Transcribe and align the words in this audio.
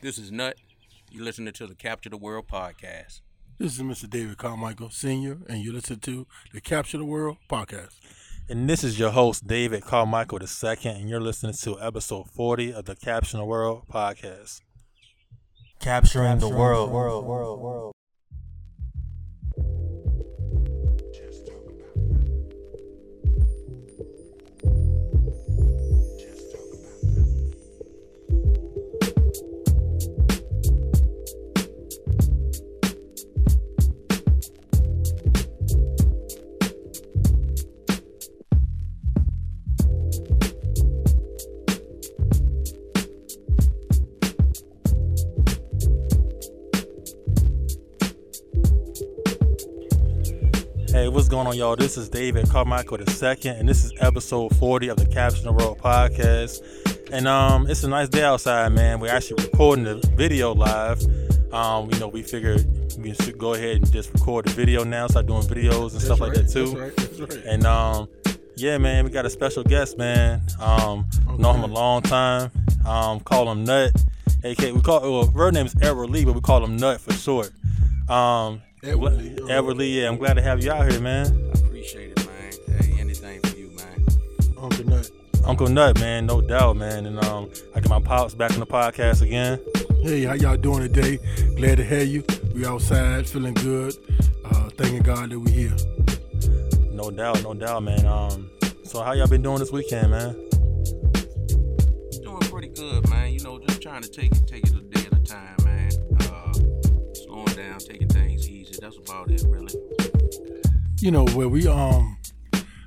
This 0.00 0.16
is 0.16 0.30
Nut. 0.30 0.54
You're 1.10 1.24
listening 1.24 1.52
to 1.54 1.66
the 1.66 1.74
Capture 1.74 2.08
the 2.08 2.16
World 2.16 2.46
podcast. 2.46 3.20
This 3.58 3.76
is 3.76 3.80
Mr. 3.80 4.08
David 4.08 4.38
Carmichael, 4.38 4.90
Sr., 4.90 5.38
and 5.48 5.58
you 5.58 5.72
listen 5.72 5.98
to 5.98 6.24
the 6.52 6.60
Capture 6.60 6.98
the 6.98 7.04
World 7.04 7.38
podcast. 7.50 7.96
And 8.48 8.70
this 8.70 8.84
is 8.84 8.96
your 8.96 9.10
host, 9.10 9.48
David 9.48 9.82
Carmichael 9.82 10.38
II, 10.40 10.76
and 10.84 11.08
you're 11.08 11.20
listening 11.20 11.54
to 11.54 11.80
episode 11.80 12.30
40 12.30 12.74
of 12.74 12.84
the 12.84 12.94
Capture 12.94 13.38
the 13.38 13.44
World 13.44 13.86
podcast. 13.92 14.60
Capturing, 15.80 16.38
the 16.38 16.48
world. 16.48 16.92
world, 16.92 17.26
world, 17.26 17.60
world. 17.60 17.92
Going 51.38 51.46
on, 51.46 51.56
y'all? 51.56 51.76
This 51.76 51.96
is 51.96 52.08
David 52.08 52.50
Carmichael 52.50 52.98
II, 52.98 53.36
and 53.44 53.68
this 53.68 53.84
is 53.84 53.92
episode 54.00 54.56
40 54.56 54.88
of 54.88 54.96
the 54.96 55.06
Capture 55.06 55.42
the 55.42 55.52
World 55.52 55.78
podcast. 55.78 56.60
And 57.12 57.28
um, 57.28 57.70
it's 57.70 57.84
a 57.84 57.88
nice 57.88 58.08
day 58.08 58.24
outside, 58.24 58.72
man. 58.72 58.98
We're 58.98 59.12
actually 59.12 59.44
recording 59.44 59.84
the 59.84 60.04
video 60.16 60.52
live. 60.52 61.00
Um, 61.52 61.92
you 61.92 61.98
know, 62.00 62.08
we 62.08 62.24
figured 62.24 62.66
we 62.98 63.14
should 63.14 63.38
go 63.38 63.54
ahead 63.54 63.76
and 63.76 63.92
just 63.92 64.12
record 64.14 64.46
the 64.46 64.50
video 64.50 64.82
now, 64.82 65.06
start 65.06 65.26
doing 65.26 65.42
videos 65.42 65.92
and 65.92 66.02
stuff 66.02 66.18
like 66.18 66.34
that 66.34 66.48
too. 66.48 66.70
That's 66.70 66.80
right. 66.80 66.96
That's 66.96 67.36
right. 67.36 67.44
And 67.44 67.64
um, 67.66 68.08
yeah, 68.56 68.76
man, 68.78 69.04
we 69.04 69.10
got 69.10 69.24
a 69.24 69.30
special 69.30 69.62
guest, 69.62 69.96
man. 69.96 70.42
Um, 70.58 71.08
know 71.38 71.52
him 71.52 71.62
a 71.62 71.72
long 71.72 72.02
time. 72.02 72.50
Um, 72.84 73.20
call 73.20 73.48
him 73.52 73.62
Nut. 73.62 73.92
AK, 74.42 74.58
we 74.74 74.80
call 74.80 75.02
well, 75.02 75.30
her 75.30 75.52
name 75.52 75.66
is 75.66 75.76
Edward 75.80 76.10
Lee, 76.10 76.24
but 76.24 76.34
we 76.34 76.40
call 76.40 76.64
him 76.64 76.76
Nut 76.76 77.00
for 77.00 77.12
short. 77.12 77.52
Um, 78.10 78.60
Edward 78.84 79.14
Lee, 79.14 79.36
all 79.40 79.64
right. 79.64 79.80
Yeah, 79.80 80.08
I'm 80.08 80.16
glad 80.16 80.34
to 80.34 80.42
have 80.42 80.62
you 80.62 80.70
out 80.70 80.90
here, 80.90 81.00
man. 81.00 81.26
I 81.26 81.58
appreciate 81.58 82.12
it, 82.12 82.26
man. 82.26 82.76
Hey, 82.78 83.00
anything 83.00 83.40
for 83.40 83.56
you, 83.56 83.70
man. 83.70 84.06
Uncle 84.56 84.84
Nut. 84.84 85.10
Uncle 85.44 85.68
Nut, 85.68 85.98
man, 85.98 86.26
no 86.26 86.40
doubt, 86.40 86.76
man. 86.76 87.06
And 87.06 87.18
um, 87.24 87.50
I 87.74 87.80
get 87.80 87.88
my 87.88 88.00
pops 88.00 88.34
back 88.34 88.52
on 88.52 88.60
the 88.60 88.66
podcast 88.66 89.22
again. 89.22 89.58
Hey, 90.02 90.22
how 90.22 90.34
y'all 90.34 90.56
doing 90.56 90.82
today? 90.82 91.18
Glad 91.56 91.78
to 91.78 91.84
have 91.84 92.06
you. 92.06 92.22
We 92.54 92.66
outside, 92.66 93.26
feeling 93.26 93.54
good. 93.54 93.96
Uh, 94.44 94.70
thanking 94.70 95.02
God 95.02 95.30
that 95.30 95.40
we 95.40 95.50
here. 95.50 95.74
No 96.92 97.10
doubt, 97.10 97.42
no 97.42 97.54
doubt, 97.54 97.82
man. 97.82 98.06
Um, 98.06 98.48
so 98.84 99.02
how 99.02 99.12
y'all 99.12 99.26
been 99.26 99.42
doing 99.42 99.58
this 99.58 99.72
weekend, 99.72 100.12
man? 100.12 100.34
Doing 102.22 102.38
pretty 102.42 102.68
good, 102.68 103.08
man. 103.10 103.32
You 103.32 103.40
know, 103.40 103.58
just 103.58 103.82
trying 103.82 104.02
to 104.02 104.08
take 104.08 104.30
it, 104.30 104.46
take 104.46 104.64
it 104.64 104.70
a 104.70 104.80
day 104.82 105.00
at 105.06 105.18
a 105.18 105.22
time, 105.24 105.56
man. 105.64 105.90
Uh, 106.20 106.52
slowing 107.14 107.46
down, 107.56 107.78
taking 107.80 108.08
things 108.08 108.27
easy. 108.27 108.27
That's 108.88 109.10
about 109.10 109.30
it, 109.30 109.44
really. 109.46 109.74
You 111.00 111.10
know, 111.10 111.26
where 111.34 111.46
we 111.46 111.68
um, 111.68 112.16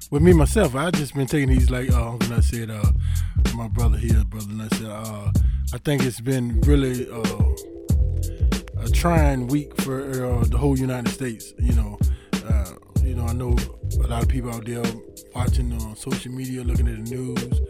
with 0.10 0.24
me 0.24 0.34
myself, 0.34 0.74
I 0.74 0.90
just 0.90 1.14
been 1.14 1.28
taking 1.28 1.50
these 1.50 1.70
like 1.70 1.92
uh, 1.92 2.14
Uncle 2.14 2.28
Nut 2.28 2.44
said. 2.44 2.72
Uh, 2.72 2.92
my 3.54 3.68
brother 3.68 4.00
here, 4.00 4.24
brother 4.24 4.48
and 4.50 4.64
I 4.64 4.68
said. 4.70 4.88
Uh, 4.88 5.32
I 5.76 5.78
think 5.78 6.02
it's 6.02 6.20
been 6.20 6.60
really 6.62 7.08
uh, 7.08 8.82
a 8.84 8.90
trying 8.90 9.46
week 9.46 9.80
for 9.80 10.02
uh, 10.26 10.44
the 10.46 10.58
whole 10.58 10.76
United 10.76 11.12
States. 11.12 11.54
You 11.60 11.74
know, 11.74 12.00
uh, 12.50 12.72
you 13.04 13.14
know, 13.14 13.28
I 13.28 13.34
know 13.34 13.56
a 14.04 14.08
lot 14.08 14.24
of 14.24 14.28
people 14.28 14.52
out 14.52 14.66
there 14.66 14.81
watching 15.36 15.72
on 15.72 15.96
social 15.96 16.31
media, 16.31 16.64
looking 16.64 16.88
at 16.88 17.06
the 17.06 17.16
news, 17.16 17.62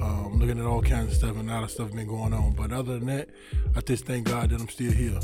um, 0.00 0.38
looking 0.38 0.60
at 0.60 0.66
all 0.66 0.82
kinds 0.82 1.08
of 1.08 1.14
stuff, 1.14 1.36
and 1.36 1.50
a 1.50 1.52
lot 1.52 1.64
of 1.64 1.70
stuff 1.72 1.90
been 1.90 2.06
going 2.06 2.32
on. 2.32 2.52
But 2.52 2.72
other 2.72 3.00
than 3.00 3.08
that, 3.08 3.30
I 3.74 3.80
just 3.80 4.04
thank 4.04 4.28
God 4.28 4.50
that 4.50 4.60
I'm 4.60 4.68
still 4.68 4.92
here. 4.92 5.18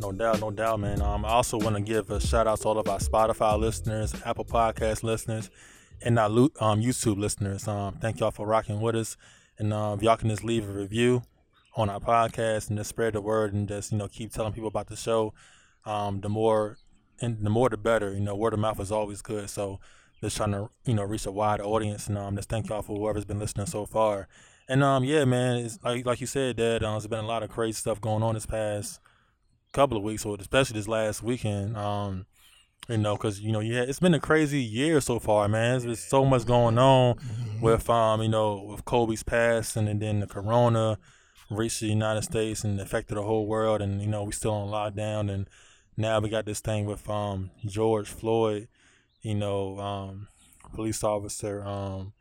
No 0.00 0.12
doubt, 0.12 0.40
no 0.40 0.52
doubt, 0.52 0.78
man. 0.78 1.02
Um, 1.02 1.24
I 1.24 1.30
also 1.30 1.58
want 1.58 1.74
to 1.74 1.82
give 1.82 2.08
a 2.10 2.20
shout 2.20 2.46
out 2.46 2.60
to 2.60 2.68
all 2.68 2.78
of 2.78 2.88
our 2.88 3.00
Spotify 3.00 3.58
listeners, 3.58 4.14
Apple 4.24 4.44
Podcast 4.44 5.02
listeners, 5.02 5.50
and 6.00 6.20
our 6.20 6.28
um, 6.60 6.80
YouTube 6.80 7.18
listeners. 7.18 7.66
Um, 7.66 7.94
thank 8.00 8.20
y'all 8.20 8.30
for 8.30 8.46
rocking 8.46 8.80
with 8.80 8.94
us. 8.94 9.16
And 9.58 9.72
uh, 9.72 9.94
if 9.96 10.02
y'all 10.04 10.16
can 10.16 10.28
just 10.28 10.44
leave 10.44 10.68
a 10.68 10.72
review 10.72 11.22
on 11.74 11.90
our 11.90 11.98
podcast 11.98 12.68
and 12.68 12.78
just 12.78 12.90
spread 12.90 13.14
the 13.14 13.20
word 13.20 13.52
and 13.52 13.66
just 13.66 13.90
you 13.90 13.98
know 13.98 14.06
keep 14.06 14.32
telling 14.32 14.52
people 14.52 14.68
about 14.68 14.86
the 14.86 14.94
show. 14.94 15.34
Um, 15.84 16.20
the 16.20 16.28
more 16.28 16.78
and 17.20 17.44
the 17.44 17.50
more 17.50 17.68
the 17.68 17.76
better. 17.76 18.12
You 18.12 18.20
know, 18.20 18.36
word 18.36 18.52
of 18.52 18.60
mouth 18.60 18.78
is 18.78 18.92
always 18.92 19.20
good. 19.20 19.50
So 19.50 19.80
just 20.22 20.36
trying 20.36 20.52
to 20.52 20.70
you 20.84 20.94
know 20.94 21.02
reach 21.02 21.26
a 21.26 21.32
wide 21.32 21.60
audience. 21.60 22.06
And 22.06 22.16
um, 22.16 22.36
just 22.36 22.48
thank 22.48 22.68
y'all 22.68 22.82
for 22.82 22.96
whoever's 22.96 23.24
been 23.24 23.40
listening 23.40 23.66
so 23.66 23.84
far. 23.84 24.28
And 24.68 24.84
um, 24.84 25.02
yeah, 25.02 25.24
man, 25.24 25.56
it's 25.56 25.80
like 25.82 26.06
like 26.06 26.20
you 26.20 26.28
said, 26.28 26.54
Dad. 26.54 26.84
Um, 26.84 26.92
there's 26.92 27.08
been 27.08 27.18
a 27.18 27.26
lot 27.26 27.42
of 27.42 27.50
crazy 27.50 27.72
stuff 27.72 28.00
going 28.00 28.22
on 28.22 28.34
this 28.34 28.46
past 28.46 29.00
couple 29.78 29.96
of 29.96 30.02
weeks, 30.02 30.26
or 30.26 30.36
especially 30.40 30.74
this 30.76 30.88
last 30.88 31.22
weekend. 31.22 31.76
Um, 31.76 32.26
you 32.88 32.98
know, 32.98 33.16
because 33.16 33.40
you 33.40 33.52
know, 33.52 33.60
yeah, 33.60 33.82
it's 33.82 34.00
been 34.00 34.12
a 34.12 34.18
crazy 34.18 34.60
year 34.60 35.00
so 35.00 35.20
far, 35.20 35.46
man. 35.46 35.70
There's 35.70 35.84
been 35.84 35.94
so 35.94 36.24
much 36.24 36.46
going 36.46 36.78
on 36.78 37.16
with 37.62 37.88
um, 37.88 38.20
you 38.20 38.28
know, 38.28 38.60
with 38.68 38.84
Kobe's 38.84 39.22
passing, 39.22 39.86
and 39.86 40.02
then 40.02 40.18
the 40.18 40.26
Corona 40.26 40.98
reached 41.48 41.78
the 41.78 41.86
United 41.86 42.22
States 42.22 42.64
and 42.64 42.80
affected 42.80 43.16
the 43.16 43.22
whole 43.22 43.46
world, 43.46 43.80
and 43.80 44.02
you 44.02 44.08
know, 44.08 44.24
we 44.24 44.32
still 44.32 44.50
on 44.50 44.68
lockdown, 44.68 45.32
and 45.32 45.48
now 45.96 46.18
we 46.18 46.28
got 46.28 46.44
this 46.44 46.58
thing 46.58 46.84
with 46.84 47.08
um 47.08 47.52
George 47.64 48.08
Floyd, 48.08 48.66
you 49.22 49.36
know, 49.36 49.78
um, 49.78 50.26
police 50.74 51.04
officer, 51.04 51.62
um, 51.62 52.14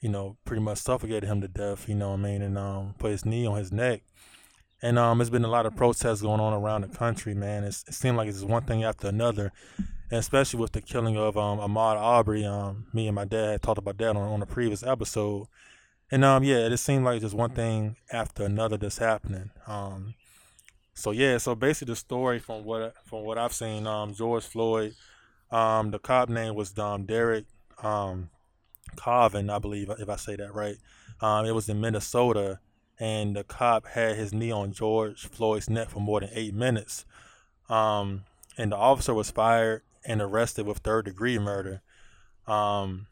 you 0.00 0.08
know, 0.08 0.38
pretty 0.44 0.62
much 0.62 0.78
suffocated 0.78 1.24
him 1.24 1.40
to 1.40 1.46
death, 1.46 1.88
you 1.88 1.94
know 1.94 2.10
what 2.10 2.18
I 2.18 2.22
mean, 2.22 2.42
and 2.42 2.58
um, 2.58 2.94
put 2.98 3.12
his 3.12 3.24
knee 3.24 3.46
on 3.46 3.58
his 3.58 3.70
neck. 3.70 4.02
And 4.82 4.98
um, 4.98 5.18
there's 5.18 5.30
been 5.30 5.44
a 5.44 5.48
lot 5.48 5.66
of 5.66 5.76
protests 5.76 6.22
going 6.22 6.40
on 6.40 6.52
around 6.52 6.82
the 6.82 6.88
country, 6.88 7.34
man. 7.34 7.64
It's, 7.64 7.84
it 7.86 7.94
seemed 7.94 8.16
like 8.16 8.28
it's 8.28 8.42
one 8.42 8.64
thing 8.64 8.82
after 8.82 9.08
another, 9.08 9.52
and 9.76 10.18
especially 10.18 10.60
with 10.60 10.72
the 10.72 10.80
killing 10.80 11.16
of 11.16 11.36
um, 11.36 11.58
Ahmaud 11.58 11.96
Arbery. 11.96 12.44
Um, 12.44 12.86
me 12.92 13.06
and 13.06 13.14
my 13.14 13.26
dad 13.26 13.62
talked 13.62 13.78
about 13.78 13.98
that 13.98 14.10
on, 14.10 14.16
on 14.16 14.42
a 14.42 14.46
previous 14.46 14.82
episode. 14.82 15.46
And 16.10 16.24
um, 16.24 16.42
yeah, 16.42 16.66
it 16.66 16.76
seemed 16.78 17.04
like 17.04 17.20
just 17.20 17.34
one 17.34 17.50
thing 17.50 17.96
after 18.10 18.44
another 18.44 18.76
that's 18.76 18.98
happening. 18.98 19.50
Um, 19.66 20.14
so 20.94 21.12
yeah, 21.12 21.38
so 21.38 21.54
basically 21.54 21.92
the 21.92 21.96
story 21.96 22.38
from 22.38 22.64
what 22.64 22.94
from 23.04 23.24
what 23.24 23.38
I've 23.38 23.52
seen, 23.52 23.86
um, 23.86 24.12
George 24.12 24.44
Floyd, 24.44 24.94
um, 25.50 25.90
the 25.90 25.98
cop 25.98 26.28
name 26.28 26.54
was 26.54 26.76
um, 26.78 27.04
Derek 27.04 27.44
um, 27.82 28.30
Carvin, 28.96 29.50
I 29.50 29.58
believe, 29.58 29.90
if 29.98 30.08
I 30.08 30.16
say 30.16 30.36
that 30.36 30.54
right. 30.54 30.76
Um, 31.20 31.46
it 31.46 31.54
was 31.54 31.68
in 31.68 31.80
Minnesota, 31.80 32.60
and 33.00 33.34
the 33.34 33.42
cop 33.42 33.86
had 33.86 34.16
his 34.16 34.34
knee 34.34 34.52
on 34.52 34.72
George 34.72 35.26
Floyd's 35.26 35.70
neck 35.70 35.88
for 35.88 36.00
more 36.00 36.20
than 36.20 36.28
eight 36.34 36.54
minutes. 36.54 37.06
Um, 37.70 38.24
and 38.58 38.72
the 38.72 38.76
officer 38.76 39.14
was 39.14 39.30
fired 39.30 39.82
and 40.04 40.20
arrested 40.20 40.66
with 40.66 40.78
third 40.78 41.06
degree 41.06 41.38
murder. 41.38 41.80
Um, 42.46 43.06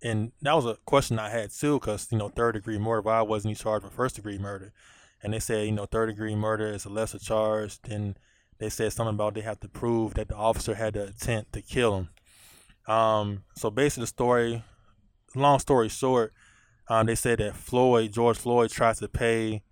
and 0.00 0.30
that 0.42 0.54
was 0.54 0.66
a 0.66 0.76
question 0.84 1.18
I 1.18 1.30
had 1.30 1.50
too, 1.50 1.80
because 1.80 2.08
you 2.12 2.18
know 2.18 2.28
third 2.28 2.52
degree 2.52 2.78
murder. 2.78 3.02
Why 3.02 3.22
wasn't 3.22 3.56
he 3.56 3.62
charged 3.62 3.84
with 3.84 3.94
first 3.94 4.14
degree 4.14 4.38
murder? 4.38 4.72
And 5.22 5.32
they 5.32 5.40
said 5.40 5.66
you 5.66 5.72
know 5.72 5.86
third 5.86 6.06
degree 6.06 6.36
murder 6.36 6.68
is 6.68 6.84
a 6.84 6.90
lesser 6.90 7.18
charge. 7.18 7.80
Then 7.82 8.16
they 8.58 8.68
said 8.68 8.92
something 8.92 9.14
about 9.14 9.34
they 9.34 9.40
have 9.40 9.60
to 9.60 9.68
prove 9.68 10.14
that 10.14 10.28
the 10.28 10.36
officer 10.36 10.74
had 10.74 10.94
the 10.94 11.08
intent 11.08 11.52
to 11.54 11.62
kill 11.62 11.96
him. 11.96 12.08
Um, 12.94 13.44
so 13.56 13.70
basically, 13.70 14.02
the 14.02 14.08
story, 14.08 14.62
long 15.34 15.58
story 15.58 15.88
short, 15.88 16.32
um, 16.88 17.06
they 17.06 17.14
said 17.14 17.38
that 17.38 17.56
Floyd, 17.56 18.12
George 18.12 18.38
Floyd, 18.38 18.70
tried 18.70 18.96
to 18.96 19.08
pay. 19.08 19.62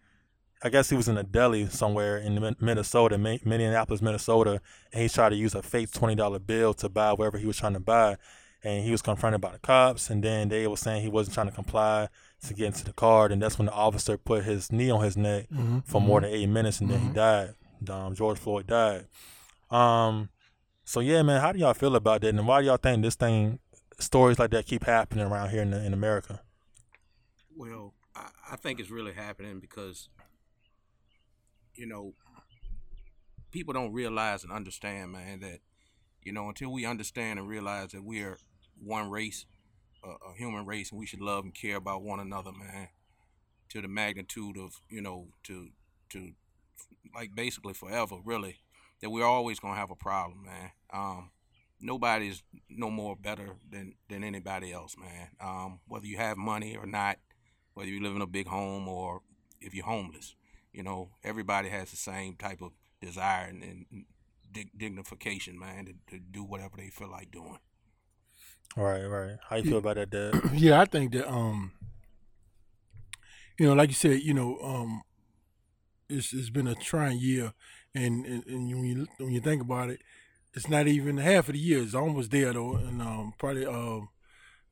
I 0.65 0.69
guess 0.69 0.91
he 0.91 0.97
was 0.97 1.09
in 1.09 1.19
a 1.19 1.25
deli 1.25 1.67
somewhere 1.67 2.19
in 2.19 2.55
Minnesota, 2.61 3.19
Minneapolis, 3.19 4.01
Minnesota, 4.01 4.61
and 4.93 5.03
he 5.03 5.09
tried 5.09 5.31
to 5.31 5.37
use 5.37 5.55
a 5.55 5.63
fake 5.63 5.91
twenty 5.93 6.15
dollar 6.15 6.39
bill 6.39 6.73
to 6.75 6.89
buy 6.89 7.13
whatever 7.13 7.39
he 7.39 7.47
was 7.47 7.57
trying 7.57 7.75
to 7.75 7.81
buy. 7.81 8.17
And 8.65 8.85
he 8.85 8.93
was 8.93 9.03
confronted 9.03 9.41
by 9.41 9.51
the 9.51 9.59
cops, 9.59 10.09
and 10.09 10.23
then 10.23 10.49
they 10.49 10.69
were 10.69 10.77
saying 10.77 11.03
he 11.03 11.09
wasn't 11.09 11.35
trying 11.35 11.49
to 11.49 11.53
comply 11.53 12.09
to 12.47 12.55
get 12.55 12.67
into 12.67 12.85
the 12.85 12.93
car. 12.93 13.27
And 13.27 13.43
that's 13.43 13.59
when 13.59 13.67
the 13.67 13.73
officer 13.73 14.17
put 14.17 14.45
his 14.45 14.71
knee 14.71 14.89
on 14.89 15.03
his 15.03 15.17
neck 15.17 15.49
for 15.85 16.01
more 16.01 16.21
than 16.21 16.31
eight 16.31 16.49
minutes, 16.49 16.81
and 16.81 16.89
then 16.89 17.01
he 17.01 17.09
died. 17.09 17.55
Um, 17.91 18.15
George 18.15 18.39
Floyd 18.39 18.69
died. 18.69 19.07
Um, 19.69 20.29
so 20.85 21.01
yeah, 21.01 21.23
man, 21.23 21.41
how 21.41 21.51
do 21.51 21.59
y'all 21.59 21.75
feel 21.75 21.97
about 21.97 22.21
that? 22.21 22.29
And 22.29 22.47
why 22.47 22.61
do 22.61 22.67
y'all 22.69 22.77
think 22.77 23.03
this 23.03 23.17
thing, 23.17 23.59
stories 23.99 24.39
like 24.39 24.51
that, 24.51 24.67
keep 24.67 24.85
happening 24.85 25.27
around 25.27 25.51
here 25.51 25.63
in, 25.63 25.73
in 25.73 25.93
America? 25.93 26.41
Well, 27.57 27.95
I, 28.15 28.29
I 28.53 28.57
think 28.57 28.81
it's 28.81 28.91
really 28.91 29.13
happening 29.13 29.61
because, 29.61 30.09
you 31.75 31.87
know, 31.87 32.15
people 33.51 33.75
don't 33.75 33.93
realize 33.93 34.45
and 34.45 34.53
understand, 34.53 35.13
man, 35.13 35.41
that, 35.41 35.61
you 36.23 36.33
know, 36.33 36.49
until 36.49 36.73
we 36.73 36.87
understand 36.87 37.39
and 37.39 37.49
realize 37.49 37.91
that 37.93 38.05
we 38.05 38.23
are 38.23 38.39
one 38.83 39.11
race, 39.11 39.45
a, 40.05 40.35
human 40.37 40.67
race, 40.67 40.91
and 40.91 40.99
we 40.99 41.07
should 41.07 41.21
love 41.21 41.45
and 41.45 41.55
care 41.55 41.77
about 41.77 42.03
one 42.03 42.21
another, 42.21 42.53
man, 42.53 42.89
to 43.71 43.83
the 43.83 43.89
magnitude 43.89 44.57
of, 44.57 44.81
you 44.89 45.01
know, 45.01 45.29
to 45.45 45.69
to 46.11 46.33
like 47.15 47.35
basically 47.35 47.75
forever, 47.75 48.17
really, 48.25 48.59
that 49.01 49.11
we're 49.11 49.25
always 49.27 49.59
gonna 49.59 49.77
have 49.77 49.91
a 49.91 49.97
problem, 49.97 50.45
man. 50.45 50.71
Um, 50.93 51.31
nobody's 51.81 52.43
no 52.69 52.91
more 52.91 53.17
better 53.17 53.57
than 53.71 53.95
than 54.09 54.25
anybody 54.25 54.73
else, 54.73 54.97
man. 54.99 55.29
Um, 55.41 55.81
whether 55.89 56.07
you 56.07 56.17
have 56.17 56.37
money 56.37 56.77
or 56.77 56.87
not, 56.87 57.19
whether 57.75 57.89
you 57.89 58.03
live 58.03 58.17
in 58.17 58.23
a 58.23 58.27
big 58.27 58.47
home 58.47 58.89
or 58.89 59.23
if 59.61 59.75
you're 59.75 59.85
homeless, 59.85 60.35
you 60.73 60.83
know, 60.83 61.11
everybody 61.23 61.69
has 61.69 61.91
the 61.91 61.97
same 61.97 62.35
type 62.37 62.61
of 62.61 62.73
desire 63.01 63.47
and, 63.47 63.63
and 63.63 64.05
dig- 64.51 64.77
dignification, 64.77 65.59
man, 65.59 65.87
to, 65.87 65.95
to 66.15 66.19
do 66.19 66.43
whatever 66.43 66.77
they 66.77 66.89
feel 66.89 67.11
like 67.11 67.31
doing. 67.31 67.59
Right, 68.77 69.05
right. 69.05 69.37
How 69.49 69.57
you 69.57 69.65
feel 69.65 69.79
about 69.79 69.97
that, 69.97 70.11
Dad? 70.11 70.41
yeah, 70.55 70.81
I 70.81 70.87
think 70.87 71.13
that 71.13 71.29
um, 71.31 71.73
you 73.59 73.67
know, 73.67 73.75
like 73.75 73.91
you 73.91 73.95
said, 73.95 74.21
you 74.23 74.33
know, 74.33 74.59
um, 74.63 75.03
it's 76.09 76.33
it's 76.33 76.51
been 76.51 76.67
a 76.67 76.75
trying 76.75 77.19
year, 77.19 77.53
and 77.95 78.25
and, 78.25 78.47
and 78.47 78.71
when 78.71 78.85
you 78.85 79.07
when 79.19 79.33
you 79.33 79.41
think 79.41 79.61
about 79.61 79.91
it, 79.91 80.01
it's 80.55 80.69
not 80.69 80.89
even 80.89 81.19
half 81.19 81.49
of 81.49 81.55
the 81.55 81.61
year. 81.61 81.83
It's 81.83 81.95
almost 81.95 82.31
there 82.31 82.53
though, 82.55 82.77
and 82.77 83.03
um, 83.03 83.35
probably 83.39 83.67
um, 83.67 84.09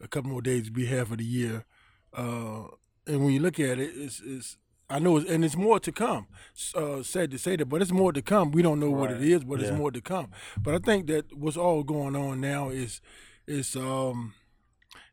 a 0.00 0.08
couple 0.08 0.30
more 0.30 0.42
days 0.42 0.64
to 0.64 0.70
be 0.70 0.86
half 0.86 1.10
of 1.10 1.18
the 1.18 1.24
year. 1.24 1.64
Uh, 2.12 2.64
and 3.10 3.24
when 3.24 3.32
you 3.34 3.40
look 3.40 3.58
at 3.60 3.78
it, 3.78 3.90
it's 3.94 4.20
it's 4.24 4.56
I 4.92 4.98
know, 4.98 5.18
it's, 5.18 5.30
and 5.30 5.44
it's 5.44 5.56
more 5.56 5.78
to 5.78 5.92
come. 5.92 6.26
Uh, 6.74 7.02
sad 7.04 7.30
to 7.30 7.38
say 7.38 7.54
that, 7.56 7.66
but 7.66 7.80
it's 7.80 7.92
more 7.92 8.12
to 8.12 8.22
come. 8.22 8.50
We 8.50 8.60
don't 8.62 8.80
know 8.80 8.90
what 8.90 9.12
it 9.12 9.22
is, 9.22 9.44
but 9.44 9.60
Yeah. 9.60 9.68
it's 9.68 9.76
more 9.78 9.92
to 9.92 10.00
come. 10.00 10.30
But 10.60 10.74
I 10.74 10.78
think 10.78 11.06
that 11.06 11.32
what's 11.36 11.56
all 11.56 11.84
going 11.84 12.16
on 12.16 12.40
now 12.40 12.70
is 12.70 13.00
is 13.46 13.76
um, 13.76 14.34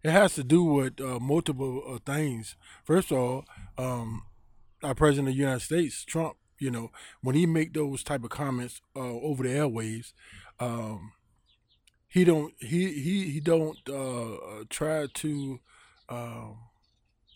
it 0.03 0.11
has 0.11 0.33
to 0.35 0.43
do 0.43 0.63
with 0.63 0.99
uh, 0.99 1.19
multiple 1.19 1.83
uh, 1.87 1.99
things. 2.11 2.55
First 2.83 3.11
of 3.11 3.17
all, 3.17 3.45
um, 3.77 4.23
our 4.83 4.95
president 4.95 5.29
of 5.29 5.33
the 5.35 5.39
United 5.39 5.61
States, 5.61 6.03
Trump, 6.05 6.37
you 6.59 6.71
know, 6.71 6.91
when 7.21 7.35
he 7.35 7.45
make 7.45 7.73
those 7.73 8.03
type 8.03 8.23
of 8.23 8.29
comments 8.31 8.81
uh, 8.95 8.99
over 8.99 9.43
the 9.43 9.49
airwaves, 9.49 10.13
um, 10.59 11.11
he 12.07 12.23
don't 12.23 12.53
he 12.59 12.93
he 12.93 13.29
he 13.29 13.39
don't 13.39 13.77
uh, 13.89 14.33
uh, 14.35 14.63
try 14.69 15.05
to 15.13 15.59
um, 16.09 16.57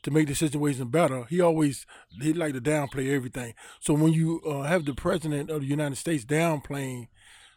to 0.03 0.11
make 0.11 0.27
the 0.27 0.35
situation 0.35 0.87
better. 0.87 1.25
He 1.25 1.41
always 1.41 1.85
he 2.21 2.33
like 2.33 2.53
to 2.53 2.61
downplay 2.61 3.13
everything. 3.13 3.53
So 3.79 3.93
when 3.93 4.13
you 4.13 4.41
uh, 4.41 4.63
have 4.63 4.85
the 4.85 4.93
president 4.93 5.49
of 5.49 5.61
the 5.61 5.67
United 5.67 5.97
States 5.97 6.25
downplaying 6.25 7.07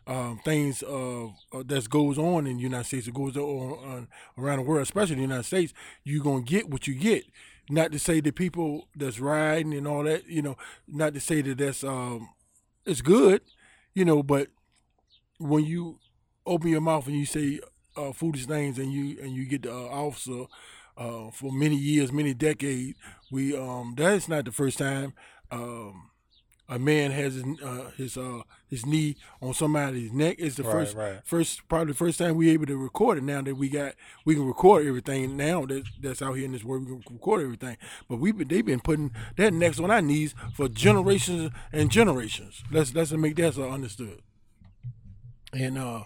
um, 0.06 0.40
things 0.44 0.82
uh, 0.82 1.28
that 1.64 1.88
goes 1.88 2.18
on 2.18 2.46
in 2.46 2.56
the 2.56 2.62
United 2.62 2.84
States, 2.84 3.06
that 3.06 3.14
goes 3.14 3.36
on, 3.36 3.72
on 3.78 4.08
around 4.36 4.58
the 4.58 4.64
world, 4.64 4.82
especially 4.82 5.16
the 5.16 5.22
United 5.22 5.44
States, 5.44 5.72
you're 6.04 6.22
gonna 6.22 6.42
get 6.42 6.68
what 6.68 6.86
you 6.86 6.94
get. 6.94 7.24
Not 7.70 7.92
to 7.92 7.98
say 7.98 8.20
that 8.20 8.34
people 8.34 8.88
that's 8.94 9.18
riding 9.18 9.72
and 9.72 9.88
all 9.88 10.04
that, 10.04 10.26
you 10.28 10.42
know, 10.42 10.56
not 10.86 11.14
to 11.14 11.20
say 11.20 11.40
that 11.40 11.56
that's 11.56 11.82
um, 11.82 12.28
it's 12.84 13.00
good, 13.00 13.40
you 13.94 14.04
know, 14.04 14.22
but 14.22 14.48
when 15.38 15.64
you 15.64 15.98
open 16.46 16.68
your 16.68 16.82
mouth 16.82 17.06
and 17.06 17.16
you 17.16 17.24
say 17.24 17.60
uh, 17.96 18.12
foolish 18.12 18.46
things 18.46 18.78
and 18.78 18.92
you 18.92 19.16
and 19.22 19.32
you 19.32 19.46
get 19.46 19.62
the 19.62 19.72
uh, 19.72 19.88
officer 19.88 20.44
uh, 20.96 21.30
for 21.30 21.52
many 21.52 21.76
years, 21.76 22.12
many 22.12 22.34
decades, 22.34 22.98
we 23.30 23.56
um, 23.56 23.94
that 23.96 24.14
is 24.14 24.28
not 24.28 24.44
the 24.44 24.52
first 24.52 24.78
time 24.78 25.14
um, 25.50 26.10
a 26.68 26.78
man 26.78 27.10
has 27.10 27.34
his 27.34 27.44
uh, 27.62 27.90
his 27.96 28.16
uh, 28.16 28.40
his 28.68 28.86
knee 28.86 29.16
on 29.42 29.52
somebody's 29.52 30.12
neck. 30.12 30.36
It's 30.38 30.56
the 30.56 30.62
Right, 30.62 30.72
first 30.72 30.96
right. 30.96 31.20
first 31.24 31.68
probably 31.68 31.92
the 31.92 31.98
first 31.98 32.18
time 32.18 32.36
we 32.36 32.50
able 32.50 32.66
to 32.66 32.76
record 32.76 33.18
it. 33.18 33.24
Now 33.24 33.42
that 33.42 33.54
we 33.56 33.68
got 33.68 33.94
we 34.24 34.34
can 34.34 34.46
record 34.46 34.86
everything 34.86 35.36
now 35.36 35.66
that 35.66 35.84
that's 36.00 36.22
out 36.22 36.34
here 36.34 36.46
in 36.46 36.52
this 36.52 36.64
world, 36.64 36.88
we 36.88 37.02
can 37.02 37.14
record 37.16 37.42
everything. 37.42 37.76
But 38.08 38.16
we've 38.16 38.36
been 38.36 38.48
they've 38.48 38.64
been 38.64 38.80
putting 38.80 39.10
that 39.36 39.52
necks 39.52 39.78
on 39.78 39.90
our 39.90 40.00
knees 40.02 40.34
for 40.54 40.68
generations 40.68 41.50
and 41.72 41.90
generations. 41.90 42.62
Let's 42.70 42.94
let's 42.94 43.12
make 43.12 43.36
that 43.36 43.54
so 43.54 43.70
understood. 43.70 44.22
And 45.52 45.78
uh 45.78 46.04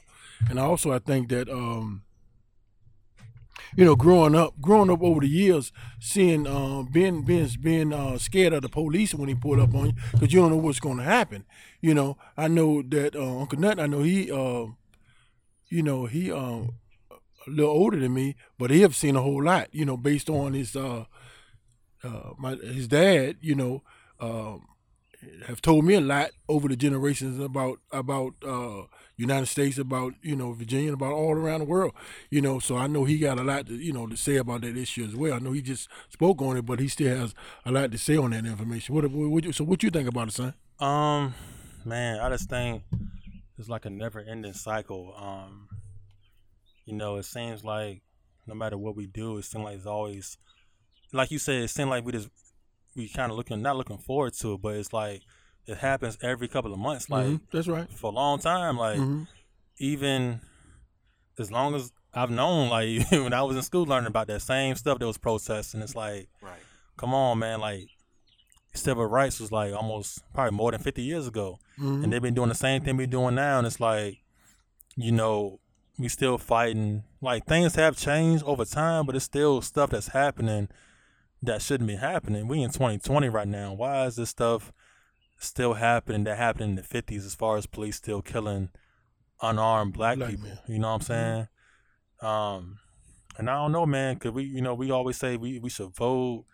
and 0.49 0.58
also 0.58 0.93
I 0.93 0.99
think 0.99 1.29
that 1.29 1.49
um 1.49 2.02
you 3.76 3.85
know, 3.85 3.97
growing 3.97 4.35
up, 4.35 4.55
growing 4.61 4.91
up 4.91 5.03
over 5.03 5.20
the 5.20 5.29
years, 5.29 5.73
seeing, 6.00 6.47
um, 6.47 6.88
being, 6.91 7.23
being, 7.23 7.49
being 7.61 7.93
uh, 7.93 8.19
scared 8.19 8.53
of 8.53 8.62
the 8.62 8.69
police 8.69 9.15
when 9.15 9.29
he 9.29 9.35
pulled 9.35 9.61
up 9.61 9.75
on 9.75 9.87
you, 9.87 9.93
because 10.12 10.32
you 10.32 10.41
don't 10.41 10.50
know 10.50 10.56
what's 10.56 10.81
going 10.81 10.99
to 10.99 11.05
happen. 11.05 11.44
You 11.81 11.94
know, 11.94 12.17
I 12.37 12.49
know 12.49 12.82
that 12.82 13.15
uh, 13.15 13.41
Uncle 13.41 13.59
Nut, 13.59 13.79
I 13.79 13.87
know 13.87 14.03
he, 14.03 14.31
uh, 14.31 14.67
you 15.69 15.82
know, 15.82 16.06
he 16.06 16.32
um, 16.32 16.75
a 17.47 17.50
little 17.50 17.70
older 17.70 17.99
than 17.99 18.15
me, 18.15 18.37
but 18.59 18.70
he 18.70 18.81
have 18.81 18.97
seen 18.97 19.17
a 19.17 19.23
whole 19.23 19.43
lot. 19.43 19.69
You 19.73 19.85
know, 19.85 19.97
based 19.97 20.29
on 20.29 20.55
his, 20.55 20.75
uh, 20.75 21.05
uh, 22.03 22.31
my 22.38 22.56
his 22.56 22.88
dad, 22.88 23.37
you 23.41 23.55
know, 23.55 23.82
um, 24.20 24.67
have 25.47 25.61
told 25.61 25.85
me 25.85 25.94
a 25.94 26.00
lot 26.00 26.31
over 26.49 26.69
the 26.69 26.76
generations 26.76 27.38
about 27.38 27.79
about 27.93 28.35
uh, 28.47 28.82
United 29.19 29.47
States, 29.47 29.76
about 29.76 30.15
you 30.23 30.37
know 30.37 30.53
Virginia, 30.53 30.94
about 30.94 31.12
all 31.12 31.32
around 31.32 31.61
the 31.61 31.67
world. 31.67 31.93
You 32.31 32.41
know, 32.41 32.59
so 32.61 32.76
I 32.76 32.87
know 32.87 33.05
he 33.05 33.19
got 33.19 33.38
a 33.38 33.43
lot 33.43 33.67
to 33.67 33.75
you 33.75 33.93
know 33.93 34.06
to 34.06 34.17
say 34.17 34.37
about 34.37 34.62
that 34.62 34.76
issue 34.76 35.05
as 35.05 35.15
well. 35.15 35.35
I 35.35 35.41
know 35.41 35.53
he 35.53 35.61
just 35.61 35.88
spoke 36.09 36.41
on 36.41 36.56
it, 36.56 36.65
but 36.65 36.81
he 36.81 36.88
still 36.88 37.15
has 37.15 37.35
a 37.67 37.73
lot 37.73 37.93
to 37.93 37.99
say 37.99 38.17
on 38.17 38.31
that 38.31 38.47
information. 38.47 38.94
What, 38.94 39.11
what, 39.11 39.29
what 39.29 39.44
you, 39.44 39.53
so 39.53 39.65
what 39.65 39.82
you 39.82 39.91
think 39.91 40.09
about 40.09 40.29
it, 40.29 40.35
son? 40.35 40.55
Um, 40.79 41.35
man, 41.85 42.20
I 42.20 42.31
just 42.31 42.49
think 42.49 42.85
it's 43.59 43.69
like 43.69 43.85
a 43.85 43.91
never-ending 43.91 44.53
cycle. 44.53 45.12
Um, 45.17 45.69
you 46.87 46.94
know, 46.94 47.17
it 47.17 47.25
seems 47.25 47.65
like 47.65 48.03
no 48.47 48.55
matter 48.55 48.79
what 48.79 48.97
we 48.97 49.06
do, 49.06 49.37
it 49.37 49.44
seems 49.44 49.65
like 49.65 49.76
it's 49.76 49.87
always, 49.87 50.38
like 51.12 51.31
you 51.31 51.38
said, 51.38 51.62
it 51.62 51.69
seems 51.69 51.91
like 51.91 52.05
we 52.05 52.12
just 52.12 52.29
we 52.97 53.09
kind 53.09 53.31
of 53.31 53.37
looking 53.37 53.62
not 53.62 53.76
looking 53.76 53.99
forward 53.99 54.35
to 54.35 54.55
it, 54.55 54.62
but 54.62 54.76
it's 54.76 54.93
like 54.93 55.23
it 55.69 55.79
happens 55.79 56.19
every 56.23 56.49
couple 56.49 56.73
of 56.73 56.79
months, 56.79 57.09
like 57.11 57.26
Mhm, 57.26 57.41
that's 57.53 57.69
right. 57.69 57.88
for 57.93 58.11
a 58.11 58.15
long 58.15 58.38
time, 58.38 58.76
like 58.76 58.99
Mhm. 58.99 59.26
even 59.79 60.41
as 61.38 61.53
long 61.53 61.75
as 61.75 61.93
I've 62.15 62.31
known, 62.31 62.70
like 62.70 62.88
when 63.12 63.32
I 63.32 63.43
was 63.43 63.56
in 63.56 63.62
school 63.62 63.85
learning 63.85 64.09
about 64.09 64.26
that 64.29 64.43
same 64.43 64.75
stuff 64.76 64.99
that 64.99 65.06
was 65.06 65.19
protesting, 65.19 65.82
it's 65.82 65.94
like 65.94 66.29
Right. 66.41 66.59
come 66.97 67.15
on, 67.15 67.38
man, 67.38 67.61
like 67.61 67.88
civil 68.75 69.06
rights 69.06 69.41
was 69.41 69.50
like 69.53 69.73
almost 69.75 70.20
probably 70.35 70.56
more 70.56 70.70
than 70.70 70.81
50 70.81 71.03
years 71.03 71.26
ago. 71.26 71.59
Mhm. 71.79 72.05
And 72.05 72.12
they've 72.12 72.23
been 72.23 72.35
doing 72.35 72.49
the 72.49 72.55
same 72.55 72.82
thing 72.82 72.97
we're 72.97 73.06
doing 73.06 73.35
now. 73.35 73.59
And 73.59 73.67
it's 73.67 73.81
like, 73.81 74.19
you 74.97 75.12
know, 75.12 75.61
we 75.99 76.09
still 76.09 76.38
fighting. 76.38 77.05
Like 77.20 77.44
things 77.47 77.75
have 77.75 77.97
changed 77.97 78.44
over 78.44 78.65
time, 78.65 79.05
but 79.06 79.17
it's 79.17 79.25
still 79.25 79.61
stuff 79.62 79.91
that's 79.91 80.09
happening 80.09 80.69
that 81.43 81.62
shouldn't 81.62 81.88
be 81.88 81.97
happening. 81.97 82.47
We 82.49 82.62
in 82.62 82.70
2020 82.70 83.29
right 83.29 83.49
now. 83.49 83.73
Why 83.73 84.06
is 84.06 84.17
this 84.17 84.31
stuff 84.31 84.73
still 85.38 85.75
happening 85.75 86.25
that 86.25 86.37
happened 86.37 86.70
in 86.70 86.76
the 86.76 86.82
50s 86.82 87.24
as 87.24 87.34
far 87.34 87.56
as 87.56 87.67
police 87.67 87.96
still 87.96 88.22
killing 88.22 88.70
unarmed 89.41 89.93
black, 89.93 90.19
Black 90.19 90.31
people? 90.31 90.48
men. 90.48 90.58
You 90.67 90.79
know 90.79 90.89
what 90.89 90.94
I'm 90.94 91.01
saying? 91.03 91.48
Um, 92.20 92.79
and 93.36 93.48
I 93.48 93.55
don't 93.55 93.72
know, 93.72 93.86
man, 93.86 94.17
cause 94.19 94.32
we, 94.32 94.44
you 94.44 94.60
know, 94.60 94.74
we 94.74 94.91
always 94.91 95.17
say 95.17 95.36
we, 95.36 95.58
we 95.60 95.70
should 95.70 95.94
vote. 95.94 96.44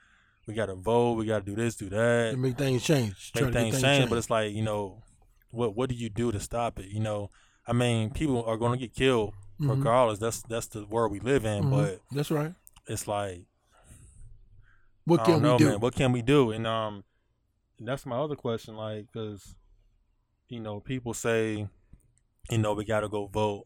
We 0.47 0.53
gotta 0.53 0.75
vote. 0.75 1.15
We 1.15 1.25
gotta 1.25 1.45
do 1.45 1.55
this, 1.55 1.75
do 1.77 1.89
that 1.89 2.33
To 2.33 2.37
make 2.37 2.59
things 2.59 2.83
change. 2.85 3.33
Make 3.35 3.45
to 3.47 3.51
get 3.51 3.61
things 3.71 3.81
change, 3.81 4.11
but 4.11 4.19
it's 4.19 4.29
like 4.29 4.53
you 4.53 4.61
know, 4.63 5.03
what 5.51 5.75
what 5.75 5.89
do 5.89 5.95
you 5.95 6.11
do 6.11 6.31
to 6.33 6.39
stop 6.39 6.79
it? 6.79 6.89
You 6.89 7.01
know, 7.01 7.31
I 7.67 7.73
mean, 7.73 8.11
people 8.11 8.45
are 8.45 8.59
going 8.59 8.73
to 8.73 8.79
get 8.79 8.93
killed 8.95 9.33
Mhm. 9.59 9.71
regardless. 9.71 10.19
That's 10.19 10.43
that's 10.43 10.67
the 10.67 10.85
world 10.85 11.13
we 11.13 11.21
live 11.21 11.47
in. 11.47 11.65
Mhm. 11.65 11.71
But 11.71 12.01
that's 12.13 12.31
right. 12.31 12.53
it's 12.87 13.09
like 13.09 13.47
What 15.07 15.25
can 15.25 15.41
don't 15.41 15.53
we 15.53 15.59
do? 15.59 15.71
man. 15.71 15.81
What 15.81 15.95
can 15.95 16.13
we 16.13 16.21
do? 16.23 16.51
And 16.51 16.67
um, 16.67 17.05
that's 17.79 18.07
my 18.07 18.17
other 18.17 18.37
question. 18.37 18.77
Like, 18.77 19.07
because 19.13 19.55
you 20.49 20.61
know, 20.61 20.81
people 20.81 21.15
say, 21.15 21.69
you 22.51 22.59
know, 22.59 22.75
we 22.75 22.85
got 22.85 23.01
to 23.01 23.09
go 23.09 23.27
vote. 23.27 23.65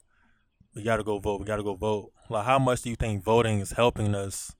We 0.74 0.82
got 0.82 0.96
to 0.96 1.04
go 1.04 1.18
vote. 1.18 1.40
We 1.40 1.46
got 1.46 1.56
to 1.56 1.62
go 1.62 1.74
vote. 1.74 2.12
Like, 2.30 2.44
how 2.46 2.58
much 2.58 2.82
do 2.82 2.90
you 2.90 2.96
think 2.96 3.24
voting 3.24 3.60
is 3.60 3.72
helping 3.72 4.14
us 4.14 4.54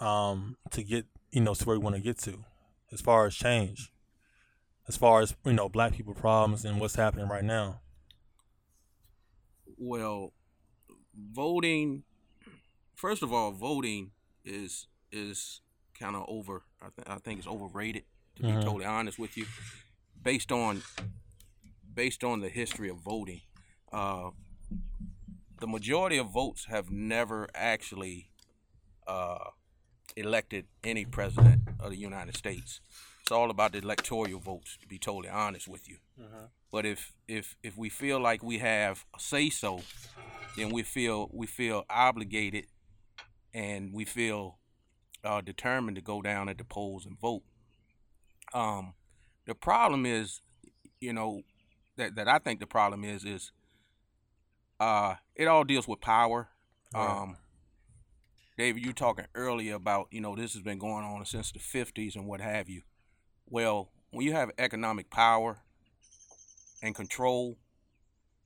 um 0.00 0.56
to 0.72 0.82
get 0.82 1.06
you 1.30 1.40
know 1.40 1.54
to 1.54 1.64
where 1.64 1.78
we 1.78 1.82
want 1.82 1.96
to 1.96 2.02
get 2.02 2.18
to, 2.18 2.44
as 2.92 3.00
far 3.00 3.26
as 3.26 3.34
change, 3.34 3.92
as 4.88 4.96
far 4.96 5.20
as 5.20 5.34
you 5.44 5.52
know, 5.52 5.68
black 5.68 5.92
people 5.94 6.14
problems 6.14 6.64
and 6.64 6.80
what's 6.80 6.96
happening 6.96 7.28
right 7.28 7.44
now. 7.44 7.80
Well, 9.76 10.32
voting. 11.14 12.04
First 12.94 13.22
of 13.22 13.32
all, 13.32 13.50
voting 13.50 14.12
is 14.44 14.86
is 15.10 15.60
kind 15.98 16.16
of 16.16 16.24
over. 16.28 16.62
I, 16.80 16.88
th- 16.94 17.08
I 17.08 17.18
think 17.18 17.38
it's 17.38 17.48
overrated. 17.48 18.04
To 18.36 18.42
be 18.42 18.48
Mhm. 18.48 18.62
totally 18.62 18.84
honest 18.84 19.18
with 19.18 19.36
you, 19.36 19.46
based 20.22 20.50
on 20.52 20.82
based 21.94 22.24
on 22.24 22.40
the 22.40 22.48
history 22.48 22.88
of 22.88 22.98
voting, 22.98 23.40
uh, 23.92 24.30
the 25.60 25.66
majority 25.68 26.16
of 26.16 26.28
votes 26.30 26.64
have 26.64 26.90
never 26.90 27.48
actually 27.54 28.30
uh, 29.06 29.50
elected 30.16 30.66
any 30.82 31.04
president 31.04 31.60
of 31.78 31.90
the 31.90 31.96
United 31.96 32.36
States. 32.36 32.80
It's 33.20 33.30
all 33.30 33.50
about 33.50 33.72
the 33.72 33.78
electoral 33.78 34.40
votes. 34.40 34.76
To 34.78 34.88
be 34.88 34.98
totally 34.98 35.28
honest 35.28 35.68
with 35.68 35.88
you. 35.88 35.98
But 36.70 36.84
if 36.86 37.12
if 37.28 37.56
if 37.62 37.76
we 37.76 37.88
feel 37.90 38.18
like 38.18 38.42
we 38.42 38.58
have 38.58 39.04
a 39.14 39.20
say 39.20 39.50
so, 39.50 39.82
then 40.56 40.70
we 40.72 40.82
feel 40.82 41.28
we 41.32 41.46
feel 41.46 41.84
obligated, 41.88 42.66
and 43.52 43.92
we 43.92 44.04
feel 44.04 44.58
uh, 45.22 45.40
determined 45.40 45.96
to 45.96 46.02
go 46.02 46.20
down 46.22 46.48
at 46.48 46.58
the 46.58 46.64
polls 46.64 47.06
and 47.06 47.18
vote. 47.20 47.44
Um, 48.52 48.94
the 49.46 49.54
problem 49.54 50.06
is, 50.06 50.40
you 51.00 51.12
know, 51.12 51.42
that 51.96 52.14
that 52.16 52.28
I 52.28 52.38
think 52.38 52.60
the 52.60 52.66
problem 52.66 53.04
is 53.04 53.24
is 53.24 53.52
uh 54.80 55.14
it 55.36 55.46
all 55.46 55.64
deals 55.64 55.86
with 55.86 56.00
power. 56.00 56.48
Right. 56.92 57.20
Um 57.22 57.36
David, 58.56 58.84
you 58.84 58.92
talking 58.92 59.26
earlier 59.34 59.74
about, 59.74 60.06
you 60.12 60.20
know, 60.20 60.36
this 60.36 60.52
has 60.52 60.62
been 60.62 60.78
going 60.78 61.04
on 61.04 61.24
since 61.26 61.50
the 61.50 61.58
fifties 61.58 62.14
and 62.14 62.26
what 62.26 62.40
have 62.40 62.68
you. 62.68 62.82
Well, 63.48 63.90
when 64.10 64.24
you 64.24 64.32
have 64.32 64.50
economic 64.58 65.10
power 65.10 65.58
and 66.82 66.94
control, 66.94 67.58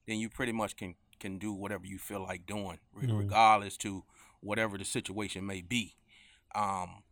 then 0.07 0.19
you 0.19 0.31
pretty 0.31 0.53
much 0.53 0.77
can 0.77 0.95
can 1.21 1.39
do 1.39 1.53
whatever 1.53 1.85
you 1.85 1.99
feel 1.99 2.23
like 2.23 2.47
doing, 2.47 2.79
Mhm. 2.95 3.19
regardless 3.19 3.77
to 3.79 4.05
whatever 4.41 4.79
the 4.79 4.85
situation 4.85 5.45
may 5.45 5.61
be. 5.63 5.97
Um, 6.55 7.03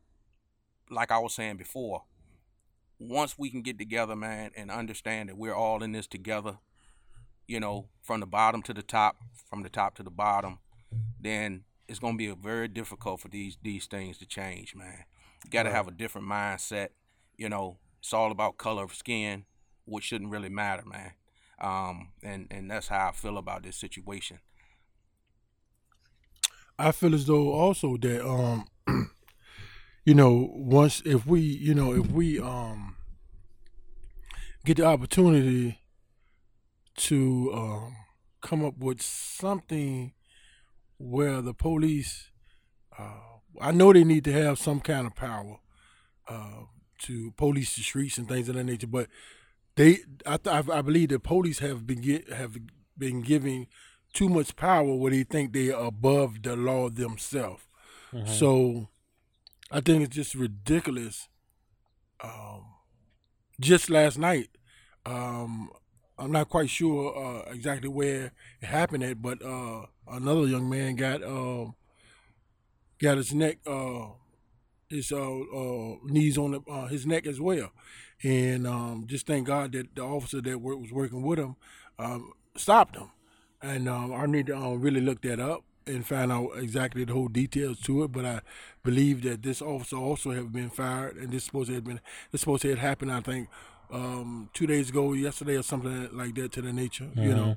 like 0.91 1.11
I 1.11 1.19
was 1.19 1.35
saying 1.35 1.57
before, 1.57 2.05
once 2.99 3.39
we 3.39 3.51
can 3.51 3.63
get 3.63 3.79
together, 3.79 4.17
man, 4.17 4.51
and 4.57 4.71
understand 4.71 5.29
that 5.29 5.37
we're 5.37 5.55
all 5.55 5.83
in 5.83 5.93
this 5.93 6.07
together, 6.07 6.59
you 7.47 7.61
know, 7.61 7.89
from 8.03 8.21
the 8.21 8.27
bottom 8.27 8.63
to 8.63 8.75
the 8.75 8.83
top, 8.83 9.17
from 9.49 9.63
the 9.63 9.69
top 9.69 9.95
to 9.97 10.03
the 10.03 10.11
bottom, 10.11 10.59
then 11.21 11.65
it's 11.89 11.99
gonna 11.99 12.17
be 12.17 12.27
a 12.29 12.35
very 12.35 12.69
difficult 12.69 13.21
for 13.21 13.29
these 13.29 13.59
these 13.63 13.87
things 13.87 14.19
to 14.19 14.27
change, 14.27 14.75
man. 14.75 15.05
You 15.45 15.51
got 15.51 15.65
to 15.65 15.71
Right. 15.71 15.73
have 15.73 15.89
a 15.89 15.93
different 15.93 16.27
mindset. 16.29 16.89
You 17.37 17.49
know, 17.49 17.79
it's 18.01 18.13
all 18.13 18.31
about 18.33 18.59
color 18.59 18.85
of 18.85 18.95
skin, 18.95 19.45
which 19.85 20.05
shouldn't 20.05 20.31
really 20.31 20.49
matter, 20.49 20.85
man. 20.87 21.13
Um, 21.61 22.13
and 22.23 22.47
and 22.51 22.71
that's 22.71 22.89
how 22.89 23.09
I 23.09 23.13
feel 23.13 23.39
about 23.39 23.63
this 23.63 23.77
situation. 23.77 24.41
I 26.79 26.93
feel 26.93 27.15
as 27.15 27.27
though 27.27 27.53
also 27.53 27.97
that 27.99 28.27
um 28.29 28.69
you 30.07 30.15
know 30.15 30.51
once 30.55 31.03
if 31.05 31.27
we 31.27 31.41
you 31.41 31.75
know 31.75 31.93
if 31.93 32.11
we 32.11 32.41
um 32.41 32.97
get 34.65 34.79
the 34.79 34.85
opportunity 34.85 35.79
to 36.97 37.53
um 37.53 37.97
come 38.41 38.65
up 38.65 38.79
with 38.79 39.03
something 39.03 40.13
where 40.99 41.43
the 41.43 41.53
police 41.53 42.31
uh 42.99 43.21
I 43.61 43.73
know 43.73 43.93
they 43.93 44.05
need 44.05 44.25
to 44.25 44.33
have 44.33 44.59
some 44.59 44.81
kind 44.81 45.07
of 45.07 45.15
power 45.15 45.59
uh 46.29 46.63
to 47.03 47.33
police 47.37 47.77
the 47.77 47.83
streets 47.83 48.17
and 48.19 48.29
things 48.29 48.49
of 48.49 48.55
that 48.55 48.65
nature 48.65 48.87
but 48.87 49.09
they 49.75 49.99
I 50.25 50.37
th- 50.39 50.69
I 50.71 50.81
believe 50.83 51.11
the 51.11 51.19
police 51.19 51.59
have 51.59 51.87
been 51.87 52.01
get, 52.01 52.33
have 52.33 52.57
been 52.97 53.21
giving 53.23 53.67
too 54.15 54.29
much 54.29 54.57
power 54.57 54.95
where 54.95 55.11
they 55.11 55.25
think 55.25 55.53
they 55.53 55.71
are 55.71 55.87
above 55.89 56.43
the 56.43 56.57
law 56.57 56.89
themselves. 56.89 57.63
Mhm. 58.15 58.27
So 58.27 58.89
I 59.71 59.81
think 59.81 60.03
it's 60.03 60.15
just 60.15 60.35
ridiculous. 60.35 61.29
Um, 62.23 62.67
just 63.61 63.91
last 63.91 64.19
night, 64.19 64.49
um, 65.05 65.71
I'm 66.19 66.33
not 66.33 66.49
quite 66.49 66.71
sure 66.71 67.17
uh, 67.17 67.51
exactly 67.51 67.89
where 67.89 68.33
it 68.61 68.67
happened 68.67 69.03
at, 69.03 69.21
but 69.21 69.45
uh, 69.45 69.87
another 70.09 70.47
young 70.47 70.71
man 70.71 70.95
got 70.95 71.23
um, 71.23 71.75
got 73.01 73.17
his 73.19 73.35
neck, 73.35 73.59
uh, 73.67 74.07
his 74.89 75.11
uh, 75.11 75.19
uh, 75.19 75.97
knees 76.05 76.39
on 76.39 76.53
the, 76.53 76.61
uh, 76.71 76.87
his 76.87 77.05
neck 77.05 77.27
as 77.27 77.41
well, 77.41 77.73
and 78.23 78.67
um, 78.67 79.05
just 79.07 79.27
thank 79.27 79.49
God 79.49 79.73
that 79.73 79.95
the 79.95 80.03
officer 80.03 80.41
that 80.41 80.61
was 80.61 80.93
working 80.93 81.23
with 81.23 81.39
him 81.39 81.57
um, 81.99 82.33
stopped 82.57 82.97
him, 82.97 83.11
and 83.61 83.89
um, 83.89 84.15
I 84.15 84.27
need 84.27 84.47
to 84.47 84.77
really 84.77 85.01
look 85.01 85.23
that 85.23 85.41
up 85.41 85.65
and 85.87 86.07
find 86.07 86.33
out 86.33 86.51
exactly 86.57 87.05
the 87.05 87.13
whole 87.13 87.29
details 87.29 87.81
to 87.81 88.05
it. 88.05 88.13
But 88.13 88.25
I 88.25 88.41
believe 88.83 89.23
that 89.23 89.43
this 89.43 89.63
officer 89.63 89.97
also 89.97 90.31
have 90.33 90.53
been 90.53 90.71
fired, 90.71 91.17
and 91.17 91.31
this 91.31 91.45
supposed 91.45 91.69
to 91.69 91.75
have 91.75 91.85
been 91.85 92.01
this 92.33 92.41
supposed 92.43 92.63
to 92.63 92.71
have 92.71 92.79
happened. 92.79 93.13
I 93.13 93.21
think 93.21 93.49
um, 93.91 94.51
two 94.53 94.67
days 94.67 94.91
ago, 94.91 95.13
yesterday, 95.13 95.57
or 95.57 95.63
something 95.63 96.09
like 96.13 96.35
that 96.37 96.53
to 96.53 96.63
the 96.63 96.73
nature. 96.73 97.09
You 97.15 97.35
know, 97.35 97.57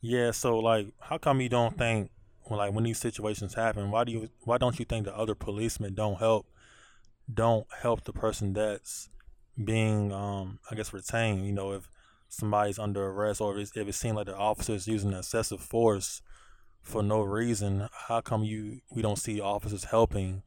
Yeah, 0.00 0.32
so 0.32 0.58
like, 0.58 0.88
how 1.00 1.18
come 1.18 1.40
you 1.40 1.48
don't 1.48 1.78
think, 1.78 2.10
when 2.42 2.58
like 2.58 2.74
when 2.74 2.84
these 2.84 2.98
situations 2.98 3.54
happen, 3.54 3.90
why 3.90 4.04
do 4.04 4.12
you, 4.12 4.28
why 4.42 4.58
don't 4.58 4.78
you 4.78 4.84
think 4.84 5.06
the 5.06 5.16
other 5.16 5.34
policemen 5.34 5.94
don't 5.94 6.18
help, 6.18 6.46
don't 7.32 7.66
help 7.80 8.04
the 8.04 8.12
person 8.12 8.52
that's 8.52 9.08
being, 9.62 10.12
um, 10.12 10.58
I 10.70 10.74
guess 10.74 10.92
retained? 10.92 11.46
You 11.46 11.52
know, 11.52 11.72
if 11.72 11.88
somebody's 12.28 12.78
under 12.78 13.06
arrest 13.06 13.40
or 13.40 13.56
if, 13.58 13.76
if 13.76 13.88
it 13.88 13.94
seems 13.94 14.16
like 14.16 14.26
the 14.26 14.36
officer 14.36 14.74
is 14.74 14.86
using 14.86 15.12
excessive 15.12 15.60
force 15.60 16.20
for 16.84 17.02
no 17.02 17.20
reason, 17.22 17.88
how 18.08 18.20
come 18.20 18.44
you 18.44 18.80
we 18.94 19.02
don't 19.02 19.18
see 19.18 19.40
officers 19.40 19.84
helping 19.84 20.42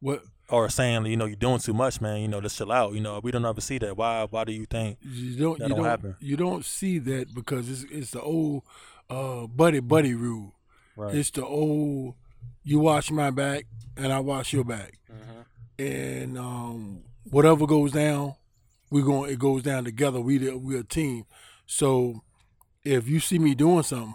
what 0.00 0.22
or 0.48 0.68
saying, 0.68 1.06
you 1.06 1.16
know, 1.16 1.26
you're 1.26 1.36
doing 1.36 1.58
too 1.60 1.74
much, 1.74 2.00
man. 2.00 2.20
You 2.20 2.26
know, 2.28 2.40
just 2.40 2.56
chill 2.58 2.72
out. 2.72 2.92
You 2.94 3.00
know, 3.00 3.20
we 3.22 3.30
don't 3.30 3.44
ever 3.44 3.60
see 3.60 3.78
that. 3.78 3.96
Why? 3.96 4.26
Why 4.28 4.44
do 4.44 4.52
you 4.52 4.66
think? 4.66 4.98
you 5.02 5.36
don't 5.36 5.58
That 5.58 5.64
you 5.64 5.68
don't 5.68 5.78
don't 5.78 5.86
happen. 5.86 6.16
you 6.20 6.36
don't 6.36 6.64
see 6.64 6.98
that 6.98 7.34
because 7.34 7.68
it's 7.70 7.84
it's 7.92 8.10
the 8.12 8.20
old 8.22 8.62
uh, 9.10 9.46
buddy 9.46 9.80
buddy 9.80 10.14
rule. 10.14 10.54
Right. 10.96 11.14
It's 11.14 11.30
the 11.30 11.44
old 11.44 12.14
you 12.64 12.78
wash 12.80 13.10
my 13.10 13.30
back 13.30 13.66
and 13.96 14.12
I 14.12 14.20
wash 14.20 14.52
your 14.52 14.64
back. 14.64 14.98
Mhm. 15.10 15.44
and 15.78 16.38
um, 16.38 17.02
whatever 17.30 17.66
goes 17.66 17.92
down, 17.92 18.34
we're 18.90 19.04
going 19.04 19.30
it 19.32 19.38
goes 19.38 19.62
down 19.62 19.84
together. 19.84 20.20
We 20.20 20.38
we're 20.50 20.80
a 20.80 20.84
team. 20.84 21.24
So 21.66 22.22
if 22.84 23.06
you 23.08 23.20
see 23.20 23.38
me 23.38 23.54
doing 23.54 23.82
something, 23.84 24.14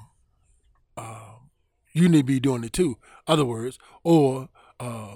uh, 0.98 1.35
you 1.96 2.08
need 2.10 2.20
to 2.20 2.24
be 2.26 2.40
doing 2.40 2.64
it 2.64 2.74
too. 2.74 2.98
Other 3.26 3.46
words, 3.46 3.80
or 4.04 4.50
uh, 4.80 5.16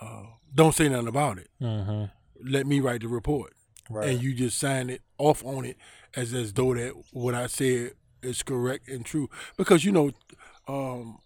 uh, 0.00 0.22
don't 0.54 0.74
say 0.74 0.88
nothing 0.88 1.06
about 1.08 1.38
it. 1.38 1.48
Mhm. 1.60 2.10
Let 2.42 2.66
me 2.66 2.80
write 2.80 3.02
the 3.02 3.08
report, 3.08 3.52
Right. 3.90 4.08
and 4.08 4.22
you 4.22 4.34
just 4.34 4.58
sign 4.58 4.90
it 4.90 5.02
off 5.18 5.44
on 5.44 5.64
it 5.66 5.76
as 6.16 6.32
as 6.34 6.52
though 6.54 6.74
that 6.74 6.94
what 7.12 7.34
I 7.34 7.46
said 7.46 7.92
is 8.22 8.42
correct 8.42 8.88
and 8.88 9.04
true. 9.04 9.28
Because 9.56 9.84
you 9.84 9.92
know, 9.92 10.10
um, 10.66 11.18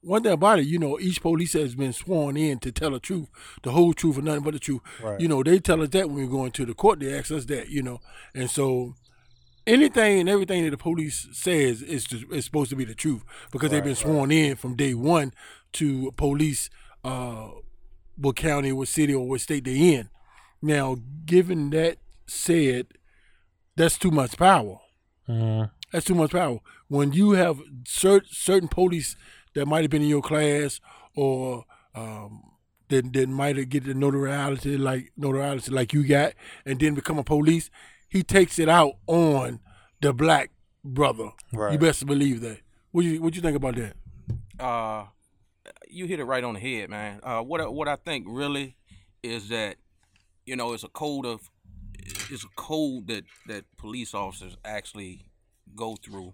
one 0.00 0.22
thing 0.22 0.32
about 0.32 0.60
it, 0.60 0.66
you 0.66 0.78
know, 0.78 0.98
each 1.00 1.20
police 1.20 1.54
has 1.54 1.74
been 1.74 1.92
sworn 1.92 2.36
in 2.36 2.60
to 2.60 2.70
tell 2.70 2.92
the 2.92 3.00
truth, 3.00 3.28
the 3.62 3.72
whole 3.72 3.92
truth, 3.92 4.16
and 4.16 4.26
nothing 4.26 4.44
but 4.44 4.54
the 4.54 4.60
truth. 4.60 4.80
Right. 5.02 5.20
You 5.20 5.26
know, 5.28 5.42
they 5.42 5.58
tell 5.58 5.82
us 5.82 5.88
that 5.90 6.08
when 6.08 6.16
we 6.24 6.26
go 6.28 6.44
into 6.44 6.64
the 6.64 6.74
court, 6.74 7.00
they 7.00 7.12
ask 7.18 7.32
us 7.32 7.44
that. 7.46 7.68
You 7.68 7.82
know, 7.82 8.00
and 8.34 8.48
so 8.48 8.94
anything 9.68 10.20
and 10.20 10.28
everything 10.28 10.64
that 10.64 10.70
the 10.70 10.78
police 10.78 11.28
says 11.32 11.82
is 11.82 12.04
to, 12.06 12.16
is 12.32 12.44
supposed 12.44 12.70
to 12.70 12.76
be 12.76 12.84
the 12.84 12.94
truth 12.94 13.22
because 13.52 13.70
they've 13.70 13.82
been 13.84 13.92
Right, 13.94 14.04
right. 14.04 14.12
sworn 14.14 14.30
in 14.32 14.56
from 14.56 14.76
day 14.76 14.94
one 14.94 15.32
to 15.74 16.12
police 16.16 16.70
uh, 17.04 17.48
what 18.16 18.36
county, 18.36 18.72
what 18.72 18.88
city, 18.88 19.14
or 19.14 19.28
what 19.28 19.40
state 19.40 19.64
they're 19.64 19.74
in. 20.00 20.10
Now, 20.60 20.96
given 21.24 21.70
that 21.70 21.98
said, 22.26 22.88
that's 23.76 23.98
too 23.98 24.10
much 24.10 24.36
power. 24.36 24.78
Mhm. 25.28 25.70
That's 25.92 26.04
too 26.06 26.14
much 26.14 26.32
power. 26.32 26.58
When 26.88 27.12
you 27.12 27.32
have 27.32 27.60
cer- 27.86 28.24
certain 28.30 28.68
police 28.68 29.16
that 29.54 29.66
might 29.66 29.82
have 29.82 29.90
been 29.90 30.02
in 30.02 30.08
your 30.08 30.22
class 30.22 30.80
or 31.14 31.64
um, 31.94 32.42
that, 32.88 33.12
that 33.12 33.28
might 33.28 33.56
have 33.56 33.68
get 33.68 33.84
the 33.84 33.94
notoriety 33.94 34.76
like 34.76 35.12
notoriety 35.16 35.70
like 35.70 35.92
you 35.92 36.04
got, 36.06 36.32
and 36.64 36.80
then 36.80 36.94
become 36.94 37.18
a 37.18 37.24
police, 37.24 37.70
he 38.08 38.22
takes 38.22 38.58
it 38.58 38.68
out 38.68 38.92
on 39.06 39.60
the 40.00 40.12
black 40.12 40.50
brother. 40.84 41.30
Right. 41.52 41.72
You 41.72 41.78
best 41.78 42.06
believe 42.06 42.40
that. 42.42 42.58
What 42.92 43.04
you 43.04 43.20
what 43.22 43.34
you 43.34 43.42
think 43.42 43.56
about 43.56 43.76
that? 43.76 43.94
uh, 44.58 45.04
you 45.90 46.06
hit 46.06 46.20
it 46.20 46.24
right 46.24 46.44
on 46.44 46.54
the 46.54 46.60
head, 46.60 46.90
man. 46.90 47.20
Uh, 47.22 47.40
what 47.42 47.60
I- 47.60 47.68
what 47.68 47.88
I 47.88 47.96
think 47.96 48.26
really 48.28 48.76
is 49.22 49.48
that 49.48 49.76
you 50.46 50.56
know 50.56 50.72
it's 50.72 50.84
a 50.84 50.88
code 50.88 51.26
of 51.26 51.50
it's 52.30 52.44
a 52.44 52.48
code 52.56 53.06
that 53.08 53.24
that 53.46 53.64
police 53.76 54.14
officers 54.14 54.56
actually 54.64 55.26
go 55.76 55.96
through, 55.96 56.32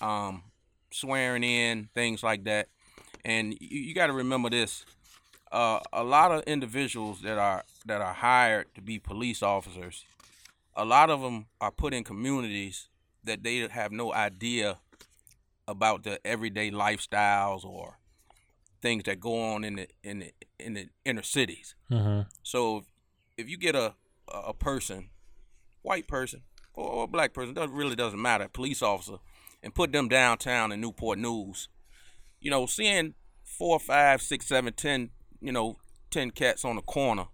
um, 0.00 0.42
swearing 0.90 1.44
in 1.44 1.88
things 1.94 2.22
like 2.22 2.44
that, 2.44 2.68
and 3.24 3.52
you, 3.60 3.80
you 3.80 3.94
got 3.94 4.06
to 4.08 4.12
remember 4.12 4.48
this. 4.50 4.84
Uh, 5.50 5.80
a 5.92 6.02
lot 6.02 6.32
of 6.32 6.42
individuals 6.44 7.20
that 7.22 7.36
are 7.38 7.62
that 7.86 8.00
are 8.00 8.14
hired 8.14 8.74
to 8.74 8.80
be 8.80 8.98
police 8.98 9.42
officers, 9.42 10.04
a 10.74 10.84
lot 10.84 11.10
of 11.10 11.20
them 11.20 11.46
are 11.60 11.70
put 11.70 11.94
in 11.94 12.04
communities 12.04 12.88
that 13.24 13.42
they 13.42 13.58
have 13.68 13.92
no 13.92 14.12
idea 14.12 14.78
about 15.68 16.02
the 16.02 16.24
everyday 16.26 16.70
lifestyles 16.70 17.64
or 17.64 17.98
things 18.80 19.04
that 19.04 19.20
go 19.20 19.52
on 19.52 19.64
in 19.64 19.76
the 19.76 19.88
in 20.02 20.18
the 20.20 20.32
in 20.58 20.74
the 20.74 20.88
inner 21.04 21.22
cities. 21.22 21.74
Mhm. 21.90 22.26
So 22.42 22.78
if, 22.78 22.84
if 23.38 23.48
you 23.48 23.56
get 23.56 23.74
a 23.76 23.94
a 24.32 24.54
person, 24.54 25.10
white 25.82 26.08
person 26.08 26.42
or 26.74 27.04
a 27.04 27.06
black 27.06 27.32
person, 27.32 27.54
doesn't 27.54 27.74
really 27.74 27.96
doesn't 27.96 28.20
matter, 28.20 28.48
police 28.48 28.82
officer, 28.82 29.18
and 29.62 29.74
put 29.74 29.92
them 29.92 30.08
downtown 30.08 30.72
in 30.72 30.80
Newport 30.80 31.18
News, 31.18 31.68
you 32.40 32.50
know, 32.50 32.66
seeing 32.66 33.14
four, 33.44 33.78
five, 33.78 34.22
six, 34.22 34.46
seven, 34.46 34.72
ten, 34.72 35.10
you 35.40 35.52
know, 35.52 35.76
ten 36.10 36.30
cats 36.30 36.64
on 36.64 36.76
the 36.76 36.82
corner, 36.82 37.26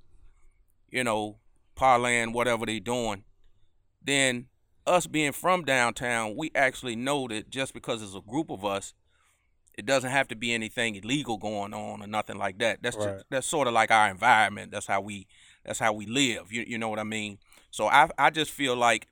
you 0.90 1.04
know, 1.04 1.38
parlaying 1.76 2.32
whatever 2.32 2.66
they 2.66 2.80
doing, 2.80 3.24
then 4.08 4.46
us 4.86 5.06
being 5.06 5.32
from 5.32 5.64
downtown, 5.64 6.34
we 6.36 6.50
actually 6.54 6.96
know 6.96 7.28
that 7.28 7.50
just 7.50 7.74
because 7.74 8.02
it's 8.02 8.14
a 8.14 8.20
group 8.20 8.50
of 8.50 8.64
us, 8.64 8.94
it 9.76 9.86
doesn't 9.86 10.10
have 10.10 10.26
to 10.28 10.36
be 10.36 10.52
anything 10.52 10.96
illegal 10.96 11.36
going 11.36 11.72
on 11.72 12.02
or 12.02 12.06
nothing 12.06 12.36
like 12.36 12.58
that. 12.58 12.82
That's 12.82 12.96
Right. 12.96 13.14
just, 13.14 13.24
that's 13.30 13.46
sort 13.46 13.68
of 13.68 13.74
like 13.74 13.90
our 13.90 14.08
environment. 14.10 14.72
That's 14.72 14.86
how 14.86 15.00
we 15.00 15.26
That's 15.64 15.78
how 15.78 15.92
we 15.92 16.06
live. 16.06 16.50
You 16.50 16.64
you 16.66 16.78
know 16.78 16.88
what 16.88 16.98
I 16.98 17.04
mean? 17.04 17.38
So 17.70 17.86
I 17.88 18.08
I 18.18 18.30
just 18.30 18.50
feel 18.50 18.74
like, 18.74 19.06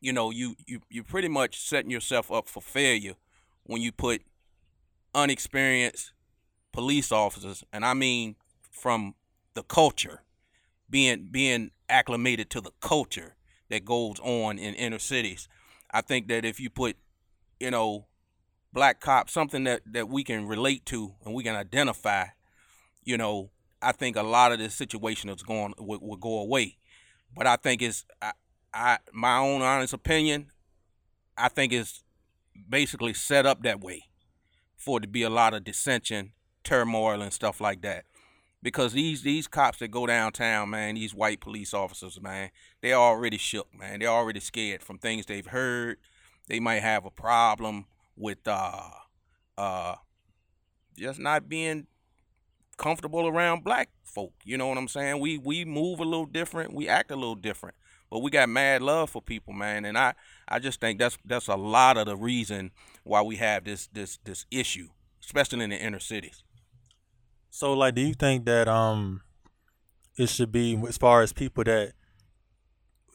you 0.00 0.12
know, 0.12 0.30
you 0.30 0.56
you 0.66 0.80
you're 0.88 1.04
pretty 1.04 1.28
much 1.28 1.60
setting 1.60 1.90
yourself 1.90 2.32
up 2.32 2.48
for 2.48 2.62
failure 2.62 3.14
when 3.64 3.82
you 3.82 3.92
put 3.92 4.22
unexperienced 5.14 6.12
police 6.72 7.12
officers, 7.12 7.62
and 7.72 7.84
I 7.84 7.94
mean 7.94 8.36
from 8.70 9.14
the 9.54 9.62
culture, 9.62 10.22
being 10.88 11.28
being 11.30 11.70
acclimated 11.88 12.48
to 12.50 12.60
the 12.60 12.70
culture 12.80 13.34
that 13.70 13.84
goes 13.84 14.20
on 14.22 14.58
in 14.58 14.74
inner 14.74 14.98
cities. 14.98 15.48
I 15.90 16.02
think 16.02 16.28
that 16.28 16.44
if 16.44 16.60
you 16.60 16.70
put, 16.70 16.96
you 17.58 17.70
know, 17.70 18.06
black 18.72 19.00
cops, 19.00 19.32
something 19.32 19.64
that, 19.64 19.82
that 19.86 20.08
we 20.08 20.22
can 20.22 20.46
relate 20.46 20.84
to 20.86 21.14
and 21.24 21.34
we 21.34 21.42
can 21.42 21.56
identify, 21.56 22.26
you 23.04 23.16
know, 23.16 23.50
I 23.82 23.92
think 23.92 24.16
a 24.16 24.22
lot 24.22 24.52
of 24.52 24.58
this 24.58 24.74
situation 24.74 25.30
is 25.30 25.42
going 25.42 25.74
will, 25.78 26.00
will 26.00 26.16
go 26.16 26.40
away. 26.40 26.76
But 27.34 27.46
I 27.46 27.56
think 27.56 27.80
it's 27.82 28.04
I, 28.20 28.32
I 28.74 28.98
my 29.12 29.38
own 29.38 29.62
honest 29.62 29.94
opinion, 29.94 30.50
I 31.36 31.48
think 31.48 31.72
it's 31.72 32.02
basically 32.68 33.14
set 33.14 33.46
up 33.46 33.62
that 33.62 33.80
way 33.80 34.04
for 34.76 34.98
it 34.98 35.02
to 35.02 35.08
be 35.08 35.22
a 35.22 35.30
lot 35.30 35.54
of 35.54 35.64
dissension, 35.64 36.32
turmoil 36.64 37.22
and 37.22 37.32
stuff 37.32 37.60
like 37.60 37.82
that. 37.82 38.04
Because 38.62 38.92
these 38.92 39.22
these 39.22 39.48
cops 39.48 39.78
that 39.78 39.88
go 39.88 40.06
downtown, 40.06 40.70
man, 40.70 40.94
these 40.94 41.14
white 41.14 41.40
police 41.40 41.72
officers, 41.72 42.20
man, 42.20 42.50
they're 42.82 42.94
already 42.94 43.38
shook, 43.38 43.68
man. 43.76 44.00
They're 44.00 44.08
already 44.08 44.40
scared 44.40 44.82
from 44.82 44.98
things 44.98 45.26
they've 45.26 45.46
heard. 45.46 45.96
They 46.48 46.60
might 46.60 46.82
have 46.82 47.06
a 47.06 47.10
problem 47.10 47.86
with 48.16 48.46
uh 48.46 48.90
uh 49.56 49.94
just 50.98 51.18
not 51.18 51.48
being 51.48 51.86
comfortable 52.76 53.26
around 53.26 53.64
black 53.64 53.90
folk. 54.02 54.32
You 54.44 54.58
know 54.58 54.66
what 54.66 54.78
I'm 54.78 54.88
saying? 54.88 55.20
We 55.20 55.38
we 55.38 55.64
move 55.64 56.00
a 56.00 56.04
little 56.04 56.26
different, 56.26 56.74
we 56.74 56.88
act 56.88 57.10
a 57.10 57.16
little 57.16 57.34
different. 57.34 57.76
But 58.10 58.20
we 58.20 58.30
got 58.30 58.48
mad 58.48 58.82
love 58.82 59.10
for 59.10 59.22
people, 59.22 59.52
man, 59.52 59.84
and 59.84 59.96
I 59.96 60.14
I 60.48 60.58
just 60.58 60.80
think 60.80 60.98
that's 60.98 61.16
that's 61.24 61.46
a 61.48 61.56
lot 61.56 61.96
of 61.96 62.06
the 62.06 62.16
reason 62.16 62.72
why 63.04 63.22
we 63.22 63.36
have 63.36 63.64
this 63.64 63.86
this 63.92 64.18
this 64.24 64.46
issue, 64.50 64.88
especially 65.22 65.62
in 65.62 65.70
the 65.70 65.76
inner 65.78 66.00
cities. 66.00 66.42
So, 67.50 67.72
like, 67.72 67.94
do 67.96 68.02
you 68.02 68.14
think 68.14 68.44
that 68.46 68.68
um, 68.68 69.22
it 70.16 70.28
should 70.28 70.52
be 70.52 70.80
as 70.88 70.96
far 70.96 71.22
as 71.22 71.32
people 71.32 71.64
that, 71.64 71.92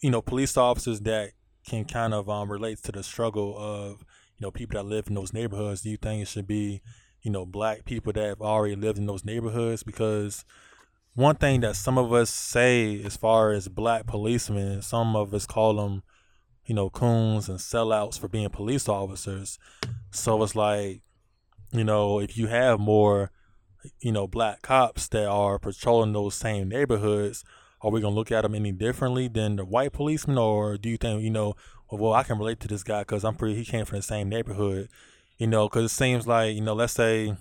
you 0.04 0.12
know, 0.12 0.22
police 0.22 0.58
officers 0.58 1.00
that 1.02 1.32
can 1.68 1.86
kind 1.86 2.14
of 2.14 2.30
um 2.30 2.52
relate 2.52 2.82
to 2.84 2.92
the 2.92 3.02
struggle 3.02 3.56
of 3.58 4.06
you 4.38 4.46
know 4.46 4.52
people 4.52 4.78
that 4.78 4.88
live 4.88 5.08
in 5.08 5.16
those 5.16 5.34
neighborhoods? 5.34 5.82
Do 5.82 5.90
you 5.90 5.98
think 5.98 6.22
it 6.22 6.28
should 6.28 6.48
be, 6.48 6.82
you 7.22 7.32
know, 7.32 7.46
black 7.46 7.86
people 7.86 8.14
that 8.14 8.24
have 8.24 8.42
already 8.42 8.76
lived 8.76 8.98
in 8.98 9.06
those 9.06 9.26
neighborhoods? 9.26 9.84
Because 9.84 10.46
one 11.14 11.36
thing 11.36 11.62
that 11.62 11.76
some 11.78 11.98
of 11.98 12.12
us 12.12 12.30
say 12.30 13.02
as 13.04 13.16
far 13.16 13.52
as 13.52 13.68
black 13.70 14.06
policemen, 14.06 14.82
some 14.82 15.16
of 15.16 15.34
us 15.34 15.46
call 15.46 15.76
them, 15.76 16.04
you 16.66 16.76
know, 16.76 16.90
coons 16.90 17.48
and 17.48 17.58
sellouts 17.58 18.20
for 18.20 18.28
being 18.28 18.50
police 18.50 18.90
officers. 18.90 19.58
So 20.12 20.44
it's 20.44 20.56
like, 20.56 21.02
you 21.72 21.86
know, 21.86 22.20
if 22.20 22.38
you 22.38 22.48
have 22.48 22.80
more 22.80 23.32
you 24.00 24.12
know, 24.12 24.28
black 24.28 24.62
cops 24.62 25.08
that 25.10 25.28
are 25.28 25.60
patrolling 25.60 26.14
those 26.14 26.36
same 26.36 26.70
neighborhoods, 26.70 27.44
are 27.82 27.92
we 27.92 28.02
gonna 28.02 28.16
look 28.16 28.32
at 28.32 28.42
them 28.42 28.56
any 28.56 28.72
differently 28.72 29.28
than 29.28 29.58
the 29.58 29.66
white 29.66 29.94
policemen, 29.94 30.38
or 30.38 30.78
do 30.78 30.90
you 30.90 30.98
think 30.98 31.22
you 31.24 31.30
know, 31.30 31.56
well, 31.92 32.14
I 32.14 32.24
can 32.24 32.38
relate 32.38 32.60
to 32.62 32.68
this 32.68 32.84
guy 32.84 33.02
because 33.02 33.24
I'm 33.24 33.36
pretty, 33.36 33.56
he 33.56 33.66
came 33.66 33.86
from 33.86 33.98
the 33.98 34.04
same 34.04 34.30
neighborhood, 34.30 34.90
you 35.38 35.48
know, 35.48 35.68
because 35.68 35.92
it 35.92 35.96
seems 35.96 36.28
like 36.28 36.56
you 36.56 36.62
know, 36.62 36.74
let's 36.74 36.94
say 36.94 37.36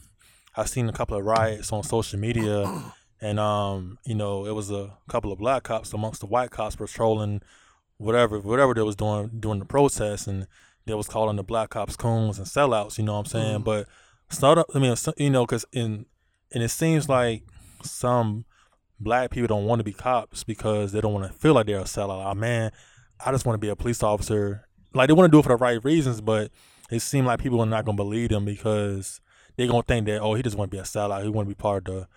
I've 0.57 0.69
seen 0.69 0.89
a 0.89 0.93
couple 0.93 1.17
of 1.17 1.25
riots 1.25 1.73
on 1.73 1.83
social 1.83 2.19
media, 2.19 2.93
and 3.21 3.41
um, 3.41 3.99
you 4.05 4.15
know, 4.15 4.47
it 4.47 4.55
was 4.55 4.71
a 4.71 4.97
couple 5.09 5.33
of 5.33 5.39
black 5.39 5.63
cops 5.65 5.93
amongst 5.93 6.21
the 6.21 6.27
white 6.27 6.51
cops 6.51 6.77
patrolling 6.77 7.41
whatever 7.97 8.39
whatever 8.41 8.75
they 8.75 8.83
was 8.83 8.97
doing 8.97 9.31
during 9.41 9.61
the 9.61 9.65
protest, 9.65 10.27
and 10.27 10.47
they 10.87 10.95
was 10.95 11.09
calling 11.09 11.37
the 11.37 11.43
black 11.43 11.71
cops 11.71 11.97
coons 11.97 12.39
and 12.39 12.47
sellouts, 12.47 12.99
you 12.99 13.05
know 13.05 13.15
what 13.15 13.21
I'm 13.21 13.27
saying? 13.27 13.61
Mm. 13.61 13.65
But 13.65 13.89
start 14.29 14.59
up 14.59 14.67
I 14.75 14.79
mean, 14.79 14.95
you 15.17 15.31
know, 15.31 15.47
because 15.47 15.65
in 15.73 16.07
and 16.55 16.63
it 16.63 16.71
seems 16.71 17.09
like 17.09 17.43
some 17.83 18.45
black 19.01 19.31
people 19.31 19.49
don't 19.49 19.67
want 19.67 19.81
to 19.81 19.85
be 19.85 19.93
cops 19.93 20.45
because 20.45 20.93
they 20.93 21.01
don't 21.01 21.13
want 21.13 21.31
to 21.31 21.39
feel 21.39 21.53
like 21.53 21.67
they're 21.67 21.81
a 21.81 21.85
sellout. 21.85 22.37
Man, 22.37 22.71
I 23.25 23.33
just 23.33 23.45
want 23.45 23.55
to 23.55 23.61
be 23.61 23.69
a 23.69 23.77
police 23.77 24.03
officer. 24.03 24.67
Like 24.95 25.09
they 25.09 25.13
want 25.13 25.31
to 25.31 25.35
do 25.35 25.41
it 25.41 25.43
for 25.43 25.51
the 25.51 25.57
right 25.57 25.85
reasons, 25.85 26.21
but 26.21 26.51
it 26.91 27.01
seems 27.01 27.27
like 27.27 27.41
people 27.41 27.61
are 27.61 27.67
not 27.67 27.85
gonna 27.85 27.97
believe 27.97 28.31
them 28.31 28.45
because 28.45 29.21
they're 29.57 29.67
gonna 29.67 29.83
think 29.83 30.07
that 30.07 30.21
oh 30.21 30.35
he 30.35 30.43
just 30.43 30.57
want 30.57 30.71
to 30.71 30.77
be 30.77 30.81
a 30.81 30.85
sellout. 30.85 31.23
He 31.25 31.29
want 31.29 31.49
to 31.49 31.55
be 31.55 31.61
part 31.61 31.89
of 31.89 31.95
the 31.95 32.09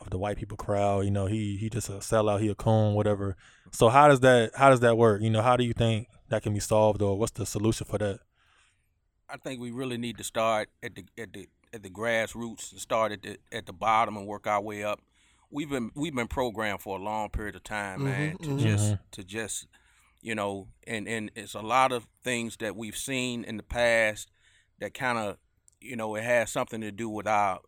of 0.00 0.10
the 0.10 0.18
white 0.18 0.36
people 0.36 0.56
crowd. 0.56 1.04
You 1.04 1.10
know, 1.10 1.26
he 1.26 1.56
he 1.56 1.70
just 1.70 1.88
a 1.88 1.92
sellout. 1.94 2.40
He 2.40 2.48
a 2.48 2.54
coon, 2.54 2.94
whatever. 2.94 3.36
So 3.72 3.88
how 3.88 4.08
does 4.08 4.20
that 4.20 4.52
how 4.54 4.70
does 4.70 4.80
that 4.80 4.98
work? 4.98 5.22
You 5.22 5.30
know, 5.30 5.42
how 5.42 5.56
do 5.56 5.64
you 5.64 5.72
think 5.72 6.08
that 6.28 6.42
can 6.42 6.52
be 6.52 6.60
solved, 6.60 7.00
or 7.00 7.16
what's 7.16 7.32
the 7.32 7.46
solution 7.46 7.86
for 7.86 7.98
that? 7.98 8.20
I 9.30 9.36
think 9.36 9.60
we 9.60 9.70
really 9.70 9.98
need 9.98 10.18
to 10.18 10.24
start 10.24 10.68
at 10.82 10.94
the 10.94 11.04
at 11.18 11.32
the 11.32 11.48
at 11.72 11.82
the 11.82 11.90
grassroots, 11.90 12.72
and 12.72 12.80
start 12.80 13.12
at 13.12 13.22
the 13.22 13.38
at 13.52 13.66
the 13.66 13.72
bottom 13.72 14.16
and 14.16 14.26
work 14.26 14.46
our 14.46 14.60
way 14.60 14.84
up. 14.84 15.00
We've 15.50 15.70
been 15.70 15.90
we've 15.94 16.14
been 16.14 16.28
programmed 16.28 16.80
for 16.80 16.98
a 16.98 17.02
long 17.02 17.30
period 17.30 17.56
of 17.56 17.64
time, 17.64 18.04
man, 18.04 18.34
mm-hmm, 18.34 18.44
to 18.44 18.50
mm-hmm. 18.50 18.58
just 18.58 18.96
to 19.12 19.24
just 19.24 19.66
you 20.20 20.34
know, 20.34 20.68
and 20.86 21.08
and 21.08 21.30
it's 21.34 21.54
a 21.54 21.60
lot 21.60 21.92
of 21.92 22.06
things 22.22 22.56
that 22.58 22.76
we've 22.76 22.96
seen 22.96 23.44
in 23.44 23.56
the 23.56 23.62
past 23.62 24.30
that 24.80 24.94
kind 24.94 25.18
of 25.18 25.38
you 25.80 25.96
know 25.96 26.14
it 26.16 26.24
has 26.24 26.50
something 26.50 26.80
to 26.80 26.90
do 26.90 27.08
with 27.08 27.26
our 27.26 27.60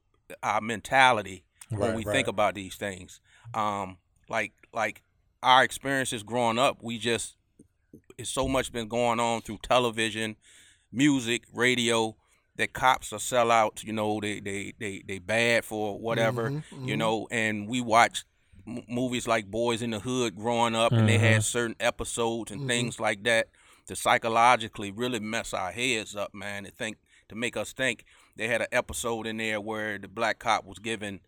our 0.42 0.60
mentality 0.60 1.44
right, 1.70 1.80
when 1.80 1.94
we 1.94 2.04
right. 2.04 2.14
think 2.14 2.28
about 2.28 2.54
these 2.54 2.76
things. 2.76 3.20
Um, 3.54 3.98
like 4.28 4.52
like 4.72 5.02
our 5.42 5.62
experiences 5.64 6.22
growing 6.22 6.58
up, 6.58 6.82
we 6.82 6.98
just 6.98 7.36
it's 8.18 8.30
so 8.30 8.48
much 8.48 8.72
been 8.72 8.88
going 8.88 9.20
on 9.20 9.42
through 9.42 9.58
television, 9.62 10.36
music, 10.92 11.44
radio 11.52 12.16
that 12.56 12.72
cops 12.72 13.12
are 13.12 13.18
sellouts. 13.18 13.84
You 13.84 13.92
know, 13.92 14.20
they 14.20 14.40
they 14.40 14.74
they 14.78 15.02
they 15.06 15.18
bad 15.18 15.64
for 15.64 15.98
whatever. 15.98 16.50
Mm-hmm, 16.50 16.76
mm-hmm. 16.76 16.88
You 16.88 16.96
know, 16.96 17.28
and 17.30 17.68
we 17.68 17.80
watch 17.80 18.24
m- 18.66 18.84
movies 18.88 19.26
like 19.26 19.50
Boys 19.50 19.82
in 19.82 19.90
the 19.90 20.00
Hood 20.00 20.36
growing 20.36 20.74
up, 20.74 20.92
mm-hmm. 20.92 21.00
and 21.00 21.08
they 21.08 21.18
had 21.18 21.32
mm-hmm. 21.32 21.40
certain 21.40 21.76
episodes 21.80 22.50
and 22.50 22.60
mm-hmm. 22.60 22.68
things 22.68 23.00
like 23.00 23.22
that 23.24 23.48
to 23.86 23.96
psychologically 23.96 24.90
really 24.90 25.20
mess 25.20 25.52
our 25.54 25.72
heads 25.72 26.14
up, 26.14 26.34
man. 26.34 26.64
To 26.64 26.70
think 26.70 26.98
to 27.28 27.34
make 27.34 27.56
us 27.56 27.72
think. 27.72 28.04
They 28.36 28.48
had 28.48 28.62
an 28.62 28.68
episode 28.72 29.26
in 29.26 29.36
there 29.36 29.60
where 29.60 29.98
the 29.98 30.08
black 30.08 30.38
cop 30.38 30.64
was 30.64 30.78
giving 30.78 31.20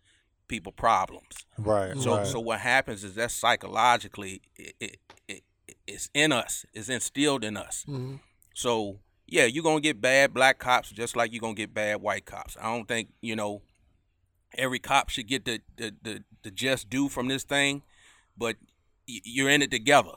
people 0.47 0.71
problems. 0.71 1.45
Right. 1.57 1.97
So 1.97 2.17
right. 2.17 2.27
so 2.27 2.39
what 2.39 2.59
happens 2.59 3.03
is 3.03 3.15
that 3.15 3.31
psychologically 3.31 4.41
it, 4.55 4.75
it, 4.79 4.97
it 5.27 5.43
it's 5.87 6.09
in 6.13 6.31
us. 6.31 6.65
It's 6.73 6.89
instilled 6.89 7.43
in 7.43 7.57
us. 7.57 7.85
Mm-hmm. 7.87 8.15
So 8.53 8.99
yeah, 9.27 9.45
you're 9.45 9.63
gonna 9.63 9.81
get 9.81 10.01
bad 10.01 10.33
black 10.33 10.59
cops 10.59 10.89
just 10.89 11.15
like 11.15 11.31
you're 11.31 11.41
gonna 11.41 11.53
get 11.53 11.73
bad 11.73 12.01
white 12.01 12.25
cops. 12.25 12.57
I 12.59 12.63
don't 12.63 12.87
think 12.87 13.09
you 13.21 13.35
know 13.35 13.61
every 14.57 14.79
cop 14.79 15.09
should 15.09 15.27
get 15.27 15.45
the 15.45 15.61
the 15.77 15.93
the, 16.01 16.23
the 16.43 16.51
just 16.51 16.89
due 16.89 17.09
from 17.09 17.27
this 17.27 17.43
thing, 17.43 17.83
but 18.37 18.57
you're 19.05 19.49
in 19.49 19.61
it 19.61 19.71
together. 19.71 20.13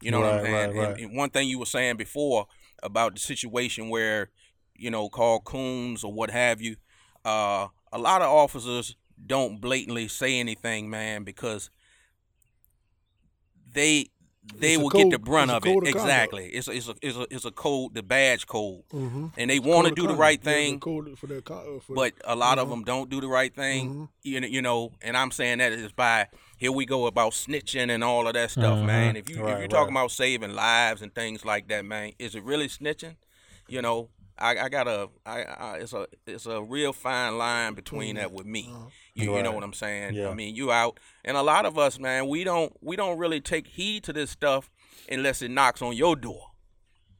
You 0.00 0.12
know 0.12 0.22
right, 0.22 0.30
what 0.30 0.38
I'm 0.40 0.44
saying? 0.44 0.54
Right, 0.54 0.76
right. 0.76 0.88
And, 0.92 1.00
and, 1.10 1.16
one 1.16 1.30
thing 1.30 1.48
you 1.48 1.58
were 1.58 1.66
saying 1.66 1.96
before 1.96 2.46
about 2.82 3.14
the 3.14 3.20
situation 3.20 3.88
where 3.88 4.30
you 4.74 4.90
know 4.90 5.08
call 5.08 5.40
coons 5.40 6.04
or 6.04 6.12
what 6.12 6.30
have 6.30 6.60
you, 6.60 6.76
uh, 7.24 7.68
a 7.92 7.98
lot 7.98 8.22
of 8.22 8.28
officers 8.28 8.96
don't 9.26 9.60
blatantly 9.60 10.08
say 10.08 10.38
anything, 10.38 10.88
man, 10.88 11.24
because 11.24 11.70
they 13.72 14.10
they 14.56 14.76
will 14.76 14.90
code, 14.90 15.02
get 15.04 15.10
the 15.10 15.18
brunt 15.18 15.50
of 15.50 15.66
it. 15.66 15.86
Exactly. 15.86 16.46
It's 16.46 16.68
a, 16.68 16.72
it's 16.72 16.88
a 16.88 16.94
it's 17.02 17.16
a 17.16 17.26
it's 17.30 17.44
a 17.44 17.50
code, 17.50 17.94
the 17.94 18.02
badge 18.02 18.46
code, 18.46 18.82
mm-hmm. 18.92 19.26
and 19.36 19.50
they 19.50 19.58
want 19.58 19.88
to 19.88 19.94
do 19.94 20.06
the 20.06 20.14
right 20.14 20.42
thing. 20.42 20.80
Yeah, 20.84 21.00
uh, 21.50 21.78
but 21.88 22.14
a 22.24 22.34
lot 22.34 22.58
mm-hmm. 22.58 22.60
of 22.60 22.68
them 22.70 22.84
don't 22.84 23.10
do 23.10 23.20
the 23.20 23.28
right 23.28 23.54
thing. 23.54 23.90
Mm-hmm. 23.90 24.04
You 24.22 24.40
know, 24.40 24.46
you 24.46 24.62
know, 24.62 24.92
and 25.02 25.16
I'm 25.16 25.30
saying 25.30 25.58
that 25.58 25.72
is 25.72 25.92
by 25.92 26.28
here 26.56 26.72
we 26.72 26.86
go 26.86 27.06
about 27.06 27.32
snitching 27.32 27.90
and 27.90 28.02
all 28.02 28.26
of 28.26 28.34
that 28.34 28.50
stuff, 28.50 28.84
man. 28.84 29.14
Mm-hmm. 29.14 29.16
If 29.16 29.30
you 29.30 29.42
right, 29.42 29.54
if 29.54 29.58
you're 29.60 29.68
talking 29.68 29.94
about 29.94 30.10
saving 30.10 30.54
lives 30.54 31.02
and 31.02 31.14
things 31.14 31.44
like 31.44 31.68
that, 31.68 31.84
man, 31.84 32.12
is 32.18 32.34
it 32.34 32.42
really 32.42 32.68
snitching? 32.68 33.16
You 33.68 33.82
know, 33.82 34.08
I, 34.38 34.58
I 34.58 34.68
got 34.68 34.86
a, 34.86 35.08
I, 35.26 35.42
I, 35.42 35.76
it's 35.78 35.92
a, 35.92 36.06
it's 36.26 36.46
a 36.46 36.62
real 36.62 36.92
fine 36.92 37.38
line 37.38 37.74
between 37.74 38.16
that 38.16 38.32
with 38.32 38.46
me. 38.46 38.70
Uh-huh. 38.72 38.86
You, 39.14 39.30
right. 39.30 39.38
you 39.38 39.42
know 39.42 39.52
what 39.52 39.64
I'm 39.64 39.72
saying? 39.72 40.14
Yeah. 40.14 40.28
I 40.28 40.34
mean, 40.34 40.54
you 40.54 40.70
out, 40.70 41.00
and 41.24 41.36
a 41.36 41.42
lot 41.42 41.66
of 41.66 41.78
us, 41.78 41.98
man, 41.98 42.28
we 42.28 42.44
don't, 42.44 42.72
we 42.80 42.96
don't 42.96 43.18
really 43.18 43.40
take 43.40 43.66
heed 43.66 44.04
to 44.04 44.12
this 44.12 44.30
stuff 44.30 44.70
unless 45.10 45.42
it 45.42 45.50
knocks 45.50 45.82
on 45.82 45.96
your 45.96 46.16
door. 46.16 46.48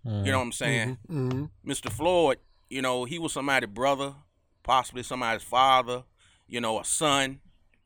Mm-hmm. 0.06 0.26
You 0.26 0.32
know 0.32 0.38
what 0.38 0.44
I'm 0.44 0.52
saying? 0.52 0.98
Mm-hmm. 1.10 1.28
mm-hmm. 1.30 1.70
Mr. 1.70 1.90
Floyd, 1.90 2.38
you 2.70 2.82
know, 2.82 3.04
he 3.04 3.18
was 3.18 3.32
somebody's 3.32 3.70
brother, 3.70 4.14
possibly 4.62 5.02
somebody's 5.02 5.42
father, 5.42 6.04
you 6.46 6.60
know, 6.60 6.78
a 6.80 6.84
son, 6.84 7.40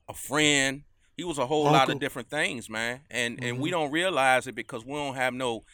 a 0.08 0.14
friend. 0.14 0.82
He 1.16 1.24
was 1.24 1.38
a 1.38 1.46
whole 1.46 1.66
Uncle. 1.66 1.78
lot 1.78 1.90
of 1.90 2.00
different 2.00 2.30
things, 2.30 2.70
man, 2.70 3.00
and 3.10 3.36
mm-hmm. 3.36 3.44
and 3.44 3.58
we 3.58 3.70
mm-hmm. 3.70 3.80
don't 3.80 3.90
realize 3.92 4.46
it 4.46 4.54
because 4.54 4.84
we 4.84 4.94
don't 4.94 5.14
have 5.14 5.34
no 5.34 5.64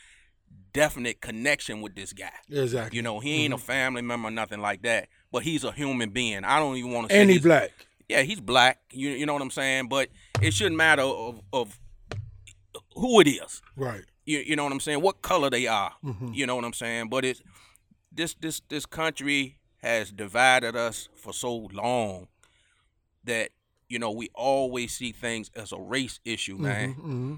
definite 0.72 1.20
connection 1.20 1.80
with 1.80 1.94
this 1.94 2.12
guy. 2.12 2.30
Exactly. 2.50 2.96
You 2.96 3.02
know, 3.02 3.20
he 3.20 3.44
ain't 3.44 3.54
mm-hmm. 3.54 3.62
a 3.62 3.64
family 3.64 4.02
member, 4.02 4.30
nothing 4.30 4.60
like 4.60 4.82
that. 4.82 5.08
But 5.32 5.42
he's 5.42 5.64
a 5.64 5.72
human 5.72 6.10
being. 6.10 6.44
I 6.44 6.58
don't 6.58 6.76
even 6.76 6.92
want 6.92 7.08
to. 7.08 7.14
say 7.14 7.20
And 7.20 7.30
he 7.30 7.38
black. 7.38 7.70
Yeah, 8.08 8.22
he's 8.22 8.40
black. 8.40 8.80
You 8.92 9.10
you 9.10 9.26
know 9.26 9.34
what 9.34 9.42
I'm 9.42 9.50
saying? 9.50 9.88
But 9.88 10.08
it 10.40 10.54
shouldn't 10.54 10.76
matter 10.76 11.02
of, 11.02 11.40
of 11.52 11.78
who 12.94 13.20
it 13.20 13.28
is. 13.28 13.62
Right. 13.76 14.04
You, 14.24 14.38
you 14.40 14.56
know 14.56 14.64
what 14.64 14.72
I'm 14.72 14.80
saying? 14.80 15.00
What 15.00 15.22
color 15.22 15.50
they 15.50 15.66
are. 15.66 15.92
Mm-hmm. 16.04 16.32
You 16.32 16.46
know 16.46 16.56
what 16.56 16.64
I'm 16.64 16.72
saying? 16.72 17.08
But 17.08 17.24
it's 17.24 17.42
this 18.12 18.34
this 18.34 18.60
this 18.68 18.86
country 18.86 19.58
has 19.78 20.10
divided 20.10 20.76
us 20.76 21.08
for 21.16 21.32
so 21.32 21.68
long 21.72 22.28
that 23.24 23.50
you 23.88 23.98
know 23.98 24.10
we 24.10 24.28
always 24.34 24.92
see 24.96 25.12
things 25.12 25.50
as 25.54 25.72
a 25.72 25.78
race 25.78 26.20
issue, 26.24 26.56
man. 26.56 26.90
Mm-hmm. 26.94 27.34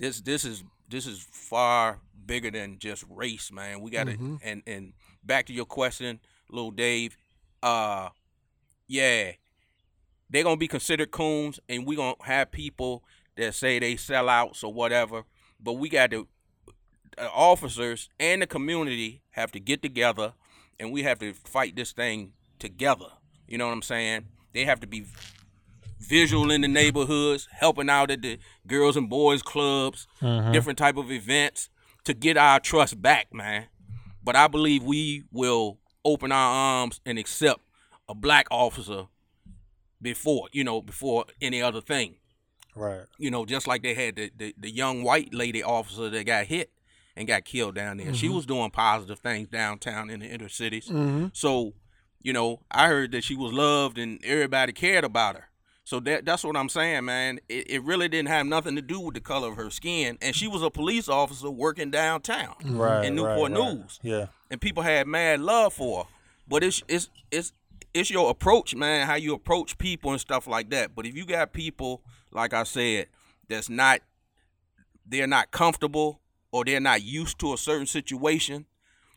This 0.00 0.22
this 0.22 0.44
is 0.46 0.64
this 0.88 1.06
is 1.06 1.24
far 1.30 2.00
bigger 2.26 2.50
than 2.50 2.78
just 2.78 3.04
race, 3.10 3.52
man. 3.52 3.82
We 3.82 3.90
got 3.90 4.06
to 4.06 4.14
Mm-hmm. 4.14 4.36
and 4.42 4.62
and 4.66 4.92
back 5.22 5.46
to 5.46 5.52
your 5.52 5.66
question, 5.66 6.18
little 6.50 6.70
Dave. 6.70 7.16
Uh, 7.62 8.08
yeah, 8.88 9.32
they're 10.30 10.42
gonna 10.42 10.56
be 10.56 10.68
considered 10.68 11.10
coons, 11.10 11.60
and 11.68 11.86
we 11.86 11.96
gonna 11.96 12.14
have 12.22 12.50
people 12.50 13.04
that 13.36 13.54
say 13.54 13.78
they 13.78 13.96
sell 13.96 14.28
outs 14.30 14.64
or 14.64 14.72
whatever. 14.72 15.24
But 15.62 15.74
we 15.74 15.90
got 15.90 16.10
to 16.12 16.26
uh, 17.18 17.28
officers 17.34 18.08
and 18.18 18.40
the 18.40 18.46
community 18.46 19.20
have 19.32 19.52
to 19.52 19.60
get 19.60 19.82
together, 19.82 20.32
and 20.80 20.92
we 20.92 21.02
have 21.02 21.18
to 21.18 21.34
fight 21.34 21.76
this 21.76 21.92
thing 21.92 22.32
together. 22.58 23.06
You 23.46 23.58
know 23.58 23.66
what 23.66 23.74
I'm 23.74 23.82
saying? 23.82 24.28
They 24.54 24.64
have 24.64 24.80
to 24.80 24.86
be 24.86 25.04
visual 26.00 26.50
in 26.50 26.62
the 26.62 26.68
neighborhoods, 26.68 27.46
helping 27.52 27.88
out 27.88 28.10
at 28.10 28.22
the 28.22 28.38
girls 28.66 28.96
and 28.96 29.08
boys 29.08 29.42
clubs, 29.42 30.08
uh-huh. 30.20 30.50
different 30.50 30.78
type 30.78 30.96
of 30.96 31.10
events 31.12 31.68
to 32.04 32.14
get 32.14 32.36
our 32.36 32.58
trust 32.58 33.00
back, 33.00 33.32
man. 33.32 33.66
But 34.22 34.34
I 34.36 34.48
believe 34.48 34.82
we 34.82 35.24
will 35.30 35.78
open 36.04 36.32
our 36.32 36.80
arms 36.80 37.00
and 37.04 37.18
accept 37.18 37.60
a 38.08 38.14
black 38.14 38.46
officer 38.50 39.06
before, 40.02 40.48
you 40.52 40.64
know, 40.64 40.80
before 40.80 41.26
any 41.40 41.62
other 41.62 41.80
thing. 41.80 42.16
Right. 42.74 43.02
You 43.18 43.30
know, 43.30 43.44
just 43.44 43.66
like 43.66 43.82
they 43.82 43.94
had 43.94 44.16
the, 44.16 44.30
the, 44.36 44.54
the 44.58 44.70
young 44.70 45.02
white 45.02 45.34
lady 45.34 45.62
officer 45.62 46.08
that 46.08 46.24
got 46.24 46.46
hit 46.46 46.70
and 47.16 47.28
got 47.28 47.44
killed 47.44 47.74
down 47.74 47.98
there. 47.98 48.14
She 48.14 48.26
mm-hmm. 48.26 48.36
was 48.36 48.46
doing 48.46 48.70
positive 48.70 49.18
things 49.18 49.48
downtown 49.48 50.08
in 50.08 50.20
the 50.20 50.26
inner 50.26 50.48
cities. 50.48 50.88
Mm-hmm. 50.88 51.26
So, 51.32 51.74
you 52.22 52.32
know, 52.32 52.60
I 52.70 52.86
heard 52.88 53.12
that 53.12 53.24
she 53.24 53.36
was 53.36 53.52
loved 53.52 53.98
and 53.98 54.20
everybody 54.24 54.72
cared 54.72 55.04
about 55.04 55.36
her. 55.36 55.49
So 55.90 55.98
that 55.98 56.24
that's 56.24 56.44
what 56.44 56.56
I'm 56.56 56.68
saying, 56.68 57.04
man. 57.04 57.40
It, 57.48 57.68
it 57.68 57.82
really 57.82 58.06
didn't 58.06 58.28
have 58.28 58.46
nothing 58.46 58.76
to 58.76 58.80
do 58.80 59.00
with 59.00 59.14
the 59.14 59.20
color 59.20 59.48
of 59.48 59.56
her 59.56 59.70
skin, 59.70 60.18
and 60.22 60.36
she 60.36 60.46
was 60.46 60.62
a 60.62 60.70
police 60.70 61.08
officer 61.08 61.50
working 61.50 61.90
downtown 61.90 62.54
Right. 62.64 63.04
in 63.06 63.16
right, 63.20 63.36
Newport 63.36 63.50
right. 63.50 63.74
News, 63.74 63.98
Yeah. 64.00 64.26
and 64.52 64.60
people 64.60 64.84
had 64.84 65.08
mad 65.08 65.40
love 65.40 65.74
for 65.74 66.04
her. 66.04 66.10
But 66.46 66.62
it's 66.62 66.84
it's 66.86 67.10
it's 67.32 67.52
it's 67.92 68.08
your 68.08 68.30
approach, 68.30 68.72
man, 68.76 69.04
how 69.08 69.16
you 69.16 69.34
approach 69.34 69.78
people 69.78 70.12
and 70.12 70.20
stuff 70.20 70.46
like 70.46 70.70
that. 70.70 70.94
But 70.94 71.06
if 71.06 71.16
you 71.16 71.26
got 71.26 71.52
people, 71.52 72.02
like 72.30 72.54
I 72.54 72.62
said, 72.62 73.08
that's 73.48 73.68
not 73.68 73.98
they're 75.04 75.26
not 75.26 75.50
comfortable 75.50 76.20
or 76.52 76.64
they're 76.64 76.78
not 76.78 77.02
used 77.02 77.40
to 77.40 77.52
a 77.52 77.58
certain 77.58 77.86
situation, 77.86 78.66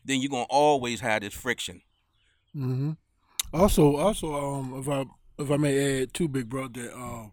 then 0.04 0.20
you're 0.20 0.28
gonna 0.28 0.42
always 0.50 1.02
have 1.02 1.22
this 1.22 1.34
friction. 1.34 1.82
Mm-hmm. 2.52 2.94
Also, 3.52 3.94
also, 3.94 4.34
um, 4.34 4.74
if 4.80 4.88
I 4.88 5.04
if 5.38 5.50
I 5.50 5.56
may 5.56 6.02
add 6.02 6.14
too, 6.14 6.28
big 6.28 6.48
brother, 6.48 6.82
that 6.82 6.94
um, 6.94 7.32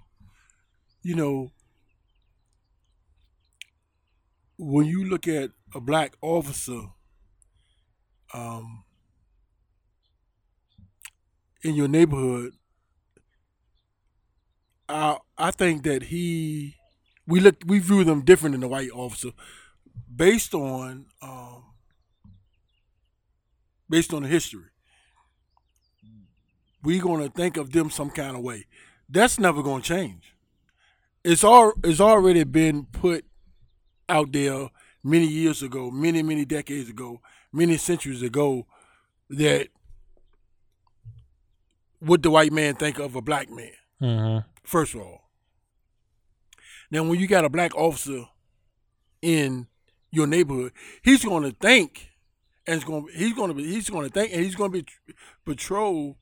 you 1.04 1.16
know, 1.16 1.52
when 4.58 4.86
you 4.86 5.06
look 5.06 5.28
at 5.28 5.52
a 5.74 5.82
black 5.82 6.16
officer, 6.22 6.82
um, 8.34 8.84
in 11.64 11.76
your 11.76 11.88
neighborhood, 11.88 12.54
I 14.90 15.18
I 15.38 15.52
think 15.52 15.84
that 15.84 16.04
he, 16.04 16.78
we 17.28 17.40
look, 17.40 17.58
we 17.66 17.80
view 17.80 18.04
them 18.04 18.24
different 18.24 18.54
than 18.54 18.62
the 18.62 18.68
white 18.68 18.92
officer, 18.92 19.32
based 20.14 20.54
on, 20.54 21.08
um, 21.22 21.64
based 23.90 24.14
on 24.14 24.24
the 24.24 24.30
history 24.30 24.71
we 26.84 27.00
gonna 27.00 27.30
think 27.30 27.58
of 27.58 27.72
them 27.72 27.90
some 27.90 28.10
kind 28.10 28.36
of 28.36 28.44
way. 28.44 28.66
That's 29.10 29.40
never 29.40 29.62
gonna 29.62 29.84
change. 29.84 30.36
It's 31.24 31.44
all 31.44 31.74
it's 31.84 32.00
already 32.00 32.44
been 32.44 32.86
put 32.86 33.26
out 34.10 34.32
there 34.32 34.70
many 35.04 35.28
years 35.28 35.62
ago, 35.62 35.92
many 35.92 36.24
many 36.24 36.46
decades 36.46 36.90
ago, 36.90 37.22
many 37.52 37.78
centuries 37.78 38.22
ago, 38.22 38.66
that 39.30 39.68
what 42.00 42.24
the 42.24 42.32
white 42.32 42.52
man 42.52 42.76
think 42.76 43.00
of 43.00 43.16
a 43.16 43.22
black 43.22 43.50
man. 43.50 43.72
Mm-hmm. 44.02 44.48
First 44.64 44.96
of 44.96 45.02
all, 45.02 45.30
now 46.90 47.04
when 47.04 47.20
you 47.20 47.28
got 47.28 47.46
a 47.46 47.50
black 47.50 47.76
officer 47.76 48.26
in 49.22 49.68
your 50.12 50.28
neighborhood, 50.28 50.74
he's 51.04 51.24
going 51.24 51.44
to 51.44 51.56
think, 51.56 52.10
and 52.66 52.76
it's 52.76 52.86
going 52.86 53.08
he's 53.14 53.34
going 53.34 53.50
to 53.50 53.54
be 53.54 53.66
he's 53.66 53.90
going 53.90 54.08
to 54.08 54.14
think, 54.14 54.34
and 54.34 54.44
he's 54.44 54.56
going 54.56 54.72
to 54.72 54.84
be 54.84 55.14
patrol 55.46 56.18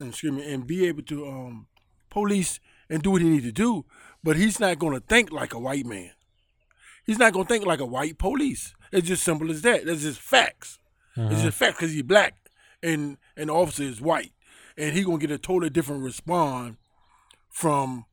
excuse 0.00 0.32
me, 0.32 0.52
and 0.52 0.66
be 0.66 0.86
able 0.86 1.02
to 1.02 1.26
um, 1.26 1.66
police 2.10 2.60
and 2.88 3.02
do 3.02 3.10
what 3.10 3.22
he 3.22 3.28
need 3.28 3.44
to 3.44 3.52
do. 3.52 3.84
But 4.22 4.36
he's 4.36 4.58
not 4.60 4.78
going 4.78 4.94
to 4.94 5.06
think 5.06 5.30
like 5.30 5.52
a 5.52 5.58
white 5.58 5.86
man. 5.86 6.12
He's 7.04 7.18
not 7.18 7.32
going 7.32 7.46
to 7.46 7.52
think 7.52 7.66
like 7.66 7.80
a 7.80 7.86
white 7.86 8.18
police. 8.18 8.74
It's 8.92 9.08
just 9.08 9.22
simple 9.22 9.50
as 9.50 9.62
that. 9.62 9.84
That's 9.84 10.02
just 10.02 10.20
facts. 10.20 10.78
It's 11.16 11.42
just 11.42 11.56
facts 11.58 11.76
because 11.76 11.92
he's 11.92 12.02
black 12.02 12.34
and 12.82 13.18
and 13.36 13.48
the 13.48 13.54
officer 13.54 13.82
is 13.84 14.00
white, 14.00 14.32
and 14.76 14.94
he 14.94 15.04
gonna 15.04 15.18
get 15.18 15.30
a 15.30 15.38
totally 15.38 15.70
different 15.70 16.02
response 16.02 16.76
from 17.50 18.04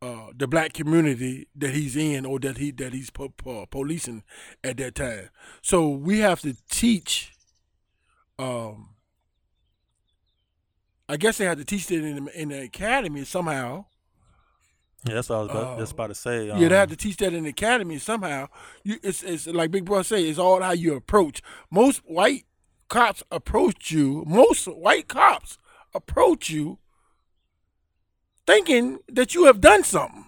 uh, 0.00 0.28
the 0.36 0.46
black 0.46 0.72
community 0.72 1.48
that 1.56 1.74
he's 1.74 1.96
in 1.96 2.24
or 2.24 2.38
that 2.40 2.58
he 2.58 2.70
that 2.72 2.92
he's 2.92 3.10
po- 3.10 3.28
po- 3.30 3.66
policing 3.66 4.22
at 4.62 4.76
that 4.78 4.94
time. 4.94 5.30
So 5.62 5.88
we 5.88 6.20
have 6.20 6.40
to 6.42 6.56
teach. 6.70 7.32
Um, 8.38 8.91
I 11.12 11.16
guess 11.18 11.36
they 11.38 11.44
had 11.44 11.58
to 11.58 11.64
teach 11.64 11.90
it 11.90 12.02
in 12.04 12.24
the, 12.24 12.40
in 12.40 12.48
the 12.48 12.62
academy 12.62 13.24
somehow. 13.24 13.84
Yeah, 15.04 15.14
that's 15.14 15.28
what 15.28 15.36
I 15.36 15.40
was 15.42 15.50
about, 15.50 15.74
Uh, 15.74 15.78
just 15.78 15.92
about 15.92 16.06
to 16.06 16.14
say. 16.14 16.48
Um, 16.48 16.60
yeah, 16.62 16.68
they 16.68 16.76
have 16.76 16.88
to 16.90 16.96
teach 16.96 17.16
that 17.18 17.34
in 17.34 17.42
the 17.44 17.50
academy 17.50 17.98
somehow. 17.98 18.48
You, 18.84 18.96
it's 19.02 19.22
it's 19.22 19.46
like 19.46 19.70
Big 19.70 19.84
Brother 19.84 20.04
say, 20.04 20.22
it's 20.28 20.38
all 20.38 20.62
how 20.62 20.72
you 20.72 20.94
approach. 20.94 21.42
Most 21.70 21.98
white 22.06 22.44
cops 22.88 23.22
approach 23.30 23.90
you. 23.90 24.24
Most 24.26 24.66
white 24.66 25.08
cops 25.08 25.58
approach 25.94 26.48
you, 26.50 26.78
thinking 28.46 28.98
that 29.08 29.34
you 29.34 29.44
have 29.46 29.60
done 29.60 29.84
something. 29.84 30.26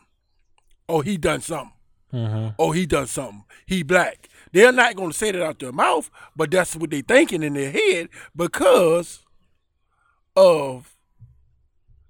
Oh, 0.88 1.00
he 1.00 1.16
done 1.16 1.40
something. 1.40 1.72
mhm. 2.12 2.54
Oh, 2.58 2.72
he 2.72 2.84
done 2.86 3.06
something. 3.06 3.44
He 3.66 3.82
black. 3.82 4.28
They're 4.52 4.72
not 4.72 4.94
going 4.96 5.10
to 5.10 5.16
say 5.16 5.32
that 5.32 5.42
out 5.42 5.58
their 5.58 5.72
mouth, 5.72 6.10
but 6.36 6.50
that's 6.50 6.76
what 6.76 6.90
they 6.90 7.00
thinking 7.00 7.42
in 7.42 7.54
their 7.54 7.70
head 7.72 8.08
because 8.36 9.23
of 10.36 10.96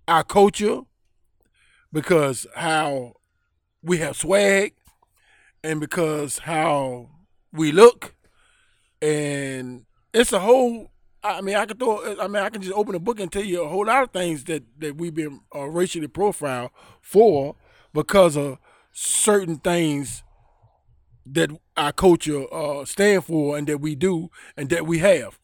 our 0.09 0.25
culture, 0.25 0.81
because 1.93 2.47
how 2.55 3.15
we 3.83 3.99
have 3.99 4.17
swag, 4.17 4.75
and 5.63 5.81
because 5.81 6.39
how 6.39 7.09
we 7.53 7.73
look, 7.73 8.15
and 9.01 9.85
it's 10.13 10.33
a 10.33 10.41
whole. 10.41 10.91
I 11.23 11.41
mean, 11.41 11.57
I 11.57 11.65
could 11.65 11.79
throw. 11.79 12.19
I 12.21 12.29
mean, 12.29 12.43
I 12.43 12.51
can 12.51 12.61
just 12.61 12.75
open 12.75 12.95
a 12.95 12.99
book 12.99 13.19
and 13.19 13.33
tell 13.33 13.45
you 13.45 13.63
a 13.63 13.69
whole 13.69 13.87
lot 13.87 14.03
of 14.03 14.11
things 14.11 14.45
that 14.45 14.63
that 14.79 14.97
we've 14.97 15.15
been 15.15 15.41
uh, 15.55 15.65
racially 15.65 16.09
profiled 16.09 16.71
for 17.01 17.57
because 17.95 18.37
of 18.37 18.59
certain 18.93 19.57
things 19.57 20.23
that 21.27 21.51
our 21.77 21.93
culture 21.93 22.53
uh, 22.53 22.85
stand 22.85 23.25
for 23.25 23.57
and 23.57 23.67
that 23.67 23.81
we 23.81 23.95
do 23.95 24.31
and 24.57 24.69
that 24.71 24.87
we 24.87 24.99
have. 24.99 25.39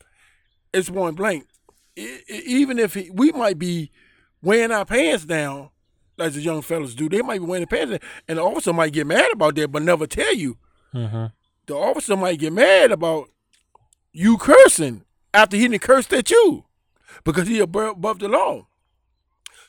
It's 0.73 0.91
point 0.91 1.17
blank. 1.17 1.47
Even 1.97 2.79
if 2.79 2.95
he, 2.95 3.11
we 3.11 3.33
might 3.33 3.59
be 3.59 3.91
weighing 4.43 4.71
our 4.73 4.85
pants 4.85 5.25
down, 5.25 5.71
as 6.19 6.35
the 6.35 6.41
young 6.41 6.63
fellas 6.63 6.95
do, 6.95 7.09
they 7.09 7.23
might 7.23 7.41
be 7.41 7.47
wearing 7.47 7.67
their 7.69 7.79
pants 7.87 7.91
down, 7.91 8.11
and 8.29 8.39
the 8.39 8.43
officer 8.43 8.73
might 8.73 8.93
get 8.93 9.07
mad 9.07 9.33
about 9.33 9.55
that, 9.57 9.73
but 9.73 9.83
never 9.83 10.07
tell 10.07 10.35
you. 10.35 10.59
Mhm. 10.95 11.33
The 11.67 11.75
officer 11.75 12.17
might 12.17 12.39
get 12.39 12.53
mad 12.53 12.91
about 12.93 13.31
you 14.13 14.37
cursing 14.39 15.05
after 15.33 15.57
he 15.57 15.69
didn't 15.69 15.83
cursed 15.83 16.13
at 16.13 16.31
you 16.31 16.65
because 17.25 17.49
he 17.49 17.61
above 17.61 17.97
above 17.97 18.19
the 18.19 18.29
law, 18.29 18.67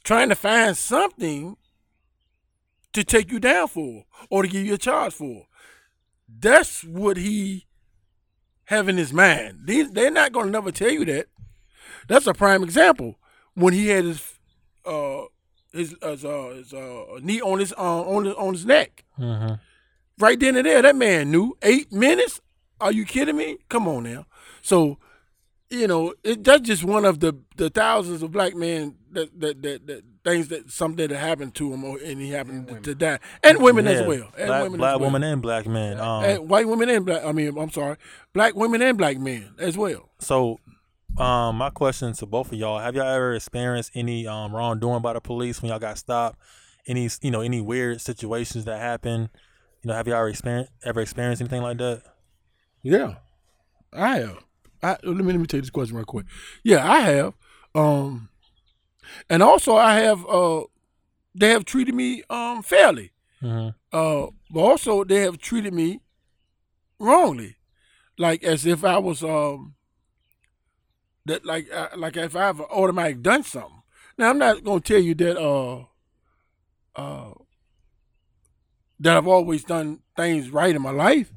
trying 0.04 0.30
to 0.30 0.36
find 0.36 0.76
something 0.78 1.58
to 2.94 3.04
take 3.04 3.32
you 3.32 3.40
down 3.40 3.68
for 3.68 4.06
or 4.30 4.44
to 4.44 4.48
give 4.50 4.66
you 4.66 4.74
a 4.74 4.78
charge 4.78 5.14
for. 5.14 5.48
That's 6.28 6.84
what 6.84 7.18
he 7.18 7.68
have 8.66 8.90
in 8.90 8.98
his 8.98 9.14
mind. 9.14 9.62
These 9.66 9.92
they're 9.92 10.12
not 10.12 10.32
gonna 10.32 10.52
never 10.52 10.72
tell 10.72 10.92
you 10.92 11.06
that. 11.06 11.28
That's 12.08 12.28
a 12.28 12.34
prime 12.34 12.64
example 12.64 13.16
when 13.54 13.74
he 13.74 13.88
had 13.88 14.06
his 14.06 14.40
uh 14.86 15.24
his 15.74 15.96
his, 16.02 16.26
uh, 16.26 16.54
his 16.56 16.74
uh, 16.74 17.20
knee 17.22 17.42
on 17.42 17.60
his 17.60 17.74
uh, 17.78 18.02
on 18.02 18.26
his 18.26 18.36
on 18.36 18.54
his 18.54 18.66
neck. 18.66 19.04
Mhm. 19.20 19.60
Right 20.20 20.40
then 20.40 20.56
and 20.56 20.66
there, 20.66 20.82
that 20.82 20.96
man 20.96 21.32
knew 21.32 21.58
eight 21.62 21.92
minutes. 21.92 22.42
Are 22.80 22.92
you 22.92 23.06
kidding 23.06 23.38
me? 23.38 23.58
Come 23.70 23.88
on 23.88 24.04
now. 24.04 24.26
So 24.62 24.98
you 25.70 25.88
know, 25.88 26.14
it, 26.24 26.44
that's 26.44 26.62
just 26.64 26.84
one 26.84 27.06
of 27.06 27.22
the, 27.22 27.34
the 27.56 27.70
thousands 27.70 28.22
of 28.22 28.32
black 28.32 28.54
men 28.56 28.96
that 29.12 29.40
that, 29.40 29.62
that, 29.62 29.88
that 29.88 30.04
things 30.26 30.50
that 30.50 30.70
something 30.70 31.08
that 31.08 31.18
happened 31.18 31.56
to 31.56 31.74
him, 31.74 31.84
or, 31.86 31.98
and 31.98 32.20
he 32.20 32.30
happened 32.32 32.68
to, 32.68 32.80
to 32.82 32.94
die, 32.96 33.20
and 33.42 33.60
women 33.62 33.88
as 33.88 34.06
well, 34.06 34.28
and 34.38 34.48
black, 34.48 34.64
women 34.64 34.78
black 34.80 34.94
as 34.96 35.00
well. 35.00 35.08
women 35.10 35.24
and 35.24 35.42
black 35.42 35.66
men. 35.68 36.00
Um, 36.00 36.24
And 36.26 36.50
white 36.50 36.68
women 36.68 36.90
and 36.90 37.06
black. 37.06 37.24
I 37.24 37.32
mean, 37.32 37.58
I'm 37.58 37.72
sorry, 37.72 37.96
black 38.34 38.54
women 38.56 38.82
and 38.82 38.98
black 38.98 39.18
men 39.18 39.54
as 39.60 39.78
well. 39.78 40.10
So, 40.20 40.60
um, 41.18 41.58
my 41.58 41.70
question 41.70 42.14
to 42.14 42.26
both 42.26 42.52
of 42.52 42.58
y'all: 42.58 42.80
Have 42.80 42.96
y'all 42.96 43.08
ever 43.08 43.34
experienced 43.34 43.92
any 43.96 44.28
um 44.28 44.56
wrongdoing 44.56 45.02
by 45.02 45.14
the 45.14 45.22
police 45.22 45.62
when 45.62 45.70
y'all 45.70 45.80
got 45.80 45.98
stopped? 45.98 46.40
Any 46.88 47.10
you 47.22 47.32
know 47.32 47.42
any 47.42 47.62
weird 47.62 48.02
situations 48.02 48.66
that 48.66 48.80
happen? 48.80 49.30
You 49.84 49.88
know, 49.88 49.94
have 49.94 50.08
y'all 50.08 50.18
ever 50.18 50.30
experienced 50.30 50.72
ever 50.84 51.02
experienced 51.02 51.42
anything 51.42 51.62
like 51.62 51.78
that? 51.80 52.04
Yeah, 52.82 53.16
I 53.94 54.20
have. 54.20 54.44
I, 54.84 54.98
let 55.04 55.18
me 55.18 55.24
let 55.24 55.40
me 55.40 55.46
take 55.46 55.62
this 55.62 55.70
question 55.70 55.96
real 55.96 56.06
quick. 56.06 56.26
Yeah, 56.64 56.90
I 56.90 57.00
have. 57.02 57.34
Um, 57.76 58.30
and 59.30 59.44
also 59.44 59.76
I 59.76 60.00
have. 60.00 60.26
Uh, 60.28 60.64
they 61.34 61.50
have 61.50 61.66
treated 61.66 61.96
me 61.96 62.24
um 62.30 62.64
fairly. 62.64 63.12
Mm-hmm. 63.42 63.70
Uh, 63.92 64.28
but 64.50 64.60
also 64.60 65.04
they 65.04 65.22
have 65.22 65.38
treated 65.38 65.74
me 65.74 66.02
wrongly, 67.00 67.58
like 68.18 68.44
as 68.44 68.66
if 68.66 68.84
I 68.84 68.98
was 68.98 69.24
um 69.24 69.76
that 71.26 71.46
like 71.46 71.72
uh, 71.72 71.90
like 71.96 72.18
if 72.18 72.36
I've 72.36 72.60
automatic 72.62 73.22
done 73.22 73.44
something. 73.44 73.82
Now 74.18 74.30
I'm 74.30 74.38
not 74.38 74.64
gonna 74.64 74.82
tell 74.82 75.00
you 75.00 75.16
that 75.16 75.40
uh 75.40 75.86
uh 76.96 77.34
that 79.00 79.18
I've 79.18 79.28
always 79.28 79.64
done 79.64 80.00
things 80.16 80.50
right 80.50 80.76
in 80.76 80.82
my 80.82 80.92
life, 80.92 81.34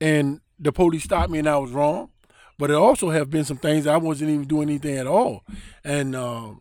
and 0.00 0.40
the 0.58 0.72
police 0.72 1.04
stopped 1.04 1.30
me 1.30 1.38
and 1.38 1.48
I 1.48 1.58
was 1.58 1.72
wrong. 1.72 2.10
But 2.56 2.70
it 2.70 2.74
also 2.74 3.10
have 3.10 3.30
been 3.30 3.44
some 3.44 3.56
things 3.56 3.86
I 3.86 3.96
wasn't 3.96 4.30
even 4.30 4.46
doing 4.46 4.68
anything 4.68 4.96
at 4.96 5.08
all, 5.08 5.42
and 5.82 6.14
uh, 6.14 6.54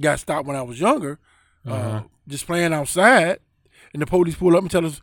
got 0.00 0.20
stopped 0.20 0.46
when 0.46 0.56
I 0.56 0.62
was 0.62 0.80
younger, 0.80 1.18
uh, 1.66 2.02
just 2.28 2.46
playing 2.46 2.72
outside, 2.72 3.40
and 3.92 4.00
the 4.00 4.06
police 4.06 4.36
pull 4.36 4.56
up 4.56 4.62
and 4.62 4.70
tell 4.70 4.86
us 4.86 5.02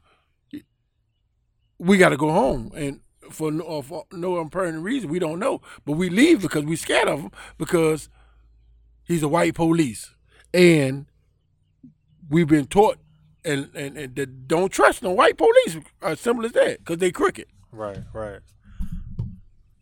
we 1.77 1.97
got 1.97 2.09
to 2.09 2.17
go 2.17 2.31
home, 2.31 2.71
and 2.75 3.01
for 3.29 3.51
no, 3.51 3.65
uh, 3.65 3.81
for 3.81 4.05
no 4.11 4.37
apparent 4.37 4.83
reason 4.83 5.09
we 5.09 5.19
don't 5.19 5.39
know, 5.39 5.61
but 5.85 5.93
we 5.93 6.09
leave 6.09 6.41
because 6.41 6.65
we 6.65 6.75
scared 6.75 7.07
of 7.07 7.21
him 7.21 7.31
because 7.57 8.09
he's 9.03 9.23
a 9.23 9.27
white 9.27 9.55
police, 9.55 10.15
and 10.53 11.05
we've 12.29 12.47
been 12.47 12.67
taught 12.67 12.97
and 13.45 13.69
and, 13.75 13.97
and 13.97 14.15
that 14.15 14.47
don't 14.47 14.71
trust 14.71 15.01
no 15.01 15.11
white 15.11 15.37
police. 15.37 15.77
As 16.01 16.19
simple 16.19 16.45
as 16.45 16.51
that, 16.53 16.79
because 16.79 16.97
they 16.97 17.11
crooked. 17.11 17.47
Right, 17.71 17.99
right. 18.13 18.39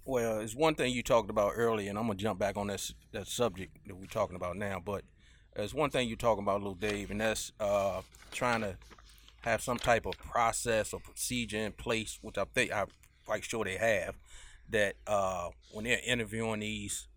Well, 0.05 0.39
it's 0.39 0.55
one 0.55 0.75
thing 0.75 0.93
you 0.93 1.03
talked 1.03 1.29
about 1.29 1.53
earlier, 1.55 1.89
and 1.89 1.99
I'm 1.99 2.07
gonna 2.07 2.15
jump 2.15 2.39
back 2.39 2.57
on 2.57 2.67
that 2.67 2.91
that 3.11 3.27
subject 3.27 3.77
that 3.87 3.95
we're 3.95 4.05
talking 4.05 4.35
about 4.35 4.55
now. 4.55 4.81
But 4.83 5.03
there's 5.55 5.73
one 5.73 5.89
thing 5.89 6.07
you're 6.07 6.17
talking 6.17 6.43
about, 6.43 6.61
little 6.61 6.75
Dave, 6.75 7.11
and 7.11 7.19
that's 7.19 7.51
uh, 7.59 8.01
trying 8.31 8.61
to 8.61 8.77
have 9.41 9.61
some 9.61 9.77
type 9.77 10.05
of 10.05 10.17
process 10.17 10.93
or 10.93 10.99
procedure 10.99 11.57
in 11.57 11.71
place, 11.71 12.19
which 12.21 12.37
I 12.37 12.45
think 12.53 12.73
I'm 12.73 12.87
quite 13.27 13.43
sure 13.43 13.63
they 13.63 13.77
have. 13.77 14.15
That 14.69 14.95
uh, 15.05 15.49
when 15.71 15.85
they're 15.85 16.01
interviewing 16.05 16.59
these 16.61 17.07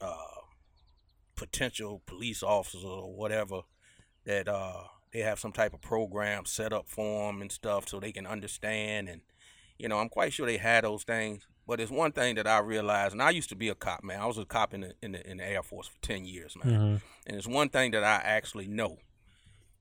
uh, 0.00 0.40
potential 1.36 2.02
police 2.06 2.42
officers 2.42 2.84
or 2.84 3.14
whatever, 3.14 3.60
that 4.24 4.48
uh, 4.48 4.84
they 5.12 5.20
have 5.20 5.38
some 5.38 5.52
type 5.52 5.74
of 5.74 5.82
program 5.82 6.46
set 6.46 6.72
up 6.72 6.88
for 6.88 7.30
them 7.30 7.42
and 7.42 7.52
stuff, 7.52 7.88
so 7.88 8.00
they 8.00 8.12
can 8.12 8.26
understand 8.26 9.08
and 9.08 9.20
you 9.78 9.88
know, 9.88 9.98
I'm 9.98 10.08
quite 10.08 10.32
sure 10.32 10.46
they 10.46 10.56
had 10.56 10.84
those 10.84 11.04
things. 11.04 11.46
But 11.66 11.80
it's 11.80 11.90
one 11.90 12.12
thing 12.12 12.36
that 12.36 12.46
I 12.46 12.58
realized, 12.58 13.12
and 13.12 13.22
I 13.22 13.30
used 13.30 13.48
to 13.48 13.56
be 13.56 13.68
a 13.68 13.74
cop, 13.74 14.04
man. 14.04 14.20
I 14.20 14.26
was 14.26 14.38
a 14.38 14.44
cop 14.44 14.72
in 14.72 14.82
the 14.82 14.94
in 15.02 15.12
the, 15.12 15.30
in 15.30 15.38
the 15.38 15.44
Air 15.44 15.62
Force 15.62 15.88
for 15.88 16.00
ten 16.00 16.24
years, 16.24 16.56
man. 16.62 16.72
Mm-hmm. 16.72 16.96
And 17.26 17.36
it's 17.36 17.48
one 17.48 17.70
thing 17.70 17.90
that 17.90 18.04
I 18.04 18.20
actually 18.24 18.68
know, 18.68 18.98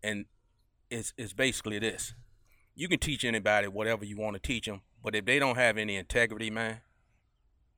and 0.01 0.25
it's 0.89 1.13
it's 1.15 1.33
basically 1.33 1.77
this: 1.77 2.15
you 2.75 2.87
can 2.87 2.99
teach 2.99 3.23
anybody 3.23 3.67
whatever 3.67 4.05
you 4.05 4.17
want 4.17 4.35
to 4.35 4.41
teach 4.41 4.65
them, 4.65 4.81
but 5.03 5.15
if 5.15 5.25
they 5.25 5.39
don't 5.39 5.55
have 5.55 5.77
any 5.77 5.95
integrity, 5.95 6.49
man, 6.49 6.81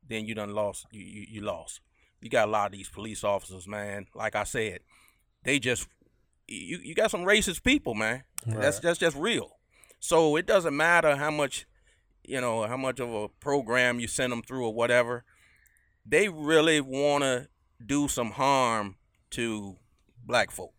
then 0.08 0.26
you 0.26 0.36
done 0.36 0.54
lost. 0.54 0.88
You 0.92 1.02
you, 1.02 1.26
you 1.30 1.42
lost. 1.42 1.82
You 2.22 2.30
got 2.30 2.48
a 2.48 2.52
lot 2.52 2.68
of 2.68 2.72
these 2.72 2.90
police 2.90 3.24
officers, 3.24 3.68
man. 3.68 4.08
Like 4.16 4.36
I 4.36 4.44
said, 4.44 4.80
they 5.44 5.60
just 5.60 5.88
you 6.48 6.80
you 6.84 6.96
got 6.96 7.12
some 7.12 7.22
racist 7.22 7.64
people, 7.64 7.94
man. 7.94 8.24
And 8.46 8.62
That's 8.62 8.80
that's 8.80 9.00
just 9.00 9.16
real. 9.16 9.52
So 10.00 10.36
it 10.36 10.46
doesn't 10.46 10.76
matter 10.76 11.16
how 11.16 11.32
much 11.32 11.66
you 12.24 12.42
know 12.42 12.68
how 12.68 12.78
much 12.78 13.00
of 13.00 13.14
a 13.14 13.30
program 13.30 14.00
you 14.00 14.08
send 14.08 14.32
them 14.32 14.42
through 14.42 14.66
or 14.66 14.74
whatever. 14.74 15.24
They 16.06 16.30
really 16.30 16.82
want 16.82 17.24
to 17.24 17.50
do 17.86 18.08
some 18.08 18.32
harm 18.32 18.96
to 19.32 19.76
black 20.26 20.52
folk. 20.52 20.74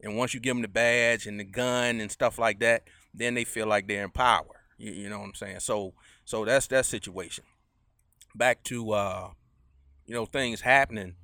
And 0.00 0.16
once 0.16 0.34
you 0.34 0.40
give 0.40 0.54
them 0.56 0.62
the 0.62 0.68
badge 0.68 1.26
and 1.26 1.38
the 1.38 1.44
gun 1.44 2.00
and 2.00 2.10
stuff 2.10 2.38
like 2.38 2.58
that, 2.58 2.82
then 3.14 3.34
they 3.34 3.44
feel 3.44 3.66
like 3.66 3.86
they're 3.86 4.04
in 4.04 4.10
power. 4.10 4.62
You, 4.78 4.92
you 4.92 5.08
know 5.08 5.18
what 5.20 5.26
I'm 5.26 5.34
saying? 5.34 5.60
So 5.60 5.94
so 6.24 6.44
that's 6.44 6.66
that 6.68 6.86
situation. 6.86 7.44
Back 8.34 8.62
to 8.64 8.92
uh, 8.92 9.30
you 10.06 10.14
know 10.14 10.26
things 10.26 10.62
happening, 10.62 11.16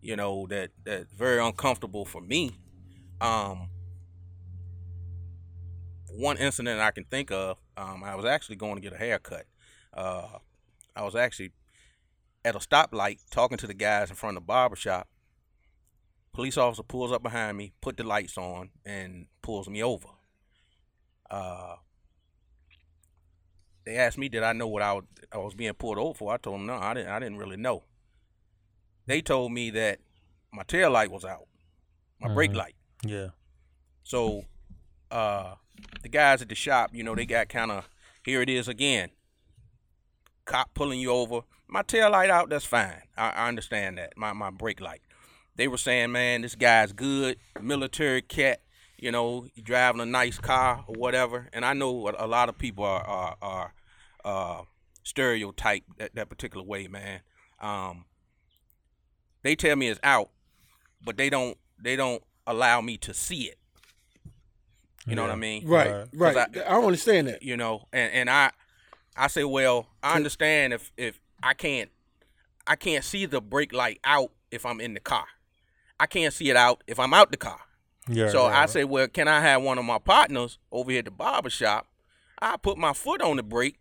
you 0.00 0.16
know 0.16 0.46
that 0.48 0.70
that 0.84 1.10
very 1.10 1.40
uncomfortable 1.40 2.04
for 2.04 2.20
me. 2.20 2.58
Um, 3.20 3.70
one 6.10 6.36
incident 6.36 6.80
I 6.80 6.90
can 6.90 7.04
think 7.04 7.30
of, 7.30 7.58
um, 7.76 8.02
I 8.02 8.14
was 8.14 8.24
actually 8.24 8.56
going 8.56 8.74
to 8.74 8.80
get 8.80 8.92
a 8.92 8.96
haircut. 8.96 9.46
Uh, 9.92 10.38
I 10.96 11.02
was 11.02 11.14
actually 11.14 11.52
at 12.44 12.56
a 12.56 12.58
stoplight 12.58 13.18
talking 13.30 13.58
to 13.58 13.66
the 13.66 13.74
guys 13.74 14.10
in 14.10 14.16
front 14.16 14.36
of 14.36 14.42
the 14.42 14.46
barber 14.46 14.76
shop. 14.76 15.08
Police 16.32 16.56
officer 16.56 16.82
pulls 16.82 17.12
up 17.12 17.22
behind 17.22 17.56
me, 17.56 17.72
put 17.80 17.96
the 17.96 18.04
lights 18.04 18.38
on, 18.38 18.70
and 18.84 19.26
pulls 19.42 19.68
me 19.68 19.82
over. 19.82 20.08
Uh, 21.30 21.76
they 23.84 23.96
asked 23.96 24.18
me, 24.18 24.28
did 24.28 24.42
I 24.42 24.52
know 24.52 24.66
what 24.68 24.82
I, 24.82 25.00
I 25.32 25.38
was 25.38 25.54
being 25.54 25.72
pulled 25.74 25.98
over 25.98 26.14
for? 26.14 26.32
I 26.32 26.36
told 26.36 26.56
them, 26.60 26.66
no, 26.66 26.74
I 26.74 26.94
didn't. 26.94 27.08
I 27.10 27.18
didn't 27.18 27.38
really 27.38 27.56
know. 27.56 27.84
They 29.06 29.20
told 29.22 29.52
me 29.52 29.70
that 29.70 30.00
my 30.52 30.62
tail 30.64 30.90
light 30.90 31.10
was 31.10 31.24
out, 31.24 31.46
my 32.20 32.32
brake 32.32 32.50
Mhm. 32.52 32.56
light. 32.56 32.74
Yeah. 33.02 33.28
So, 34.02 34.44
uh, 35.10 35.54
the 36.02 36.08
guys 36.08 36.42
at 36.42 36.48
the 36.48 36.54
shop, 36.54 36.90
you 36.92 37.02
know, 37.02 37.14
they 37.14 37.24
got 37.26 37.48
kind 37.48 37.70
of 37.70 37.88
here 38.24 38.42
it 38.42 38.50
is 38.50 38.68
again. 38.68 39.10
Cop 40.44 40.72
pulling 40.74 41.00
you 41.00 41.10
over. 41.10 41.42
My 41.66 41.82
tail 41.82 42.10
light 42.10 42.30
out, 42.30 42.48
that's 42.50 42.64
fine. 42.64 43.02
I, 43.16 43.30
I 43.30 43.48
understand 43.48 43.98
that. 43.98 44.16
My 44.16 44.32
my 44.32 44.50
brake 44.50 44.80
light. 44.80 45.02
They 45.56 45.68
were 45.68 45.76
saying, 45.78 46.12
man, 46.12 46.42
this 46.42 46.54
guy's 46.54 46.92
good, 46.92 47.38
military 47.60 48.22
cat. 48.22 48.60
You 48.98 49.12
know, 49.12 49.46
he 49.54 49.62
driving 49.62 50.00
a 50.00 50.06
nice 50.06 50.38
car 50.38 50.84
or 50.86 50.94
whatever. 50.96 51.48
And 51.52 51.64
I 51.64 51.72
know 51.72 52.08
a, 52.08 52.14
a 52.18 52.26
lot 52.26 52.48
of 52.48 52.58
people 52.58 52.84
are 52.84 53.02
are, 53.06 53.36
are 53.40 53.74
uh, 54.24 54.62
stereotyped 55.04 55.98
that, 55.98 56.14
that 56.16 56.28
particular 56.28 56.64
way, 56.64 56.88
man. 56.88 57.20
Um, 57.60 58.04
they 59.42 59.54
tell 59.54 59.76
me 59.76 59.88
it's 59.88 60.00
out, 60.02 60.30
but 61.04 61.16
they 61.16 61.30
don't 61.30 61.56
they 61.80 61.94
don't 61.96 62.22
allow 62.46 62.80
me 62.80 62.96
to 62.98 63.14
see 63.14 63.44
it. 63.44 63.58
You 65.06 65.14
know 65.14 65.22
what 65.22 65.30
I 65.30 65.36
mean? 65.36 65.66
Right, 65.66 65.90
Right. 65.90 66.08
right. 66.12 66.52
'Cause 66.52 66.62
I, 66.62 66.66
I- 66.66 66.74
don't 66.74 66.84
understand 66.84 67.28
that. 67.28 67.42
You 67.42 67.56
know, 67.56 67.86
and 67.92 68.12
and 68.12 68.30
I 68.30 68.50
I 69.16 69.28
say, 69.28 69.44
well, 69.44 69.86
I 70.02 70.16
understand 70.16 70.72
if 70.72 70.92
if 70.96 71.20
I 71.42 71.54
can't 71.54 71.90
I 72.66 72.76
can't 72.76 73.04
see 73.04 73.24
the 73.26 73.40
brake 73.40 73.72
light 73.72 74.00
out 74.04 74.32
if 74.50 74.66
I'm 74.66 74.80
in 74.80 74.94
the 74.94 75.00
car. 75.00 75.24
I 76.00 76.06
can't 76.06 76.34
see 76.34 76.50
it 76.50 76.56
out 76.56 76.82
if 76.86 76.98
I'm 77.00 77.14
out 77.14 77.30
the 77.30 77.36
car. 77.36 77.60
Yeah. 78.08 78.28
so 78.28 78.46
right, 78.46 78.62
I 78.62 78.66
say, 78.66 78.84
well, 78.84 79.08
can 79.08 79.28
I 79.28 79.40
have 79.40 79.62
one 79.62 79.78
of 79.78 79.84
my 79.84 79.98
partners 79.98 80.58
over 80.72 80.90
here 80.90 81.00
at 81.00 81.04
the 81.04 81.10
barber 81.10 81.50
shop? 81.50 81.86
I 82.40 82.56
put 82.56 82.78
my 82.78 82.92
foot 82.92 83.20
on 83.20 83.36
the 83.36 83.42
brake, 83.42 83.78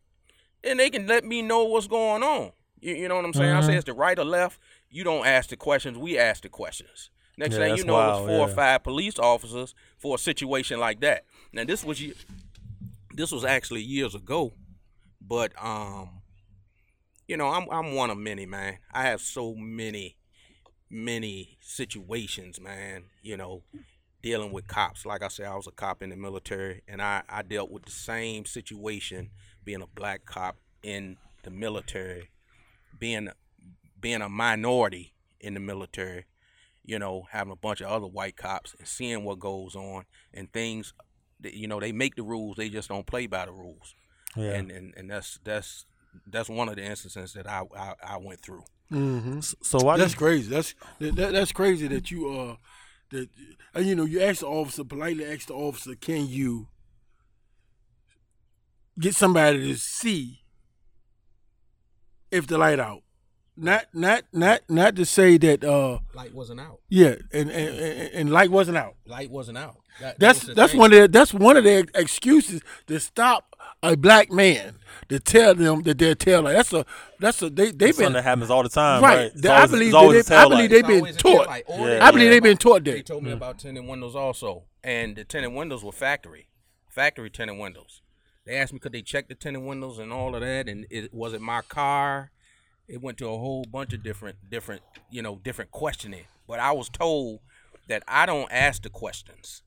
and 0.63 0.79
they 0.79 0.89
can 0.89 1.07
let 1.07 1.23
me 1.23 1.41
know 1.41 1.63
what's 1.65 1.87
going 1.87 2.23
on. 2.23 2.51
You, 2.79 2.95
you 2.95 3.07
know 3.07 3.15
what 3.15 3.25
I'm 3.25 3.33
saying? 3.33 3.53
I 3.55 3.61
say 3.61 3.73
Mhm. 3.73 3.77
it's 3.77 3.85
the 3.85 3.93
right 3.93 4.17
or 4.17 4.25
left. 4.25 4.59
You 4.89 5.03
don't 5.03 5.25
ask 5.25 5.49
the 5.49 5.57
questions. 5.57 5.97
We 5.97 6.17
ask 6.17 6.43
the 6.43 6.49
questions. 6.49 7.09
Next 7.37 7.53
Yeah, 7.53 7.65
thing 7.67 7.77
you 7.77 7.83
know, 7.85 7.93
wild, 7.93 8.19
it's 8.21 8.27
four 8.35 8.49
or 8.49 8.55
five 8.55 8.83
police 8.83 9.19
officers 9.19 9.75
for 9.97 10.15
a 10.15 10.17
situation 10.17 10.79
like 10.79 10.99
that. 11.01 11.25
Now 11.51 11.65
this 11.65 11.83
was 11.83 12.01
this 13.13 13.31
was 13.31 13.43
actually 13.45 13.81
years 13.81 14.15
ago, 14.15 14.53
but 15.21 15.51
um, 15.63 16.21
you 17.27 17.37
know, 17.37 17.47
I'm 17.49 17.67
I'm 17.69 17.93
one 17.93 18.09
of 18.09 18.17
many, 18.17 18.45
man. 18.47 18.79
I 18.91 19.03
have 19.03 19.21
so 19.21 19.53
many, 19.53 20.17
many 20.89 21.57
situations, 21.61 22.59
man. 22.59 23.03
You 23.21 23.37
know, 23.37 23.63
dealing 24.21 24.51
with 24.51 24.67
cops. 24.67 25.05
Like 25.05 25.23
I 25.23 25.27
said, 25.27 25.45
I 25.47 25.55
was 25.55 25.67
a 25.67 25.71
cop 25.71 26.01
in 26.01 26.09
the 26.09 26.15
military, 26.17 26.81
and 26.87 27.01
I 27.01 27.23
I 27.29 27.41
dealt 27.43 27.71
with 27.71 27.85
the 27.85 27.91
same 27.91 28.45
situation 28.45 29.29
being 29.63 29.81
a 29.81 29.87
black 29.87 30.25
cop 30.25 30.57
in 30.83 31.17
the 31.43 31.51
military, 31.51 32.29
being 32.99 33.29
being 33.99 34.21
a 34.21 34.29
minority 34.29 35.13
in 35.39 35.53
the 35.53 35.59
military. 35.59 36.25
You 36.85 36.99
know, 36.99 37.27
having 37.31 37.51
a 37.51 37.55
bunch 37.57 37.81
of 37.81 37.87
other 37.87 38.07
white 38.07 38.37
cops 38.37 38.73
and 38.79 38.87
seeing 38.87 39.25
what 39.25 39.39
goes 39.39 39.75
on 39.75 40.05
and 40.33 40.51
things. 40.53 40.93
that, 41.41 41.53
You 41.53 41.67
know, 41.67 41.81
they 41.81 41.91
make 41.91 42.15
the 42.15 42.23
rules, 42.23 42.55
they 42.55 42.69
just 42.69 42.87
don't 42.87 43.05
play 43.05 43.27
by 43.27 43.45
the 43.45 43.51
rules 43.51 43.93
Yeah. 44.37 44.51
and, 44.53 44.71
and 44.71 44.93
and 44.95 45.09
that's 45.11 45.37
that's 45.43 45.85
that's 46.25 46.47
one 46.49 46.69
of 46.69 46.77
the 46.77 46.83
instances 46.83 47.33
that 47.33 47.45
I 47.45 47.63
I, 47.77 47.93
I 48.01 48.17
went 48.17 48.39
through. 48.41 48.63
Mm-hmm. 48.89 49.41
So 49.41 49.79
why? 49.83 49.97
That's 49.97 50.13
do 50.13 50.17
crazy. 50.19 50.49
That's 50.49 50.75
that, 50.99 51.15
that- 51.17 51.33
that's 51.33 51.51
crazy 51.51 51.87
that 51.89 52.09
you 52.09 52.29
uh 52.29 52.55
that 53.11 53.29
you 53.79 53.95
know 53.95 54.05
you 54.05 54.21
ask 54.21 54.39
the 54.41 54.47
officer 54.47 54.83
politely 54.83 55.25
ask 55.25 55.47
the 55.47 55.53
officer, 55.53 55.95
can 55.95 56.27
you 56.27 56.67
get 58.99 59.15
somebody 59.15 59.59
to 59.73 59.77
see 59.77 60.41
if 62.31 62.47
the 62.47 62.57
light 62.57 62.79
out? 62.79 63.03
Not 63.59 63.85
not 63.93 64.23
not 64.31 64.61
not 64.69 64.95
to 64.97 65.05
say 65.05 65.37
that 65.37 65.63
uh 65.63 65.99
Light 66.13 66.33
wasn't 66.33 66.59
out. 66.59 66.79
yeah 66.89 67.15
and 67.33 67.49
and, 67.49 67.75
and, 67.79 68.13
and 68.13 68.29
light 68.31 68.51
wasn't 68.51 68.77
out. 68.77 68.95
Light 69.07 69.31
wasn't 69.31 69.57
out. 69.57 69.77
That- 69.99 70.19
that 70.19 70.19
That's 70.19 70.39
the 70.41 70.53
that's 70.53 70.71
thing. 70.73 70.79
one 70.79 70.93
of 70.93 70.97
their, 70.97 71.07
that's 71.07 71.33
one 71.33 71.57
of 71.57 71.63
their 71.63 71.83
excuses 71.95 72.61
to 72.85 72.99
stop 72.99 73.46
a 73.83 73.95
black 73.95 74.31
man 74.31 74.75
to 75.09 75.19
tell 75.19 75.53
them 75.55 75.81
that 75.83 75.97
they're 75.97 76.15
tail 76.15 76.41
light. 76.41 76.53
That's 76.53 76.73
a 76.73 76.85
that's 77.19 77.41
a 77.41 77.49
they 77.49 77.71
they've 77.71 77.93
something 77.93 78.07
been 78.07 78.13
that 78.13 78.23
happens 78.23 78.49
all 78.49 78.63
the 78.63 78.69
time, 78.69 79.01
Right. 79.03 79.15
right? 79.17 79.31
It's 79.35 79.45
I 79.45 79.67
believe 79.67 79.93
it's 79.93 80.27
that 80.29 80.33
they- 80.33 80.35
a 80.35 80.39
I 80.39 80.41
tail 80.41 80.49
believe 80.49 80.59
light. 80.63 80.69
they've 80.71 80.87
been 80.87 80.97
always 80.99 81.15
a 81.15 81.19
tail 81.19 81.43
taught. 81.45 81.61
Oh, 81.69 81.87
yeah, 81.87 82.05
I 82.05 82.11
believe 82.11 82.31
they've 82.31 82.43
been 82.43 82.57
taught 82.57 82.83
They 82.83 82.91
that. 82.97 83.05
told 83.05 83.23
me 83.23 83.29
mm-hmm. 83.29 83.37
about 83.37 83.59
tinted 83.59 83.85
windows 83.85 84.15
also, 84.15 84.63
and 84.83 85.15
the 85.15 85.23
tinted 85.23 85.53
windows 85.53 85.83
were 85.83 85.91
factory, 85.91 86.49
factory 86.89 87.29
tinted 87.29 87.57
windows. 87.57 88.01
They 88.45 88.55
asked 88.55 88.73
me 88.73 88.79
could 88.79 88.93
they 88.93 89.01
check 89.01 89.27
the 89.27 89.35
tinted 89.35 89.63
windows 89.63 89.99
and 89.99 90.11
all 90.11 90.33
of 90.33 90.41
that, 90.41 90.67
and 90.69 90.85
it 90.89 91.13
was 91.13 91.33
it 91.33 91.41
my 91.41 91.61
car. 91.61 92.31
It 92.87 93.01
went 93.01 93.17
to 93.17 93.25
a 93.27 93.37
whole 93.37 93.65
bunch 93.65 93.91
of 93.91 94.01
different, 94.01 94.37
different, 94.49 94.81
you 95.11 95.21
know, 95.21 95.35
different 95.43 95.71
questioning. 95.71 96.23
But 96.47 96.61
I 96.61 96.71
was 96.71 96.87
told 96.87 97.41
that 97.89 98.01
I 98.07 98.25
don't 98.25 98.49
ask 98.49 98.81
the 98.81 98.89
questions. 98.89 99.61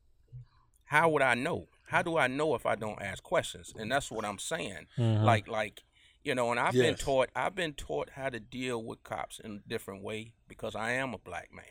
How 0.86 1.10
would 1.10 1.20
I 1.22 1.34
know? 1.34 1.68
How 1.90 2.02
do 2.02 2.16
I 2.16 2.28
know 2.28 2.54
if 2.54 2.66
I 2.66 2.76
don't 2.76 3.02
ask 3.02 3.20
questions? 3.22 3.72
And 3.76 3.90
that's 3.90 4.12
what 4.12 4.24
I'm 4.24 4.38
saying. 4.38 4.86
Like, 4.96 5.48
like, 5.48 5.82
you 6.22 6.36
know, 6.36 6.50
and 6.52 6.60
I've 6.60 6.72
been 6.72 6.94
taught. 6.94 7.30
I've 7.34 7.56
been 7.56 7.72
taught 7.72 8.10
how 8.14 8.28
to 8.28 8.38
deal 8.38 8.80
with 8.82 9.02
cops 9.02 9.40
in 9.40 9.62
a 9.64 9.68
different 9.68 10.04
way 10.04 10.32
because 10.46 10.76
I 10.76 10.92
am 10.92 11.14
a 11.14 11.18
black 11.18 11.48
man. 11.52 11.64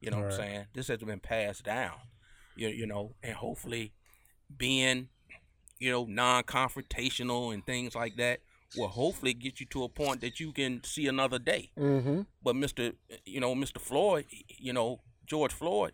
You 0.00 0.10
know 0.10 0.18
what 0.18 0.26
I'm 0.26 0.32
saying? 0.32 0.66
This 0.74 0.88
has 0.88 0.98
been 0.98 1.20
passed 1.20 1.64
down. 1.64 1.94
You, 2.56 2.68
you 2.68 2.86
know, 2.86 3.14
and 3.22 3.34
hopefully 3.34 3.92
being, 4.54 5.08
you 5.78 5.90
know, 5.90 6.04
non-confrontational 6.04 7.54
and 7.54 7.64
things 7.64 7.94
like 7.94 8.16
that 8.16 8.40
will 8.76 8.88
hopefully 8.88 9.32
get 9.32 9.60
you 9.60 9.66
to 9.66 9.84
a 9.84 9.88
point 9.88 10.20
that 10.20 10.40
you 10.40 10.52
can 10.52 10.84
see 10.84 11.06
another 11.06 11.38
day. 11.38 11.70
Mm-hmm. 11.78 12.22
But 12.42 12.56
Mr. 12.56 12.92
You 13.24 13.40
know, 13.40 13.54
Mr. 13.54 13.80
Floyd, 13.80 14.26
you 14.58 14.74
know, 14.74 15.00
George 15.26 15.52
Floyd, 15.52 15.92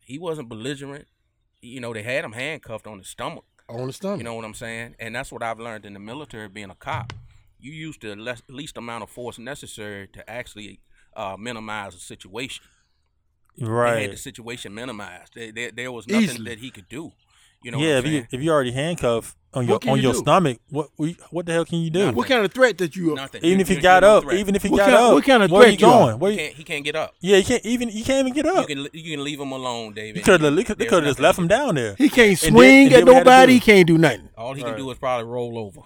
he 0.00 0.18
wasn't 0.18 0.48
belligerent. 0.48 1.06
You 1.62 1.80
know, 1.80 1.94
they 1.94 2.02
had 2.02 2.24
him 2.24 2.32
handcuffed 2.32 2.86
on 2.86 2.98
his 2.98 3.08
stomach. 3.08 3.44
On 3.68 3.86
the 3.86 3.92
stomach. 3.92 4.18
You 4.18 4.24
know 4.24 4.34
what 4.34 4.44
I'm 4.44 4.54
saying? 4.54 4.96
And 4.98 5.14
that's 5.14 5.32
what 5.32 5.42
I've 5.42 5.60
learned 5.60 5.86
in 5.86 5.94
the 5.94 6.00
military 6.00 6.48
being 6.48 6.70
a 6.70 6.74
cop. 6.74 7.12
You 7.58 7.72
use 7.72 7.96
the 7.98 8.16
less, 8.16 8.42
least 8.48 8.76
amount 8.76 9.04
of 9.04 9.10
force 9.10 9.38
necessary 9.38 10.08
to 10.08 10.28
actually 10.28 10.80
uh, 11.16 11.36
minimize 11.38 11.94
the 11.94 12.00
situation. 12.00 12.64
Right. 13.60 13.94
They 13.94 14.02
had 14.02 14.12
the 14.12 14.16
situation 14.16 14.74
minimized. 14.74 15.34
There, 15.34 15.52
there, 15.52 15.70
there 15.70 15.92
was 15.92 16.08
nothing 16.08 16.24
Easily. 16.24 16.50
that 16.50 16.58
he 16.58 16.70
could 16.70 16.88
do. 16.88 17.12
You 17.62 17.70
know 17.70 17.78
yeah, 17.78 17.94
what 17.94 17.98
if 17.98 18.04
I'm 18.04 18.10
you 18.12 18.18
saying? 18.18 18.28
if 18.32 18.42
you 18.42 18.50
already 18.50 18.72
handcuffed 18.72 19.36
on 19.54 19.66
your 19.66 19.74
What 19.74 19.82
can 19.82 19.90
on 19.92 20.00
your 20.00 20.12
do? 20.14 20.18
stomach, 20.18 20.58
what 20.70 20.88
we- 20.96 21.16
what 21.30 21.44
the 21.46 21.52
hell 21.52 21.64
can 21.64 21.78
you 21.80 21.90
do? 21.90 21.98
Nothing. 22.00 22.14
what 22.16 22.26
kind 22.28 22.44
of 22.44 22.52
threat 22.52 22.78
that 22.78 22.96
you? 22.96 23.14
Nothing. 23.14 23.44
Even 23.44 23.60
if 23.60 23.68
he 23.68 23.76
got 23.76 24.02
up, 24.02 24.24
threat. 24.24 24.38
even 24.38 24.54
if 24.56 24.62
he 24.62 24.68
What 24.70 24.78
got 24.78 24.84
kind- 24.90 24.96
up, 24.96 25.12
what 25.14 25.24
kind 25.24 25.42
of 25.42 25.50
where 25.50 25.62
you 25.68 25.76
threat 25.76 25.80
you 25.80 25.86
are? 25.86 26.00
going? 26.06 26.18
Where 26.18 26.32
you 26.32 26.38
you, 26.38 26.44
can't, 26.44 26.56
he 26.56 26.64
can't 26.64 26.84
get 26.84 26.96
up. 26.96 27.14
yeah, 27.20 27.36
he 27.36 27.42
can't 27.44 27.64
even 27.66 27.88
you 27.90 28.02
can't 28.04 28.20
even 28.26 28.32
get 28.32 28.46
up. 28.46 28.54
You 28.54 28.60
up. 28.60 28.66
can 28.68 28.88
you 28.92 29.10
can 29.16 29.22
leave 29.24 29.38
him 29.40 29.52
alone, 29.52 29.92
David. 29.92 30.16
You 30.16 30.22
could 30.22 30.40
have 30.40 30.54
they 30.56 30.64
could 30.64 30.80
have 30.80 31.04
just 31.04 31.20
left 31.20 31.38
him 31.38 31.48
down 31.48 31.74
there. 31.74 31.94
He 31.98 32.08
can't 32.08 32.38
swing 32.38 32.86
and 32.86 32.94
at 32.94 32.96
then 32.98 33.06
we 33.06 33.14
had 33.14 33.20
to 33.20 33.24
nobody. 33.30 33.52
He 33.54 33.60
can't 33.60 33.86
do 33.86 33.98
nothing. 33.98 34.28
All 34.36 34.54
he 34.54 34.62
can 34.62 34.76
do 34.76 34.90
is 34.90 34.98
probably 34.98 35.26
roll 35.30 35.58
over. 35.58 35.80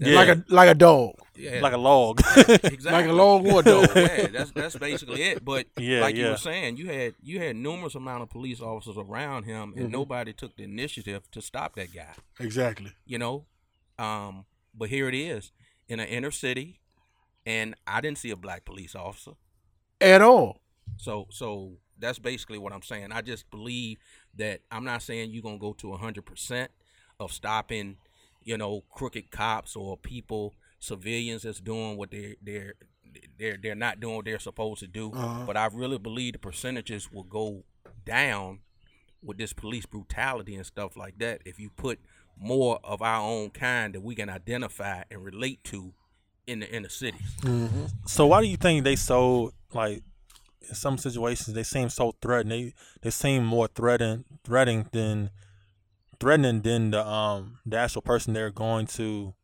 Yeah. 0.00 0.14
Like 0.14 0.28
a 0.28 0.44
like 0.48 0.68
a 0.70 0.74
dog. 0.74 1.14
Yeah, 1.34 1.60
like 1.60 1.72
a 1.72 1.78
log. 1.78 2.20
exactly. 2.36 2.90
like 2.90 3.06
a 3.06 3.12
log 3.12 3.46
or 3.46 3.60
a 3.60 3.62
dog. 3.62 3.90
yeah, 3.96 4.26
that's 4.28 4.50
that's 4.52 4.76
basically 4.76 5.22
it. 5.22 5.44
But 5.44 5.66
Yeah, 5.78 6.00
like 6.00 6.16
you 6.16 6.24
yeah. 6.24 6.30
were 6.32 6.36
saying, 6.36 6.76
you 6.76 6.86
had 6.88 7.14
you 7.22 7.38
had 7.40 7.56
numerous 7.56 7.94
amount 7.94 8.22
of 8.22 8.30
police 8.30 8.60
officers 8.60 8.96
around 8.96 9.44
him, 9.44 9.70
Mm-hmm. 9.70 9.80
and 9.80 9.92
nobody 9.92 10.32
took 10.32 10.56
the 10.56 10.64
initiative 10.64 11.28
to 11.32 11.40
stop 11.42 11.74
that 11.76 11.92
guy. 11.94 12.14
Exactly. 12.40 12.92
You 13.06 13.18
know, 13.18 13.46
um, 13.98 14.44
but 14.74 14.88
here 14.88 15.08
it 15.08 15.14
is 15.14 15.52
in 15.88 16.00
an 16.00 16.08
inner 16.08 16.30
city, 16.30 16.80
and 17.46 17.74
I 17.86 18.00
didn't 18.00 18.18
see 18.18 18.30
a 18.30 18.36
black 18.36 18.64
police 18.64 18.94
officer. 18.94 19.32
At 20.00 20.22
all. 20.22 20.60
So 20.96 21.26
so 21.30 21.72
that's 21.98 22.18
basically 22.20 22.58
what 22.58 22.72
I'm 22.72 22.82
saying. 22.82 23.10
I 23.12 23.20
just 23.22 23.50
believe 23.50 23.98
that 24.36 24.60
I'm 24.70 24.84
not 24.84 25.02
saying 25.02 25.30
you're 25.30 25.42
gonna 25.42 25.58
go 25.58 25.72
to 25.74 25.92
hundred 25.96 26.24
percent 26.26 26.70
of 27.20 27.32
stopping, 27.32 27.96
you 28.48 28.56
know, 28.56 28.82
crooked 28.90 29.30
cops 29.30 29.76
or 29.76 29.98
people, 29.98 30.54
civilians 30.78 31.42
that's 31.42 31.60
doing 31.60 31.98
what 31.98 32.10
they're 32.10 32.34
they're 32.42 32.74
they're 33.38 33.58
they're 33.62 33.74
not 33.74 34.00
doing 34.00 34.16
what 34.16 34.24
they're 34.24 34.38
supposed 34.38 34.80
to 34.80 34.86
do. 34.86 35.12
Uh-huh. 35.12 35.44
But 35.46 35.58
I 35.58 35.66
really 35.66 35.98
believe 35.98 36.32
the 36.32 36.38
percentages 36.38 37.12
will 37.12 37.24
go 37.24 37.64
down 38.06 38.60
with 39.22 39.36
this 39.36 39.52
police 39.52 39.84
brutality 39.84 40.54
and 40.54 40.64
stuff 40.64 40.96
like 40.96 41.18
that 41.18 41.42
if 41.44 41.60
you 41.60 41.68
put 41.68 42.00
more 42.40 42.78
of 42.82 43.02
our 43.02 43.20
own 43.20 43.50
kind 43.50 43.94
that 43.94 44.00
we 44.00 44.14
can 44.14 44.30
identify 44.30 45.02
and 45.10 45.22
relate 45.22 45.62
to 45.64 45.92
in 46.46 46.60
the 46.60 46.74
in 46.74 46.84
the 46.84 46.90
cities. 46.90 47.36
so 48.06 48.26
why 48.28 48.40
do 48.40 48.46
you 48.46 48.56
think 48.56 48.82
they 48.82 48.96
so 48.96 49.52
like 49.74 50.02
in 50.66 50.74
some 50.74 50.96
situations 50.96 51.54
they 51.54 51.64
seem 51.64 51.90
so 51.90 52.14
threatening? 52.22 52.66
They 52.68 52.74
they 53.02 53.10
seem 53.10 53.44
more 53.44 53.68
threatening 53.68 54.24
threatening 54.42 54.88
than 54.92 55.28
threatening 56.20 56.62
than 56.62 56.90
the 56.90 57.06
um 57.06 57.58
the 57.66 57.76
actual 57.76 58.02
person 58.02 58.32
they're 58.34 58.50
going 58.50 58.86
to 58.86 59.34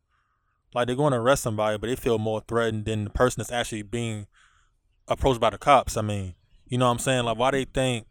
like 0.73 0.87
they're 0.87 0.95
going 0.95 1.13
to 1.13 1.19
arrest 1.19 1.43
somebody, 1.43 1.77
but 1.77 1.87
they 1.87 1.95
feel 1.95 2.17
more 2.19 2.41
threatened 2.47 2.85
than 2.85 3.05
the 3.05 3.09
person 3.09 3.39
that's 3.39 3.51
actually 3.51 3.81
being 3.83 4.27
approached 5.07 5.39
by 5.39 5.49
the 5.49 5.57
cops. 5.57 5.95
I 5.97 6.01
mean, 6.01 6.35
you 6.67 6.77
know 6.77 6.85
what 6.85 6.91
I'm 6.93 6.99
saying? 6.99 7.23
Like 7.25 7.37
why 7.37 7.51
they 7.51 7.65
think 7.65 8.07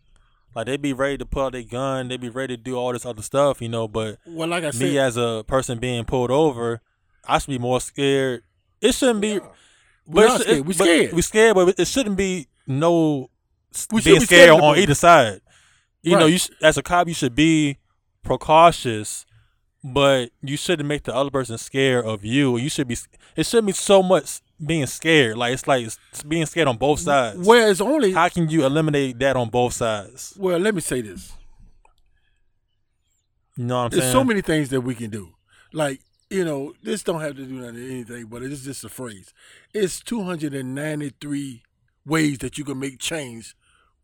like 0.55 0.67
they'd 0.67 0.81
be 0.81 0.93
ready 0.93 1.19
to 1.19 1.27
pull 1.27 1.43
out 1.47 1.53
their 1.53 1.63
gun, 1.63 2.09
They'd 2.09 2.21
be 2.21 2.29
ready 2.29 2.57
to 2.57 2.63
do 2.63 2.77
all 2.77 2.93
this 2.93 3.05
other 3.05 3.23
stuff, 3.23 3.61
you 3.61 3.69
know, 3.69 3.89
but 3.89 4.19
Well, 4.27 4.49
like 4.49 4.65
I 4.65 4.71
said, 4.71 4.81
me 4.83 4.99
as 4.99 5.17
a 5.17 5.45
person 5.47 5.79
being 5.79 6.05
pulled 6.05 6.31
over, 6.31 6.81
I 7.27 7.39
should 7.39 7.51
be 7.51 7.59
more 7.59 7.81
scared. 7.81 8.43
It 8.81 8.95
shouldn't 8.95 9.21
be. 9.21 9.41
We 10.07 10.23
it 10.23 10.27
are 10.31 10.37
should- 10.39 10.43
scared. 10.47 10.59
We 10.67 10.75
but 10.75 10.85
scared. 10.85 11.13
We 11.13 11.23
scared, 11.23 11.55
but 11.57 11.75
it 11.79 11.89
shouldn't 11.89 12.17
be 12.17 12.47
no 12.67 13.31
We 13.93 14.01
being 14.01 14.21
be 14.21 14.25
scared, 14.27 14.49
scared 14.49 14.51
on, 14.51 14.59
the 14.59 14.65
on 14.65 14.73
police. 14.75 14.83
either 14.85 14.95
side. 14.95 15.41
You 16.03 16.19
know, 16.19 16.27
you 16.27 16.39
sh- 16.39 16.51
as 16.63 16.77
a 16.79 16.83
cop, 16.83 17.09
you 17.09 17.15
should 17.15 17.35
be 17.35 17.79
precautious, 18.25 19.25
but 19.85 20.31
you 20.43 20.57
shouldn't 20.57 20.89
make 20.89 21.05
the 21.05 21.15
other 21.15 21.31
person 21.31 21.59
scared 21.59 22.05
of 22.05 22.25
you. 22.25 22.57
You 22.57 22.69
should 22.69 22.89
be. 22.89 22.97
It 23.37 23.47
shouldn't 23.47 23.67
be 23.69 23.73
so 23.73 24.03
much 24.03 24.41
being 24.65 24.87
scared. 24.87 25.37
Like 25.37 25.53
it's 25.55 25.67
like 25.69 25.85
it's 25.85 25.99
being 26.27 26.47
scared 26.47 26.69
on 26.69 26.77
both 26.79 27.01
sides. 27.01 27.47
where 27.47 27.71
it's 27.71 27.81
only 27.81 28.13
How 28.13 28.29
can 28.29 28.49
you 28.49 28.65
eliminate 28.65 29.19
that 29.21 29.37
on 29.37 29.51
both 29.51 29.75
sides? 29.75 30.35
well, 30.39 30.59
let 30.59 30.75
me 30.75 30.81
say 30.81 31.01
this. 31.03 31.33
You 33.57 33.65
know 33.67 33.77
what 33.77 33.83
I'm 33.85 33.91
There's 33.91 34.03
saying? 34.05 34.13
so 34.13 34.25
many 34.25 34.41
things 34.41 34.71
that 34.71 34.81
we 34.81 34.95
can 34.95 35.11
do. 35.11 35.35
Like, 35.73 36.01
you 36.31 36.45
know, 36.45 36.73
this 36.83 37.03
don't 37.05 37.21
have 37.21 37.37
to 37.37 37.45
do 37.45 37.53
nothing 37.61 37.77
anything, 37.91 38.27
but 38.27 38.43
it's 38.43 38.63
just 38.65 38.83
a 38.85 38.89
phrase. 38.89 39.33
It's 39.73 40.01
293 40.01 41.63
ways 42.07 42.39
that 42.39 42.59
you 42.59 42.65
can 42.65 42.79
make 42.81 42.99
change 42.99 43.55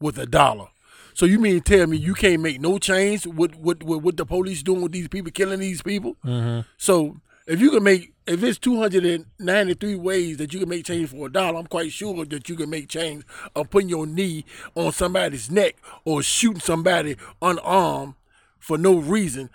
with 0.00 0.18
a 0.18 0.26
dollar. 0.26 0.68
So 1.14 1.26
you 1.26 1.38
mean 1.38 1.60
to 1.60 1.76
tell 1.78 1.86
me 1.86 1.96
you 1.96 2.14
can't 2.14 2.42
make 2.42 2.60
no 2.60 2.78
change 2.78 3.26
with 3.26 3.56
with, 3.56 3.82
with 3.82 4.02
what 4.02 4.16
the 4.16 4.26
police 4.26 4.62
doing 4.62 4.82
with 4.82 4.92
these 4.92 5.08
people, 5.08 5.30
killing 5.32 5.60
these 5.60 5.82
people? 5.82 6.16
Mhm. 6.24 6.64
So 6.76 7.20
if 7.46 7.60
you 7.60 7.70
can 7.70 7.82
make 7.82 8.12
if 8.26 8.42
it's 8.44 8.58
293 8.58 9.96
ways 9.96 10.36
that 10.36 10.52
you 10.52 10.60
can 10.60 10.68
make 10.68 10.84
change 10.84 11.10
for 11.10 11.26
a 11.26 11.32
dollar, 11.32 11.58
I'm 11.58 11.66
quite 11.66 11.90
sure 11.92 12.24
that 12.24 12.48
you 12.48 12.54
can 12.56 12.70
make 12.70 12.88
change 12.88 13.24
of 13.56 13.70
putting 13.70 13.88
your 13.88 14.06
knee 14.06 14.44
on 14.74 14.92
somebody's 14.92 15.50
neck 15.50 15.76
or 16.04 16.22
shooting 16.22 16.60
somebody 16.60 17.16
unarmed 17.42 18.14
for 18.58 18.78
no 18.78 18.96
reason. 18.98 19.50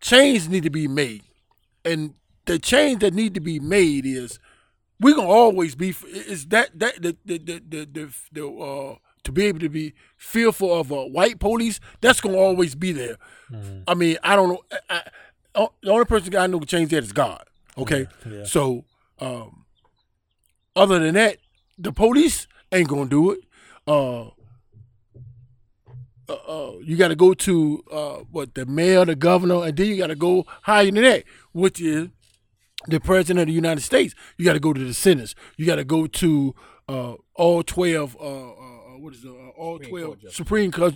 Change 0.00 0.48
need 0.48 0.64
to 0.64 0.70
be 0.70 0.88
made. 0.88 1.22
And 1.84 2.14
the 2.46 2.58
change 2.58 3.00
that 3.00 3.14
need 3.14 3.34
to 3.34 3.40
be 3.40 3.60
made 3.60 4.04
is 4.04 4.38
we're 5.00 5.14
gonna 5.14 5.28
always 5.28 5.74
be 5.74 5.94
is 6.12 6.46
that 6.46 6.76
that 6.78 7.00
the 7.00 7.16
the 7.24 7.38
the 7.38 7.62
the, 7.68 7.86
the, 7.86 8.08
the 8.32 8.48
uh 8.48 8.96
to 9.28 9.32
be 9.32 9.44
able 9.44 9.60
to 9.60 9.68
be 9.68 9.92
fearful 10.16 10.72
of 10.80 10.90
a 10.90 11.06
white 11.06 11.38
police, 11.38 11.78
that's 12.00 12.20
gonna 12.20 12.36
always 12.38 12.74
be 12.74 12.92
there. 12.92 13.16
I 13.86 13.94
mean, 13.94 14.16
I 14.22 14.34
don't 14.36 14.48
know. 14.48 14.62
I, 14.90 15.02
I, 15.54 15.68
the 15.82 15.90
only 15.90 16.04
person 16.06 16.34
I 16.36 16.46
know 16.46 16.58
can 16.58 16.66
change 16.68 16.90
that 16.90 17.04
is 17.04 17.12
God. 17.12 17.44
Okay, 17.76 18.06
Yeah. 18.28 18.44
so 18.44 18.84
um, 19.20 19.64
other 20.74 20.98
than 20.98 21.14
that, 21.14 21.36
the 21.78 21.92
police 21.92 22.46
ain't 22.72 22.88
gonna 22.88 23.08
do 23.08 23.30
it. 23.32 23.40
Uh, 23.86 24.30
uh, 26.28 26.32
uh, 26.46 26.72
you 26.82 26.96
got 26.96 27.08
to 27.08 27.16
go 27.16 27.32
to 27.32 27.82
uh, 27.90 28.16
what 28.30 28.54
the 28.54 28.66
mayor, 28.66 29.04
the 29.06 29.14
governor, 29.16 29.64
and 29.64 29.76
then 29.76 29.86
you 29.86 29.96
got 29.96 30.08
to 30.08 30.14
go 30.16 30.44
higher 30.62 30.84
than 30.90 31.02
that, 31.02 31.24
which 31.52 31.80
is 31.80 32.08
the 32.86 33.00
president 33.00 33.40
of 33.40 33.46
the 33.46 33.52
United 33.54 33.80
States. 33.80 34.14
You 34.36 34.44
got 34.44 34.52
to 34.52 34.60
go 34.60 34.72
to 34.74 34.84
the 34.84 34.92
senators. 34.94 35.34
You 35.56 35.64
got 35.64 35.76
to 35.76 35.84
go 35.84 36.06
to 36.06 36.54
uh, 36.88 37.14
all 37.34 37.62
twelve. 37.62 38.14
Uh, 38.98 39.00
uh, 39.00 39.04
uh, 39.04 39.04
what 39.04 39.14
is 39.14 39.24
it? 39.24 39.28
Uh, 39.28 39.48
all 39.56 39.78
Supreme 39.78 39.90
twelve 39.90 40.06
Court 40.06 40.20
justice. 40.20 40.36
Supreme 40.36 40.72
Court, 40.72 40.94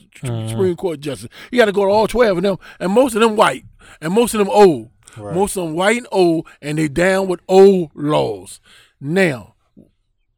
Supreme 0.48 0.76
Court 0.76 1.00
justice. 1.00 1.28
You 1.50 1.58
got 1.58 1.66
to 1.66 1.72
go 1.72 1.84
to 1.84 1.90
all 1.90 2.08
twelve 2.08 2.36
of 2.38 2.42
them, 2.42 2.58
and 2.80 2.92
most 2.92 3.14
of 3.14 3.20
them 3.20 3.36
white, 3.36 3.64
and 4.00 4.12
most 4.12 4.34
of 4.34 4.38
them 4.38 4.50
old. 4.50 4.90
Right. 5.16 5.34
Most 5.34 5.56
of 5.56 5.64
them 5.66 5.74
white 5.74 5.98
and 5.98 6.06
old, 6.10 6.48
and 6.60 6.78
they 6.78 6.88
down 6.88 7.28
with 7.28 7.40
old 7.48 7.90
laws. 7.94 8.60
Now, 9.00 9.54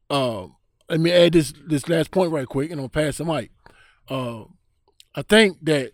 um, 0.09 0.55
let 0.89 0.99
me 0.99 1.11
add 1.11 1.33
this 1.33 1.53
this 1.65 1.87
last 1.87 2.11
point 2.11 2.31
right 2.31 2.47
quick, 2.47 2.71
and 2.71 2.79
I'm 2.79 2.87
gonna 2.87 3.07
pass 3.07 3.17
the 3.17 3.25
mic. 3.25 3.51
Uh, 4.09 4.43
I 5.15 5.21
think 5.21 5.57
that 5.63 5.93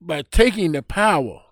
by 0.00 0.22
taking 0.22 0.72
the 0.72 0.82
power 0.82 1.43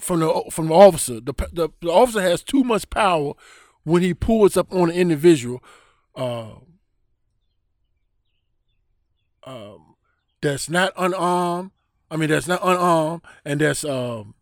from 0.00 0.20
the 0.20 0.44
from 0.50 0.68
the 0.68 0.74
officer, 0.74 1.20
the, 1.20 1.34
the 1.52 1.68
the 1.80 1.90
officer 1.90 2.20
has 2.20 2.42
too 2.42 2.64
much 2.64 2.88
power 2.90 3.34
when 3.84 4.02
he 4.02 4.14
pulls 4.14 4.56
up 4.56 4.72
on 4.72 4.90
an 4.90 4.96
individual. 4.96 5.62
Uh, 6.14 6.52
um, 9.44 9.94
that's 10.40 10.68
not 10.68 10.92
unarmed. 10.96 11.70
I 12.10 12.16
mean, 12.16 12.30
that's 12.30 12.48
not 12.48 12.60
unarmed, 12.62 13.22
and 13.44 13.60
that's 13.60 13.84
um, 13.84 14.34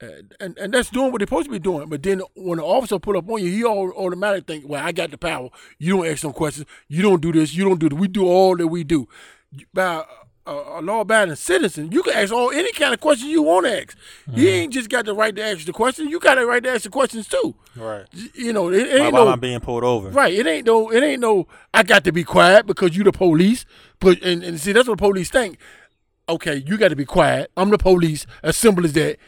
and, 0.00 0.58
and 0.58 0.74
that's 0.74 0.90
doing 0.90 1.12
what 1.12 1.18
they're 1.18 1.26
supposed 1.26 1.46
to 1.46 1.52
be 1.52 1.58
doing. 1.58 1.88
But 1.88 2.02
then 2.02 2.22
when 2.34 2.58
the 2.58 2.64
officer 2.64 2.98
pull 2.98 3.16
up 3.16 3.28
on 3.28 3.42
you, 3.42 3.50
he 3.50 3.64
all, 3.64 3.92
automatically 3.92 4.60
think, 4.60 4.68
"Well, 4.68 4.84
I 4.84 4.92
got 4.92 5.10
the 5.10 5.18
power. 5.18 5.50
You 5.78 5.96
don't 5.96 6.06
ask 6.06 6.24
no 6.24 6.32
questions. 6.32 6.66
You 6.88 7.02
don't 7.02 7.20
do 7.20 7.32
this. 7.32 7.54
You 7.54 7.64
don't 7.64 7.78
do 7.80 7.88
that. 7.88 7.96
We 7.96 8.08
do 8.08 8.26
all 8.26 8.56
that 8.56 8.68
we 8.68 8.84
do." 8.84 9.08
By 9.72 10.04
a, 10.46 10.52
a 10.52 10.80
law-abiding 10.82 11.34
citizen, 11.36 11.90
you 11.90 12.02
can 12.02 12.14
ask 12.14 12.32
all 12.32 12.50
any 12.50 12.72
kind 12.72 12.92
of 12.92 13.00
question 13.00 13.28
you 13.28 13.42
want 13.42 13.66
to 13.66 13.80
ask. 13.82 13.96
He 14.26 14.30
mm-hmm. 14.32 14.46
ain't 14.46 14.72
just 14.72 14.90
got 14.90 15.06
the 15.06 15.14
right 15.14 15.34
to 15.34 15.42
ask 15.42 15.64
the 15.64 15.72
question. 15.72 16.08
You 16.08 16.20
got 16.20 16.36
the 16.36 16.46
right 16.46 16.62
to 16.62 16.70
ask 16.70 16.82
the 16.82 16.90
questions 16.90 17.28
too. 17.28 17.54
Right. 17.76 18.06
You 18.34 18.52
know, 18.52 18.68
it, 18.70 18.86
it 18.86 19.00
ain't 19.00 19.14
no 19.14 19.28
am 19.28 19.40
being 19.40 19.60
pulled 19.60 19.84
over? 19.84 20.10
Right. 20.10 20.34
It 20.34 20.46
ain't 20.46 20.66
no. 20.66 20.90
It 20.90 21.02
ain't 21.02 21.20
no. 21.20 21.46
I 21.72 21.82
got 21.82 22.04
to 22.04 22.12
be 22.12 22.24
quiet 22.24 22.66
because 22.66 22.96
you 22.96 23.04
the 23.04 23.12
police. 23.12 23.64
But 24.00 24.22
and, 24.22 24.42
and 24.44 24.60
see 24.60 24.72
that's 24.72 24.88
what 24.88 24.98
the 24.98 25.02
police 25.02 25.30
think. 25.30 25.58
Okay, 26.28 26.62
you 26.66 26.78
got 26.78 26.88
to 26.88 26.96
be 26.96 27.04
quiet. 27.04 27.50
I'm 27.56 27.70
the 27.70 27.78
police. 27.78 28.26
As 28.42 28.56
simple 28.56 28.84
as 28.84 28.92
that. 28.94 29.18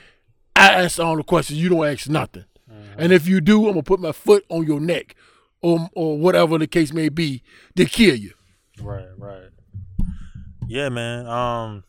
I 0.54 0.84
ask 0.84 0.98
all 0.98 1.16
the 1.16 1.22
questions. 1.22 1.60
You 1.60 1.68
don't 1.68 1.86
ask 1.86 2.08
nothing. 2.08 2.46
Mm-hmm. 2.70 3.00
And 3.00 3.12
if 3.12 3.28
you 3.28 3.42
do, 3.42 3.66
I'm 3.66 3.72
gonna 3.72 3.82
put 3.82 4.00
my 4.00 4.12
foot 4.12 4.44
on 4.48 4.66
your 4.66 4.80
neck, 4.80 5.14
or 5.60 5.90
or 5.94 6.18
whatever 6.18 6.56
the 6.58 6.66
case 6.66 6.92
may 6.92 7.10
be, 7.10 7.42
to 7.76 7.84
kill 7.84 8.16
you. 8.16 8.32
Right, 8.80 9.06
right. 9.18 9.50
Yeah, 10.68 10.88
man. 10.88 11.26
Um, 11.26 11.84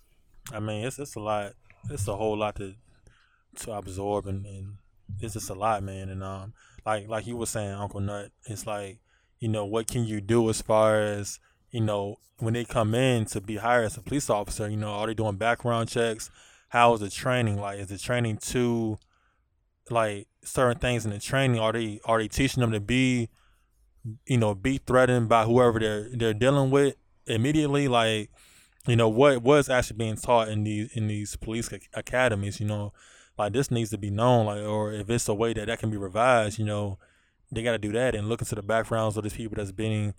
I 0.51 0.59
mean, 0.59 0.85
it's 0.85 0.99
it's 0.99 1.15
a 1.15 1.19
lot. 1.19 1.53
It's 1.89 2.07
a 2.07 2.15
whole 2.15 2.37
lot 2.37 2.55
to 2.57 2.75
to 3.57 3.71
absorb, 3.73 4.27
and, 4.27 4.45
and 4.45 4.77
it's 5.19 5.33
just 5.33 5.49
a 5.49 5.53
lot, 5.53 5.83
man. 5.83 6.09
And 6.09 6.23
um, 6.23 6.53
like 6.85 7.07
like 7.07 7.27
you 7.27 7.37
were 7.37 7.45
saying, 7.45 7.71
Uncle 7.71 7.99
Nut, 7.99 8.31
it's 8.45 8.65
like 8.67 8.99
you 9.39 9.49
know 9.49 9.65
what 9.65 9.87
can 9.87 10.05
you 10.05 10.21
do 10.21 10.49
as 10.49 10.61
far 10.61 10.99
as 10.99 11.39
you 11.71 11.81
know 11.81 12.17
when 12.39 12.53
they 12.53 12.65
come 12.65 12.93
in 12.93 13.25
to 13.25 13.41
be 13.41 13.57
hired 13.57 13.85
as 13.85 13.97
a 13.97 14.01
police 14.01 14.29
officer. 14.29 14.69
You 14.69 14.77
know, 14.77 14.91
are 14.91 15.07
they 15.07 15.13
doing 15.13 15.37
background 15.37 15.89
checks? 15.89 16.29
How 16.69 16.93
is 16.93 16.99
the 16.99 17.09
training? 17.09 17.59
Like, 17.59 17.79
is 17.79 17.87
the 17.87 17.97
training 17.97 18.37
to 18.37 18.97
like 19.89 20.27
certain 20.43 20.79
things 20.79 21.05
in 21.05 21.11
the 21.11 21.19
training? 21.19 21.59
Are 21.59 21.71
they 21.73 21.99
are 22.05 22.19
they 22.19 22.27
teaching 22.27 22.61
them 22.61 22.71
to 22.71 22.79
be 22.79 23.29
you 24.25 24.37
know, 24.37 24.55
be 24.55 24.77
threatened 24.77 25.29
by 25.29 25.43
whoever 25.43 25.79
they're 25.79 26.09
they're 26.13 26.33
dealing 26.33 26.71
with 26.71 26.95
immediately. 27.25 27.87
Like, 27.87 28.29
you 28.87 28.95
know, 28.95 29.09
what 29.09 29.41
was 29.41 29.69
actually 29.69 29.97
being 29.97 30.15
taught 30.15 30.49
in 30.49 30.63
these 30.63 30.91
in 30.93 31.07
these 31.07 31.35
police 31.35 31.69
academies. 31.93 32.59
You 32.59 32.67
know, 32.67 32.93
like 33.37 33.53
this 33.53 33.69
needs 33.69 33.89
to 33.91 33.97
be 33.97 34.09
known. 34.09 34.45
Like, 34.45 34.61
or 34.61 34.93
if 34.93 35.09
it's 35.09 35.27
a 35.27 35.33
way 35.33 35.53
that 35.53 35.67
that 35.67 35.79
can 35.79 35.89
be 35.89 35.97
revised, 35.97 36.57
you 36.57 36.65
know, 36.65 36.97
they 37.51 37.63
got 37.63 37.73
to 37.73 37.77
do 37.77 37.91
that 37.91 38.15
and 38.15 38.29
look 38.29 38.41
into 38.41 38.55
the 38.55 38.63
backgrounds 38.63 39.17
of 39.17 39.23
these 39.23 39.33
people 39.33 39.57
that's 39.57 39.71
being 39.71 40.13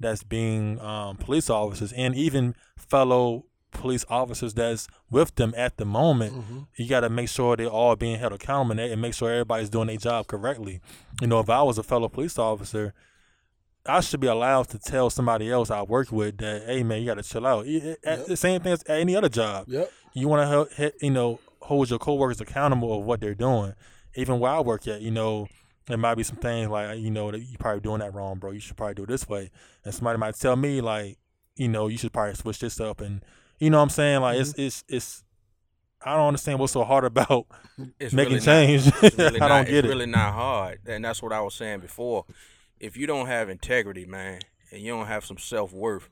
that's 0.00 0.22
being 0.22 0.80
um, 0.80 1.16
police 1.16 1.48
officers 1.50 1.92
and 1.92 2.14
even 2.14 2.54
fellow 2.76 3.44
police 3.70 4.04
officers 4.08 4.54
that's 4.54 4.86
with 5.10 5.34
them 5.34 5.52
at 5.56 5.76
the 5.76 5.84
moment. 5.84 6.32
You 6.76 6.88
got 6.88 7.00
to 7.00 7.10
make 7.10 7.28
sure 7.28 7.56
they're 7.56 7.66
all 7.68 7.96
being 7.96 8.18
held 8.18 8.32
accountable 8.32 8.80
and, 8.80 8.92
and 8.92 9.02
make 9.02 9.14
sure 9.14 9.30
everybody's 9.30 9.70
doing 9.70 9.88
their 9.88 9.96
job 9.96 10.26
correctly. 10.26 10.80
You 11.20 11.26
know, 11.26 11.40
if 11.40 11.50
I 11.50 11.62
was 11.62 11.78
a 11.78 11.82
fellow 11.82 12.08
police 12.08 12.38
officer, 12.38 12.94
I 13.86 14.00
should 14.00 14.20
be 14.20 14.26
allowed 14.26 14.68
to 14.70 14.78
tell 14.78 15.10
somebody 15.10 15.50
else 15.50 15.70
I 15.70 15.82
work 15.82 16.10
with 16.10 16.38
that, 16.38 16.62
hey 16.66 16.82
man, 16.82 17.00
you 17.00 17.06
got 17.06 17.14
to 17.14 17.22
chill 17.22 17.46
out. 17.46 17.66
It- 17.66 17.84
it- 17.84 17.98
Yep. 18.04 18.26
The 18.26 18.36
same 18.36 18.60
thing 18.62 18.72
as 18.72 18.82
at 18.84 19.00
any 19.00 19.14
other 19.16 19.28
job. 19.28 19.66
Yep. 19.68 19.90
You 20.14 20.28
want 20.28 20.42
to 20.42 20.74
help, 20.76 20.94
you 21.02 21.10
know, 21.10 21.40
hold 21.60 21.90
your 21.90 21.98
coworkers 21.98 22.40
accountable 22.40 22.98
of 22.98 23.04
what 23.04 23.20
they're 23.20 23.34
doing. 23.34 23.74
Even 24.14 24.38
where 24.38 24.52
I 24.52 24.60
work 24.60 24.86
at, 24.86 25.00
you 25.02 25.10
know, 25.10 25.48
there 25.86 25.98
might 25.98 26.14
be 26.14 26.22
some 26.22 26.36
things 26.36 26.70
like, 26.70 26.98
you 26.98 27.10
know, 27.10 27.30
that 27.30 27.40
you 27.40 27.58
probably 27.58 27.80
doing 27.80 27.98
that 28.00 28.14
wrong, 28.14 28.38
bro. 28.38 28.52
You 28.52 28.60
should 28.60 28.76
probably 28.76 28.94
do 28.94 29.02
it 29.02 29.08
this 29.08 29.28
way. 29.28 29.50
And 29.84 29.92
somebody 29.92 30.18
might 30.18 30.36
tell 30.36 30.56
me 30.56 30.80
like, 30.80 31.18
you 31.56 31.68
know, 31.68 31.88
you 31.88 31.98
should 31.98 32.12
probably 32.12 32.34
switch 32.34 32.60
this 32.60 32.80
up. 32.80 33.00
And 33.00 33.22
you 33.58 33.70
know 33.70 33.78
what 33.78 33.84
I'm 33.84 33.90
saying? 33.90 34.20
Like 34.20 34.38
it's 34.38 34.52
mm-hmm. 34.52 34.62
it's 34.62 34.84
it's. 34.88 35.24
I 36.06 36.16
don't 36.16 36.28
understand 36.28 36.58
what's 36.58 36.72
so 36.74 36.84
hard 36.84 37.04
about 37.12 37.46
It's 37.98 38.12
making 38.14 38.34
really 38.34 38.44
change. 38.44 38.86
Not, 38.94 39.04
it's 39.04 39.18
really 39.18 39.40
I 39.40 39.48
not, 39.48 39.48
don't 39.48 39.64
get 39.66 39.74
it's 39.76 39.86
it. 39.86 39.88
really 39.88 40.06
not 40.06 40.34
hard, 40.34 40.80
and 40.86 41.04
that's 41.04 41.22
what 41.22 41.32
I 41.32 41.40
was 41.40 41.54
saying 41.54 41.80
before. 41.80 42.26
If 42.84 42.98
you 42.98 43.06
don't 43.06 43.28
have 43.28 43.48
integrity, 43.48 44.04
man, 44.04 44.40
and 44.70 44.82
you 44.82 44.92
don't 44.92 45.06
have 45.06 45.24
some 45.24 45.38
self 45.38 45.72
worth, 45.72 46.10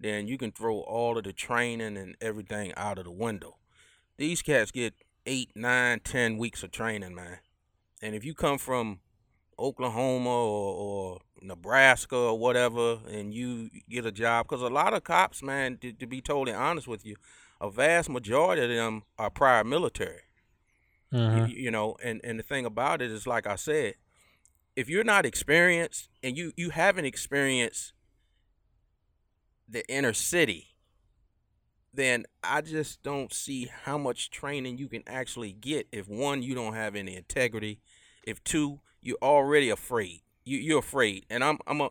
then 0.00 0.26
you 0.26 0.38
can 0.38 0.50
throw 0.50 0.78
all 0.80 1.18
of 1.18 1.24
the 1.24 1.32
training 1.34 1.98
and 1.98 2.16
everything 2.22 2.72
out 2.74 2.96
of 2.98 3.04
the 3.04 3.10
window. 3.10 3.56
These 4.16 4.40
cats 4.40 4.70
get 4.70 4.94
eight, 5.26 5.50
nine, 5.54 6.00
ten 6.00 6.38
weeks 6.38 6.62
of 6.62 6.70
training, 6.70 7.14
man. 7.14 7.40
And 8.00 8.14
if 8.14 8.24
you 8.24 8.32
come 8.32 8.56
from 8.56 9.00
Oklahoma 9.58 10.30
or, 10.30 10.74
or 10.74 11.18
Nebraska 11.42 12.16
or 12.16 12.38
whatever, 12.38 13.00
and 13.10 13.34
you 13.34 13.68
get 13.90 14.06
a 14.06 14.12
job, 14.12 14.46
because 14.48 14.62
a 14.62 14.68
lot 14.68 14.94
of 14.94 15.04
cops, 15.04 15.42
man, 15.42 15.76
to, 15.82 15.92
to 15.92 16.06
be 16.06 16.22
totally 16.22 16.56
honest 16.56 16.88
with 16.88 17.04
you, 17.04 17.16
a 17.60 17.70
vast 17.70 18.08
majority 18.08 18.62
of 18.62 18.70
them 18.70 19.02
are 19.18 19.28
prior 19.28 19.64
military. 19.64 20.22
Mhm. 21.12 21.50
You, 21.50 21.56
you 21.64 21.70
know, 21.70 21.96
and, 22.02 22.22
and 22.24 22.38
the 22.38 22.42
thing 22.42 22.64
about 22.64 23.02
it 23.02 23.10
is, 23.10 23.26
like 23.26 23.46
I 23.46 23.56
said, 23.56 23.96
if 24.76 24.88
you're 24.88 25.04
not 25.04 25.26
experienced 25.26 26.08
and 26.22 26.36
you, 26.36 26.52
you 26.56 26.70
haven't 26.70 27.06
experienced 27.06 27.94
the 29.68 29.88
inner 29.90 30.12
city, 30.12 30.76
then 31.92 32.26
I 32.44 32.60
just 32.60 33.02
don't 33.02 33.32
see 33.32 33.70
how 33.84 33.96
much 33.96 34.30
training 34.30 34.76
you 34.78 34.88
can 34.88 35.02
actually 35.06 35.52
get 35.52 35.88
if 35.90 36.08
one, 36.08 36.42
you 36.42 36.54
don't 36.54 36.74
have 36.74 36.94
any 36.94 37.16
integrity, 37.16 37.80
if 38.22 38.44
two, 38.44 38.80
you're 39.00 39.16
already 39.22 39.70
afraid. 39.70 40.20
You 40.44 40.58
you're 40.58 40.80
afraid. 40.80 41.24
And 41.30 41.42
I'm 41.42 41.58
I'm 41.66 41.80
a 41.80 41.90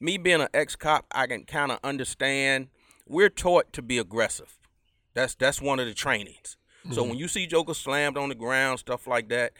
me 0.00 0.18
being 0.18 0.40
an 0.40 0.48
ex 0.52 0.76
cop, 0.76 1.06
I 1.12 1.26
can 1.26 1.44
kind 1.44 1.70
of 1.70 1.78
understand. 1.84 2.68
We're 3.06 3.30
taught 3.30 3.72
to 3.74 3.82
be 3.82 3.98
aggressive. 3.98 4.58
That's 5.14 5.34
that's 5.34 5.62
one 5.62 5.78
of 5.78 5.86
the 5.86 5.94
trainings. 5.94 6.56
So 6.90 7.00
mm-hmm. 7.00 7.10
when 7.10 7.18
you 7.18 7.28
see 7.28 7.46
Joker 7.46 7.74
slammed 7.74 8.16
on 8.16 8.28
the 8.28 8.34
ground, 8.34 8.78
stuff 8.78 9.06
like 9.06 9.28
that, 9.30 9.52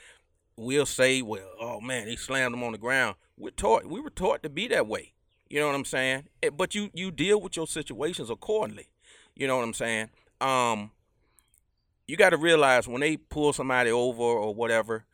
we'll 0.57 0.87
say, 0.87 1.23
"Well, 1.23 1.51
oh 1.61 1.81
man, 1.81 2.09
he 2.09 2.17
slammed 2.17 2.55
him 2.55 2.63
on 2.63 2.73
the 2.73 2.79
ground." 2.79 3.17
We're 3.39 3.51
taught. 3.51 3.87
We 3.87 4.01
were 4.01 4.11
taught 4.11 4.43
to 4.43 4.49
be 4.49 4.67
that 4.69 4.87
way. 4.87 5.13
You 5.49 5.61
know 5.61 5.67
what 5.67 5.75
I'm 5.77 5.85
saying? 5.85 6.25
Eh, 6.43 6.51
But 6.51 6.75
you 6.75 6.91
you 6.95 7.11
deal 7.11 7.41
with 7.41 7.57
your 7.57 7.67
situations 7.67 8.31
accordingly. 8.31 8.89
You 9.35 9.47
know 9.47 9.57
what 9.57 9.65
I'm 9.65 9.75
saying? 9.75 10.09
Um, 10.41 10.91
you 12.09 12.17
got 12.17 12.31
to 12.31 12.37
realize 12.37 12.89
when 12.89 13.01
they 13.01 13.17
pull 13.17 13.53
somebody 13.53 13.91
over 13.91 14.23
or 14.23 14.55
whatever. 14.55 15.05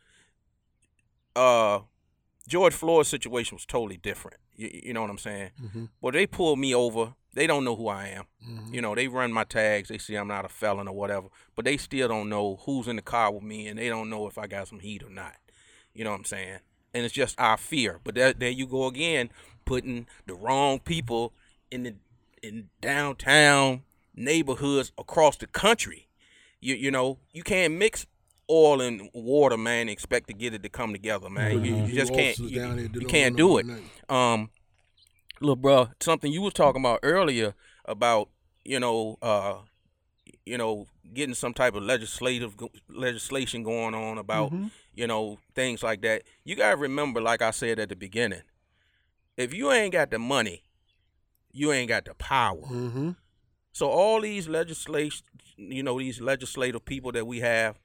Uh, 1.35 1.79
George 2.47 2.73
Floyd's 2.73 3.09
situation 3.09 3.55
was 3.55 3.65
totally 3.65 3.97
different. 3.97 4.37
You, 4.55 4.69
you 4.85 4.93
know 4.93 5.01
what 5.01 5.09
I'm 5.09 5.17
saying? 5.17 5.51
Mhm. 5.61 5.89
Well, 6.01 6.11
they 6.11 6.27
pulled 6.27 6.59
me 6.59 6.75
over. 6.75 7.15
They 7.33 7.47
don't 7.47 7.63
know 7.63 7.75
who 7.75 7.87
I 7.87 8.07
am. 8.09 8.25
Mhm. 8.47 8.73
You 8.73 8.81
know, 8.81 8.93
they 8.95 9.07
run 9.07 9.31
my 9.33 9.43
tags. 9.43 9.89
They 9.89 9.97
see 9.97 10.15
I'm 10.15 10.27
not 10.27 10.45
a 10.45 10.49
felon 10.49 10.87
or 10.87 10.95
whatever, 10.95 11.27
but 11.55 11.65
they 11.65 11.77
still 11.77 12.07
don't 12.07 12.29
know 12.29 12.57
who's 12.65 12.87
in 12.87 12.95
the 12.95 13.01
car 13.01 13.31
with 13.31 13.43
me, 13.43 13.67
and 13.67 13.77
they 13.79 13.89
don't 13.89 14.09
know 14.09 14.27
if 14.27 14.37
I 14.37 14.47
got 14.47 14.67
some 14.67 14.79
heat 14.79 15.03
or 15.03 15.09
not. 15.09 15.35
You 15.93 16.03
know 16.03 16.11
what 16.11 16.17
I'm 16.19 16.25
saying? 16.25 16.59
And 16.93 17.03
it's 17.05 17.13
just 17.13 17.39
our 17.39 17.57
fear. 17.57 17.99
But 18.03 18.13
there, 18.15 18.33
there 18.33 18.49
you 18.51 18.67
go 18.67 18.85
again, 18.85 19.31
putting 19.65 20.07
the 20.27 20.35
wrong 20.35 20.79
people 20.79 21.33
in 21.71 21.83
the 21.83 21.95
in 22.43 22.69
downtown 22.81 23.83
neighborhoods 24.15 24.91
across 24.97 25.37
the 25.37 25.47
country. 25.47 26.07
You 26.59 26.75
you 26.75 26.91
know, 26.91 27.17
you 27.31 27.43
can't 27.43 27.73
mix 27.75 28.05
oil 28.49 28.81
and 28.81 29.09
water, 29.13 29.57
man, 29.57 29.81
and 29.81 29.89
expect 29.89 30.27
to 30.27 30.33
get 30.33 30.53
it 30.53 30.61
to 30.63 30.69
come 30.69 30.91
together, 30.91 31.29
man. 31.29 31.63
You, 31.65 31.75
you 31.87 31.93
just 31.95 32.11
can't. 32.13 32.37
You, 32.51 32.61
you 33.01 33.07
can't 33.07 33.35
do 33.37 33.57
it 33.57 33.65
um 34.09 34.49
little 35.43 35.55
bro 35.55 35.89
something 35.99 36.31
you 36.31 36.41
was 36.41 36.53
talking 36.53 36.81
about 36.81 36.99
earlier 37.03 37.53
about 37.85 38.29
you 38.63 38.79
know 38.79 39.17
uh 39.21 39.55
you 40.45 40.57
know 40.57 40.87
getting 41.13 41.35
some 41.35 41.53
type 41.53 41.75
of 41.75 41.83
legislative 41.83 42.55
legislation 42.89 43.61
going 43.63 43.93
on 43.93 44.17
about 44.17 44.51
Mhm. 44.51 44.71
you 44.95 45.05
know 45.05 45.37
things 45.53 45.83
like 45.83 46.01
that 46.01 46.23
you 46.45 46.55
got 46.55 46.71
to 46.71 46.77
remember 46.77 47.21
like 47.21 47.41
i 47.41 47.51
said 47.51 47.77
at 47.79 47.89
the 47.89 47.95
beginning 47.95 48.41
if 49.37 49.53
you 49.53 49.71
ain't 49.71 49.91
got 49.93 50.11
the 50.11 50.19
money 50.19 50.63
you 51.51 51.71
ain't 51.71 51.89
got 51.89 52.05
the 52.05 52.13
power 52.15 52.61
Mhm. 52.67 53.15
so 53.73 53.89
all 53.89 54.21
these 54.21 54.47
legislation, 54.47 55.25
you 55.57 55.83
know, 55.83 55.99
these 55.99 56.21
legislative 56.21 56.83
people 56.85 57.11
that 57.11 57.25
we 57.25 57.39
have, 57.41 57.79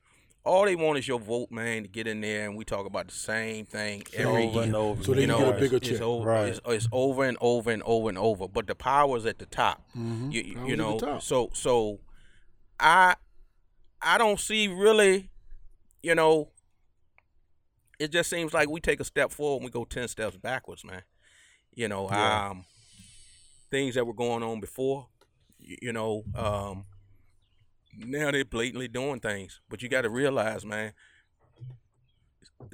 all 0.45 0.65
they 0.65 0.77
want 0.77 0.99
is 0.99 1.07
your 1.07 1.19
vote, 1.21 1.51
man, 1.51 1.83
to 1.83 1.89
get 1.89 2.07
in 2.07 2.21
there 2.23 2.47
and 2.49 2.57
we 2.57 2.65
talk 2.65 2.87
about 2.87 3.09
the 3.09 3.15
same 3.15 3.67
thing 3.67 4.03
every 4.15 4.45
over 4.45 4.53
year. 4.55 4.63
and 4.63 4.77
over. 4.77 5.05
So 5.05 5.13
they 5.13 5.23
you 5.23 5.27
know, 5.27 5.39
get 5.39 5.57
a 5.57 5.61
bigger 5.61 5.77
it's, 5.77 5.89
it's 5.89 6.01
over, 6.01 6.27
Right. 6.29 6.49
it's, 6.49 6.61
it's 6.67 6.89
over 6.93 7.25
and 7.25 7.37
over 7.41 7.71
and 7.71 7.83
over 7.85 8.09
and 8.09 8.17
over. 8.19 8.49
But 8.49 8.67
the 8.67 8.75
power's 8.75 9.27
at 9.27 9.39
the 9.39 9.47
top. 9.47 9.83
Mhm. 9.97 10.33
You, 10.33 10.43
you- 10.43 10.55
Power's 10.55 10.71
the 10.71 10.77
know, 10.77 10.99
top. 10.99 11.23
so 11.23 11.51
so 11.53 12.01
I 12.81 13.17
I 14.01 14.17
don't 14.17 14.39
see 14.41 14.69
really, 14.69 15.29
you 16.03 16.15
know, 16.15 16.51
it 17.99 18.13
just 18.13 18.31
seems 18.31 18.55
like 18.55 18.69
we 18.71 18.81
take 18.81 19.01
a 19.01 19.05
step 19.05 19.33
forward 19.33 19.57
and 19.57 19.65
we 19.65 19.71
go 19.71 19.85
ten 19.85 20.09
steps 20.09 20.37
backwards, 20.37 20.85
man. 20.85 21.03
You 21.75 21.89
know, 21.89 22.09
Yeah. 22.09 22.49
um, 22.51 22.65
things 23.71 23.97
that 23.97 24.07
were 24.07 24.15
going 24.15 24.43
on 24.43 24.61
before, 24.61 25.09
you, 25.59 25.77
you 25.83 25.93
know, 25.93 26.25
um, 26.35 26.87
now 28.07 28.31
they're 28.31 28.45
blatantly 28.45 28.89
doing 28.89 29.21
things. 29.21 29.61
But 29.69 29.83
you 29.83 29.89
got 29.89 30.03
to 30.03 30.11
realize, 30.11 30.65
man, 30.65 30.93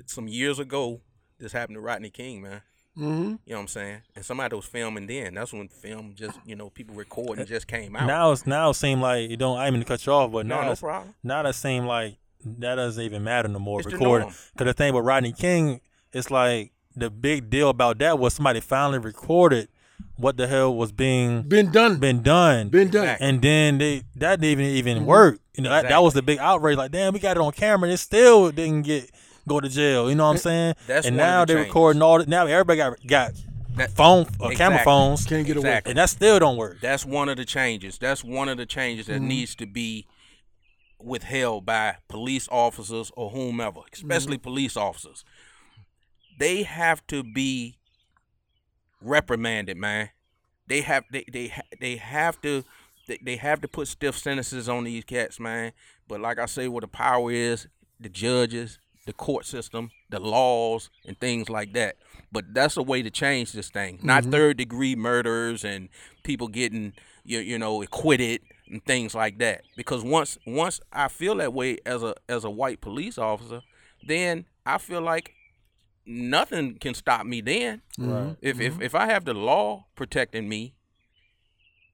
some 0.07 0.29
years 0.29 0.59
ago, 0.59 1.01
this 1.39 1.53
happened 1.53 1.77
to 1.77 1.81
Rodney 1.81 2.11
King, 2.11 2.43
man. 2.43 2.62
Mm-hmm. 2.97 3.22
You 3.22 3.29
know 3.29 3.39
what 3.57 3.61
I'm 3.61 3.68
saying? 3.68 4.03
And 4.14 4.25
somebody 4.25 4.55
was 4.55 4.66
filming 4.66 5.07
then. 5.09 5.35
That's 5.35 5.53
when 5.53 5.66
film 5.68 6.14
just, 6.16 6.39
you 6.45 6.55
know, 6.55 6.70
people 6.70 6.95
recording 6.95 7.45
just 7.45 7.66
came 7.66 7.97
out. 7.97 8.07
Now 8.07 8.31
it's 8.31 8.47
now 8.47 8.70
it 8.70 8.75
seem 8.75 9.01
like 9.01 9.29
you 9.31 9.37
don't. 9.37 9.59
I 9.59 9.68
mean 9.70 9.81
to 9.81 9.87
cut 9.87 10.07
you 10.07 10.12
off, 10.12 10.31
but 10.31 10.47
now 10.47 10.57
no 10.59 10.62
it's- 10.62 10.81
problem. 10.81 11.14
now 11.25 11.43
that 11.43 11.57
seem 11.57 11.87
like 11.87 12.18
that 12.45 12.77
doesn't 12.77 13.03
even 13.03 13.25
matter 13.25 13.49
no 13.49 13.59
more. 13.59 13.81
It's 13.81 13.93
recording 13.93 14.29
because 14.53 14.66
the 14.66 14.72
thing 14.75 14.95
with 14.95 15.05
Rodney 15.05 15.33
King, 15.33 15.81
it's 16.12 16.31
like 16.31 16.72
the 16.95 17.11
big 17.11 17.51
deal 17.51 17.68
about 17.68 17.99
that 17.99 18.18
was 18.20 18.35
somebody 18.35 18.61
finally 18.61 19.01
recorded 19.01 19.68
what 20.16 20.36
the 20.36 20.47
hell 20.47 20.74
was 20.74 20.92
being 20.92 21.42
Been 21.42 21.70
done. 21.72 21.99
been 21.99 22.22
done, 22.22 22.68
Been 22.68 22.88
done. 22.90 23.03
Exactly. 23.05 23.26
and 23.28 23.42
then 23.42 23.78
they 23.78 24.03
that 24.16 24.40
didn't 24.40 24.64
even 24.64 24.99
Mm-hmm. 24.99 25.07
work. 25.07 25.38
You 25.57 25.62
know 25.64 25.70
that, 25.70 25.88
that 25.88 26.03
was 26.03 26.14
the 26.14 26.22
big 26.22 26.38
outrage. 26.38 26.76
Like 26.76 26.90
damn, 26.92 27.12
we 27.12 27.20
got 27.20 27.36
it 27.36 27.40
on 27.40 27.53
camera, 27.53 27.88
and 27.88 27.95
it 27.95 27.99
still 27.99 28.51
didn't 28.51 28.82
get 28.82 29.11
go 29.47 29.61
to 29.61 29.68
jail. 29.68 30.09
You 30.09 30.14
know 30.16 30.24
what 30.24 30.32
I'm 30.32 30.38
saying? 30.38 30.74
That's 30.86 31.07
and 31.07 31.16
now 31.16 31.45
they're 31.45 31.57
changes. 31.59 31.68
recording 31.70 32.03
all. 32.03 32.18
The, 32.18 32.26
now 32.26 32.47
everybody 32.47 32.76
got 32.78 33.07
got 33.07 33.32
That- 33.76 33.90
phone 33.92 34.26
uh, 34.40 34.51
camera 34.51 34.82
phones, 34.84 35.26
Can't 35.26 35.47
get 35.47 35.57
away. 35.57 35.68
Exactly. 35.68 35.90
and 35.90 35.99
that 35.99 36.11
still 36.11 36.38
don't 36.38 36.57
work. 36.57 36.78
That's 36.80 37.05
one 37.05 37.28
of 37.28 37.36
the 37.36 37.45
changes. 37.45 37.99
That's 37.99 38.22
one 38.24 38.49
of 38.49 38.57
the 38.57 38.66
changes 38.66 39.07
that 39.07 39.20
needs 39.20 39.55
to 39.57 39.66
be 39.66 40.07
withheld 41.01 41.66
by 41.66 41.97
police 42.09 42.49
officers 42.51 43.11
or 43.16 43.30
whomever, 43.30 43.80
especially 43.92 44.38
police 44.38 44.76
officers. 44.76 45.24
They 46.38 46.62
have 46.62 47.07
to 47.09 47.22
be 47.22 47.76
reprimanded, 49.05 49.76
man. 49.76 50.11
They 50.66 50.80
have 50.82 51.05
they 51.11 51.24
they 51.30 51.52
they 51.80 51.96
have 51.96 52.40
to 52.42 52.64
they, 53.07 53.18
they 53.22 53.36
have 53.36 53.61
to 53.61 53.68
put 53.68 53.88
stiff 53.88 54.16
sentences 54.16 54.68
on 54.68 54.84
these 54.84 55.05
cats, 55.05 55.38
man. 55.38 55.72
But 56.09 56.20
like 56.20 56.38
I 56.38 56.46
say, 56.46 56.68
what 56.68 56.82
the 56.82 56.88
power 56.88 57.30
is, 57.30 57.68
the 58.00 58.09
judges, 58.09 58.78
the 59.07 59.12
court 59.12 59.46
system, 59.46 59.90
the 60.11 60.20
laws, 60.20 60.90
and 61.07 61.18
things 61.18 61.48
like 61.48 61.72
that. 61.74 61.96
But 62.32 62.55
that's 62.55 62.76
a 62.76 62.82
way 62.82 63.02
to 63.02 63.11
change 63.11 63.52
this 63.52 63.68
thing. 63.68 63.98
Not 64.02 64.22
mm-hmm. 64.22 64.32
third 64.32 64.57
degree 64.57 64.96
murders 64.96 65.64
and 65.64 65.88
people 66.22 66.48
getting 66.48 66.94
you, 67.24 67.40
you 67.40 67.59
know 67.59 67.82
acquitted 67.82 68.40
and 68.68 68.84
things 68.84 69.14
like 69.14 69.38
that. 69.38 69.62
Because 69.76 70.02
once 70.02 70.38
once 70.46 70.80
I 70.92 71.09
feel 71.09 71.36
that 71.36 71.52
way 71.52 71.78
as 71.84 72.02
a 72.02 72.14
as 72.28 72.44
a 72.44 72.50
white 72.50 72.80
police 72.80 73.18
officer, 73.18 73.62
then 74.07 74.46
I 74.66 74.78
feel 74.78 75.02
like 75.02 75.32
nothing 76.07 76.76
can 76.78 76.94
stop 76.94 77.26
me 77.26 77.40
then. 77.40 77.82
Right. 77.98 78.36
If 78.40 78.61
if 78.61 78.80
if 78.80 78.94
I 78.94 79.07
have 79.07 79.24
the 79.24 79.34
law 79.34 79.86
protecting 79.94 80.48
me, 80.48 80.74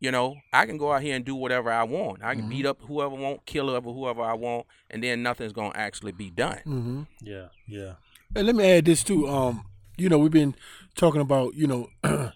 you 0.00 0.10
know, 0.10 0.36
I 0.52 0.66
can 0.66 0.78
go 0.78 0.92
out 0.92 1.02
here 1.02 1.14
and 1.14 1.24
do 1.24 1.34
whatever 1.34 1.70
I 1.70 1.84
want. 1.84 2.22
I 2.22 2.34
can 2.34 2.48
beat 2.48 2.66
up 2.66 2.80
whoever 2.82 3.14
I 3.14 3.18
want, 3.18 3.46
kill 3.46 3.68
whoever 3.68 3.92
whoever 3.92 4.22
I 4.22 4.34
want, 4.34 4.66
and 4.90 5.02
then 5.02 5.22
nothing's 5.22 5.52
gonna 5.52 5.72
actually 5.74 6.12
be 6.12 6.30
done. 6.30 6.60
Mm-hmm. 6.66 7.02
Yeah, 7.20 7.48
yeah. 7.66 7.94
And 8.34 8.46
let 8.46 8.56
me 8.56 8.64
add 8.64 8.86
this 8.86 9.04
too. 9.04 9.28
Um, 9.28 9.66
you 9.96 10.08
know, 10.08 10.18
we've 10.18 10.30
been 10.30 10.54
talking 10.94 11.20
about 11.20 11.54
you 11.54 11.66
know 11.66 11.88
uh, 12.04 12.30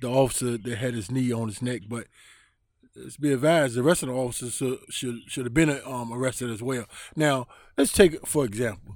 the 0.00 0.08
officer 0.08 0.58
that 0.58 0.78
had 0.78 0.94
his 0.94 1.10
knee 1.10 1.32
on 1.32 1.48
his 1.48 1.62
neck, 1.62 1.82
but 1.88 2.06
let's 2.96 3.16
be 3.16 3.32
advised 3.32 3.74
the 3.74 3.82
rest 3.82 4.02
of 4.02 4.08
the 4.08 4.14
officers 4.14 4.54
should 4.54 4.78
should, 4.90 5.20
should 5.28 5.46
have 5.46 5.54
been 5.54 5.80
um, 5.86 6.12
arrested 6.12 6.50
as 6.50 6.62
well. 6.62 6.86
Now, 7.14 7.46
let's 7.76 7.92
take 7.92 8.26
for 8.26 8.44
example. 8.44 8.94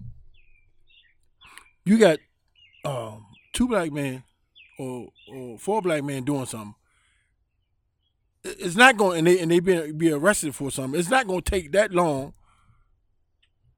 You 1.86 1.98
got 1.98 2.18
um, 2.84 3.26
two 3.52 3.68
black 3.68 3.92
men 3.92 4.24
or, 4.78 5.08
or 5.32 5.58
four 5.58 5.80
black 5.80 6.04
men 6.04 6.24
doing 6.24 6.46
something. 6.46 6.74
It's 8.44 8.76
not 8.76 8.96
going, 8.96 9.18
and 9.18 9.26
they 9.26 9.40
and 9.40 9.50
they 9.50 9.60
be 9.60 9.92
be 9.92 10.12
arrested 10.12 10.54
for 10.54 10.70
something. 10.70 10.98
It's 10.98 11.10
not 11.10 11.26
going 11.26 11.42
to 11.42 11.50
take 11.50 11.72
that 11.72 11.92
long 11.92 12.34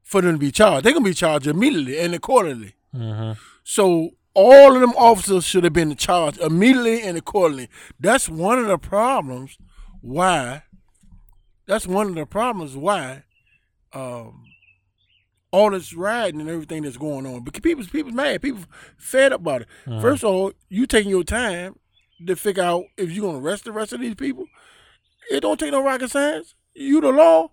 for 0.02 0.22
them 0.22 0.32
to 0.32 0.38
be 0.38 0.50
charged. 0.50 0.84
They're 0.84 0.94
gonna 0.94 1.04
be 1.04 1.14
charged 1.14 1.46
immediately 1.46 1.98
and 1.98 2.14
accordingly. 2.14 2.74
Mm-hmm. 2.94 3.38
So 3.62 4.10
all 4.32 4.74
of 4.74 4.80
them 4.80 4.94
officers 4.96 5.44
should 5.44 5.64
have 5.64 5.74
been 5.74 5.94
charged 5.96 6.38
immediately 6.40 7.02
and 7.02 7.18
accordingly. 7.18 7.68
That's 8.00 8.28
one 8.28 8.58
of 8.58 8.66
the 8.66 8.78
problems 8.78 9.58
why. 10.00 10.62
That's 11.66 11.86
one 11.86 12.08
of 12.08 12.14
the 12.14 12.24
problems 12.24 12.74
why. 12.74 13.24
Um, 13.92 14.47
all 15.50 15.70
this 15.70 15.94
riding 15.94 16.40
and 16.40 16.50
everything 16.50 16.82
that's 16.82 16.96
going 16.96 17.26
on 17.26 17.42
because 17.42 17.60
people 17.60 17.84
people's 17.86 18.14
mad. 18.14 18.42
People 18.42 18.64
fed 18.96 19.32
up 19.32 19.40
about 19.40 19.62
it. 19.62 19.68
First 20.00 20.22
of 20.24 20.30
all, 20.30 20.52
you 20.68 20.86
taking 20.86 21.10
your 21.10 21.24
time 21.24 21.78
to 22.26 22.36
figure 22.36 22.62
out 22.62 22.84
if 22.96 23.10
you're 23.10 23.26
gonna 23.26 23.38
arrest 23.44 23.64
the 23.64 23.72
rest 23.72 23.92
of 23.92 24.00
these 24.00 24.14
people. 24.14 24.46
It 25.30 25.40
don't 25.40 25.58
take 25.58 25.72
no 25.72 25.82
rocket 25.82 26.10
science. 26.10 26.54
You 26.74 27.00
the 27.00 27.10
law. 27.10 27.52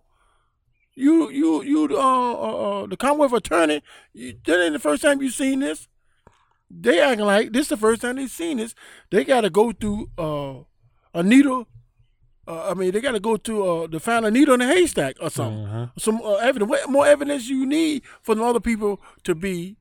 You 0.95 1.29
you 1.29 1.63
you 1.63 1.87
the, 1.89 1.97
uh, 1.97 2.33
uh, 2.33 2.83
uh, 2.83 2.87
the 2.87 2.97
Commonwealth 2.97 3.33
attorney. 3.33 3.83
You, 4.13 4.37
that 4.45 4.63
ain't 4.63 4.73
the 4.73 4.79
first 4.79 5.01
time 5.01 5.21
you 5.21 5.29
seen 5.29 5.59
this. 5.59 5.87
They 6.69 6.99
acting 6.99 7.25
like 7.25 7.51
this 7.51 7.67
the 7.67 7.77
first 7.77 8.01
time 8.01 8.15
they 8.15 8.27
seen 8.27 8.57
this. 8.57 8.75
They 9.11 9.23
got 9.23 9.41
to 9.41 9.49
go 9.49 9.71
through 9.71 10.09
uh, 10.17 10.63
a 11.13 11.21
needle. 11.21 11.67
Uh, 12.47 12.69
I 12.69 12.73
mean, 12.75 12.91
they 12.91 13.01
got 13.01 13.13
to 13.13 13.19
go 13.19 13.37
to 13.37 13.63
uh, 13.67 13.87
to 13.87 13.99
find 13.99 14.25
a 14.25 14.31
needle 14.31 14.53
in 14.53 14.61
a 14.61 14.67
haystack 14.67 15.15
or 15.19 15.29
something. 15.29 15.89
Some 15.97 16.21
uh, 16.21 16.35
evidence. 16.35 16.69
What 16.69 16.89
more 16.89 17.07
evidence 17.07 17.49
you 17.49 17.65
need 17.65 18.03
for 18.21 18.35
the 18.35 18.43
other 18.43 18.59
people 18.59 19.01
to 19.23 19.33
be 19.33 19.77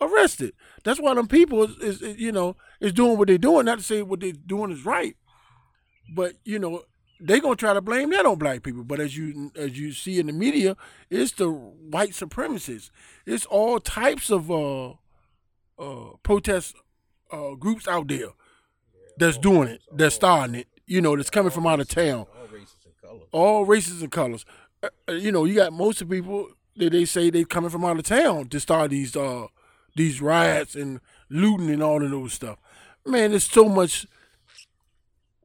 arrested? 0.00 0.54
That's 0.84 1.00
why 1.00 1.14
them 1.14 1.28
people 1.28 1.64
is, 1.64 1.76
is, 1.78 2.02
is 2.02 2.18
you 2.18 2.32
know 2.32 2.56
is 2.80 2.92
doing 2.92 3.18
what 3.18 3.28
they're 3.28 3.38
doing. 3.38 3.66
Not 3.66 3.78
to 3.78 3.84
say 3.84 4.02
what 4.02 4.20
they're 4.20 4.32
doing 4.32 4.70
is 4.70 4.86
right, 4.86 5.14
but 6.14 6.34
you 6.44 6.58
know 6.58 6.84
they 7.20 7.40
gonna 7.40 7.56
try 7.56 7.74
to 7.74 7.80
blame 7.80 8.10
that 8.10 8.26
on 8.26 8.38
black 8.38 8.62
people. 8.62 8.84
But 8.84 9.00
as 9.00 9.16
you 9.16 9.50
as 9.54 9.78
you 9.78 9.92
see 9.92 10.18
in 10.18 10.26
the 10.26 10.32
media, 10.32 10.76
it's 11.10 11.32
the 11.32 11.50
white 11.50 12.10
supremacists. 12.10 12.90
It's 13.26 13.46
all 13.46 13.78
types 13.78 14.30
of 14.30 14.50
uh, 14.50 14.90
uh, 15.78 16.16
protest 16.22 16.76
uh, 17.30 17.54
groups 17.54 17.86
out 17.88 18.08
there 18.08 18.28
that's 19.18 19.38
doing 19.38 19.68
it, 19.68 19.82
that's 19.92 20.14
starting 20.14 20.54
it. 20.56 20.68
You 20.86 21.00
know, 21.00 21.16
that's 21.16 21.30
coming 21.30 21.50
from 21.50 21.66
out 21.66 21.80
of 21.80 21.88
town. 21.88 22.26
All 22.32 22.46
races 22.52 22.76
and 22.84 22.94
colors. 23.02 23.22
All 23.32 23.64
races 23.64 24.02
and 24.02 24.12
colors. 24.12 24.44
Uh, 24.82 24.88
uh, 25.08 25.12
you 25.12 25.32
know, 25.32 25.44
you 25.44 25.54
got 25.54 25.72
most 25.72 26.00
of 26.00 26.08
the 26.08 26.16
people 26.16 26.48
that 26.76 26.90
they 26.92 27.04
say 27.04 27.30
they 27.30 27.44
coming 27.44 27.70
from 27.70 27.84
out 27.84 27.98
of 27.98 28.04
town 28.04 28.48
to 28.48 28.60
start 28.60 28.90
these 28.90 29.16
uh 29.16 29.46
these 29.96 30.20
riots 30.20 30.74
and 30.74 31.00
looting 31.30 31.70
and 31.70 31.82
all 31.82 32.02
of 32.04 32.10
those 32.10 32.34
stuff. 32.34 32.58
Man, 33.04 33.30
there's 33.30 33.44
so 33.44 33.64
much. 33.68 34.06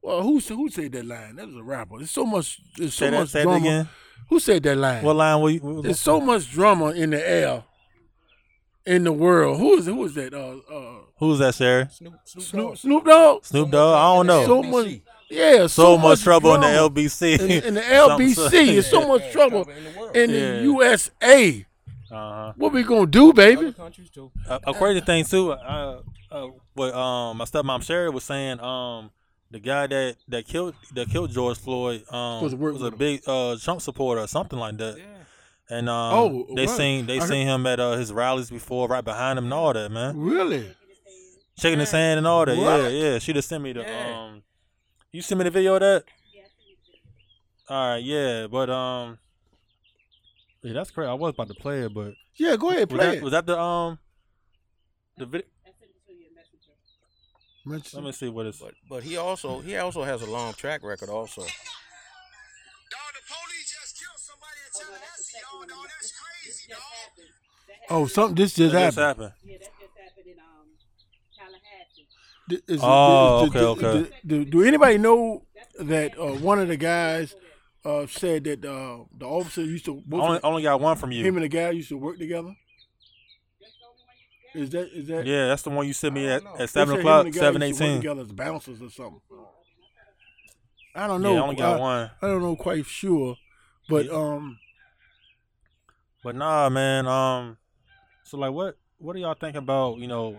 Well, 0.01 0.21
who 0.23 0.39
who 0.39 0.69
said 0.69 0.91
that 0.93 1.05
line? 1.05 1.35
That 1.37 1.47
was 1.47 1.55
a 1.55 1.63
rapper. 1.63 1.97
There's 1.97 2.11
so 2.11 2.25
much. 2.25 2.59
There's 2.77 2.93
so 2.93 3.05
Say 3.05 3.11
that- 3.11 3.19
much 3.19 3.29
say 3.29 3.43
drama. 3.43 3.57
again. 3.59 3.89
Who 4.29 4.39
said 4.39 4.63
that 4.63 4.77
line? 4.77 5.03
What 5.03 5.15
line 5.15 5.41
were 5.41 5.49
you? 5.49 5.59
what- 5.59 5.83
There's 5.83 5.99
so 5.99 6.19
much 6.19 6.51
drama 6.51 6.87
in 6.91 7.09
the 7.11 7.27
air, 7.29 7.63
in 8.85 9.03
the 9.03 9.11
world. 9.13 9.59
Who 9.59 9.77
is 9.77 9.85
who 9.85 10.03
is 10.05 10.13
that? 10.15 10.33
Uh, 10.33 10.57
uh, 10.73 10.99
Who's 11.17 11.37
that, 11.39 11.53
Sherry? 11.55 11.87
Snoop 11.91 12.13
Snoop 12.25 12.43
Snoop 12.43 12.55
Dogg. 12.55 12.77
Snoop 12.77 13.05
Dogg. 13.05 13.45
Snoop 13.45 13.71
Dogg. 13.71 13.95
I 13.95 14.15
don't 14.15 14.27
know. 14.27 14.45
So 14.45 14.63
much, 14.63 15.01
yeah, 15.31 15.57
so, 15.61 15.67
so 15.67 15.97
much 15.97 16.21
trouble 16.21 16.53
in 16.55 16.61
the 16.61 16.67
LBC. 16.67 17.39
In, 17.39 17.51
in 17.63 17.73
the 17.75 17.81
LBC, 18.05 18.77
it's 18.77 18.89
so 18.89 19.07
much 19.07 19.31
trouble 19.31 19.63
trouble 19.65 19.71
in 19.77 19.83
the 19.93 19.99
world. 19.99 20.15
in 20.15 20.29
Yeah. 20.29 20.51
the 20.57 20.61
USA. 20.63 21.65
Uh-huh. 22.11 22.53
What 22.57 22.73
we 22.73 22.83
gonna 22.83 23.05
do, 23.07 23.31
baby? 23.33 23.57
Other 23.67 23.71
countries 23.71 24.09
too. 24.09 24.31
A, 24.47 24.59
a 24.67 24.73
crazy 24.73 24.99
thing 24.99 25.23
too. 25.23 25.51
Uh, 25.53 26.01
uh, 26.29 26.47
what 26.73 26.93
um 26.93 27.37
my 27.37 27.45
stepmom 27.45 27.81
Sherry 27.83 28.09
was 28.09 28.23
saying. 28.25 28.59
Um, 28.59 29.11
the 29.49 29.59
guy 29.59 29.87
that 29.87 30.17
that 30.27 30.45
killed 30.45 30.75
that 30.93 31.09
killed 31.09 31.31
George 31.31 31.57
Floyd 31.57 32.03
um 32.11 32.41
Was 32.43 32.53
was, 32.55 32.81
a 32.81 32.91
big 32.91 33.21
uh 33.27 33.55
Trump 33.57 33.81
supporter 33.81 34.21
or 34.21 34.27
something 34.27 34.59
like 34.59 34.77
that. 34.77 34.97
Yeah. 34.97 35.05
And 35.77 35.87
um, 35.87 36.13
Oh, 36.13 36.47
they 36.53 36.65
right. 36.65 36.69
seen 36.77 37.05
they 37.05 37.15
I 37.17 37.19
heard- 37.21 37.29
seen 37.29 37.47
him 37.47 37.65
at 37.65 37.79
uh, 37.79 37.93
his 37.93 38.11
rallies 38.11 38.49
before, 38.49 38.89
right 38.89 39.03
behind 39.05 39.39
him 39.39 39.45
and 39.45 39.53
all 39.53 39.71
that, 39.71 39.89
man. 39.89 40.17
Really? 40.17 40.75
Shaking 41.57 41.79
his 41.79 41.91
hand 41.91 42.17
and 42.17 42.27
all 42.27 42.45
that. 42.45 42.57
Yeah, 42.57 42.87
yeah. 42.89 43.19
She 43.19 43.31
just 43.31 43.47
sent 43.47 43.63
me 43.63 43.71
the 43.71 43.81
Yeah. 43.81 44.19
um. 44.31 44.43
You 45.11 45.21
sent 45.21 45.39
me 45.39 45.43
the 45.43 45.49
video 45.51 45.73
of 45.75 45.81
that. 45.81 46.03
All 47.69 47.89
right, 47.93 48.03
yeah, 48.03 48.47
but 48.47 48.69
um. 48.69 49.17
Yeah, 50.63 50.73
that's 50.73 50.91
crazy. 50.91 51.09
I 51.09 51.13
was 51.13 51.33
about 51.33 51.47
to 51.47 51.55
play 51.55 51.81
it, 51.81 51.93
but 51.93 52.13
Yeah, 52.35 52.55
go 52.55 52.69
ahead, 52.69 52.91
was 52.91 52.99
play 52.99 53.07
that, 53.09 53.17
it. 53.17 53.23
was 53.23 53.31
that 53.31 53.45
the 53.47 53.59
um 53.59 53.97
the 55.17 55.25
video? 55.25 55.47
Let 57.65 58.03
me 58.03 58.11
see 58.11 58.29
what 58.29 58.45
it's. 58.47 58.59
But 58.59 58.73
but 58.89 59.03
he 59.03 59.17
also 59.17 59.59
he 59.61 59.75
also 59.77 60.03
has 60.03 60.21
a 60.21 60.25
long 60.29 60.53
track 60.53 60.83
record 60.83 61.09
also. 61.09 61.41
Dog, 61.41 61.49
the 63.13 63.21
police 63.27 63.71
just 63.71 63.99
killed 63.99 64.17
somebody 64.17 64.59
in 64.65 64.71
Tallahassee, 64.79 65.39
y'all. 65.41 65.67
Dog, 65.67 65.87
that 67.67 67.75
Oh, 67.89 68.05
something 68.07 68.35
this 68.35 68.53
just 68.53 68.73
What 68.73 68.79
just 68.81 68.97
happened. 68.97 69.05
happened? 69.07 69.33
Yeah, 69.43 69.57
just 69.57 69.71
happened 69.97 70.27
in 70.27 70.39
um 70.39 70.67
Tallahassee. 71.37 72.05
D- 72.40 72.40
is- 72.67 72.79
Oh, 72.83 73.43
is- 73.45 73.49
okay, 73.49 73.59
do- 73.59 73.65
okay. 73.87 74.09
Do, 74.25 74.45
do- 74.45 74.63
anybody 74.63 74.97
know 74.97 75.45
that 75.79 76.17
uh, 76.19 76.33
one 76.35 76.59
of 76.59 76.67
the 76.67 76.77
guys 76.77 77.35
uh, 77.85 78.05
said 78.07 78.43
that 78.45 78.63
uh, 78.65 79.05
the 79.17 79.25
officer 79.25 79.61
used 79.63 79.85
to 79.85 80.01
Only, 80.11 80.39
only 80.43 80.63
got 80.63 80.79
one 80.81 80.97
from 80.97 81.11
you? 81.11 81.23
him 81.25 81.35
and 81.37 81.43
the 81.43 81.49
guy 81.49 81.69
used 81.71 81.89
to 81.89 81.97
work 81.97 82.17
together? 82.17 82.55
Is 84.53 84.69
that 84.71 84.89
is 84.91 85.07
that? 85.07 85.25
Yeah, 85.25 85.47
that's 85.47 85.61
the 85.61 85.69
one 85.69 85.87
you 85.87 85.93
sent 85.93 86.13
me 86.13 86.27
at, 86.27 86.41
I 86.41 86.43
don't 86.43 86.57
know. 86.57 86.63
at 86.63 86.69
seven 86.69 86.99
o'clock, 86.99 87.25
and 87.25 87.33
the 87.33 87.39
guy 87.39 87.45
seven 87.45 87.61
used 87.61 87.77
to 87.77 87.83
work 87.83 87.89
eighteen. 87.89 88.01
Together 88.01 88.21
as 88.21 88.31
bouncers 88.33 88.81
or 88.81 88.89
something. 88.89 89.21
I 90.93 91.07
don't 91.07 91.21
know. 91.21 91.37
I 91.37 91.39
only 91.39 91.55
got 91.55 91.77
I, 91.77 91.79
one. 91.79 92.11
I 92.21 92.27
don't 92.27 92.41
know 92.41 92.55
quite 92.57 92.85
sure, 92.85 93.37
but 93.87 94.07
Yeah. 94.07 94.11
um, 94.11 94.59
But 96.21 96.35
nah, 96.35 96.67
man. 96.69 97.07
Um, 97.07 97.57
so 98.25 98.37
like, 98.37 98.51
what 98.51 98.77
what 98.97 99.15
do 99.15 99.21
y'all 99.21 99.35
think 99.35 99.55
about 99.55 99.99
you 99.99 100.07
know, 100.07 100.37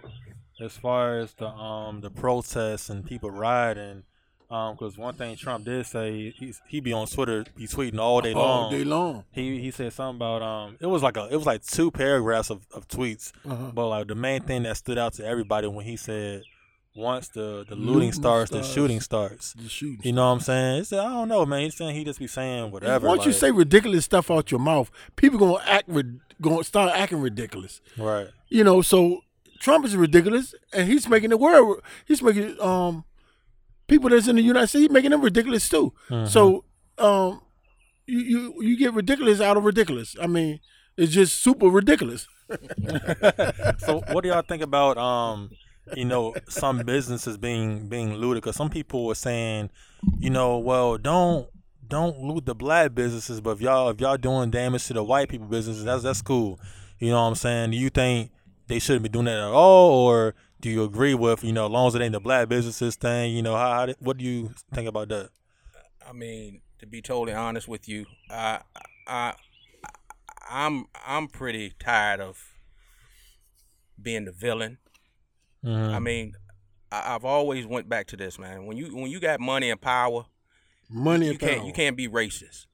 as 0.62 0.72
far 0.76 1.18
as 1.18 1.32
the 1.34 1.48
um 1.48 2.00
the 2.00 2.10
protests 2.10 2.88
and 2.90 3.04
people 3.04 3.30
rioting? 3.30 4.04
Um, 4.50 4.74
because 4.74 4.98
one 4.98 5.14
thing 5.14 5.34
Trump 5.36 5.64
did 5.64 5.86
say, 5.86 6.34
he's 6.38 6.60
he 6.68 6.80
be 6.80 6.92
on 6.92 7.06
Twitter, 7.06 7.44
be 7.56 7.66
tweeting 7.66 7.98
all 7.98 8.20
day 8.20 8.34
long. 8.34 8.64
all 8.64 8.70
day 8.70 8.84
long. 8.84 9.24
He 9.32 9.58
he 9.60 9.70
said 9.70 9.92
something 9.94 10.16
about 10.18 10.42
um, 10.42 10.76
it 10.78 10.86
was 10.86 11.02
like 11.02 11.16
a 11.16 11.26
it 11.30 11.36
was 11.36 11.46
like 11.46 11.64
two 11.64 11.90
paragraphs 11.90 12.50
of, 12.50 12.66
of 12.74 12.86
tweets, 12.86 13.32
Uh-huh. 13.48 13.70
but 13.74 13.88
like 13.88 14.08
the 14.08 14.14
main 14.14 14.42
thing 14.42 14.64
that 14.64 14.76
stood 14.76 14.98
out 14.98 15.14
to 15.14 15.24
everybody 15.26 15.68
when 15.68 15.86
he 15.86 15.96
said, 15.96 16.42
once 16.94 17.28
the 17.28 17.64
the 17.66 17.74
looting, 17.74 17.86
Looting 17.94 18.12
starts, 18.12 18.50
the 18.50 18.62
shooting 18.62 19.00
starts. 19.00 19.54
The 19.54 19.70
shooting. 19.70 20.00
You 20.04 20.12
know 20.12 20.26
what 20.26 20.32
I'm 20.32 20.40
saying? 20.40 20.78
He 20.80 20.84
said, 20.84 20.98
I 20.98 21.08
don't 21.14 21.28
know, 21.28 21.46
man. 21.46 21.62
He's 21.62 21.74
saying 21.74 21.94
he 21.96 22.04
just 22.04 22.18
be 22.18 22.26
saying 22.26 22.70
whatever. 22.70 23.08
Once 23.08 23.24
you 23.24 23.32
say 23.32 23.50
ridiculous 23.50 24.04
stuff 24.04 24.30
out 24.30 24.50
your 24.50 24.60
mouth, 24.60 24.90
people 25.16 25.38
gonna 25.38 25.64
act 25.64 25.88
gonna 26.42 26.62
start 26.62 26.92
acting 26.94 27.22
ridiculous. 27.22 27.80
right, 27.96 28.28
You 28.50 28.64
know, 28.64 28.82
so 28.82 29.20
Trump 29.62 29.84
is 29.84 29.96
ridiculous, 29.96 30.56
and 30.72 30.88
he's 30.88 31.08
making 31.08 31.30
the 31.30 31.36
world. 31.36 31.82
He's 32.04 32.20
making 32.20 32.60
um 32.60 33.04
people 33.86 34.10
that's 34.10 34.26
in 34.26 34.34
the 34.34 34.42
United 34.42 34.66
States, 34.66 34.82
he's 34.82 34.90
making 34.90 35.12
them 35.12 35.22
ridiculous 35.22 35.68
too. 35.68 35.92
Mm-hmm. 36.10 36.26
So 36.26 36.64
um, 36.98 37.40
you 38.06 38.18
you 38.18 38.54
you 38.60 38.76
get 38.76 38.92
ridiculous 38.92 39.40
out 39.40 39.56
of 39.56 39.64
ridiculous. 39.64 40.16
I 40.20 40.26
mean, 40.26 40.58
it's 40.96 41.12
just 41.12 41.44
super 41.44 41.68
ridiculous. 41.68 42.26
so 43.78 44.02
what 44.10 44.24
do 44.24 44.30
y'all 44.30 44.42
think 44.42 44.64
about 44.64 44.98
um 44.98 45.50
you 45.94 46.06
know 46.06 46.34
some 46.48 46.78
businesses 46.78 47.38
being 47.38 47.88
being 47.88 48.14
looted 48.14 48.42
because 48.42 48.56
some 48.56 48.68
people 48.68 49.06
were 49.06 49.14
saying 49.14 49.70
you 50.18 50.28
know 50.28 50.58
well 50.58 50.98
don't 50.98 51.48
don't 51.86 52.18
loot 52.18 52.44
the 52.44 52.54
black 52.54 52.94
businesses 52.94 53.40
but 53.40 53.50
if 53.52 53.60
y'all 53.62 53.88
if 53.88 54.00
y'all 54.00 54.18
doing 54.18 54.50
damage 54.50 54.86
to 54.86 54.92
the 54.92 55.02
white 55.02 55.30
people 55.30 55.46
businesses 55.46 55.84
that's 55.84 56.02
that's 56.02 56.20
cool 56.20 56.60
you 56.98 57.08
know 57.08 57.22
what 57.22 57.28
i'm 57.28 57.34
saying 57.34 57.70
do 57.70 57.76
you 57.78 57.88
think 57.88 58.30
they 58.68 58.78
shouldn't 58.78 59.02
be 59.02 59.08
doing 59.08 59.24
that 59.26 59.38
at 59.38 59.44
all 59.52 59.90
or 60.06 60.34
do 60.60 60.70
you 60.70 60.82
agree 60.84 61.14
with 61.14 61.42
you 61.44 61.52
know 61.52 61.66
as 61.66 61.70
long 61.72 61.88
as 61.88 61.94
it 61.94 62.02
ain't 62.02 62.12
the 62.12 62.20
black 62.20 62.48
businesses 62.48 62.94
thing 62.96 63.34
you 63.34 63.42
know 63.42 63.56
how, 63.56 63.86
how 63.86 63.94
what 64.00 64.16
do 64.16 64.24
you 64.24 64.50
think 64.72 64.88
about 64.88 65.08
that 65.08 65.30
I 66.08 66.12
mean, 66.12 66.62
to 66.80 66.86
be 66.86 67.00
totally 67.00 67.32
honest 67.32 67.68
with 67.68 67.88
you, 67.88 68.06
I, 68.28 68.60
I, 69.06 69.34
I'm, 70.50 70.86
I'm 71.06 71.28
pretty 71.28 71.74
tired 71.78 72.20
of 72.20 72.38
being 74.00 74.24
the 74.24 74.32
villain. 74.32 74.78
Mhm. 75.64 75.94
I 75.94 75.98
mean, 76.00 76.34
I, 76.90 77.14
I've 77.14 77.24
always 77.24 77.66
went 77.66 77.88
back 77.88 78.08
to 78.08 78.16
this, 78.16 78.36
man. 78.38 78.66
When 78.66 78.76
you, 78.76 78.94
when 78.96 79.10
you 79.10 79.20
got 79.20 79.38
money 79.40 79.70
and 79.70 79.80
power, 79.80 80.26
Money 80.90 81.26
you 81.26 81.30
and 81.30 81.40
can't, 81.40 81.58
power. 81.58 81.66
you 81.68 81.72
can't 81.72 81.96
be 81.96 82.08
racist. 82.08 82.66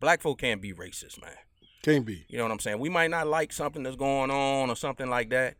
Black 0.00 0.22
folk 0.22 0.38
can't 0.40 0.62
be 0.62 0.72
racist, 0.72 1.20
man. 1.20 1.36
Can't 1.82 2.04
be. 2.04 2.24
You 2.28 2.38
know 2.38 2.44
what 2.44 2.52
I'm 2.52 2.58
saying? 2.58 2.78
We 2.78 2.88
might 2.88 3.10
not 3.10 3.26
like 3.26 3.52
something 3.52 3.82
that's 3.82 3.96
going 3.96 4.30
on 4.30 4.68
or 4.68 4.76
something 4.76 5.08
like 5.08 5.30
that, 5.30 5.56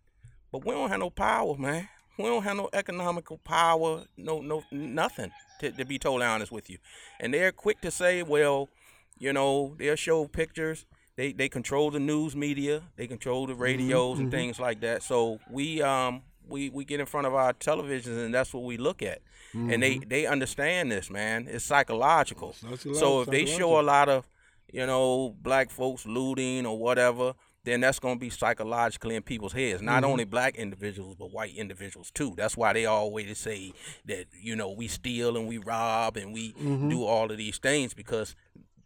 but 0.53 0.65
we 0.65 0.75
don't 0.75 0.91
have 0.91 1.01
no 1.01 1.11
power, 1.11 1.57
man. 1.57 1.89
We 2.19 2.25
don't 2.25 2.43
have 2.43 2.57
no 2.57 2.69
economical 2.73 3.39
power, 3.39 4.05
no, 4.17 4.41
no, 4.41 4.63
nothing. 4.71 5.33
To, 5.61 5.71
to 5.71 5.85
be 5.85 5.99
totally 5.99 6.25
honest 6.25 6.51
with 6.51 6.71
you, 6.71 6.79
and 7.19 7.35
they're 7.35 7.53
quick 7.53 7.83
to 7.83 7.91
say, 7.91 8.23
well, 8.23 8.71
you 9.19 9.31
know, 9.31 9.75
they'll 9.79 9.95
show 9.95 10.27
pictures. 10.27 10.87
They 11.17 11.33
they 11.33 11.51
control 11.51 11.91
the 11.91 12.01
news 12.01 12.35
media. 12.35 12.83
They 12.97 13.07
control 13.07 13.47
the 13.47 13.53
mm-hmm, 13.53 13.63
radios 13.63 14.19
and 14.19 14.29
mm-hmm. 14.29 14.39
things 14.39 14.59
like 14.59 14.81
that. 14.81 15.03
So 15.03 15.39
we 15.51 15.83
um 15.83 16.23
we 16.49 16.71
we 16.71 16.87
get 16.87 16.99
in 16.99 17.05
front 17.05 17.27
of 17.27 17.35
our 17.35 17.53
televisions 17.53 18.25
and 18.25 18.35
that's 18.35 18.55
what 18.55 18.65
we 18.65 18.79
look 18.79 19.03
at. 19.03 19.21
And 19.53 19.83
they 19.83 19.97
mm-hmm. 19.97 20.09
they 20.09 20.27
understand 20.27 20.93
this, 20.93 21.11
man. 21.11 21.47
It's 21.51 21.65
psychological. 21.65 22.55
Psycholo- 22.63 22.97
So 22.97 23.21
if 23.23 23.29
they 23.29 23.45
show 23.45 23.81
a 23.81 23.83
lot 23.83 24.09
of 24.09 24.27
you 24.73 24.87
know, 24.87 25.35
black 25.43 25.71
folks 25.71 26.07
looting 26.07 26.67
or 26.67 26.79
whatever, 26.79 27.35
then 27.65 27.81
that's 27.81 27.99
going 27.99 28.17
to 28.17 28.21
be 28.21 28.31
psychologically 28.31 29.17
in 29.17 29.23
people's 29.23 29.53
heads. 29.53 29.83
Not 29.83 30.03
mm-hmm. 30.03 30.13
only 30.13 30.25
black 30.25 30.57
individuals, 30.57 31.17
but 31.19 31.33
white 31.33 31.55
individuals 31.55 32.11
too. 32.11 32.35
That's 32.37 32.57
why 32.57 32.73
they 32.73 32.87
always 32.87 33.37
say 33.39 33.73
that, 34.07 34.27
you 34.41 34.57
know, 34.57 34.71
we 34.71 34.89
steal 34.89 35.37
and 35.37 35.47
we 35.47 35.59
rob 35.59 36.17
and 36.17 36.33
we 36.33 36.53
mm-hmm. 36.53 36.89
do 36.89 37.05
all 37.05 37.31
of 37.31 37.37
these 37.37 37.59
things 37.59 37.93
because 37.93 38.35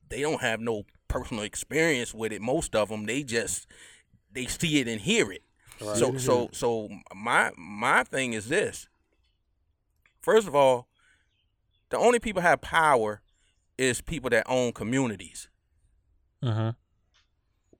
they 0.09 0.20
don't 0.20 0.41
have 0.41 0.61
no 0.61 0.85
personal 1.09 1.45
experience 1.45 2.12
with 2.12 2.32
it. 2.32 2.43
Most 2.43 2.74
of 2.74 2.89
them, 2.89 3.07
they 3.07 3.22
just, 3.22 3.68
they 4.32 4.47
see 4.47 4.80
it 4.80 4.89
and 4.89 5.01
hear 5.01 5.30
it. 5.30 5.43
So, 5.78 6.16
so, 6.16 6.47
mm-hmm. 6.47 6.53
so 6.53 6.89
my, 7.14 7.51
my 7.57 8.05
thing 8.05 8.32
is 8.32 8.49
this. 8.49 8.89
First 10.20 10.49
of 10.49 10.55
all, 10.55 10.89
the 11.91 11.99
only 11.99 12.18
people 12.18 12.43
have 12.43 12.61
power 12.61 13.20
is 13.76 14.01
people 14.01 14.30
that 14.30 14.45
own 14.49 14.72
communities 14.72 15.49
Mhm. 16.45 16.76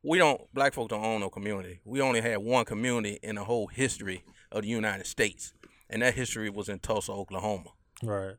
we 0.03 0.19
don't 0.19 0.41
black 0.53 0.75
folks 0.75 0.91
don't 0.91 1.05
own 1.05 1.21
no 1.21 1.31
community. 1.31 1.81
We 1.85 2.01
only 2.01 2.21
had 2.21 2.39
one 2.39 2.65
community 2.65 3.19
in 3.23 3.37
the 3.37 3.45
whole 3.45 3.67
history 3.69 4.25
of 4.53 4.62
the 4.62 4.69
United 4.69 5.07
States, 5.07 5.53
and 5.91 6.03
that 6.03 6.15
history 6.15 6.51
was 6.51 6.69
in 6.69 6.79
Tulsa, 6.79 7.12
Oklahoma, 7.12 7.71
right 8.03 8.37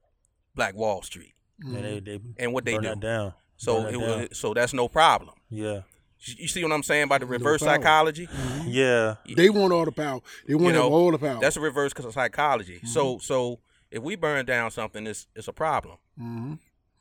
Black 0.55 0.75
Wall 0.75 1.01
Street. 1.01 1.33
yeah, 1.59 1.81
they, 1.81 1.99
they 1.99 2.19
And 2.37 2.53
what 2.53 2.65
they 2.65 2.73
burn 2.75 2.83
do. 2.83 2.89
that 2.89 2.99
down 2.99 3.33
So 3.57 3.81
Burn 3.83 3.87
it 3.87 3.91
that 3.99 3.99
down. 4.07 4.19
was, 4.29 4.37
so 4.37 4.53
that's 4.53 4.73
no 4.73 4.87
problem. 4.87 5.35
yeah 5.49 5.81
You 6.19 6.35
you 6.39 6.47
see 6.47 6.63
what 6.63 6.71
I'm 6.73 6.83
saying 6.83 7.03
about 7.03 7.21
the 7.21 7.25
reverse 7.27 7.61
power. 7.61 7.75
psychology? 7.77 8.27
yeah 8.65 9.15
They 9.35 9.49
want 9.49 9.73
all 9.73 9.85
the 9.85 9.91
power. 9.91 10.21
They 10.47 10.55
want 10.55 10.67
You 10.67 10.73
know, 10.73 10.89
all 10.91 11.11
the 11.11 11.17
power. 11.19 11.39
That's 11.39 11.57
a 11.57 11.61
reverse 11.61 11.93
psychology. 12.11 12.77
Mm-hmm. 12.77 12.87
So 12.87 13.17
so 13.19 13.59
if 13.91 14.01
we 14.03 14.15
burn 14.15 14.45
down 14.45 14.71
something, 14.71 15.07
it's 15.07 15.27
it's 15.35 15.47
a 15.47 15.53
problem. 15.53 15.97
hmm 16.17 16.53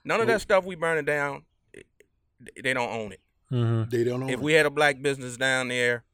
None 0.04 0.20
of 0.20 0.26
that 0.26 0.40
stuff 0.42 0.64
we 0.64 0.74
burning 0.74 1.04
down, 1.06 1.36
it- 1.36 1.42
they 2.62 2.72
don't 2.74 2.90
own 2.90 3.12
it. 3.12 3.20
hmm 3.48 3.84
They 3.88 4.04
don't 4.04 4.20
know. 4.20 4.28
If 4.28 4.40
we 4.40 4.52
had 4.54 4.66
a 4.66 4.70
black 4.70 5.02
business 5.02 5.36
down 5.36 5.68
there, 5.68 6.04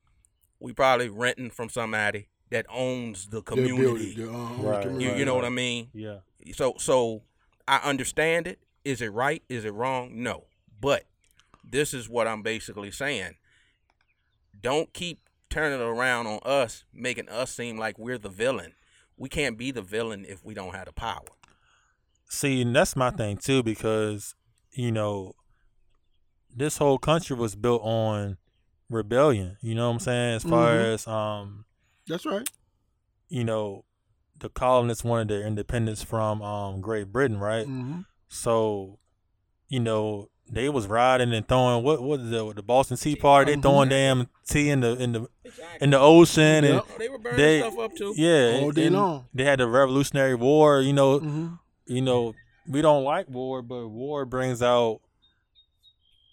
we 0.58 0.72
probably 0.72 1.08
renting 1.08 1.50
from 1.50 1.68
somebody 1.68 2.28
that 2.50 2.66
owns 2.68 3.26
the 3.26 3.42
Their 3.42 3.42
building, 3.42 3.76
community. 3.76 4.14
their, 4.16 4.30
uh, 4.30 4.62
Right, 4.62 4.82
community. 4.82 5.04
You, 5.04 5.18
you 5.20 5.24
know 5.24 5.34
what. 5.34 5.44
I 5.44 5.50
mean? 5.50 5.88
yeah 5.94 6.18
So 6.54 6.74
so 6.78 7.22
I 7.68 7.78
understand 7.78 8.46
it. 8.46 8.58
Is 8.84 9.00
it 9.00 9.12
right? 9.12 9.42
Is 9.48 9.64
it 9.64 9.72
wrong? 9.72 10.22
No. 10.22 10.44
But 10.80 11.04
this 11.62 11.94
is 11.94 12.08
what 12.08 12.26
I'm 12.26 12.42
basically 12.42 12.90
saying. 12.90 13.36
Don't 14.60 14.92
keep 14.92 15.20
turning 15.48 15.80
it 15.80 15.82
around 15.84 16.26
on 16.26 16.40
us, 16.44 16.84
making 16.92 17.28
us 17.28 17.52
seem 17.54 17.78
like 17.78 17.98
we're 17.98 18.18
the 18.18 18.28
villain. 18.28 18.72
We 19.16 19.28
can't 19.28 19.56
be 19.58 19.70
the 19.70 19.82
villain 19.82 20.24
if 20.28 20.44
we 20.44 20.54
don't 20.54 20.74
have 20.74 20.86
the 20.86 20.92
power. 20.92 21.24
See, 22.28 22.62
and 22.62 22.74
that's 22.74 22.96
my 22.96 23.10
thing 23.10 23.36
too, 23.36 23.62
because 23.62 24.34
you 24.72 24.92
know, 24.92 25.34
this 26.54 26.78
whole 26.78 26.98
country 26.98 27.36
was 27.36 27.54
built 27.56 27.82
on 27.82 28.36
rebellion. 28.88 29.56
You 29.60 29.74
know 29.74 29.88
what 29.88 29.94
I'm 29.94 30.00
saying? 30.00 30.34
As 30.36 30.42
far 30.44 30.72
Mhm. 30.74 30.94
as 30.94 31.06
um, 31.06 31.64
That's 32.06 32.26
right. 32.26 32.48
you 33.28 33.44
know, 33.44 33.84
the 34.38 34.48
colonists 34.48 35.04
wanted 35.04 35.28
their 35.28 35.46
independence 35.46 36.02
from 36.02 36.42
um 36.42 36.80
Great 36.80 37.12
Britain, 37.12 37.38
right? 37.38 37.66
hmm 37.66 38.00
So, 38.28 38.98
you 39.68 39.80
know, 39.80 40.30
they 40.52 40.68
was 40.68 40.86
riding 40.88 41.32
and 41.32 41.46
throwing 41.46 41.84
what 41.84 42.02
what 42.02 42.20
is 42.20 42.32
it, 42.32 42.56
the 42.56 42.62
Boston 42.62 42.96
Tea 42.96 43.14
Party? 43.16 43.54
They 43.54 43.60
throwing 43.60 43.88
damn 43.88 44.28
tea 44.48 44.70
in 44.70 44.80
the 44.80 44.96
in 45.00 45.12
the 45.12 45.28
in 45.80 45.90
the 45.90 45.98
ocean 46.00 46.42
and 46.64 46.66
Yep. 46.66 46.86
Oh, 46.90 46.98
they 46.98 47.08
were 47.08 47.18
burning 47.18 47.36
they 47.38 47.60
stuff 47.60 47.78
up 47.78 47.94
too. 47.94 48.14
yeah, 48.16 48.58
All 48.60 48.72
day 48.72 48.90
long. 48.90 49.28
They 49.32 49.44
had 49.44 49.60
the 49.60 49.66
Revolutionary 49.68 50.34
War. 50.34 50.80
You 50.80 50.92
know, 50.92 51.18
hmm 51.20 51.46
you 51.86 52.00
know, 52.02 52.34
we 52.68 52.82
don't 52.82 53.02
like 53.04 53.28
war, 53.28 53.62
but 53.62 53.88
war 53.88 54.24
brings 54.24 54.62
out, 54.62 55.00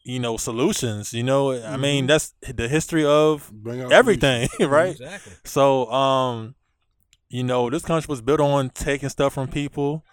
you 0.07 0.19
know, 0.19 0.37
solutions. 0.37 1.13
You 1.13 1.23
know, 1.23 1.51
I 1.61 1.75
mean, 1.77 2.05
Mhm. 2.05 2.07
that's 2.07 2.33
the 2.55 2.67
history 2.69 3.03
of 3.05 3.51
Bring 3.51 3.81
out 3.81 3.91
everything, 3.91 4.47
right? 4.61 4.91
Exactly. 4.91 5.33
So, 5.43 5.91
um, 5.91 6.55
you 7.29 7.43
know, 7.43 7.69
this 7.69 7.83
country 7.83 8.07
was 8.09 8.21
built 8.21 8.39
on 8.39 8.69
taking 8.69 9.09
stuff 9.09 9.33
from 9.33 9.47
people. 9.49 10.03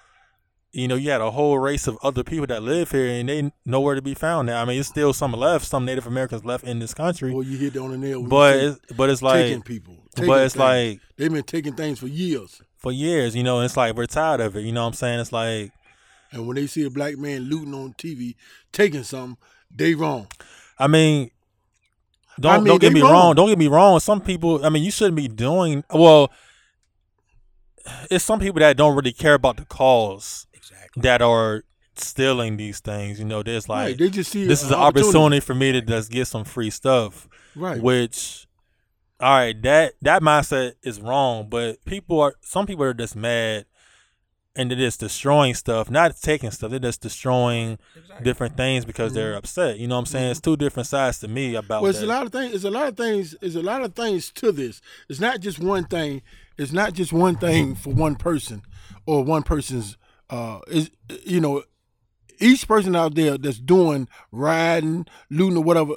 You 0.73 0.89
know, 0.89 0.97
you 0.97 1.11
had 1.11 1.21
a 1.21 1.31
whole 1.31 1.61
race 1.61 1.87
of 1.87 1.97
other 2.03 2.25
people 2.25 2.49
that 2.49 2.61
live 2.65 2.91
here, 2.91 3.07
and 3.09 3.29
they 3.29 3.53
nowhere 3.65 3.95
to 3.95 4.03
be 4.03 4.15
found 4.15 4.47
now. 4.49 4.61
I 4.61 4.65
mean, 4.65 4.81
it's 4.81 4.89
still 4.89 5.13
some 5.13 5.31
left, 5.31 5.65
some 5.65 5.85
Native 5.85 6.09
Americans 6.09 6.45
left 6.45 6.65
in 6.65 6.81
this 6.81 6.93
country, 6.93 7.33
Well, 7.33 7.45
you 7.45 7.57
hit 7.57 7.77
on 7.77 7.93
the 7.93 7.97
nail. 7.99 8.25
but 8.25 8.57
it's, 8.57 8.81
but 8.97 9.09
it's 9.11 9.23
like, 9.23 9.45
taking 9.45 9.63
people. 9.63 9.95
taking 10.17 10.27
but 10.29 10.43
it's 10.43 10.55
things. 10.55 10.61
like 10.61 11.01
they've 11.17 11.33
been 11.33 11.45
taking 11.45 11.75
things 11.75 12.01
for 12.01 12.09
years. 12.09 12.61
for 12.79 12.91
years, 12.91 13.37
you 13.37 13.45
know, 13.45 13.61
it's 13.61 13.77
like 13.77 13.95
we're 13.95 14.07
tired 14.07 14.41
of 14.41 14.57
it. 14.57 14.63
You 14.65 14.73
know 14.73 14.81
what 14.83 14.89
I'm 14.89 14.93
saying? 14.95 15.21
It's 15.21 15.31
like 15.33 15.71
And 16.33 16.49
when 16.49 16.57
they 16.57 16.67
see 16.67 16.85
a 16.85 16.91
black 16.91 17.17
man 17.19 17.43
looting 17.43 17.73
on 17.75 17.95
TV, 17.95 18.35
taking 18.73 19.05
something, 19.05 19.37
they 19.75 19.95
wrong. 19.95 20.29
I 20.79 20.87
mean, 20.87 21.31
don't 22.41 22.53
I 22.53 22.57
mean, 22.59 22.66
don't 22.66 22.81
get 22.81 22.93
me 22.93 23.01
wrong. 23.03 23.12
wrong. 23.12 23.35
Don't 23.35 23.49
get 23.49 23.59
me 23.59 23.68
wrong. 23.68 24.01
Some 24.01 24.20
people, 24.20 24.64
I 24.64 24.68
mean, 24.68 24.83
you 24.83 24.91
shouldn't 24.91 25.16
be 25.16 25.29
doing 25.29 25.85
well. 25.93 26.31
It's 28.11 28.25
some 28.25 28.41
people 28.41 28.61
that 28.61 28.77
don't 28.77 28.97
really 28.97 29.12
care 29.12 29.35
about 29.35 29.57
the 29.59 29.64
cause 29.66 30.47
Exactly. 30.55 31.03
that 31.03 31.20
are 31.20 31.64
stealing 31.97 32.57
these 32.57 32.81
things. 32.81 33.18
You 33.18 33.25
know, 33.27 33.43
there's 33.43 33.68
like 33.68 33.87
right. 33.89 33.99
They 33.99 34.11
just 34.11 34.31
see 34.31 34.47
this 34.47 34.62
is 34.62 34.70
an 34.70 34.77
opportunity 34.79 35.41
for 35.41 35.55
me 35.55 35.72
to 35.72 35.81
just 35.83 36.11
get 36.11 36.27
some 36.27 36.45
free 36.45 36.70
stuff. 36.70 37.29
Right. 37.55 37.81
Which, 37.81 38.47
all 39.20 39.31
right, 39.31 39.61
that 39.62 39.95
that 40.03 40.22
mindset 40.22 40.72
is 40.83 41.01
wrong. 41.01 41.49
But 41.49 41.85
people 41.85 42.20
are 42.20 42.35
some 42.41 42.66
people 42.66 42.85
are 42.85 42.95
just 42.95 43.14
mad, 43.16 43.66
and 44.57 44.71
they're 44.71 44.79
just 44.79 45.01
destroying 45.01 45.55
stuff, 45.55 45.91
not 45.91 46.17
taking 46.21 46.51
stuff. 46.51 46.71
They're 46.71 46.79
just 46.79 47.01
destroying 47.01 47.79
Exactly. 47.97 48.25
different 48.25 48.57
things 48.57 48.85
because 48.85 49.13
they're 49.13 49.35
upset. 49.35 49.79
You 49.79 49.89
know 49.89 49.97
what 49.97 50.01
I'm 50.01 50.07
saying? 50.07 50.31
It's 50.31 50.41
two 50.41 50.57
different 50.57 50.87
sides 50.87 51.19
to 51.21 51.29
me 51.29 51.55
about 51.57 51.83
Well, 51.83 51.91
it's 51.91 51.99
that. 52.01 52.07
a 52.07 52.09
lot 52.09 52.27
of 52.27 52.33
things. 52.33 52.55
It's 52.55 52.65
a 52.65 52.71
lot 52.71 52.89
of 52.89 52.97
things. 52.97 53.35
It's 53.43 53.57
a 53.57 53.63
lot 53.63 53.83
of 53.83 53.95
things 53.95 54.31
to 54.33 54.53
this. 54.53 54.81
It's 55.09 55.21
not 55.21 55.41
just 55.41 55.59
one 55.59 55.85
thing. 55.85 56.23
It's 56.57 56.73
not 56.73 56.93
just 56.93 57.13
one 57.13 57.37
thing 57.37 57.75
for 57.75 57.93
one 57.93 58.15
person 58.15 58.63
or 59.07 59.25
one 59.25 59.43
person's. 59.43 59.97
Uh, 60.31 60.61
is 60.69 60.91
you 61.25 61.41
know, 61.41 61.63
each 62.39 62.67
person 62.67 62.95
out 62.97 63.15
there 63.15 63.37
that's 63.37 63.59
doing 63.59 64.09
riding, 64.33 65.07
looting, 65.31 65.59
or 65.59 65.63
whatever. 65.65 65.95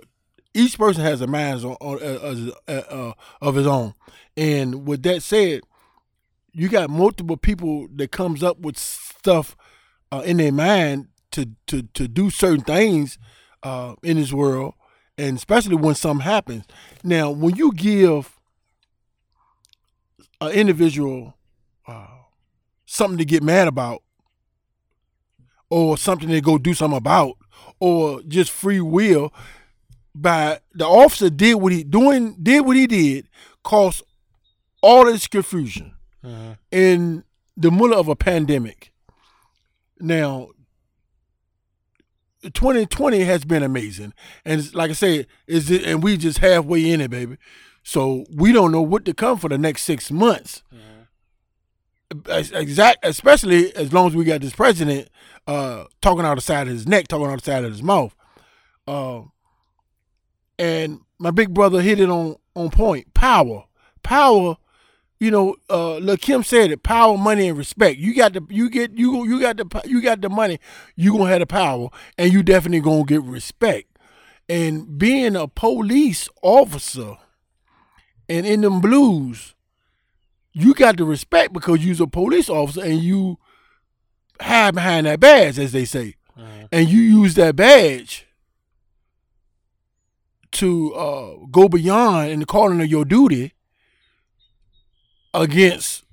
Each 0.54 0.78
person 0.78 1.04
has 1.04 1.22
a 1.22 1.28
mind 1.28 1.64
on, 1.64 1.74
on 1.80 2.00
uh, 2.02 2.52
uh, 2.68 2.72
uh, 2.72 3.14
of 3.42 3.56
his 3.56 3.68
own. 3.68 3.94
And 4.36 4.86
with 4.88 5.04
that 5.04 5.22
said, 5.22 5.62
you 6.58 6.70
got 6.70 6.90
multiple 6.90 7.38
people 7.38 7.88
that 7.96 8.12
comes 8.12 8.42
up 8.42 8.60
with 8.60 8.80
stuff 8.80 9.56
uh, 10.12 10.24
in 10.26 10.38
their 10.38 10.52
mind 10.52 11.08
to 11.32 11.52
to 11.68 11.84
to 11.94 12.08
do 12.08 12.32
certain 12.32 12.64
things 12.64 13.20
uh, 13.62 13.94
in 14.02 14.18
this 14.18 14.34
world, 14.34 14.74
and 15.20 15.38
especially 15.38 15.76
when 15.76 15.94
something 15.94 16.26
happens. 16.26 16.66
Now, 17.04 17.30
when 17.30 17.56
you 17.56 17.72
give 17.74 18.40
an 20.42 20.52
individual 20.52 21.36
uh, 21.88 22.08
something 22.88 23.20
to 23.20 23.26
get 23.26 23.44
mad 23.44 23.68
about, 23.68 24.02
or 25.70 25.96
something 25.96 26.30
to 26.30 26.42
go 26.42 26.58
do 26.58 26.74
something 26.74 26.98
about, 26.98 27.38
or 27.80 28.24
just 28.24 28.50
free 28.50 28.82
will, 28.82 29.32
by 30.16 30.60
the 30.74 30.88
officer 30.88 31.30
did 31.30 31.54
what 31.54 31.72
he 31.72 31.84
doing 31.84 32.36
did 32.42 32.66
what 32.66 32.78
he 32.78 32.88
did, 32.88 33.28
caused 33.64 34.02
all 34.82 35.06
this 35.06 35.28
confusion 35.28 35.94
Mhm. 36.28 36.58
in 36.72 37.24
the 37.56 37.72
middle 37.72 37.94
of 37.94 38.08
a 38.08 38.16
pandemic. 38.16 38.92
Now, 40.00 40.50
2020 42.54 43.20
has 43.24 43.44
been 43.46 43.64
amazing, 43.64 44.14
and 44.46 44.74
like 44.76 44.92
I 44.92 44.94
said, 44.94 45.28
is 45.48 45.72
it, 45.72 45.84
and 45.86 46.04
we 46.04 46.18
just 46.18 46.38
halfway 46.40 46.90
in 46.92 47.02
it, 47.02 47.10
baby. 47.10 47.38
So 47.84 48.26
we 48.34 48.52
don't 48.52 48.72
know 48.72 48.82
what 48.82 49.06
to 49.06 49.14
come 49.14 49.38
for 49.38 49.50
the 49.50 49.58
next 49.58 49.84
six 49.84 50.12
months. 50.12 50.62
Ex- 52.30 52.52
Exact, 52.52 53.00
especially 53.04 53.76
as 53.76 53.92
long 53.92 54.08
as 54.08 54.16
we 54.16 54.24
got 54.24 54.42
this 54.42 54.54
president 54.56 55.10
uh, 55.48 55.86
talking 56.02 56.26
out 56.26 56.36
the 56.36 56.42
side 56.42 56.68
of 56.68 56.74
his 56.74 56.88
neck, 56.88 57.08
talking 57.08 57.26
out 57.28 57.40
the 57.42 57.52
side 57.52 57.64
of 57.66 57.72
his 57.72 57.84
mouth. 57.84 58.14
Uh, 58.88 59.22
and 60.60 61.00
my 61.20 61.32
big 61.32 61.54
brother 61.54 61.82
hit 61.82 62.00
it 62.00 62.10
on 62.10 62.36
on 62.56 62.70
point. 62.70 63.14
Power, 63.14 63.66
power 64.04 64.58
you 65.20 65.32
know, 65.32 65.56
uh, 65.70 65.98
look, 65.98 66.22
Kim 66.22 66.44
said 66.44 66.72
it: 66.72 66.84
power, 66.84 67.18
money, 67.18 67.48
and 67.48 67.58
respect. 67.58 67.98
You 67.98 68.14
got 68.16 68.34
the, 68.34 68.46
you 68.50 68.70
get, 68.70 68.92
you 68.98 69.26
you 69.26 69.40
got 69.42 69.58
the, 69.58 69.82
you 69.86 70.02
got 70.02 70.22
the 70.22 70.30
money. 70.30 70.60
You 70.96 71.14
gonna 71.14 71.30
have 71.30 71.40
the 71.40 71.48
power, 71.48 71.90
and 72.18 72.32
you 72.32 72.44
definitely 72.44 72.82
gonna 72.82 73.04
get 73.04 73.24
respect. 73.24 73.98
And 74.50 74.98
being 74.98 75.36
a 75.36 75.48
police 75.48 76.30
officer, 76.42 77.18
and 78.30 78.46
in 78.46 78.62
them 78.62 78.80
blues, 78.80 79.56
you 80.54 80.74
got 80.74 80.98
the 80.98 81.06
respect 81.06 81.52
because 81.54 81.84
you's 81.84 82.00
a 82.02 82.08
police 82.08 82.50
officer, 82.50 82.84
and 82.84 83.00
you 83.02 83.38
hide 84.40 84.76
behind 84.76 85.08
that 85.08 85.20
badge, 85.20 85.58
as 85.58 85.72
they 85.72 85.86
say, 85.86 86.16
Mhm. 86.38 86.68
and 86.72 86.90
you 86.90 87.00
use 87.02 87.34
that 87.36 87.56
badge 87.56 88.26
to 90.52 90.94
uh, 90.94 91.34
go 91.52 91.68
beyond 91.68 92.30
in 92.32 92.40
the 92.40 92.46
calling 92.46 92.80
of 92.82 92.88
your 92.88 93.06
duty 93.06 93.54
against 95.42 96.04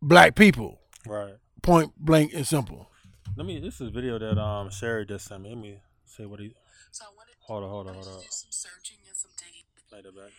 black 0.00 0.34
people. 0.34 0.80
Right. 1.06 1.34
Point 1.62 1.92
blank 1.98 2.32
and 2.34 2.46
simple. 2.46 2.88
Let 3.36 3.46
me. 3.46 3.60
This 3.60 3.80
is 3.80 3.88
a 3.88 3.90
video 3.90 4.18
that 4.18 4.38
um 4.38 4.70
Sherry 4.70 5.04
just 5.06 5.26
sent 5.26 5.42
me. 5.42 5.50
Let 5.50 5.58
me 5.58 5.80
see 6.06 6.24
what 6.24 6.40
he. 6.40 6.54
So 6.90 7.04
I 7.04 7.08
wanted, 7.16 7.34
Hold 7.40 7.64
on, 7.64 7.70
hold 7.70 7.88
on, 7.88 7.94
hold 7.94 8.06
on. 8.06 8.20
do 8.20 8.26
some 8.30 8.50
searching 8.50 8.98
and 9.06 9.16
some 9.16 9.30
digging. 9.36 9.62
Play 9.90 10.02
that 10.02 10.14
back. 10.14 10.32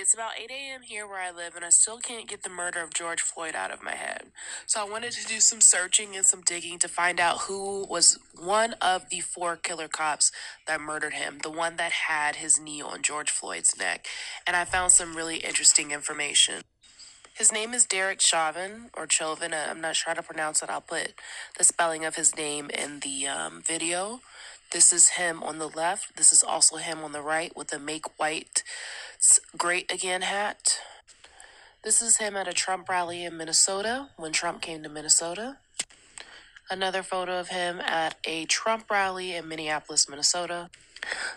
It's 0.00 0.14
about 0.14 0.38
8 0.40 0.48
a.m. 0.48 0.82
here 0.82 1.08
where 1.08 1.20
I 1.20 1.32
live, 1.32 1.56
and 1.56 1.64
I 1.64 1.70
still 1.70 1.98
can't 1.98 2.28
get 2.28 2.44
the 2.44 2.48
murder 2.48 2.80
of 2.84 2.94
George 2.94 3.20
Floyd 3.20 3.56
out 3.56 3.72
of 3.72 3.82
my 3.82 3.96
head. 3.96 4.30
So 4.64 4.80
I 4.80 4.88
wanted 4.88 5.10
to 5.10 5.26
do 5.26 5.40
some 5.40 5.60
searching 5.60 6.14
and 6.14 6.24
some 6.24 6.40
digging 6.42 6.78
to 6.78 6.88
find 6.88 7.18
out 7.18 7.40
who 7.40 7.84
was 7.84 8.16
one 8.40 8.74
of 8.74 9.10
the 9.10 9.18
four 9.18 9.56
killer 9.56 9.88
cops 9.88 10.30
that 10.68 10.80
murdered 10.80 11.14
him, 11.14 11.40
the 11.42 11.50
one 11.50 11.74
that 11.78 11.90
had 11.90 12.36
his 12.36 12.60
knee 12.60 12.80
on 12.80 13.02
George 13.02 13.32
Floyd's 13.32 13.76
neck. 13.76 14.06
And 14.46 14.54
I 14.54 14.64
found 14.64 14.92
some 14.92 15.16
really 15.16 15.38
interesting 15.38 15.90
information. 15.90 16.62
His 17.34 17.52
name 17.52 17.74
is 17.74 17.84
Derek 17.84 18.20
Chauvin 18.20 18.90
or 18.96 19.08
Chauvin. 19.10 19.52
uh, 19.52 19.66
I'm 19.68 19.80
not 19.80 19.96
sure 19.96 20.12
how 20.12 20.20
to 20.20 20.26
pronounce 20.26 20.62
it. 20.62 20.70
I'll 20.70 20.80
put 20.80 21.14
the 21.56 21.64
spelling 21.64 22.04
of 22.04 22.14
his 22.14 22.36
name 22.36 22.70
in 22.70 23.00
the 23.00 23.26
um, 23.26 23.62
video. 23.66 24.20
This 24.70 24.92
is 24.92 25.10
him 25.10 25.42
on 25.42 25.58
the 25.58 25.66
left. 25.66 26.16
This 26.16 26.30
is 26.30 26.42
also 26.42 26.76
him 26.76 27.02
on 27.02 27.12
the 27.12 27.22
right 27.22 27.56
with 27.56 27.68
the 27.68 27.78
Make 27.78 28.18
White 28.18 28.62
Great 29.56 29.90
Again 29.90 30.20
hat. 30.20 30.78
This 31.82 32.02
is 32.02 32.18
him 32.18 32.36
at 32.36 32.46
a 32.46 32.52
Trump 32.52 32.86
rally 32.86 33.24
in 33.24 33.38
Minnesota 33.38 34.10
when 34.18 34.32
Trump 34.32 34.60
came 34.60 34.82
to 34.82 34.90
Minnesota. 34.90 35.56
Another 36.70 37.02
photo 37.02 37.40
of 37.40 37.48
him 37.48 37.80
at 37.80 38.16
a 38.26 38.44
Trump 38.44 38.90
rally 38.90 39.34
in 39.34 39.48
Minneapolis, 39.48 40.06
Minnesota. 40.06 40.68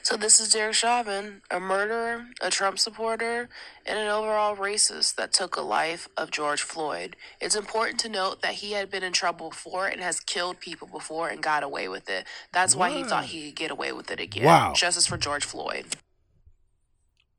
So 0.03 0.17
this 0.17 0.39
is 0.39 0.51
Derek 0.51 0.73
Chauvin, 0.73 1.41
a 1.49 1.59
murderer, 1.59 2.25
a 2.41 2.49
Trump 2.49 2.79
supporter, 2.79 3.49
and 3.85 3.97
an 3.99 4.07
overall 4.07 4.55
racist 4.55 5.15
that 5.15 5.33
took 5.33 5.55
a 5.55 5.61
life 5.61 6.07
of 6.17 6.31
George 6.31 6.61
Floyd. 6.61 7.15
It's 7.39 7.55
important 7.55 7.99
to 8.01 8.09
note 8.09 8.41
that 8.41 8.55
he 8.55 8.71
had 8.73 8.89
been 8.89 9.03
in 9.03 9.13
trouble 9.13 9.49
before 9.49 9.87
and 9.87 10.01
has 10.01 10.19
killed 10.19 10.59
people 10.59 10.87
before 10.87 11.29
and 11.29 11.41
got 11.41 11.63
away 11.63 11.87
with 11.87 12.09
it. 12.09 12.25
That's 12.51 12.75
why 12.75 12.91
he 12.91 13.03
thought 13.03 13.25
he 13.25 13.47
could 13.47 13.55
get 13.55 13.71
away 13.71 13.91
with 13.91 14.11
it 14.11 14.19
again. 14.19 14.45
Wow. 14.45 14.73
Justice 14.75 15.07
for 15.07 15.17
George 15.17 15.45
Floyd. 15.45 15.85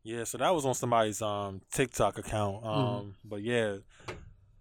Yeah, 0.05 0.25
so 0.25 0.39
that 0.39 0.53
was 0.53 0.65
on 0.65 0.75
somebody's 0.75 1.23
um 1.23 1.61
TikTok 1.73 2.19
account. 2.19 2.65
Um, 2.65 3.15
but 3.25 3.43
yeah, 3.43 3.77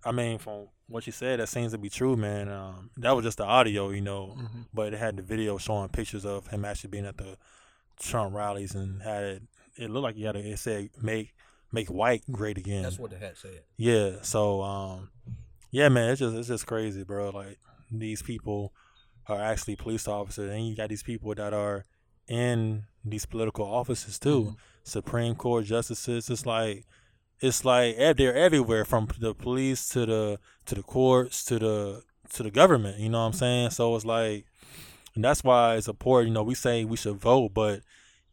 I 0.06 0.12
mean, 0.12 0.38
from 0.38 0.68
what 0.92 1.06
you 1.06 1.12
said, 1.14 1.40
that 1.40 1.48
seems 1.48 1.72
to 1.72 1.78
be 1.78 1.90
true, 1.90 2.16
man. 2.16 2.50
Um, 2.50 2.90
that 2.98 3.16
was 3.16 3.24
just 3.26 3.38
the 3.38 3.46
audio, 3.46 3.90
you 3.90 4.02
know, 4.02 4.38
but 4.74 4.94
it 4.94 5.00
had 5.00 5.18
the 5.18 5.24
video 5.24 5.58
showing 5.58 5.90
pictures 5.90 6.26
of 6.26 6.48
him 6.48 6.66
actually 6.66 6.90
being 6.90 7.06
at 7.06 7.18
the 7.18 7.38
Trump 8.00 8.36
rallies 8.36 8.76
and 8.76 9.02
had 9.02 9.24
it. 9.24 9.42
It 9.78 9.90
looked 9.90 10.04
like 10.04 10.16
he 10.16 10.24
had 10.24 10.36
a, 10.36 10.40
it 10.40 10.60
said 10.60 10.90
make 11.02 11.34
make 11.72 11.88
white 11.88 12.24
great 12.32 12.58
again. 12.58 12.84
That's 12.84 13.00
what 13.00 13.12
the 13.12 13.18
hat 13.18 13.38
said. 13.38 13.62
Yeah. 13.78 14.22
So 14.22 14.62
um 14.62 15.10
yeah, 15.72 15.88
man, 15.90 16.12
it's 16.12 16.20
just 16.20 16.36
it's 16.36 16.48
just 16.48 16.68
crazy, 16.68 17.04
bro. 17.04 17.30
Like 17.30 17.58
these 17.90 18.22
people 18.22 18.74
are 19.28 19.40
actually 19.42 19.76
police 19.76 20.08
officers 20.08 20.52
and 20.52 20.68
you 20.68 20.76
got 20.76 20.90
these 20.90 21.04
people 21.04 21.34
that 21.36 21.54
are 21.54 21.86
in 22.28 22.84
these 23.06 23.26
political 23.26 23.66
offices 23.66 24.20
too. 24.20 24.56
Supreme 24.84 25.36
Court 25.36 25.66
justices. 25.66 26.30
It's 26.30 26.46
like 26.46 26.86
it's 27.42 27.66
like 27.66 27.98
they're 27.98 28.36
everywhere 28.36 28.86
from 28.86 29.08
the 29.20 29.34
police 29.34 29.90
to 29.90 30.06
the 30.06 30.40
to 30.66 30.76
the 30.76 30.84
courts 30.84 31.44
to 31.46 31.60
the 31.60 32.04
to 32.34 32.44
the 32.44 32.52
government, 32.52 33.00
you 33.00 33.10
know 33.10 33.20
what 33.20 33.26
I'm 33.28 33.34
saying? 33.34 33.72
So 33.72 33.96
it's 33.96 34.06
like 34.06 34.46
and 35.16 35.24
that's 35.24 35.44
why 35.44 35.76
it's 35.76 35.88
important, 35.88 36.30
you 36.30 36.34
know, 36.34 36.44
we 36.44 36.56
say 36.56 36.86
we 36.86 36.98
should 36.98 37.18
vote, 37.18 37.54
but 37.54 37.82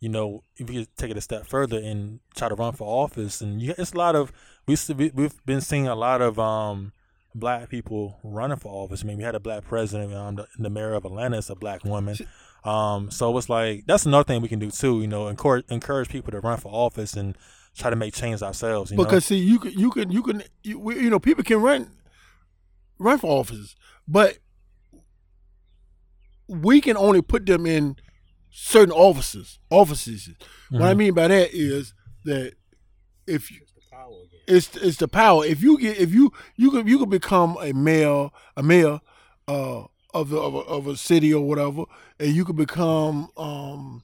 you 0.01 0.09
know, 0.09 0.45
if 0.57 0.71
you 0.71 0.87
take 0.97 1.11
it 1.11 1.17
a 1.17 1.21
step 1.21 1.47
further 1.47 1.79
and 1.79 2.21
try 2.37 2.49
to 2.49 2.55
run 2.55 2.73
for 2.73 2.87
office, 2.87 3.41
and 3.41 3.61
you, 3.61 3.75
it's 3.77 3.93
a 3.93 3.97
lot 3.97 4.15
of 4.15 4.31
we- 4.67 5.11
we've 5.15 5.45
been 5.45 5.61
seeing 5.61 5.89
a 5.89 5.95
lot 5.97 6.23
of 6.23 6.39
um 6.39 6.93
black 7.35 7.69
people 7.69 8.19
running 8.23 8.57
for 8.59 8.73
office. 8.73 9.03
I 9.03 9.07
mean, 9.07 9.19
we 9.19 9.25
had 9.25 9.35
a 9.35 9.41
black 9.41 9.65
president, 9.65 10.13
um, 10.15 10.37
the, 10.37 10.47
the 10.59 10.71
mayor 10.71 10.95
of 10.95 11.05
Atlanta 11.05 11.39
is 11.39 11.51
a 11.51 11.55
black 11.55 11.85
woman. 11.85 12.17
Um, 12.65 13.11
so 13.11 13.37
it's 13.39 13.49
like 13.49 13.87
that's 13.87 14.07
another 14.07 14.25
thing 14.25 14.43
we 14.43 14.49
can 14.49 14.59
do 14.59 14.71
too. 14.71 15.01
You 15.01 15.07
know, 15.09 15.29
encourage 15.29 15.65
encourage 15.69 16.09
people 16.09 16.31
to 16.33 16.41
run 16.41 16.59
for 16.59 16.69
office 16.73 17.15
and 17.15 17.37
try 17.77 17.91
to 17.91 17.97
make 17.97 18.15
change 18.15 18.43
ourselves. 18.43 18.91
You 18.91 18.97
Because 18.97 19.25
see, 19.27 19.37
you 19.37 19.59
can 19.59 19.73
you 19.73 19.91
can 19.91 20.11
you 20.11 20.23
can 20.23 20.43
you, 20.63 20.93
you 20.93 21.11
know 21.11 21.19
people 21.19 21.45
can 21.45 21.61
run 21.61 21.91
run 22.99 23.19
for 23.19 23.31
offices, 23.39 23.77
but 24.07 24.39
we 26.49 26.81
can 26.81 26.97
only 26.97 27.23
put 27.23 27.47
them 27.47 27.67
in 27.67 27.97
certain 28.51 28.93
offices. 28.93 29.59
Offices. 29.71 30.31
What 30.71 30.83
I 30.83 30.95
mean 30.95 31.15
by 31.15 31.29
that 31.29 31.51
is 31.53 31.95
that 32.25 32.55
if 33.27 33.51
you, 33.51 33.61
it's 34.47 34.75
it's 34.77 34.97
the 34.97 35.09
power. 35.09 35.45
If 35.45 35.63
you 35.63 35.79
get 35.79 35.99
if 35.99 36.13
you 36.13 36.33
you 36.57 36.71
could 36.71 36.89
you 36.89 36.99
could 36.99 37.11
become 37.11 37.57
a 37.61 37.73
mayor 37.73 38.31
a 38.57 38.63
mayor 38.63 39.01
uh, 39.47 39.85
of 40.15 40.31
the, 40.31 40.39
of 40.39 40.55
a, 40.55 40.59
of 40.59 40.87
a 40.87 40.97
city 40.97 41.33
or 41.33 41.47
whatever, 41.47 41.85
and 42.19 42.33
you 42.35 42.45
could 42.45 42.57
become 42.57 43.29
um 43.37 44.03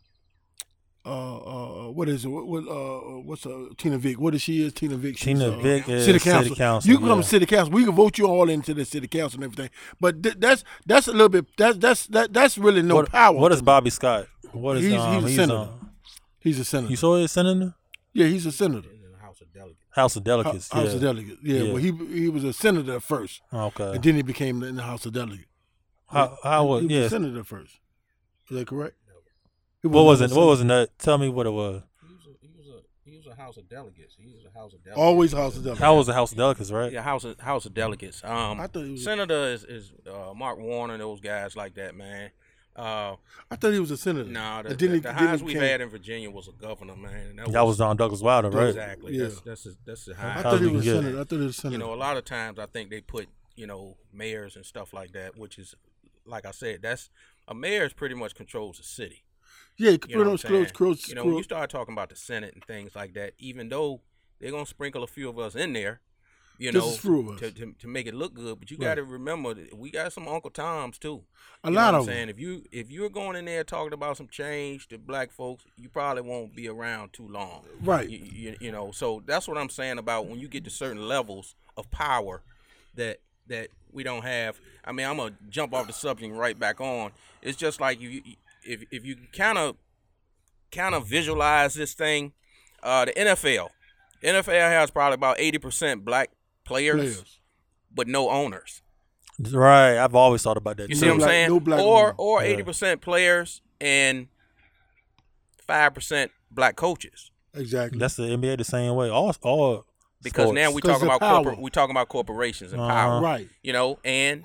uh, 1.07 1.87
uh, 1.87 1.91
what 1.91 2.09
is 2.09 2.25
it? 2.25 2.29
What, 2.29 2.47
what 2.47 2.65
uh, 2.69 3.21
what's 3.23 3.45
uh, 3.47 3.67
Tina 3.77 3.99
Vick? 3.99 4.19
What 4.19 4.35
is 4.35 4.43
she? 4.43 4.65
Is 4.65 4.73
Tina 4.73 4.97
Vick? 4.97 5.17
She's, 5.19 5.25
Tina 5.39 5.49
uh, 5.49 5.59
Vick 5.61 5.89
is 5.89 6.05
city 6.05 6.19
city 6.19 6.31
council. 6.31 6.57
council, 6.57 6.91
You 6.91 6.99
can 6.99 7.07
come 7.09 7.19
yeah. 7.19 7.23
to 7.23 7.29
city 7.29 7.47
council. 7.47 7.75
We 7.75 7.85
can 7.85 7.95
vote 7.95 8.17
you 8.19 8.27
all 8.27 8.49
into 8.49 8.73
the 8.75 8.85
city 8.85 9.07
council 9.09 9.43
and 9.43 9.53
everything. 9.53 9.71
But 10.01 10.23
th- 10.23 10.37
that's 10.39 10.65
that's 10.87 11.07
a 11.09 11.13
little 11.13 11.29
bit. 11.29 11.47
That's 11.59 11.77
that's 11.79 12.07
that, 12.09 12.33
that's 12.33 12.57
really 12.57 12.83
no 12.83 12.97
what, 12.97 13.11
power. 13.13 13.37
What 13.37 13.53
is 13.53 13.61
Bobby 13.63 13.91
Scott? 13.91 14.27
What 14.53 14.79
is 14.79 14.85
He's- 14.85 15.01
um, 15.01 15.23
he's 15.23 15.33
a 15.33 15.37
senator. 15.37 15.59
um, 15.59 15.91
He's 16.41 16.59
a 16.61 16.65
senator. 16.65 16.91
you 16.91 16.97
saw 16.97 17.17
his 17.17 17.33
senator? 17.33 17.75
yeah, 18.13 18.27
he's 18.27 18.45
a 18.47 18.53
senator. 18.53 18.89
in 18.91 19.13
the 19.13 19.19
House 19.19 19.41
of 19.41 19.53
Delegates. 19.53 19.81
House 19.91 20.17
of 20.17 20.25
Delegates. 20.25 20.71
House 20.73 20.89
yeah. 20.89 20.95
of 20.95 21.01
Delegates. 21.01 21.39
Yeah, 21.43 21.61
Yeah. 21.63 21.73
well, 21.73 21.77
he 21.83 21.91
he 22.21 22.29
was 22.29 22.45
a 22.45 22.53
senator 22.53 23.01
first, 23.01 23.41
Okay. 23.53 23.93
and 23.95 24.03
then 24.03 24.15
he 24.15 24.23
became 24.23 24.63
in 24.63 24.77
the 24.77 24.83
House 24.83 25.05
of 25.07 25.13
Delegates. 25.13 25.49
How 26.07 26.37
how 26.43 26.65
was 26.67 26.81
he 26.83 26.87
was 26.87 26.95
yeah? 26.97 27.01
a 27.03 27.09
senator 27.11 27.45
first. 27.45 27.75
Is 28.51 28.59
that 28.59 28.67
correct? 28.69 28.95
He 29.85 29.89
What 29.89 30.05
was 30.05 30.21
never 30.21 30.33
it? 30.33 30.37
What 30.37 30.47
was 30.47 30.61
it? 30.63 30.67
That- 30.69 30.99
Tell 30.99 31.19
me 31.19 31.29
what 31.29 31.47
it 31.47 31.51
was. 31.51 31.83
He 32.03 32.09
was 32.15 32.27
a 32.27 32.31
he 32.41 32.49
was 32.57 32.67
a 32.69 33.11
he 33.11 33.17
was 33.19 33.27
a 33.27 33.35
House 33.35 33.57
of 33.59 33.69
Delegates. 33.69 34.17
He 34.19 34.33
was 34.33 34.45
a 34.45 34.59
House 34.59 34.73
of 34.73 34.83
Delegates. 34.83 34.95
senator. 34.97 35.01
Always 35.01 35.33
House 35.33 35.57
of 35.57 35.63
Delegates. 35.65 35.81
How 35.85 35.97
was 35.97 36.07
the 36.07 36.15
House 36.15 36.33
of 36.33 36.39
Delegates, 36.39 36.71
right? 36.71 36.91
Yeah, 36.93 37.03
House 37.03 37.25
of 37.25 37.39
House 37.39 37.67
of 37.67 37.75
Delegates. 37.75 38.25
Um, 38.25 38.61
I 38.61 38.67
thought 38.67 38.85
he 38.85 38.93
was. 38.93 39.05
Senator 39.05 39.45
is, 39.53 39.65
is 39.65 39.93
uh, 40.11 40.33
Mark 40.35 40.59
Warner, 40.59 40.97
those 40.99 41.21
guys 41.21 41.55
like 41.57 41.75
that, 41.75 41.95
man. 41.95 42.31
Uh, 42.77 43.15
I 43.53 43.55
thought 43.57 43.73
he 43.73 43.79
was 43.79 43.93
a 43.93 43.97
senator. 43.97 44.29
no, 44.29 44.63
the, 44.65 44.71
And 44.71 44.79
then 44.81 44.91
the, 44.91 44.97
the 44.97 45.01
then 45.03 45.15
highest 45.15 45.43
he 45.43 45.47
we've 45.47 45.61
had 45.63 45.81
in 45.81 45.89
Virginia 45.91 46.29
was 46.29 46.49
a 46.49 46.53
governor, 46.53 46.97
man. 46.97 47.39
and 47.39 47.55
That 47.55 47.65
was 47.65 47.79
John 47.79 47.97
Douglas 47.97 48.21
Wilder, 48.21 48.51
right? 48.51 48.69
exactly. 48.71 49.17
Yeah. 49.17 49.25
That's 49.25 49.41
that's 49.43 49.67
a, 49.67 49.71
that's 49.85 50.05
the 50.07 50.15
I 50.19 50.43
thought 50.43 50.61
he 50.61 50.67
was 50.67 50.85
a 50.87 50.91
can 50.91 50.95
get- 50.95 51.03
senator. 51.03 51.21
I 51.21 51.25
thought 51.25 51.37
he 51.39 51.47
was 51.47 51.59
a 51.59 51.61
senator. 51.61 51.79
You 51.79 51.87
know, 51.87 51.95
a 51.95 52.01
lot 52.01 52.17
of 52.17 52.25
times 52.25 52.59
I 52.59 52.67
think 52.67 52.91
they 52.91 53.01
put 53.01 53.29
you 53.55 53.67
know 53.69 53.97
mayors 54.13 54.57
and 54.57 54.65
stuff 54.67 54.93
like 54.93 55.13
that, 55.13 55.37
which 55.39 55.59
is 55.59 55.75
like 56.27 56.47
I 56.47 56.51
said, 56.53 56.81
that's 56.83 57.11
a 57.47 57.55
mayor 57.55 57.89
pretty 57.91 58.15
much 58.15 58.35
controls 58.35 58.79
the 58.79 58.83
city. 58.85 59.24
Yeah, 59.77 59.91
You 59.91 59.97
know 59.97 59.99
put 60.07 60.17
what 60.19 60.27
on 60.27 60.33
I'm 60.33 60.39
close, 60.39 60.73
close, 60.73 61.09
You 61.09 61.15
know, 61.15 61.25
when 61.25 61.37
you 61.37 61.43
start 61.43 61.71
talking 61.71 61.93
about 61.95 62.11
the 62.11 62.17
Senate 62.17 62.55
and 62.55 62.65
things 62.65 62.95
like 62.95 63.15
that, 63.15 63.35
even 63.39 63.69
though 63.69 64.01
they're 64.41 64.51
gonna 64.53 64.67
sprinkle 64.67 65.03
a 65.03 65.07
few 65.07 65.29
of 65.29 65.39
us 65.39 65.55
in 65.55 65.73
there, 65.73 66.01
you 66.59 66.71
Just 66.71 66.87
know, 66.87 66.95
a 66.95 66.99
few 66.99 67.21
of 67.21 67.29
us. 67.35 67.41
to, 67.41 67.51
to 67.53 67.73
to 67.81 67.89
make 67.89 68.07
it 68.07 68.15
look 68.15 68.35
good. 68.35 68.61
But 68.61 68.71
you 68.71 68.77
Right. 68.77 68.87
got 68.91 68.95
to 68.97 69.05
remember, 69.05 69.55
that 69.55 69.77
we 69.77 69.91
got 69.91 70.13
some 70.13 70.29
Uncle 70.29 70.51
Toms 70.51 70.99
too. 70.99 71.25
a 71.65 71.71
You 71.71 71.77
lot 71.77 71.95
of 71.95 72.03
I'm 72.03 72.07
saying. 72.07 72.29
If 72.29 72.39
you 72.39 72.65
if 72.71 72.91
you're 72.91 73.11
going 73.11 73.37
in 73.37 73.45
there 73.47 73.65
talking 73.65 73.93
about 73.93 74.17
some 74.17 74.29
change 74.29 74.87
to 74.89 74.99
black 74.99 75.33
folks, 75.33 75.65
you 75.77 75.89
probably 75.89 76.23
won't 76.23 76.55
be 76.55 76.69
around 76.69 77.13
too 77.13 77.27
long. 77.27 77.65
Right. 77.83 78.09
You, 78.09 78.19
you, 78.19 78.57
you 78.61 78.73
know, 78.73 78.93
so 78.93 79.23
that's 79.27 79.49
what 79.49 79.59
I'm 79.59 79.69
saying 79.71 79.99
about 79.99 80.27
when 80.27 80.39
you 80.39 80.47
get 80.47 80.63
to 80.65 80.71
certain 80.71 81.09
levels 81.09 81.57
of 81.77 81.91
power 81.91 82.43
that 82.95 83.19
that 83.49 83.69
we 83.91 84.05
don't 84.05 84.23
have. 84.23 84.59
I 84.85 84.93
mean, 84.93 85.07
I'm 85.07 85.17
gonna 85.17 85.35
jump 85.51 85.75
off 85.75 85.87
the 85.89 85.93
subject 85.93 86.33
right 86.35 86.59
back 86.59 86.81
on. 86.81 87.11
It's 87.43 87.59
just 87.59 87.81
like 87.81 88.01
you 88.01 88.23
if 88.65 88.85
if 88.91 89.05
you 89.05 89.17
kind 89.33 89.59
of 89.59 89.77
kind 90.73 90.95
of 90.95 91.07
visualize 91.07 91.75
this 91.75 91.95
thing, 91.95 92.33
uh, 92.83 93.05
the 93.05 93.13
NFL. 93.13 93.69
NFL 94.23 94.71
has 94.71 94.91
probably 94.91 95.15
about 95.15 95.37
80% 95.39 96.03
black 96.05 96.31
players, 96.65 96.95
Players. 96.97 97.41
but 97.95 98.09
no 98.09 98.31
owners. 98.31 98.81
Right. 99.39 99.99
I've 99.99 100.15
always 100.15 100.43
thought 100.43 100.57
about 100.57 100.79
that 100.79 100.89
You 100.89 100.95
too. 100.95 101.01
see 101.01 101.07
what 101.07 101.13
I'm 101.13 101.19
black- 101.19 101.29
saying? 101.31 101.49
no 101.51 101.61
black 101.61 101.81
or 101.81 102.05
owner. 102.07 102.15
or 102.19 102.43
Yeah. 102.43 102.49
eighty 102.49 102.63
percent 102.63 103.01
players 103.03 103.61
and 103.81 104.29
five 105.67 105.95
percent 105.95 106.31
black 106.51 106.77
coaches. 106.77 107.31
Exactly. 107.55 107.99
That's 107.99 108.17
the 108.17 108.25
NBA 108.25 108.57
the 108.59 108.65
same 108.65 108.95
way. 108.95 109.11
All 109.11 109.35
all 109.43 109.85
Because 110.23 110.53
now 110.53 110.71
we 110.71 110.77
Because 110.81 111.01
talking 111.01 111.07
about 111.09 111.21
corporate, 111.21 111.55
power. 111.57 111.63
we 111.63 111.71
talking 111.71 111.91
about 111.95 112.09
corporations 112.09 112.73
and 112.73 112.81
Uh-huh. 112.81 112.91
power, 112.93 113.21
right. 113.21 113.49
you 113.63 113.73
know, 113.73 113.99
and 114.05 114.45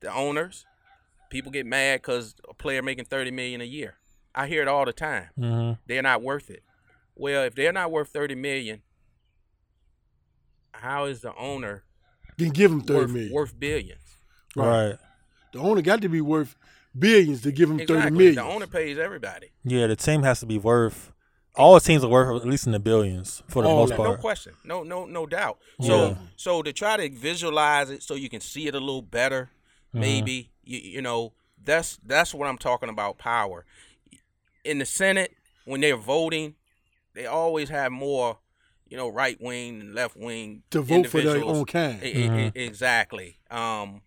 the 0.00 0.12
owners. 0.12 0.64
People 1.30 1.52
get 1.52 1.66
mad 1.66 2.00
because 2.00 2.34
a 2.48 2.54
player 2.54 2.82
making 2.82 3.04
thirty 3.04 3.30
million 3.30 3.60
a 3.60 3.64
year. 3.64 3.94
I 4.34 4.46
hear 4.46 4.62
it 4.62 4.68
all 4.68 4.84
the 4.84 4.92
time. 4.92 5.28
hmm 5.36 5.72
They're 5.86 6.02
not 6.02 6.22
worth 6.22 6.48
it. 6.50 6.62
Well, 7.14 7.44
if 7.44 7.54
they're 7.54 7.72
not 7.72 7.90
worth 7.90 8.08
thirty 8.08 8.34
million, 8.34 8.82
how 10.72 11.04
is 11.06 11.20
the 11.20 11.34
owner 11.36 11.84
Then 12.36 12.50
give 12.50 12.70
him 12.70 12.80
thirty 12.80 13.00
worth, 13.00 13.10
million. 13.12 13.32
worth 13.32 13.58
billions? 13.58 14.00
Right. 14.56 14.96
The 15.52 15.58
owner 15.58 15.82
got 15.82 16.02
to 16.02 16.08
be 16.08 16.20
worth 16.20 16.56
billions 16.98 17.42
to 17.42 17.52
give 17.52 17.70
him 17.70 17.78
thirty 17.78 17.92
Exactly. 17.94 18.16
million. 18.18 18.34
The 18.36 18.42
owner 18.44 18.66
pays 18.66 18.98
everybody. 18.98 19.48
Yeah, 19.64 19.86
the 19.86 19.96
team 19.96 20.22
has 20.22 20.40
to 20.40 20.46
be 20.46 20.58
worth. 20.58 21.12
All 21.56 21.80
teams 21.80 22.04
are 22.04 22.08
worth 22.10 22.40
at 22.42 22.46
least 22.48 22.66
in 22.66 22.72
the 22.72 22.78
billions 22.78 23.42
for 23.48 23.62
the 23.62 23.68
All 23.68 23.76
most 23.78 23.88
that. 23.90 23.98
No 23.98 24.04
part. 24.04 24.20
question. 24.20 24.52
No, 24.64 24.84
no, 24.84 25.06
no 25.06 25.26
doubt. 25.26 25.58
So, 25.80 26.08
Yeah. 26.10 26.14
so 26.36 26.62
to 26.62 26.72
try 26.72 26.96
to 26.96 27.08
visualize 27.10 27.90
it 27.90 28.02
so 28.04 28.14
you 28.14 28.28
can 28.28 28.40
see 28.40 28.68
it 28.68 28.74
a 28.74 28.80
little 28.80 29.02
better, 29.02 29.50
Mm-hmm. 29.88 30.00
maybe 30.00 30.50
you, 30.68 30.78
you 30.78 31.02
know 31.02 31.32
that's 31.64 31.98
that's 32.04 32.32
what 32.34 32.46
I'm 32.48 32.58
talking 32.58 32.88
about. 32.88 33.18
Power 33.18 33.64
in 34.64 34.78
the 34.78 34.84
Senate 34.86 35.32
when 35.64 35.80
they're 35.80 35.96
voting, 35.96 36.54
they 37.14 37.26
always 37.26 37.68
have 37.68 37.90
more, 37.92 38.38
you 38.88 38.96
know, 38.96 39.08
right 39.08 39.38
wing 39.40 39.80
and 39.80 39.94
left 39.94 40.16
wing 40.16 40.62
to 40.70 40.80
vote 40.82 41.06
for 41.08 41.20
their 41.20 41.42
own 41.44 41.64
kind. 41.64 42.02
E- 42.02 42.28
e- 42.28 42.52
exactly. 42.54 43.38
Um, 43.50 44.02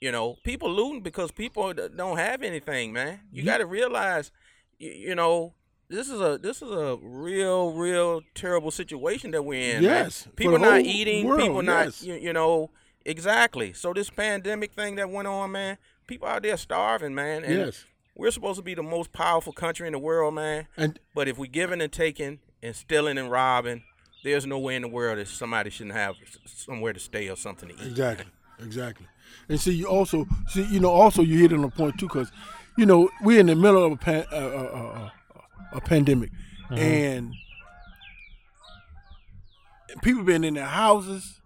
you 0.00 0.12
know, 0.12 0.36
people 0.44 0.70
looting 0.70 1.00
because 1.02 1.30
people 1.30 1.72
don't 1.72 2.18
have 2.18 2.42
anything, 2.42 2.92
man. 2.92 3.20
You 3.32 3.40
You- 3.42 3.44
got 3.46 3.58
to 3.58 3.66
realize, 3.66 4.30
you, 4.78 4.90
you 4.90 5.14
know, 5.14 5.54
this 5.88 6.08
is 6.08 6.20
a 6.20 6.38
this 6.38 6.60
is 6.62 6.70
a 6.70 6.96
real, 7.00 7.72
real 7.72 8.22
terrible 8.34 8.70
situation 8.70 9.30
that 9.32 9.42
we're 9.42 9.76
in. 9.76 9.82
Yes, 9.82 10.22
for 10.24 10.30
people 10.30 10.58
not 10.58 10.80
eating. 10.80 11.26
world, 11.26 11.40
people 11.40 11.62
not, 11.62 11.86
yes. 11.86 12.02
you, 12.02 12.14
you 12.14 12.32
know, 12.32 12.70
exactly. 13.04 13.72
So 13.72 13.92
this 13.92 14.10
pandemic 14.10 14.72
thing 14.72 14.96
that 14.96 15.10
went 15.10 15.28
on, 15.28 15.52
man, 15.52 15.78
people 16.06 16.28
out 16.28 16.42
there 16.42 16.56
starving, 16.56 17.14
man. 17.14 17.44
And 17.44 17.66
Yes. 17.66 17.84
we're 18.14 18.30
supposed 18.30 18.58
to 18.58 18.62
be 18.62 18.74
the 18.74 18.82
most 18.82 19.12
powerful 19.12 19.52
country 19.52 19.86
in 19.86 19.92
the 19.92 19.98
world, 19.98 20.34
man. 20.34 20.66
And 20.76 20.98
But 21.14 21.28
if 21.28 21.38
we're 21.38 21.50
giving 21.50 21.80
and 21.80 21.92
taking 21.92 22.40
and 22.62 22.74
stealing 22.74 23.18
and 23.18 23.30
robbing, 23.30 23.84
there's 24.22 24.46
no 24.46 24.58
way 24.58 24.74
in 24.76 24.82
the 24.82 24.88
world 24.88 25.18
that 25.18 25.28
somebody 25.28 25.70
shouldn't 25.70 25.94
have 25.96 26.16
somewhere 26.46 26.92
to 26.92 27.00
stay 27.00 27.28
or 27.28 27.36
something 27.36 27.68
to 27.68 27.74
eat. 27.74 27.86
Exactly, 27.88 28.26
exactly. 28.58 29.06
And 29.48 29.60
see, 29.60 29.72
you 29.74 29.86
also 29.86 30.26
see, 30.48 30.64
you 30.64 30.80
know, 30.80 30.90
also 30.90 31.22
you 31.22 31.38
hit 31.38 31.52
on 31.52 31.62
a 31.64 31.68
point 31.68 31.98
too, 31.98 32.06
because 32.06 32.30
you 32.78 32.86
know 32.86 33.10
we're 33.22 33.40
in 33.40 33.46
the 33.46 33.54
middle 33.54 33.84
of 33.84 33.92
a 33.92 33.96
pan, 33.96 34.24
uh, 34.32 34.36
uh, 34.36 34.38
uh, 34.38 34.98
uh, 35.36 35.40
a 35.72 35.80
pandemic, 35.80 36.30
and 36.70 37.34
people 40.02 40.22
been 40.24 40.44
in 40.44 40.54
their 40.54 40.64
houses. 40.64 41.40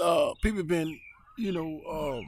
Uh, 0.00 0.34
people 0.42 0.62
been, 0.62 0.98
you 1.38 1.52
know, 1.52 1.80
um, 1.90 2.24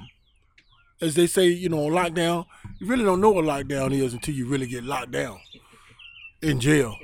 as 1.01 1.14
they 1.14 1.27
say, 1.27 1.49
you 1.49 1.69
know, 1.69 1.87
on 1.87 1.93
lockdown. 1.93 2.47
You 2.79 2.87
really 2.87 3.05
don't 3.05 3.21
know 3.21 3.31
what 3.31 3.45
lockdown 3.45 3.93
is 3.93 4.12
until 4.12 4.35
you 4.35 4.47
really 4.47 4.67
get 4.67 4.85
locked 4.85 5.11
down 5.12 5.39
in 6.43 6.61
jail. 6.61 6.97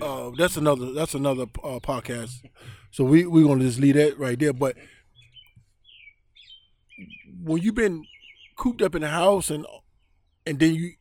Uh, 0.00 0.30
that's 0.36 0.56
another. 0.56 0.92
That's 0.92 1.14
another 1.14 1.42
uh, 1.62 1.78
podcast. 1.80 2.44
So 2.90 3.04
we 3.04 3.26
we're 3.26 3.46
gonna 3.46 3.64
just 3.64 3.78
leave 3.80 3.94
that 3.96 4.18
right 4.18 4.38
there. 4.38 4.52
But 4.52 4.76
when 7.42 7.62
you've 7.62 7.74
been 7.74 8.04
cooped 8.56 8.82
up 8.82 8.94
in 8.94 9.02
the 9.02 9.08
house 9.08 9.50
and 9.50 9.66
and 10.46 10.58
then 10.58 10.74
you, 10.74 10.92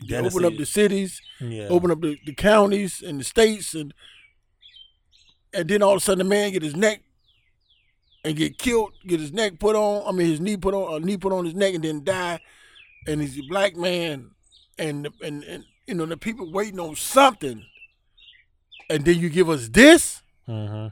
you 0.00 0.16
open 0.16 0.44
up 0.44 0.56
the 0.56 0.66
cities, 0.66 1.20
Yeah. 1.40 1.68
open 1.68 1.90
up 1.90 2.00
the, 2.00 2.18
the 2.26 2.34
counties 2.34 3.02
and 3.02 3.20
the 3.20 3.24
states, 3.24 3.74
and 3.74 3.94
and 5.54 5.68
then 5.68 5.82
all 5.82 5.92
of 5.92 5.98
a 5.98 6.00
sudden 6.00 6.18
the 6.18 6.24
man 6.24 6.52
get 6.52 6.62
his 6.62 6.76
neck 6.76 7.02
and 8.28 8.36
get 8.36 8.58
killed, 8.58 8.92
get 9.06 9.20
his 9.20 9.32
neck 9.32 9.58
put 9.58 9.74
on. 9.74 10.06
I 10.06 10.12
mean 10.12 10.26
his 10.28 10.38
knee 10.38 10.58
put 10.58 10.74
on, 10.74 11.02
a 11.02 11.04
knee 11.04 11.16
put 11.16 11.32
on 11.32 11.46
his 11.46 11.54
neck, 11.54 11.74
and 11.74 11.82
then 11.82 12.04
die. 12.04 12.38
And 13.06 13.22
he's 13.22 13.38
a 13.38 13.42
black 13.48 13.74
man, 13.74 14.32
and 14.78 15.08
and 15.22 15.42
and 15.44 15.64
you 15.86 15.94
know 15.94 16.04
the 16.04 16.18
people 16.18 16.52
waiting 16.52 16.78
on 16.78 16.94
something, 16.94 17.64
and 18.90 19.04
then 19.06 19.18
you 19.18 19.30
give 19.30 19.48
us 19.48 19.70
this. 19.70 20.22
hmm 20.44 20.88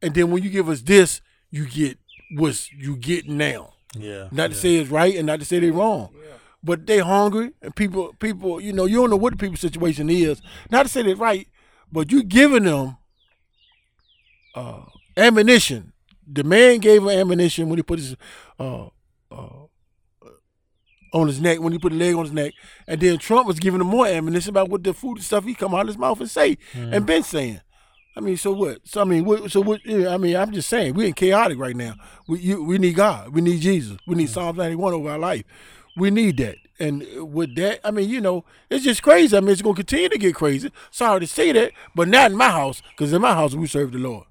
And 0.00 0.14
then 0.14 0.30
when 0.30 0.42
you 0.42 0.48
give 0.48 0.70
us 0.70 0.80
this, 0.80 1.20
you 1.50 1.66
get 1.66 1.98
what's 2.30 2.72
you 2.72 2.96
get 2.96 3.28
now. 3.28 3.74
Yeah. 3.94 4.28
Not 4.30 4.44
yeah. 4.44 4.48
to 4.48 4.54
say 4.54 4.76
it's 4.76 4.90
right 4.90 5.14
and 5.14 5.26
not 5.26 5.40
to 5.40 5.44
say 5.44 5.58
they're 5.58 5.72
wrong. 5.72 6.08
But 6.64 6.86
they 6.86 6.98
hungry 7.00 7.52
and 7.60 7.76
people 7.76 8.14
people, 8.18 8.62
you 8.62 8.72
know, 8.72 8.86
you 8.86 8.96
don't 8.96 9.10
know 9.10 9.16
what 9.16 9.34
the 9.34 9.36
people's 9.36 9.60
situation 9.60 10.08
is. 10.08 10.40
Not 10.70 10.84
to 10.84 10.88
say 10.88 11.02
they're 11.02 11.16
right, 11.16 11.48
but 11.92 12.10
you 12.10 12.22
giving 12.22 12.64
them 12.64 12.96
uh 14.54 14.84
ammunition. 15.18 15.92
The 16.30 16.44
man 16.44 16.78
gave 16.78 17.02
him 17.02 17.08
ammunition 17.08 17.68
when 17.68 17.78
he 17.78 17.82
put 17.82 17.98
his 17.98 18.16
uh 18.58 18.88
uh 19.30 19.48
on 21.12 21.26
his 21.26 21.40
neck, 21.40 21.60
when 21.60 21.72
he 21.72 21.78
put 21.78 21.92
a 21.92 21.96
leg 21.96 22.14
on 22.14 22.24
his 22.24 22.32
neck, 22.34 22.52
and 22.86 23.00
then 23.00 23.18
Trump 23.18 23.46
was 23.46 23.58
giving 23.58 23.80
him 23.80 23.86
more 23.86 24.06
ammunition 24.06 24.50
about 24.50 24.68
what 24.68 24.84
the 24.84 24.92
food 24.92 25.16
and 25.16 25.24
stuff 25.24 25.44
he 25.44 25.54
come 25.54 25.74
out 25.74 25.82
of 25.82 25.86
his 25.86 25.96
mouth 25.98 26.20
and 26.20 26.30
say, 26.30 26.58
and 26.74 27.06
been 27.06 27.22
saying. 27.22 27.60
I 28.16 28.20
mean, 28.20 28.36
so 28.36 28.52
what? 28.52 28.80
So 28.84 29.00
I 29.00 29.04
mean, 29.04 29.24
what, 29.24 29.50
so 29.50 29.60
what? 29.60 29.80
I 29.88 30.16
mean, 30.16 30.36
I'm 30.36 30.50
just 30.52 30.68
saying 30.68 30.94
we're 30.94 31.06
in 31.06 31.12
chaotic 31.12 31.56
right 31.56 31.76
now. 31.76 31.94
We 32.26 32.40
you, 32.40 32.64
we 32.64 32.76
need 32.76 32.96
God. 32.96 33.32
We 33.32 33.40
need 33.40 33.60
Jesus. 33.60 33.96
We 34.08 34.16
need 34.16 34.28
Psalms 34.28 34.58
91 34.58 34.92
over 34.92 35.10
our 35.10 35.18
life. 35.18 35.44
We 35.96 36.10
need 36.10 36.36
that. 36.38 36.56
And 36.80 37.06
with 37.32 37.54
that, 37.56 37.80
I 37.86 37.90
mean, 37.92 38.08
you 38.08 38.20
know, 38.20 38.44
it's 38.70 38.84
just 38.84 39.02
crazy. 39.02 39.36
I 39.36 39.40
mean, 39.40 39.50
it's 39.50 39.62
gonna 39.62 39.76
continue 39.76 40.08
to 40.08 40.18
get 40.18 40.34
crazy. 40.34 40.70
Sorry 40.90 41.20
to 41.20 41.26
say 41.28 41.52
that, 41.52 41.72
but 41.94 42.08
not 42.08 42.32
in 42.32 42.36
my 42.36 42.50
house, 42.50 42.82
because 42.90 43.12
in 43.12 43.22
my 43.22 43.34
house 43.34 43.54
we 43.54 43.66
serve 43.68 43.92
the 43.92 43.98
Lord. 43.98 44.24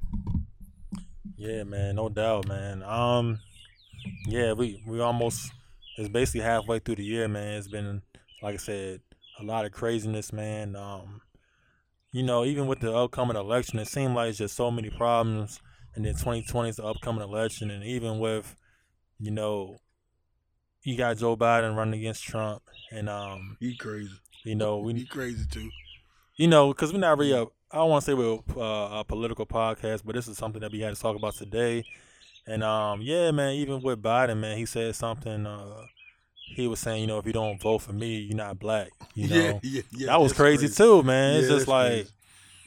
Yeah, 1.38 1.64
man, 1.64 1.96
no 1.96 2.10
doubt, 2.10 2.48
man. 2.48 2.84
Um, 2.84 3.40
yeah, 4.28 4.54
we 4.54 4.82
we 4.88 5.00
almost 5.00 5.52
it's 5.98 6.10
basically 6.10 6.42
halfway 6.42 6.80
through 6.80 6.96
the 6.96 7.04
year, 7.04 7.28
man. 7.28 7.58
It's 7.58 7.68
been 7.68 8.02
like 8.42 8.56
I 8.56 8.58
said, 8.58 9.02
a 9.40 9.44
lot 9.44 9.66
of 9.66 9.72
craziness, 9.72 10.34
man. 10.34 10.76
Um, 10.76 11.22
you 12.12 12.24
know, 12.24 12.46
even 12.46 12.68
with 12.68 12.80
the 12.80 12.94
upcoming 12.96 13.38
election, 13.38 13.80
it 13.80 13.88
seemed 13.88 14.16
like 14.16 14.30
it's 14.30 14.38
just 14.40 14.56
so 14.56 14.72
many 14.72 14.90
problems. 14.90 15.62
And 15.96 16.06
then 16.06 16.14
2020 16.14 16.70
is 16.70 16.76
the 16.78 16.84
upcoming 16.86 17.24
election, 17.24 17.72
and 17.72 17.84
even 17.84 18.20
with, 18.20 18.56
you 19.20 19.32
know, 19.32 19.80
you 20.84 20.96
got 20.96 21.18
Joe 21.18 21.36
Biden 21.36 21.76
running 21.76 22.00
against 22.00 22.24
Trump, 22.24 22.62
and 22.92 23.10
um, 23.10 23.58
He 23.60 23.76
crazy. 23.76 24.14
you 24.44 24.56
know, 24.56 24.78
we 24.78 24.94
He 24.94 25.06
crazy 25.06 25.46
too. 25.50 25.70
you 26.38 26.48
know, 26.48 26.68
because 26.70 26.94
we're 26.94 27.00
not 27.00 27.18
really 27.18 27.48
I 27.72 27.78
don't 27.78 27.90
want 27.90 28.06
to 28.06 28.12
say 28.12 28.14
we're 28.14 28.40
uh, 28.58 29.00
a 29.00 29.04
political 29.06 29.46
podcast, 29.46 30.02
but 30.06 30.16
this 30.16 30.28
is 30.28 30.38
something 30.38 30.62
that 30.62 30.72
we 30.72 30.80
had 30.80 30.96
to 30.96 31.02
talk 31.02 31.16
about 31.18 31.36
today. 31.36 31.84
And 32.46 32.64
um, 32.64 33.02
yeah, 33.02 33.32
man, 33.32 33.54
even 33.56 33.82
with 33.82 34.02
Biden, 34.02 34.38
man, 34.40 34.58
he 34.58 34.66
said 34.66 34.96
something. 34.96 35.46
Uh, 35.46 35.84
he 36.56 36.66
was 36.68 36.80
saying, 36.80 37.02
you 37.02 37.08
know, 37.08 37.18
if 37.20 37.26
you 37.26 37.34
don't 37.34 37.62
vote 37.62 37.80
for 37.80 37.92
me, 37.92 38.20
you're 38.20 38.38
not 38.38 38.58
black. 38.58 38.90
You 39.16 39.28
know, 39.30 39.36
yeah, 39.36 39.60
yeah, 39.64 39.82
yeah. 39.92 40.06
that 40.08 40.22
was 40.22 40.32
that's 40.32 40.40
crazy, 40.40 40.70
too, 40.70 41.04
man. 41.04 41.40
it's 41.40 41.50
just 41.50 41.68
like, 41.68 41.90
crazy. 41.92 42.10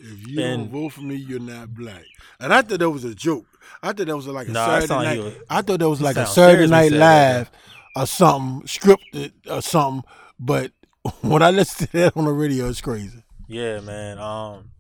If 0.01 0.29
you 0.29 0.43
and- 0.43 0.71
don't 0.71 0.83
vote 0.83 0.93
for 0.93 1.01
me, 1.01 1.15
you're 1.17 1.41
not 1.41 1.73
black. 1.75 2.05
And 2.39 2.53
I 2.53 2.61
thought 2.61 2.79
that 2.79 2.91
was 2.91 3.05
a 3.05 3.15
joke. 3.15 3.47
I 3.83 3.93
thought 3.95 4.07
that 4.07 4.17
was 4.17 4.27
like 4.27 4.49
a 4.49 4.53
Nah, 4.53 4.81
Saturday 4.81 4.95
night. 5.05 5.17
you- 5.17 5.45
I 5.49 5.63
thought 5.63 5.79
that 5.79 5.89
was 5.89 6.03
like 6.03 6.17
a 6.17 6.27
Saturday 6.27 6.67
Night 6.67 6.93
Live 6.93 7.51
or 7.97 8.07
something 8.07 8.67
scripted 8.67 9.33
or 9.49 9.63
something. 9.63 10.05
But 10.39 10.73
when 11.23 11.43
I 11.43 11.51
listen 11.51 11.87
to 11.87 11.93
that 11.95 12.17
on 12.17 12.27
the 12.27 12.33
radio, 12.33 12.69
it's 12.69 12.83
crazy. 12.83 13.23
yeah, 13.49 13.81
man. 13.81 14.19
Um, 14.19 14.71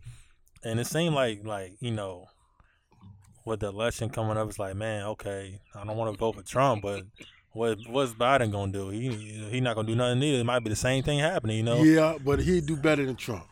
and 0.64 0.78
it 0.80 0.86
seemed 0.86 1.14
like, 1.14 1.44
like 1.44 1.76
you 1.80 1.90
know, 1.90 2.26
with 3.44 3.60
the 3.60 3.68
election 3.68 4.10
coming 4.10 4.36
up, 4.36 4.48
it's 4.48 4.58
like, 4.58 4.76
man, 4.76 5.04
okay, 5.06 5.60
I 5.74 5.84
don't 5.84 5.96
want 5.96 6.12
to 6.12 6.18
vote 6.18 6.36
for 6.36 6.42
Trump, 6.42 6.82
but 6.82 7.04
what 7.52 7.78
what's 7.88 8.12
Biden 8.12 8.52
gonna 8.52 8.72
do? 8.72 8.90
He 8.90 9.08
he 9.50 9.60
not 9.60 9.74
gonna 9.74 9.88
do 9.88 9.96
nothing 9.96 10.22
either. 10.22 10.40
It 10.40 10.44
might 10.44 10.60
be 10.62 10.70
the 10.70 10.76
same 10.76 11.02
thing 11.02 11.18
happening, 11.18 11.56
you 11.56 11.62
know. 11.62 11.82
Yeah, 11.82 12.16
but 12.24 12.40
he'd 12.40 12.66
do 12.66 12.76
better 12.76 13.04
than 13.04 13.16
Trump. 13.16 13.46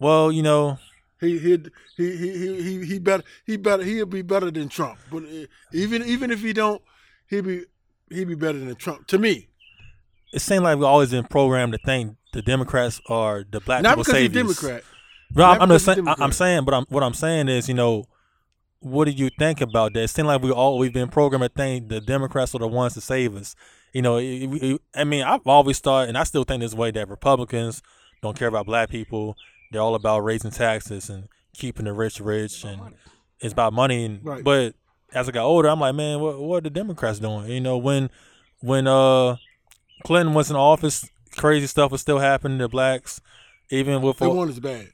Well, 0.00 0.32
you 0.32 0.42
know, 0.42 0.78
He 1.20 1.38
he 1.38 1.58
he 1.96 2.16
he 2.16 2.38
he 2.38 2.62
he, 2.62 2.84
he 2.86 2.98
better 2.98 3.22
he 3.46 3.56
better 3.56 3.82
he'll 3.84 4.06
be 4.06 4.22
better 4.22 4.50
than 4.50 4.68
Trump. 4.68 4.98
But 5.10 5.22
uh, 5.24 5.46
even 5.72 6.02
even 6.04 6.30
if 6.30 6.40
he 6.42 6.52
don't, 6.52 6.82
he'll 7.28 7.42
be 7.42 7.64
he'll 8.10 8.26
be 8.28 8.34
better 8.34 8.58
than 8.58 8.74
Trump 8.74 9.06
to 9.08 9.18
me. 9.18 9.48
it 10.32 10.40
seemed 10.40 10.64
like 10.64 10.76
we've 10.76 10.84
always 10.84 11.10
been 11.12 11.24
programmed 11.24 11.72
to 11.74 11.78
think 11.84 12.16
the 12.32 12.42
Democrats 12.42 13.00
are 13.08 13.44
the 13.48 13.60
black 13.60 13.82
Not 13.82 13.90
people 13.92 14.02
because 14.04 14.20
he's 14.20 14.32
saviors. 14.32 14.60
Democrat. 14.60 14.84
No, 15.34 15.44
I'm, 15.44 15.62
I'm 15.62 15.68
just 15.68 15.84
saying. 15.84 16.06
I'm 16.06 16.32
saying, 16.32 16.64
but 16.64 16.74
I'm, 16.74 16.84
what 16.88 17.02
I'm 17.02 17.14
saying 17.14 17.48
is, 17.48 17.68
you 17.68 17.74
know, 17.74 18.04
what 18.80 19.06
do 19.06 19.10
you 19.12 19.30
think 19.38 19.60
about 19.60 19.94
that? 19.94 20.02
It 20.04 20.08
seems 20.08 20.26
like 20.26 20.42
we 20.42 20.50
all 20.50 20.78
we've 20.78 20.92
been 20.92 21.08
programmed 21.08 21.42
to 21.44 21.48
think 21.48 21.88
the 21.88 22.00
Democrats 22.00 22.54
are 22.54 22.58
the 22.58 22.68
ones 22.68 22.94
to 22.94 23.00
save 23.00 23.34
us. 23.36 23.54
You 23.92 24.02
know, 24.02 24.16
it- 24.18 24.44
it- 24.62 24.80
I 24.94 25.04
mean, 25.04 25.22
I've 25.22 25.46
always 25.46 25.78
thought, 25.78 26.08
and 26.08 26.18
I 26.18 26.24
still 26.24 26.44
think 26.44 26.60
this 26.62 26.74
way 26.74 26.90
that 26.90 27.08
Republicans 27.08 27.82
don't 28.22 28.36
care 28.38 28.48
about 28.48 28.66
black 28.66 28.90
people. 28.90 29.36
They're 29.72 29.80
all 29.80 29.94
about 29.94 30.20
raising 30.20 30.50
taxes 30.50 31.08
and 31.08 31.28
keeping 31.54 31.84
the 31.86 31.92
rich 31.92 32.20
rich, 32.20 32.64
and 32.64 32.80
it's 33.40 33.52
about 33.52 33.72
money. 33.72 34.04
And, 34.04 34.24
Right. 34.24 34.44
But 34.44 34.74
as 35.12 35.28
I 35.28 35.32
got 35.32 35.44
older, 35.46 35.68
I'm 35.68 35.80
like, 35.80 35.94
man, 35.94 36.20
what 36.20 36.38
what 36.40 36.58
are 36.58 36.60
the 36.62 36.70
Democrats 36.70 37.18
doing? 37.18 37.48
You 37.48 37.60
know, 37.60 37.78
when 37.78 38.10
when 38.60 38.86
uh 38.86 39.36
Clinton 40.04 40.34
was 40.34 40.50
in 40.50 40.56
office, 40.56 41.08
crazy 41.36 41.66
stuff 41.66 41.90
was 41.92 42.00
still 42.00 42.18
happening 42.18 42.58
to 42.58 42.68
blacks, 42.68 43.20
even 43.70 44.02
with 44.02 44.18
They 44.18 44.26
want 44.26 44.50
us 44.50 44.58
bad. 44.58 44.88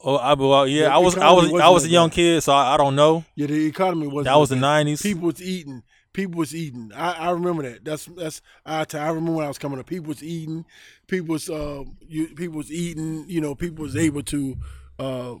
Oh, 0.00 0.14
I, 0.16 0.34
well, 0.34 0.66
yeah, 0.66 0.84
The 0.84 0.92
I 0.92 0.98
was, 0.98 1.16
I 1.16 1.32
was, 1.32 1.52
I 1.60 1.68
wasn't 1.68 1.90
a 1.90 1.92
young 1.92 2.10
kid, 2.10 2.40
so 2.42 2.52
I, 2.52 2.74
I 2.74 2.76
don't 2.76 2.94
know. 2.94 3.24
Yeah, 3.34 3.46
the 3.48 3.66
economy 3.66 4.06
was 4.06 4.24
That 4.26 4.36
was 4.36 4.48
the 4.48 4.56
'90s. 4.56 5.02
People 5.02 5.26
was 5.26 5.42
eating. 5.42 5.82
People 6.12 6.38
was 6.38 6.54
eating. 6.54 6.92
I, 6.94 7.12
I 7.12 7.30
remember 7.30 7.62
that. 7.64 7.84
That's 7.84 8.06
that's 8.06 8.40
I 8.64 8.86
I 8.94 9.08
remember 9.08 9.32
when 9.32 9.44
I 9.44 9.48
was 9.48 9.58
coming 9.58 9.78
up. 9.78 9.86
People 9.86 10.08
was 10.08 10.22
eating. 10.22 10.64
People 11.08 11.32
was 11.34 11.50
uh 11.50 11.82
you, 12.06 12.28
people 12.28 12.56
was 12.58 12.70
eating. 12.70 13.24
You 13.28 13.40
know, 13.40 13.54
people 13.54 13.82
was 13.82 13.96
able 13.96 14.22
to 14.24 14.56
uh 15.00 15.34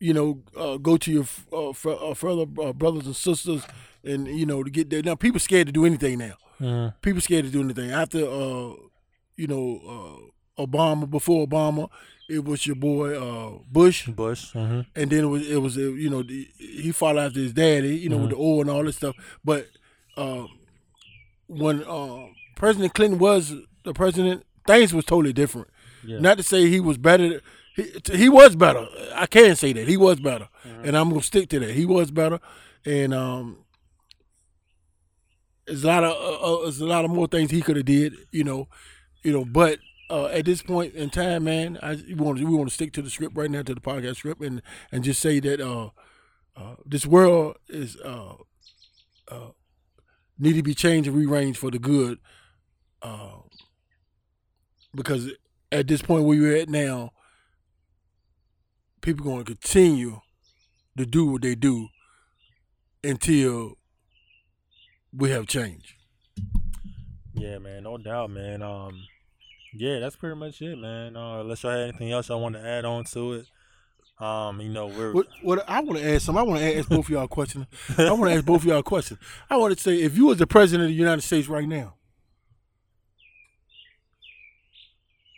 you 0.00 0.12
know 0.12 0.42
uh, 0.56 0.76
go 0.78 0.96
to 0.96 1.12
your 1.12 1.24
uh, 1.52 1.70
uh, 1.70 2.14
further 2.14 2.46
uh, 2.62 2.72
brothers 2.72 3.06
and 3.06 3.14
sisters 3.14 3.62
and 4.04 4.26
you 4.26 4.46
know 4.46 4.62
to 4.64 4.70
get 4.70 4.90
there. 4.90 5.02
Now 5.02 5.14
people 5.14 5.38
scared 5.40 5.66
to 5.68 5.72
do 5.72 5.84
anything 5.84 6.18
now. 6.18 6.34
Mhm. 6.60 6.94
People 7.00 7.20
scared 7.20 7.44
to 7.44 7.50
do 7.50 7.60
anything 7.60 7.90
after 7.90 8.18
uh 8.24 8.72
you 9.36 9.46
know 9.46 10.30
uh 10.58 10.62
Obama 10.66 11.08
before 11.08 11.46
Obama. 11.46 11.88
It 12.30 12.44
was 12.44 12.66
your 12.66 12.76
boy 12.76 13.08
uh 13.18 13.58
Bush 13.70 14.06
Bush. 14.06 14.52
hmm 14.52 14.80
and 14.94 15.10
then 15.10 15.24
it 15.24 15.30
was 15.34 15.48
it 15.50 15.60
was 15.60 15.76
you 15.76 16.08
know 16.10 16.22
the, 16.22 16.48
he 16.58 16.92
followed 16.92 17.26
after 17.26 17.40
his 17.40 17.52
daddy, 17.52 17.96
you 17.96 18.08
know, 18.08 18.18
with 18.18 18.30
the 18.30 18.36
oil 18.36 18.60
and 18.62 18.70
all 18.70 18.84
this 18.84 18.96
stuff. 18.96 19.16
But 19.44 19.66
uh, 20.16 20.46
when 21.46 21.82
uh, 21.84 22.26
President 22.56 22.94
Clinton 22.94 23.18
was 23.18 23.52
the 23.84 23.92
president, 23.94 24.44
things 24.66 24.94
was 24.94 25.04
totally 25.04 25.32
different. 25.32 25.68
Yeah. 26.04 26.20
Not 26.20 26.36
to 26.38 26.42
say 26.42 26.68
he 26.68 26.80
was 26.80 26.98
better. 26.98 27.40
He, 27.76 27.84
he 28.12 28.28
was 28.28 28.56
better. 28.56 28.86
I 29.14 29.26
can 29.26 29.56
say 29.56 29.72
that 29.72 29.88
he 29.88 29.96
was 29.96 30.20
better, 30.20 30.48
and 30.84 30.96
I'm 30.96 31.08
gonna 31.10 31.22
stick 31.22 31.48
to 31.50 31.60
that. 31.60 31.70
He 31.74 31.84
was 31.86 32.10
better, 32.10 32.38
and 32.84 33.12
um, 33.14 33.58
there's 35.66 35.84
a 35.84 35.86
lot 35.86 36.04
of 36.04 36.12
uh, 36.12 36.54
uh, 36.58 36.62
there's 36.62 36.80
a 36.80 36.86
lot 36.86 37.04
of 37.04 37.10
more 37.10 37.26
things 37.26 37.50
he 37.50 37.62
could 37.62 37.76
have 37.76 37.84
did, 37.86 38.14
you 38.32 38.44
know, 38.44 38.68
you 39.22 39.32
know. 39.32 39.44
But 39.44 39.78
uh, 40.10 40.26
at 40.26 40.44
this 40.44 40.62
point 40.62 40.94
in 40.94 41.08
time, 41.08 41.44
man, 41.44 41.78
I 41.82 41.94
we 41.94 42.14
want 42.14 42.38
to 42.38 42.44
we 42.44 42.56
want 42.56 42.68
to 42.68 42.74
stick 42.74 42.92
to 42.94 43.02
the 43.02 43.10
script 43.10 43.36
right 43.36 43.50
now 43.50 43.62
to 43.62 43.74
the 43.74 43.80
podcast 43.80 44.16
script, 44.16 44.42
and 44.42 44.60
and 44.90 45.04
just 45.04 45.20
say 45.20 45.40
that 45.40 45.60
uh, 45.60 45.90
uh, 46.56 46.74
this 46.84 47.06
world 47.06 47.56
is 47.68 47.96
uh, 48.04 48.34
uh, 49.28 49.50
need 50.38 50.54
to 50.54 50.62
be 50.62 50.74
changed 50.74 51.08
and 51.08 51.16
rearranged 51.16 51.58
for 51.58 51.70
the 51.70 51.78
good, 51.78 52.18
uh, 53.02 53.38
because 54.94 55.30
at 55.70 55.86
this 55.86 56.02
point 56.02 56.24
where 56.24 56.36
you're 56.36 56.56
at 56.56 56.68
now, 56.68 57.12
people 59.00 59.24
going 59.24 59.44
to 59.44 59.44
continue 59.44 60.20
to 60.98 61.06
do 61.06 61.26
what 61.26 61.42
they 61.42 61.54
do 61.54 61.88
until 63.04 63.74
we 65.12 65.30
have 65.30 65.46
change. 65.46 65.96
Yeah, 67.34 67.58
man, 67.58 67.84
no 67.84 67.96
doubt, 67.96 68.30
man. 68.30 68.62
Um, 68.62 69.06
yeah, 69.74 69.98
that's 69.98 70.16
pretty 70.16 70.36
much 70.36 70.60
it, 70.62 70.76
man. 70.76 71.16
Uh, 71.16 71.40
unless 71.40 71.62
y'all 71.62 71.72
had 71.72 71.82
anything 71.82 72.12
else 72.12 72.28
y'all 72.28 72.40
want 72.40 72.54
to 72.54 72.66
add 72.66 72.84
on 72.84 73.04
to 73.04 73.34
it, 73.34 73.46
um, 74.20 74.60
you 74.60 74.68
know, 74.68 74.86
we're 74.86 75.12
What, 75.12 75.28
what 75.42 75.68
I 75.68 75.80
want 75.80 75.98
to 75.98 76.14
ask 76.14 76.26
some, 76.26 76.36
I 76.36 76.42
want 76.42 76.60
to 76.60 76.78
ask 76.78 76.88
both 76.88 77.06
of 77.06 77.10
y'all 77.10 77.24
a 77.24 77.28
question. 77.28 77.66
I 77.96 78.12
want 78.12 78.30
to 78.30 78.36
ask 78.36 78.44
both 78.46 78.62
of 78.62 78.66
y'all 78.66 78.78
a 78.78 78.82
question. 78.82 79.18
I 79.48 79.56
want 79.56 79.76
to 79.76 79.82
say, 79.82 80.02
if 80.02 80.16
you 80.16 80.26
was 80.26 80.38
the 80.38 80.46
president 80.46 80.84
of 80.84 80.90
the 80.90 81.00
United 81.00 81.22
States 81.22 81.48
right 81.48 81.66
now, 81.66 81.94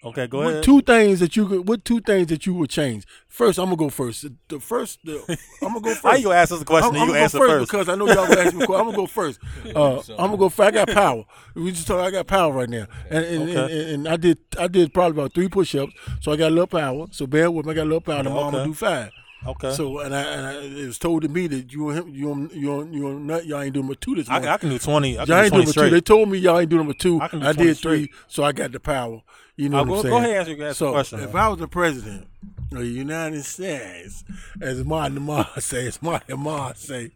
okay. 0.04 0.26
Go 0.26 0.38
what 0.38 0.50
ahead. 0.52 0.62
two 0.64 0.80
things 0.82 1.20
that 1.20 1.36
you 1.36 1.46
could, 1.46 1.68
what 1.68 1.84
two 1.84 2.00
things 2.00 2.26
that 2.28 2.46
you 2.46 2.54
would 2.54 2.70
change? 2.70 3.04
First, 3.28 3.58
I'm 3.58 3.66
gonna 3.66 3.76
go 3.76 3.88
first. 3.88 4.22
The- 4.22 4.34
The 4.48 4.60
first, 4.60 4.98
the, 5.04 5.38
I'm 5.62 5.68
gonna 5.68 5.80
go 5.80 5.90
first. 5.90 6.02
How 6.02 6.14
you 6.16 6.24
gonna 6.24 6.36
ask 6.36 6.52
us 6.52 6.60
a 6.60 6.64
question? 6.64 6.90
I'm, 6.90 6.94
and 6.94 7.02
I'm 7.02 7.08
you 7.08 7.12
gonna 7.14 7.24
answer 7.24 7.38
go 7.38 7.48
first. 7.48 7.70
because 7.70 7.88
I 7.88 7.94
know 7.94 8.06
y'all 8.06 8.26
gonna 8.28 8.40
ask 8.40 8.54
me. 8.54 8.62
I'm 8.62 8.66
gonna 8.68 8.92
go 8.96 9.06
first. 9.06 9.38
Uh, 9.74 9.98
I'm 10.18 10.26
gonna 10.26 10.36
go. 10.36 10.48
First. 10.48 10.66
I 10.68 10.70
got 10.70 10.88
power. 10.88 11.24
We 11.54 11.70
just 11.72 11.86
talk. 11.86 12.00
I 12.00 12.10
got 12.10 12.26
power 12.26 12.52
right 12.52 12.68
now, 12.68 12.86
and 13.10 13.24
and, 13.24 13.48
and, 13.48 13.58
Okay. 13.58 13.94
and 13.94 14.08
I 14.08 14.16
did 14.16 14.38
I 14.58 14.66
did 14.68 14.92
probably 14.92 15.18
about 15.20 15.32
three 15.34 15.48
push-ups, 15.48 15.92
so 16.20 16.32
I 16.32 16.36
got 16.36 16.48
a 16.48 16.54
little 16.54 16.66
power. 16.66 17.06
So 17.10 17.26
bear 17.26 17.50
with 17.50 17.64
me. 17.66 17.72
I 17.72 17.74
got 17.76 17.82
a 17.82 17.84
little 17.84 18.00
power. 18.02 18.22
Tomorrow 18.22 18.46
I'm 18.46 18.52
gonna 18.52 18.64
do 18.66 18.74
five. 18.74 19.10
Okay. 19.46 19.72
So 19.72 19.98
and 20.00 20.14
I, 20.14 20.20
and 20.22 20.46
I 20.46 20.52
it 20.82 20.86
was 20.86 20.98
told 20.98 21.22
to 21.22 21.28
me 21.28 21.46
that 21.48 21.72
you 21.72 21.88
and 21.90 21.98
him 21.98 22.14
you 22.14 22.50
you 22.52 22.88
you 22.90 23.18
nut 23.18 23.46
y'all 23.46 23.60
ain't 23.62 23.74
doing 23.74 23.88
but 23.88 24.00
two 24.00 24.14
this 24.14 24.28
I, 24.28 24.34
morning. 24.34 24.48
I 24.50 24.56
can 24.58 24.68
do 24.70 24.78
twenty. 24.78 25.18
I 25.18 25.24
y'all 25.24 25.26
do 25.26 25.34
ain't 25.34 25.52
doing 25.52 25.64
twenty 25.64 25.66
but 25.66 25.84
two. 25.84 25.90
They 25.90 26.00
told 26.00 26.28
me 26.28 26.38
y'all 26.38 26.58
ain't 26.60 26.70
doing 26.70 26.86
but 26.86 26.98
two. 26.98 27.20
I 27.20 27.28
can 27.28 27.40
do 27.40 27.46
I 27.46 27.52
20 27.52 27.68
did 27.68 27.78
three, 27.78 28.04
straight. 28.06 28.10
so 28.28 28.44
I 28.44 28.52
got 28.52 28.72
the 28.72 28.80
power. 28.80 29.22
You 29.56 29.68
know 29.68 29.78
Uh, 29.78 29.84
what 29.84 29.88
go, 29.88 29.94
I'm 29.96 30.02
saying? 30.02 30.12
go 30.12 30.18
ahead, 30.18 30.36
answer, 30.48 30.52
answer 30.64 30.74
So 30.74 30.86
the 30.86 30.92
question. 30.92 31.20
if 31.20 31.34
man. 31.34 31.42
I 31.44 31.48
was 31.48 31.58
the 31.58 31.68
president 31.68 32.26
of 32.72 32.78
the 32.78 32.86
United 32.86 33.44
States, 33.44 34.24
as 34.60 34.82
Martin 34.84 35.14
Lamar 35.16 35.48
say, 35.58 35.86
as 35.88 36.00
Martin 36.02 36.36
Lamar 36.36 36.74
say, 36.76 37.10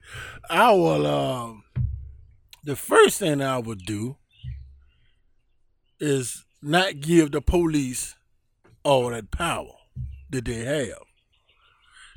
I 0.50 0.72
will. 0.72 1.06
Um, 1.06 1.64
the 2.64 2.76
first 2.76 3.20
thing 3.20 3.40
I 3.40 3.58
would 3.58 3.84
do 3.86 4.16
is 6.00 6.44
not 6.60 7.00
give 7.00 7.30
the 7.32 7.40
police 7.40 8.16
all 8.82 9.10
that 9.10 9.30
power 9.30 9.72
that 10.30 10.44
they 10.44 10.64
have. 10.64 11.05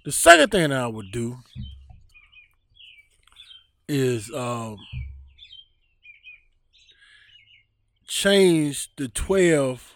The 0.03 0.11
second 0.11 0.49
thing 0.51 0.71
I 0.73 0.87
would 0.87 1.11
do 1.11 1.37
is 3.87 4.31
um, 4.33 4.77
change 8.07 8.89
the 8.97 9.07
twelve 9.07 9.95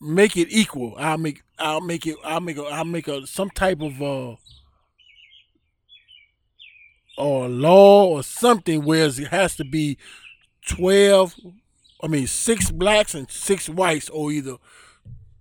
make 0.00 0.36
it 0.36 0.48
equal. 0.50 0.94
I'll 0.98 1.18
make 1.18 1.42
I'll 1.58 1.80
make 1.80 2.06
it 2.06 2.16
I'll 2.24 2.40
make 2.40 2.56
a 2.58 2.62
I'll 2.64 2.84
make 2.84 3.08
a 3.08 3.26
some 3.26 3.50
type 3.50 3.80
of 3.80 4.00
uh 4.02 4.36
or 7.16 7.48
law 7.48 8.06
or 8.06 8.22
something 8.22 8.84
where 8.84 9.06
it 9.06 9.16
has 9.28 9.56
to 9.56 9.64
be 9.64 9.98
twelve 10.66 11.34
I 12.02 12.06
mean 12.06 12.26
six 12.26 12.70
blacks 12.70 13.14
and 13.14 13.30
six 13.30 13.68
whites 13.68 14.08
or 14.08 14.30
either 14.32 14.56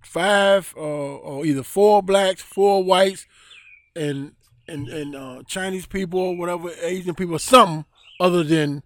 five 0.07 0.73
uh, 0.77 0.79
or 0.79 1.45
either 1.45 1.63
four 1.63 2.01
blacks, 2.01 2.41
four 2.41 2.83
whites 2.83 3.25
and 3.95 4.33
and, 4.67 4.89
and 4.89 5.15
uh, 5.15 5.43
Chinese 5.47 5.85
people 5.85 6.19
or 6.19 6.37
whatever, 6.37 6.69
Asian 6.81 7.15
people, 7.15 7.39
something 7.39 7.85
other 8.19 8.43
than 8.43 8.83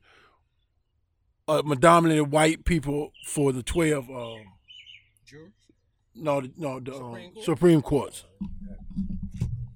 uh, 1.47 1.61
predominantly 1.63 2.22
white 2.22 2.65
people 2.65 3.11
for 3.26 3.51
the 3.51 3.63
twelve. 3.63 4.09
Um, 4.09 4.41
Jurors? 5.26 5.51
no, 6.15 6.41
no, 6.57 6.80
the 6.80 6.93
um, 6.93 7.13
Supreme 7.13 7.43
Supreme, 7.43 7.82
Court? 7.82 8.03
Courts. 8.03 8.26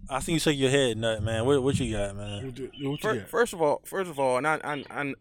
I 0.09 0.19
see 0.19 0.33
you 0.33 0.39
shake 0.39 0.59
your 0.59 0.69
head, 0.69 0.97
nut 0.97 1.23
man. 1.23 1.45
What 1.45 1.63
what 1.63 1.79
you 1.79 1.91
got, 1.91 2.15
man? 2.15 2.45
What, 2.45 2.59
what 2.59 2.77
you 2.77 2.97
First, 3.01 3.19
got? 3.21 3.29
first 3.29 3.53
of 3.53 3.61
all, 3.61 3.81
first 3.85 4.09
of 4.09 4.19
all, 4.19 4.37
and 4.37 4.47
I, 4.47 4.59
I, 4.63 4.83
I, 4.91 5.13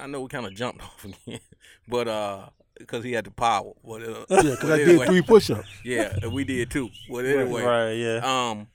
I 0.00 0.06
know 0.06 0.20
we 0.20 0.28
kind 0.28 0.44
of 0.46 0.54
jumped 0.54 0.82
off 0.84 1.04
again, 1.04 1.40
but 1.88 2.08
uh, 2.08 2.46
because 2.78 3.04
he 3.04 3.12
had 3.12 3.24
the 3.24 3.30
power. 3.30 3.72
But, 3.84 4.02
uh, 4.02 4.24
yeah, 4.30 4.42
because 4.42 4.70
I 4.70 4.80
anyway, 4.80 4.98
did 4.98 5.06
three 5.08 5.22
push-ups. 5.22 5.68
Yeah, 5.84 6.16
and 6.22 6.32
we 6.32 6.44
did 6.44 6.70
too. 6.70 6.90
But 7.10 7.24
anyway, 7.24 7.62
Right, 7.62 7.92
yeah. 7.92 8.20
um, 8.50 8.68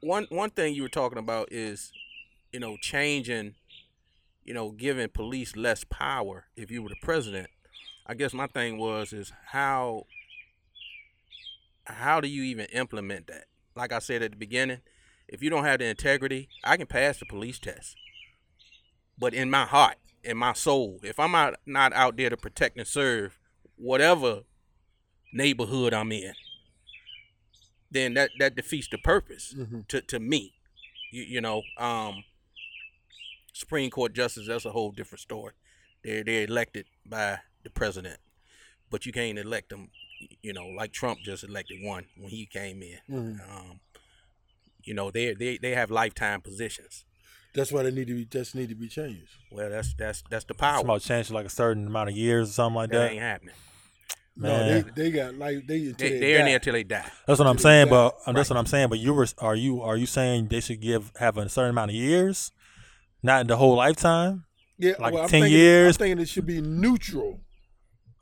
one 0.00 0.26
one 0.30 0.50
thing 0.50 0.74
you 0.74 0.82
were 0.82 0.88
talking 0.88 1.18
about 1.18 1.48
is, 1.52 1.92
you 2.52 2.60
know, 2.60 2.76
changing, 2.80 3.54
you 4.44 4.54
know, 4.54 4.70
giving 4.70 5.08
police 5.08 5.56
less 5.56 5.84
power 5.84 6.46
if 6.56 6.70
you 6.70 6.82
were 6.82 6.88
the 6.88 6.96
president. 7.02 7.48
I 8.06 8.14
guess 8.14 8.32
my 8.34 8.48
thing 8.48 8.78
was 8.78 9.12
is 9.12 9.32
how 9.48 10.06
how 11.84 12.20
do 12.20 12.28
you 12.28 12.42
even 12.42 12.66
implement 12.66 13.26
that? 13.28 13.44
Like 13.74 13.92
I 13.92 13.98
said 14.00 14.22
at 14.22 14.32
the 14.32 14.36
beginning, 14.36 14.80
if 15.28 15.42
you 15.42 15.50
don't 15.50 15.64
have 15.64 15.78
the 15.78 15.86
integrity, 15.86 16.48
I 16.64 16.76
can 16.76 16.86
pass 16.86 17.18
the 17.18 17.26
police 17.26 17.58
test. 17.58 17.96
But 19.18 19.34
in 19.34 19.50
my 19.50 19.64
heart, 19.66 19.96
in 20.24 20.36
my 20.36 20.52
soul, 20.52 21.00
if 21.02 21.18
I'm 21.18 21.34
out, 21.34 21.56
not 21.66 21.92
out 21.92 22.16
there 22.16 22.30
to 22.30 22.36
protect 22.36 22.78
and 22.78 22.86
serve 22.86 23.38
whatever 23.76 24.42
neighborhood 25.32 25.92
I'm 25.94 26.12
in, 26.12 26.34
then 27.90 28.14
that 28.14 28.30
that 28.38 28.54
defeats 28.54 28.88
the 28.88 28.98
purpose 28.98 29.54
Mhm. 29.54 29.86
to 29.88 30.00
to 30.02 30.20
me. 30.20 30.54
You, 31.10 31.22
you 31.24 31.40
know, 31.40 31.62
um, 31.76 32.24
Supreme 33.52 33.90
Court 33.90 34.14
justice 34.14 34.46
that's 34.46 34.64
a 34.64 34.72
whole 34.72 34.92
different 34.92 35.20
story. 35.20 35.52
They're 36.02 36.24
they're 36.24 36.44
elected 36.44 36.86
by 37.04 37.40
the 37.64 37.70
president, 37.70 38.18
but 38.90 39.04
you 39.06 39.12
can't 39.12 39.38
elect 39.38 39.70
them. 39.70 39.90
You 40.42 40.52
know, 40.52 40.66
like 40.68 40.92
Trump 40.92 41.20
just 41.22 41.42
elected 41.44 41.82
one 41.82 42.06
when 42.16 42.30
he 42.30 42.46
came 42.46 42.82
in. 42.82 42.98
Mhm. 43.10 43.50
Um, 43.50 43.80
you 44.84 44.94
know, 44.94 45.10
they 45.10 45.34
they 45.34 45.58
they 45.58 45.74
have 45.74 45.90
lifetime 45.90 46.40
positions. 46.40 47.04
That's 47.54 47.70
why 47.70 47.82
they 47.82 47.90
need 47.90 48.06
to 48.08 48.14
be. 48.14 48.24
That's 48.24 48.54
need 48.54 48.68
to 48.70 48.74
be 48.74 48.88
changed. 48.88 49.28
Well, 49.50 49.68
that's 49.70 49.94
that's 49.94 50.22
that's 50.30 50.44
the 50.44 50.54
It's 50.54 50.60
power. 50.60 50.80
about 50.80 51.02
changing 51.02 51.34
like 51.34 51.46
a 51.46 51.50
certain 51.50 51.86
amount 51.86 52.10
of 52.10 52.16
years 52.16 52.48
or 52.50 52.52
something 52.52 52.76
like 52.76 52.90
that 52.90 52.98
that. 52.98 53.10
ain't 53.12 53.20
happening. 53.20 53.54
No, 54.34 54.48
Man. 54.48 54.90
they 54.96 55.02
they 55.02 55.10
got 55.10 55.34
like 55.34 55.66
they. 55.66 55.88
until 55.88 55.94
They, 56.08 56.10
they 56.14 56.18
they're 56.20 56.38
in 56.40 56.46
there 56.46 56.58
till 56.58 56.72
they 56.72 56.84
die. 56.84 57.04
That's 57.26 57.38
what 57.38 57.46
I'm 57.48 57.56
to 57.56 57.62
saying, 57.62 57.86
the 57.86 57.90
but 57.90 58.14
guy. 58.24 58.32
that's 58.32 58.48
what 58.48 58.56
I'm 58.56 58.64
saying. 58.66 58.88
But 58.88 58.98
you 58.98 59.12
were 59.12 59.26
are 59.38 59.54
you 59.54 59.82
are 59.82 59.96
you 59.96 60.06
saying 60.06 60.48
they 60.48 60.60
should 60.60 60.80
give 60.80 61.12
have 61.20 61.36
a 61.36 61.46
certain 61.50 61.70
amount 61.70 61.90
of 61.90 61.94
years, 61.94 62.50
not 63.22 63.46
the 63.46 63.56
whole 63.58 63.76
lifetime? 63.76 64.44
Yeah, 64.78 64.94
like 64.98 65.12
well, 65.12 65.24
I'm 65.24 65.28
10 65.28 65.42
thinking, 65.42 65.58
years? 65.58 65.96
I'm 65.96 65.98
thinking 65.98 66.18
it 66.20 66.28
should 66.28 66.46
be 66.46 66.60
neutral 66.62 67.40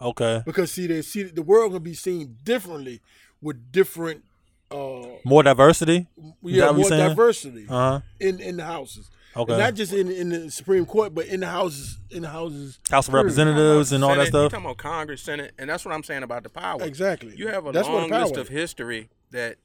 Okay, 0.03 0.43
because 0.45 0.73
see, 0.73 0.87
they 0.89 1.03
see 1.03 1.23
the 1.25 1.43
world 1.43 1.71
gonna 1.73 1.81
be 1.81 1.95
seen 1.95 2.37
differently 2.43 3.01
with 3.41 3.71
different. 3.71 4.25
Uh, 4.71 5.03
more 5.25 5.43
diversity. 5.43 6.07
yeah, 6.43 6.67
that 6.67 6.75
more 6.75 6.89
diversity 6.89 7.67
Uh 7.69 7.73
huh. 7.93 8.01
in 8.19 8.41
in 8.41 8.57
the 8.57 8.65
houses. 8.65 9.11
Okay. 9.37 9.53
And 9.53 9.61
not 9.61 9.75
just 9.75 9.93
in 9.93 10.11
in 10.11 10.31
the 10.31 10.51
Supreme 10.51 10.85
Court, 10.85 11.15
but 11.15 11.27
in 11.27 11.41
the 11.41 11.47
houses 11.47 11.99
in 12.11 12.23
the 12.23 12.29
houses. 12.29 12.79
House 12.91 13.07
of. 13.07 13.15
Representatives 13.15 13.93
and 13.93 14.03
all 14.03 14.15
that 14.17 14.27
stuff. 14.27 14.45
You 14.45 14.49
talking 14.49 14.65
about 14.65 14.79
Congress, 14.79 15.23
Senate, 15.23 15.53
and 15.59 15.71
that's 15.71 15.85
what 15.85 15.95
I'm 15.95 16.03
saying 16.03 16.25
about 16.25 16.43
the 16.43 16.49
power. 16.49 16.83
Exactly. 16.83 17.35
You 17.37 17.49
have 17.49 17.67
a 17.67 17.73
That's 17.73 17.87
long 17.87 18.11
list 18.11 18.35
power 18.35 18.41
of 18.41 18.49
history 18.49 19.09
that, 19.31 19.57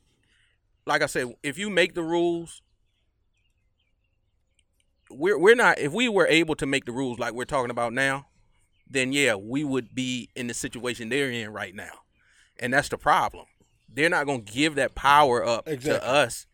like 0.85 1.01
I 1.01 1.07
said, 1.07 1.33
if 1.41 1.57
you 1.57 1.71
make 1.71 1.95
the 1.95 2.03
rules, 2.03 2.61
we're 5.09 5.37
we're 5.37 5.55
not. 5.55 5.79
If 5.79 5.93
we 5.93 6.09
were 6.09 6.27
able 6.27 6.55
to 6.55 6.65
make 6.65 6.85
the 6.85 6.91
rules 6.91 7.17
like 7.17 7.33
we're 7.33 7.45
talking 7.45 7.71
about 7.71 7.93
now, 7.93 8.27
then 8.87 9.13
yeah, 9.13 9.33
we 9.35 9.63
would 9.63 9.95
be 9.95 10.29
in 10.35 10.45
the 10.47 10.53
situation 10.53 11.09
they're 11.09 11.31
in 11.31 11.51
right 11.51 11.73
now, 11.73 12.01
and 12.59 12.71
that's 12.71 12.89
the 12.89 12.97
problem. 12.97 13.45
They're 13.91 14.09
not 14.09 14.27
gonna 14.27 14.39
give 14.41 14.75
that 14.75 14.93
power 14.93 15.43
up 15.43 15.67
Exactly. 15.67 15.99
to 15.99 16.05
us. 16.07 16.45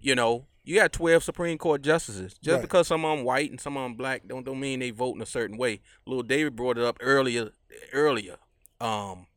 You 0.00 0.14
know, 0.14 0.46
you 0.68 0.74
got 0.74 0.92
twelve 0.92 1.24
Supreme 1.24 1.56
Court 1.56 1.80
justices. 1.80 2.34
Just 2.34 2.56
Right. 2.56 2.60
because 2.62 2.88
some 2.88 3.02
of 3.02 3.16
them 3.16 3.24
white 3.24 3.50
and 3.50 3.58
some 3.58 3.78
of 3.78 3.84
them 3.84 3.94
black, 3.94 4.28
don't 4.28 4.44
don't 4.44 4.60
mean 4.60 4.80
they 4.80 4.90
vote 4.90 5.16
in 5.16 5.22
a 5.22 5.26
certain 5.26 5.56
way. 5.56 5.80
Little 6.04 6.22
David 6.22 6.56
brought 6.56 6.76
it 6.76 6.84
up 6.84 6.98
earlier. 7.00 7.52
Earlier, 7.94 8.36
um, 8.78 9.28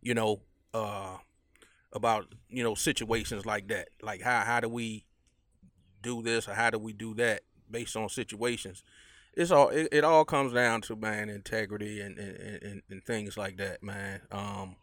you 0.00 0.14
know, 0.14 0.42
uh, 0.72 1.16
about 1.92 2.32
you 2.48 2.62
know 2.62 2.76
situations 2.76 3.44
like 3.44 3.66
that. 3.66 3.88
Like 4.00 4.22
how 4.22 4.44
how 4.44 4.60
do 4.60 4.68
we 4.68 5.04
do 6.02 6.22
this 6.22 6.46
or 6.46 6.54
how 6.54 6.70
do 6.70 6.78
we 6.78 6.92
do 6.92 7.12
that 7.14 7.42
based 7.68 7.96
on 7.96 8.08
situations? 8.08 8.84
It's 9.34 9.50
all 9.50 9.70
it, 9.70 9.88
it 9.90 10.04
all 10.04 10.24
comes 10.24 10.52
down 10.52 10.82
to 10.82 10.94
man 10.94 11.28
integrity 11.28 12.00
and 12.00 12.16
and, 12.16 12.62
and 12.62 12.82
and 12.90 13.04
things 13.04 13.36
like 13.36 13.56
that, 13.56 13.82
man. 13.82 14.20
Um, 14.30 14.76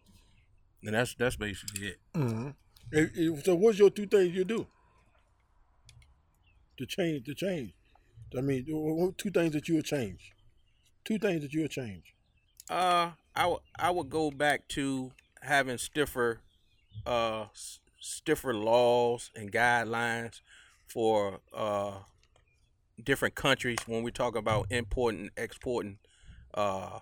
and 0.84 0.94
that's 0.94 1.16
that's 1.16 1.38
basically 1.38 1.88
it. 1.94 2.00
Eh, 2.94 3.30
So, 3.46 3.56
what's 3.56 3.80
your 3.80 3.90
two 3.90 4.06
things 4.06 4.36
you 4.36 4.44
do 4.44 4.68
to 6.78 6.86
change? 6.86 7.26
To 7.26 7.34
change, 7.36 7.74
I 8.38 8.42
mean, 8.42 8.66
two 9.18 9.32
things 9.32 9.54
that 9.54 9.68
you 9.70 9.76
would 9.76 9.86
change. 9.86 10.34
Two 11.06 11.20
things 11.20 11.42
that 11.42 11.54
you 11.54 11.62
would 11.64 11.72
change. 11.72 12.16
Uh, 12.70 13.12
I 13.36 13.48
would 13.48 13.62
I 13.78 13.92
would 13.92 14.10
go 14.10 14.32
back 14.32 14.68
to 14.70 15.12
having 15.42 15.78
stiffer, 15.78 16.42
uh, 17.06 17.44
s- 17.54 17.80
stiffer 18.00 18.54
laws 18.54 19.32
and 19.36 19.52
guidelines 19.52 20.42
for 20.88 21.42
uh 21.54 22.00
different 23.04 23.36
countries 23.36 23.78
when 23.86 24.04
we 24.04 24.12
talk 24.12 24.36
about 24.36 24.68
importing, 24.70 25.30
exporting, 25.38 25.98
uh, 26.54 27.00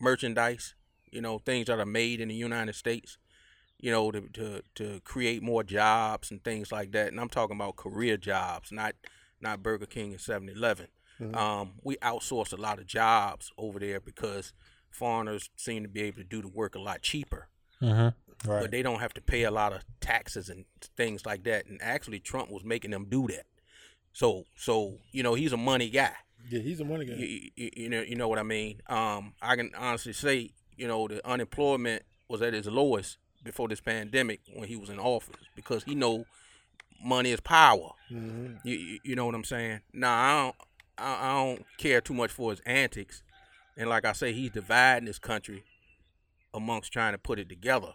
merchandise. 0.00 0.74
You 1.10 1.22
know, 1.22 1.38
things 1.38 1.66
that 1.68 1.78
are 1.78 1.86
made 1.86 2.20
in 2.20 2.28
the 2.28 2.34
United 2.34 2.74
States. 2.74 3.18
You 3.80 3.92
know, 3.92 4.10
to 4.10 4.20
to 4.32 4.62
to 4.76 5.00
create 5.04 5.42
more 5.42 5.62
jobs 5.62 6.30
and 6.30 6.42
things 6.42 6.72
like 6.72 6.92
that. 6.92 7.08
And 7.08 7.20
I'm 7.20 7.28
talking 7.28 7.56
about 7.56 7.76
career 7.76 8.16
jobs, 8.16 8.72
not 8.72 8.94
not 9.40 9.62
Burger 9.62 9.86
King 9.86 10.10
and 10.10 10.18
7-Eleven. 10.20 10.88
Um, 11.34 11.72
we 11.84 11.96
outsource 11.96 12.52
a 12.52 12.56
lot 12.56 12.78
of 12.78 12.86
jobs 12.86 13.50
over 13.58 13.78
there 13.80 14.00
because 14.00 14.52
foreigners 14.90 15.50
seem 15.56 15.82
to 15.82 15.88
be 15.88 16.02
able 16.02 16.18
to 16.18 16.24
do 16.24 16.42
the 16.42 16.48
work 16.48 16.74
a 16.74 16.80
lot 16.80 17.02
cheaper, 17.02 17.48
Mm-hmm. 17.82 18.48
Right. 18.50 18.62
but 18.62 18.70
they 18.72 18.82
don't 18.82 19.00
have 19.00 19.14
to 19.14 19.20
pay 19.20 19.42
a 19.44 19.50
lot 19.50 19.72
of 19.72 19.82
taxes 20.00 20.48
and 20.48 20.64
things 20.96 21.24
like 21.26 21.42
that. 21.44 21.66
And 21.66 21.80
actually, 21.82 22.18
Trump 22.20 22.50
was 22.50 22.64
making 22.64 22.90
them 22.92 23.06
do 23.08 23.26
that. 23.28 23.46
So, 24.12 24.44
so 24.56 24.98
you 25.12 25.22
know, 25.22 25.34
he's 25.34 25.52
a 25.52 25.56
money 25.56 25.88
guy. 25.90 26.12
Yeah, 26.48 26.60
he's 26.60 26.80
a 26.80 26.84
money 26.84 27.04
guy. 27.04 27.14
You, 27.14 27.50
you, 27.56 27.70
you 27.76 27.88
know, 27.88 28.00
you 28.02 28.14
know 28.16 28.28
what 28.28 28.38
I 28.38 28.44
mean. 28.44 28.80
Um, 28.88 29.34
I 29.42 29.54
can 29.56 29.70
honestly 29.76 30.12
say, 30.12 30.50
you 30.76 30.86
know, 30.88 31.06
the 31.08 31.24
unemployment 31.28 32.02
was 32.28 32.42
at 32.42 32.54
its 32.54 32.66
lowest 32.68 33.18
before 33.42 33.68
this 33.68 33.80
pandemic 33.80 34.40
when 34.52 34.68
he 34.68 34.76
was 34.76 34.88
in 34.88 34.98
office 34.98 35.36
because 35.54 35.84
he 35.84 35.94
know 35.94 36.26
money 37.02 37.30
is 37.30 37.40
power. 37.40 37.90
hmm 38.08 38.56
You, 38.64 38.98
you, 39.02 39.16
know 39.16 39.26
what 39.26 39.34
I'm 39.34 39.44
saying? 39.44 39.80
Nah, 39.92 40.10
I 40.10 40.42
don't. 40.42 40.56
I, 40.98 41.30
I 41.30 41.44
don't 41.44 41.64
care 41.76 42.00
too 42.00 42.14
much 42.14 42.30
for 42.32 42.50
his 42.50 42.60
antics, 42.66 43.22
and 43.76 43.88
like 43.88 44.04
I 44.04 44.12
say, 44.12 44.32
he's 44.32 44.50
dividing 44.50 45.06
this 45.06 45.18
country 45.20 45.62
amongst 46.52 46.92
trying 46.92 47.12
to 47.12 47.18
put 47.18 47.38
it 47.38 47.48
together. 47.48 47.94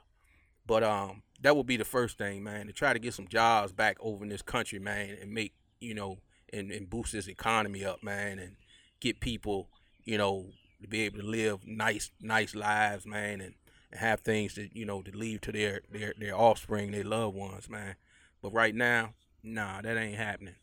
But 0.66 0.84
um, 0.84 1.24
that 1.42 1.58
would 1.58 1.66
be 1.66 1.76
the 1.76 1.84
first 1.84 2.18
thing, 2.18 2.44
man, 2.44 2.68
to 2.68 2.74
try 2.74 2.94
to 2.94 3.00
get 3.00 3.14
some 3.14 3.28
jobs 3.28 3.74
back 3.74 3.98
over 4.00 4.24
in 4.24 4.30
this 4.30 4.42
country, 4.42 4.80
man, 4.80 5.18
and 5.22 5.34
make 5.34 5.54
you 5.84 5.94
know, 5.94 6.18
and, 6.52 6.72
and 6.72 6.90
boost 6.90 7.12
this 7.12 7.28
economy 7.28 7.84
up, 7.84 8.02
man, 8.04 8.40
and 8.40 8.56
get 9.00 9.20
people, 9.20 9.68
you 10.06 10.18
know, 10.18 10.48
to 10.82 10.88
be 10.88 11.02
able 11.02 11.20
to 11.20 11.26
live 11.26 11.60
nice, 11.66 12.10
nice 12.22 12.56
lives, 12.56 13.06
man, 13.06 13.42
and 13.42 13.54
have 13.96 14.22
things 14.22 14.56
that 14.56 14.76
you 14.76 14.86
know 14.86 15.02
to 15.02 15.12
leave 15.12 15.42
to 15.42 15.52
their 15.52 15.82
their 15.92 16.14
their 16.18 16.36
offspring, 16.36 16.92
their 16.92 17.04
loved 17.04 17.36
ones, 17.36 17.70
man. 17.70 17.96
But 18.42 18.54
right 18.54 18.76
now, 18.76 19.14
nah, 19.44 19.82
that 19.82 19.98
ain't 19.98 20.18
happening. 20.18 20.56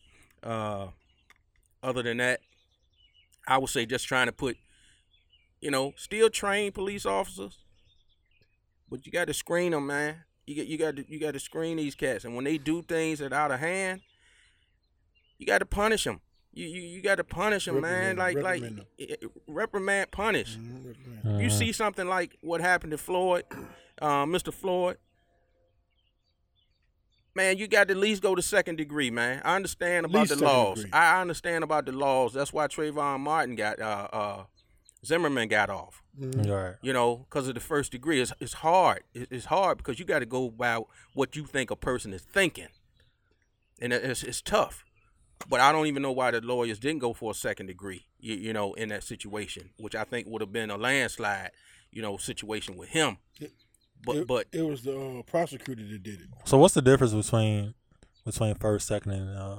Uh, 0.43 0.89
other 1.83 2.03
than 2.03 2.19
that, 2.19 2.41
I 3.47 3.59
would 3.59 3.71
say 3.71 3.87
just 3.87 4.07
trying 4.07 4.27
to 4.27 4.33
put, 4.33 4.57
you 5.61 5.71
know, 5.71 5.93
still 5.97 6.31
train 6.31 6.73
police 6.73 7.07
officers, 7.07 7.59
but 8.89 9.07
you 9.07 9.13
got 9.13 9.27
to 9.27 9.35
screen 9.35 9.73
them, 9.73 9.87
man. 9.87 10.25
You 10.47 10.57
got 10.57 10.67
you 10.67 10.79
got 10.79 10.97
to 10.97 11.05
you 11.11 11.21
got 11.21 11.33
to 11.33 11.41
screen 11.41 11.77
these 11.77 11.95
cats, 11.95 12.25
and 12.25 12.35
when 12.35 12.45
they 12.45 12.59
do 12.59 12.83
things 12.83 13.21
that 13.21 13.33
out 13.33 13.51
of 13.51 13.61
hand, 13.61 14.01
you 15.39 15.47
got 15.47 15.59
to 15.59 15.67
punish 15.67 16.05
them. 16.05 16.21
You 16.53 16.67
you, 16.67 16.81
you 16.83 17.03
got 17.03 17.17
to 17.17 17.25
punish 17.25 17.65
them, 17.67 17.81
man. 17.81 18.17
Reprimand- 18.17 18.19
Like 18.19 18.37
reprimand 18.37 18.79
like 18.99 19.11
eh, 19.11 19.15
eh, 19.23 19.27
reprimand, 19.47 20.11
punish. 20.11 20.57
Mhm. 20.57 21.41
You 21.43 21.51
see 21.51 21.71
something 21.73 22.09
like 22.09 22.37
what 22.41 22.61
happened 22.61 22.91
to 22.91 22.99
Floyd, 22.99 23.45
uh, 24.03 24.25
Mr. 24.25 24.53
Floyd. 24.53 24.97
Man, 27.35 27.59
you 27.59 27.69
got 27.69 27.87
to 27.89 27.93
at 27.93 27.97
least 27.97 28.23
go 28.23 28.35
to 28.35 28.43
second 28.43 28.77
degree, 28.77 29.11
man. 29.11 29.41
I 29.45 29.55
understand 29.55 30.05
about 30.07 30.23
Least 30.29 30.39
the 30.39 30.45
laws. 30.45 30.79
degree. 30.79 30.91
I 30.93 31.19
I 31.19 31.21
understand 31.21 31.63
about 31.63 31.87
the 31.87 31.93
laws. 31.93 32.33
That's 32.33 32.53
why 32.53 32.67
Trayvon 32.67 33.21
Martin 33.21 33.55
got 33.55 33.79
uh 33.81 34.09
uh 34.13 34.45
Zimmerman 35.07 35.49
got 35.49 35.71
off. 35.71 36.03
Right. 36.19 36.75
You 36.83 36.93
know, 36.93 37.19
because 37.31 37.47
of 37.49 37.55
the 37.55 37.61
first 37.61 37.93
degree. 37.93 38.21
It's 38.21 38.33
it's 38.41 38.55
hard. 38.55 39.05
It's 39.15 39.45
hard 39.47 39.79
because 39.79 40.01
you 40.01 40.05
got 40.05 40.19
to 40.19 40.27
go 40.27 40.51
by 40.51 40.81
what 41.15 41.37
you 41.37 41.47
think 41.47 41.71
a 41.71 41.77
person 41.77 42.13
is 42.13 42.23
thinking, 42.23 42.69
and 43.81 43.93
it's 43.93 44.25
it's 44.25 44.43
tough. 44.43 44.85
But 45.49 45.61
I 45.61 45.73
don't 45.73 45.87
even 45.87 46.03
know 46.03 46.13
why 46.13 46.31
the 46.31 46.41
lawyers 46.41 46.79
didn't 46.79 47.01
go 47.01 47.13
for 47.13 47.31
a 47.31 47.35
second 47.35 47.67
degree. 47.67 48.07
You, 48.19 48.35
you 48.35 48.53
know, 48.53 48.75
in 48.75 48.91
that 48.91 49.03
situation, 49.05 49.71
which 49.79 49.95
I 49.95 50.05
think 50.05 50.27
would 50.29 50.41
have 50.43 50.53
been 50.53 50.71
a 50.71 50.77
landslide. 50.77 51.51
You 51.93 52.03
know, 52.03 52.19
situation 52.19 52.77
with 52.77 52.91
him. 52.91 53.17
But 54.07 54.17
it, 54.17 54.27
but 54.29 54.47
it 54.53 54.63
was 54.63 54.83
the 54.83 54.97
uh, 54.97 55.23
prosecutor 55.23 55.83
that 55.83 56.03
did 56.05 56.21
it. 56.21 56.29
So 56.45 56.57
what's 56.57 56.75
the 56.75 56.83
difference 56.83 57.13
between 57.13 57.75
between 58.25 58.55
first, 58.55 58.87
second, 58.87 59.13
and 59.13 59.37
uh? 59.37 59.57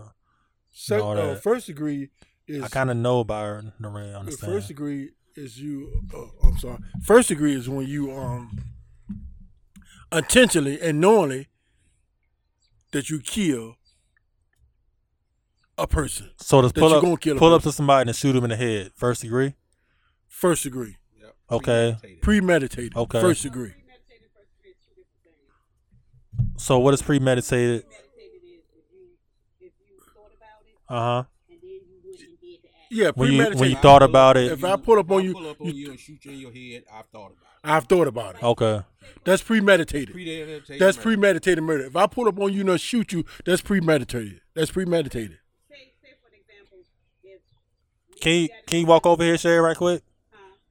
Sec- 0.72 1.02
all 1.02 1.12
uh, 1.12 1.34
that. 1.34 1.44
first 1.44 1.68
degree 1.68 2.10
is 2.48 2.64
I 2.64 2.70
kind 2.70 2.90
of 2.90 2.96
know 2.96 3.20
about 3.20 3.66
it, 3.66 3.74
don't 3.82 3.94
the 3.94 4.18
understand. 4.18 4.54
first 4.54 4.70
degree 4.70 5.10
is 5.36 5.60
you. 5.60 6.04
Uh, 6.14 6.48
I'm 6.48 6.58
sorry. 6.58 6.78
First 7.04 7.28
degree 7.30 7.54
is 7.54 7.68
when 7.68 7.88
you 7.88 8.12
um 8.12 8.58
intentionally 10.12 10.80
and 10.82 11.00
knowingly 11.00 11.48
that 12.92 13.10
you 13.10 13.20
kill 13.20 13.76
a 15.82 15.88
person. 15.88 16.30
so 16.38 16.62
does 16.62 16.72
pull 16.72 16.94
up 16.94 17.02
gonna 17.02 17.18
kill 17.18 17.38
pull 17.38 17.54
up 17.54 17.64
to 17.64 17.72
somebody 17.72 18.10
and 18.10 18.16
shoot 18.16 18.36
him 18.36 18.44
in 18.44 18.50
the 18.52 18.56
head. 18.58 18.92
First 18.96 19.22
degree. 19.22 19.56
First 20.28 20.64
degree, 20.64 20.98
Okay. 21.50 21.98
premeditated. 22.22 22.96
Okay. 22.96 23.20
First 23.22 23.44
degree. 23.44 23.70
Premeditated 23.72 24.30
first 24.36 24.52
degree 24.58 24.72
is 24.72 24.78
two 24.84 24.92
different 24.96 26.50
things. 26.56 26.64
So 26.64 26.80
what 26.80 26.94
is 26.94 27.02
premeditated? 27.02 27.84
Premeditated 27.84 28.00
if 29.60 29.72
you 29.88 29.98
thought 30.16 30.32
about 30.38 30.62
it 30.66 30.76
Uh 30.88 31.00
huh. 31.00 31.24
and 31.50 31.60
then 31.62 31.70
you 31.70 31.82
went 32.06 32.22
and 32.22 32.40
did 32.40 32.62
the 32.64 32.70
act. 32.70 32.88
Yeah, 32.92 33.12
When 33.16 33.32
you 33.34 33.44
when 33.60 33.70
you 33.70 33.76
thought 33.78 34.04
about 34.04 34.38
it. 34.38 34.52
If 34.52 34.64
I 34.64 34.76
pull 34.78 35.00
up 35.00 35.12
on 35.12 35.24
you, 35.24 35.34
pull 35.34 35.50
up 35.50 35.60
on 35.62 35.68
you- 35.68 35.74
you 35.74 35.90
and 35.92 36.00
shoot 36.00 36.24
you 36.26 36.32
in 36.32 36.40
your 36.40 36.52
head. 36.54 36.84
I've 36.92 37.06
thought 37.08 37.32
about 37.32 37.36
it. 37.42 37.48
I've 37.64 37.84
thought 37.86 38.08
about 38.08 38.36
it. 38.36 38.44
Okay. 38.44 38.82
That's 39.24 39.44
premeditated. 39.44 40.14
Premeditated 40.14 40.80
That's 40.80 40.98
murder. 40.98 41.04
premeditated 41.04 41.64
murder. 41.64 41.86
If 41.86 41.96
I 41.96 42.08
pull 42.08 42.28
up 42.28 42.40
on 42.40 42.52
you 42.54 42.62
and 42.62 42.72
I 42.72 42.78
shoot 42.78 43.12
you, 43.14 43.24
that's 43.46 43.62
premeditated. 43.62 44.42
That's 44.56 44.72
premeditated. 44.72 45.38
Say 45.70 45.94
say 46.02 46.14
for 46.22 46.30
example, 46.34 46.80
if 47.24 47.40
Can 48.22 48.34
you 48.34 48.50
can 48.68 48.80
you 48.80 48.86
walk 48.86 49.06
over 49.06 49.24
here, 49.24 49.38
Shay, 49.38 49.58
right 49.58 49.76
quick? 49.76 50.04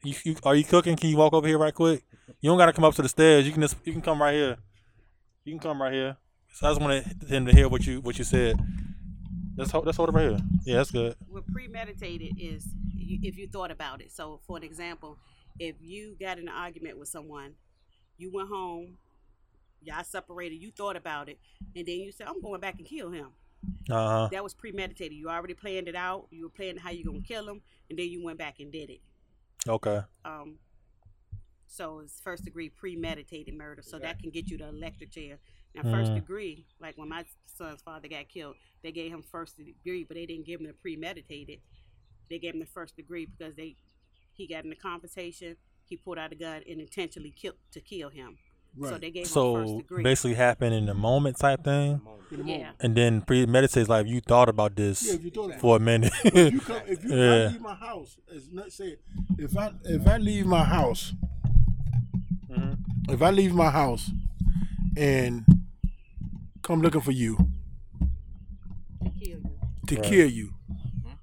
You, 0.05 0.15
you 0.25 0.37
are 0.45 0.55
you 0.55 0.65
cooking? 0.65 0.97
Can 0.97 1.11
you 1.11 1.17
walk 1.17 1.33
over 1.33 1.47
here 1.47 1.59
right 1.59 1.75
quick? 1.75 2.05
You 2.41 2.49
don't 2.49 2.57
gotta 2.59 2.73
come 2.73 2.85
up 2.85 2.95
to 2.95 3.03
the 3.03 3.09
stairs. 3.09 3.45
You 3.45 3.53
can 3.53 3.61
just 3.61 3.77
you 3.85 3.93
can 3.93 4.01
come 4.01 4.23
right 4.23 4.35
here. 4.35 4.57
You 5.45 5.53
can 5.53 5.61
come 5.61 5.83
right 5.83 5.93
here. 5.93 6.17
So 6.53 6.67
I 6.67 6.71
just 6.71 6.81
wanted 6.81 7.05
him 7.29 7.47
to 7.47 7.53
hear 7.53 7.69
what 7.69 7.87
you 7.87 8.01
what 8.01 8.19
you 8.19 8.25
said. 8.25 8.57
Let's 9.57 9.73
hold 9.73 9.85
let's 9.85 9.97
hold 9.97 10.11
it 10.11 10.13
right 10.13 10.31
here. 10.31 10.39
Yeah, 10.65 10.77
that's 10.77 10.93
good. 10.93 11.17
what 11.29 11.47
premeditated 11.49 12.35
is 12.39 12.69
if 12.97 13.37
you 13.37 13.49
thought 13.49 13.73
about 13.73 14.01
it. 14.01 14.13
So, 14.13 14.41
for 14.47 14.57
an 14.57 14.63
example, 14.63 15.19
if 15.59 15.75
you 15.81 16.17
got 16.21 16.39
in 16.39 16.49
an 16.49 16.55
argument 16.55 16.99
with 16.99 17.09
someone, 17.09 17.55
you 18.17 18.31
went 18.33 18.49
home, 18.49 18.97
y'all 19.83 20.05
separated, 20.05 20.57
you 20.57 20.71
thought 20.71 20.97
about 20.97 21.29
it, 21.29 21.39
and 21.75 21.85
then 21.85 21.97
you 21.97 22.13
said, 22.13 22.29
"I'm 22.29 22.41
going 22.41 22.61
back 22.61 22.77
and 22.79 22.87
kill 22.87 23.11
him." 23.11 23.29
Uh 23.91 24.09
huh. 24.09 24.31
That 24.31 24.43
was 24.45 24.55
premeditated. 24.55 25.17
You 25.17 25.29
already 25.29 25.55
planned 25.55 25.89
it 25.89 25.95
out. 25.97 26.27
You 26.31 26.45
were 26.45 26.51
planning 26.51 26.79
how 26.79 26.91
you're 26.91 27.05
gonna 27.05 27.21
kill 27.21 27.49
him, 27.49 27.63
and 27.89 27.99
then 27.99 28.09
you 28.09 28.23
went 28.23 28.39
back 28.39 28.61
and 28.61 28.73
did 28.73 28.91
it. 28.91 29.01
Okay. 29.69 30.01
Um, 30.25 30.59
so 31.67 32.01
it's 32.01 32.21
first 32.21 32.45
degree 32.45 32.69
premeditated 32.69 33.55
murder. 33.55 33.83
So 33.83 33.99
that 33.99 34.19
can 34.19 34.31
get 34.31 34.51
you 34.51 34.59
the 34.59 34.69
electric 34.69 35.11
chair. 35.11 35.39
Now, 35.75 35.83
first 35.85 36.13
Mhm. 36.13 36.15
degree, 36.15 36.67
like 36.81 36.97
when 36.99 37.09
my 37.09 37.25
son's 37.47 37.83
father 37.83 38.09
got 38.09 38.29
killed, 38.29 38.57
they 38.83 38.93
gave 38.93 39.13
him 39.13 39.23
first 39.23 39.57
degree, 39.57 40.05
but 40.05 40.17
they 40.17 40.27
didn't 40.27 40.47
give 40.47 40.61
him 40.61 40.67
the 40.67 40.73
premeditated. 40.73 41.61
They 42.29 42.39
gave 42.39 42.55
him 42.55 42.61
the 42.61 42.67
first 42.67 42.97
degree 42.97 43.27
because 43.27 43.55
they 43.57 43.77
he 44.33 44.47
got 44.47 44.65
in 44.65 44.73
a 44.73 44.77
conversation. 44.77 45.57
He 45.85 45.97
pulled 45.97 46.19
out 46.19 46.33
a 46.33 46.37
gun 46.37 46.63
and 46.69 46.81
intentionally 46.81 47.31
killed 47.31 47.57
to 47.73 47.81
kill 47.81 48.11
him. 48.11 48.39
So 48.79 48.91
Right. 48.93 49.01
they 49.01 49.11
gave 49.11 49.23
him 49.23 49.25
first 49.25 49.33
So 49.35 49.79
degree. 49.79 50.03
basically 50.03 50.35
happened 50.35 50.75
in 50.75 50.87
the 50.87 50.95
moment 50.95 51.37
type 51.39 51.65
thing, 51.65 52.01
moment. 52.05 52.49
yeah. 52.49 52.71
and 52.81 52.97
then 52.97 53.21
premeditated 53.23 53.89
like 53.89 54.07
you 54.07 54.21
thought 54.21 54.49
about 54.49 54.77
this 54.77 55.07
Yeah, 55.07 55.15
if 55.15 55.25
you 55.25 55.31
thought 55.31 55.45
about 55.47 55.57
it. 55.57 55.61
for 55.61 55.77
a 55.77 55.81
minute. 55.81 56.13
if 56.25 56.53
you 56.55 56.61
come, 56.61 56.83
if 56.87 57.05
you 57.05 57.11
if 57.11 57.13
I 57.13 57.37
Yeah. 57.43 57.49
leave 57.49 57.61
my 57.61 57.75
house, 57.75 58.17
as 58.35 58.49
not 58.53 58.71
say, 58.73 58.97
if 59.39 59.57
I 59.57 59.73
if 59.85 60.07
I 60.07 60.17
leave 60.19 60.47
my 60.47 60.65
house, 60.65 61.15
Mhm. 62.49 62.79
if 63.09 63.21
I 63.23 63.31
leave 63.31 63.53
my 63.55 63.71
house 63.71 64.11
and 64.97 65.45
come 66.63 66.81
looking 66.81 67.01
for 67.01 67.13
you 67.13 67.37
To 69.03 69.11
kill 69.11 69.39
you. 69.39 69.43
to 69.89 69.95
Right. 69.97 70.05
kill 70.05 70.31
you, 70.31 70.55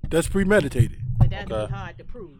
that's 0.09 0.27
premeditated. 0.27 0.99
But 1.17 1.29
that'd 1.29 1.51
Okay. 1.51 1.67
be 1.71 1.73
hard 1.73 1.97
to 1.97 2.03
prove. 2.03 2.37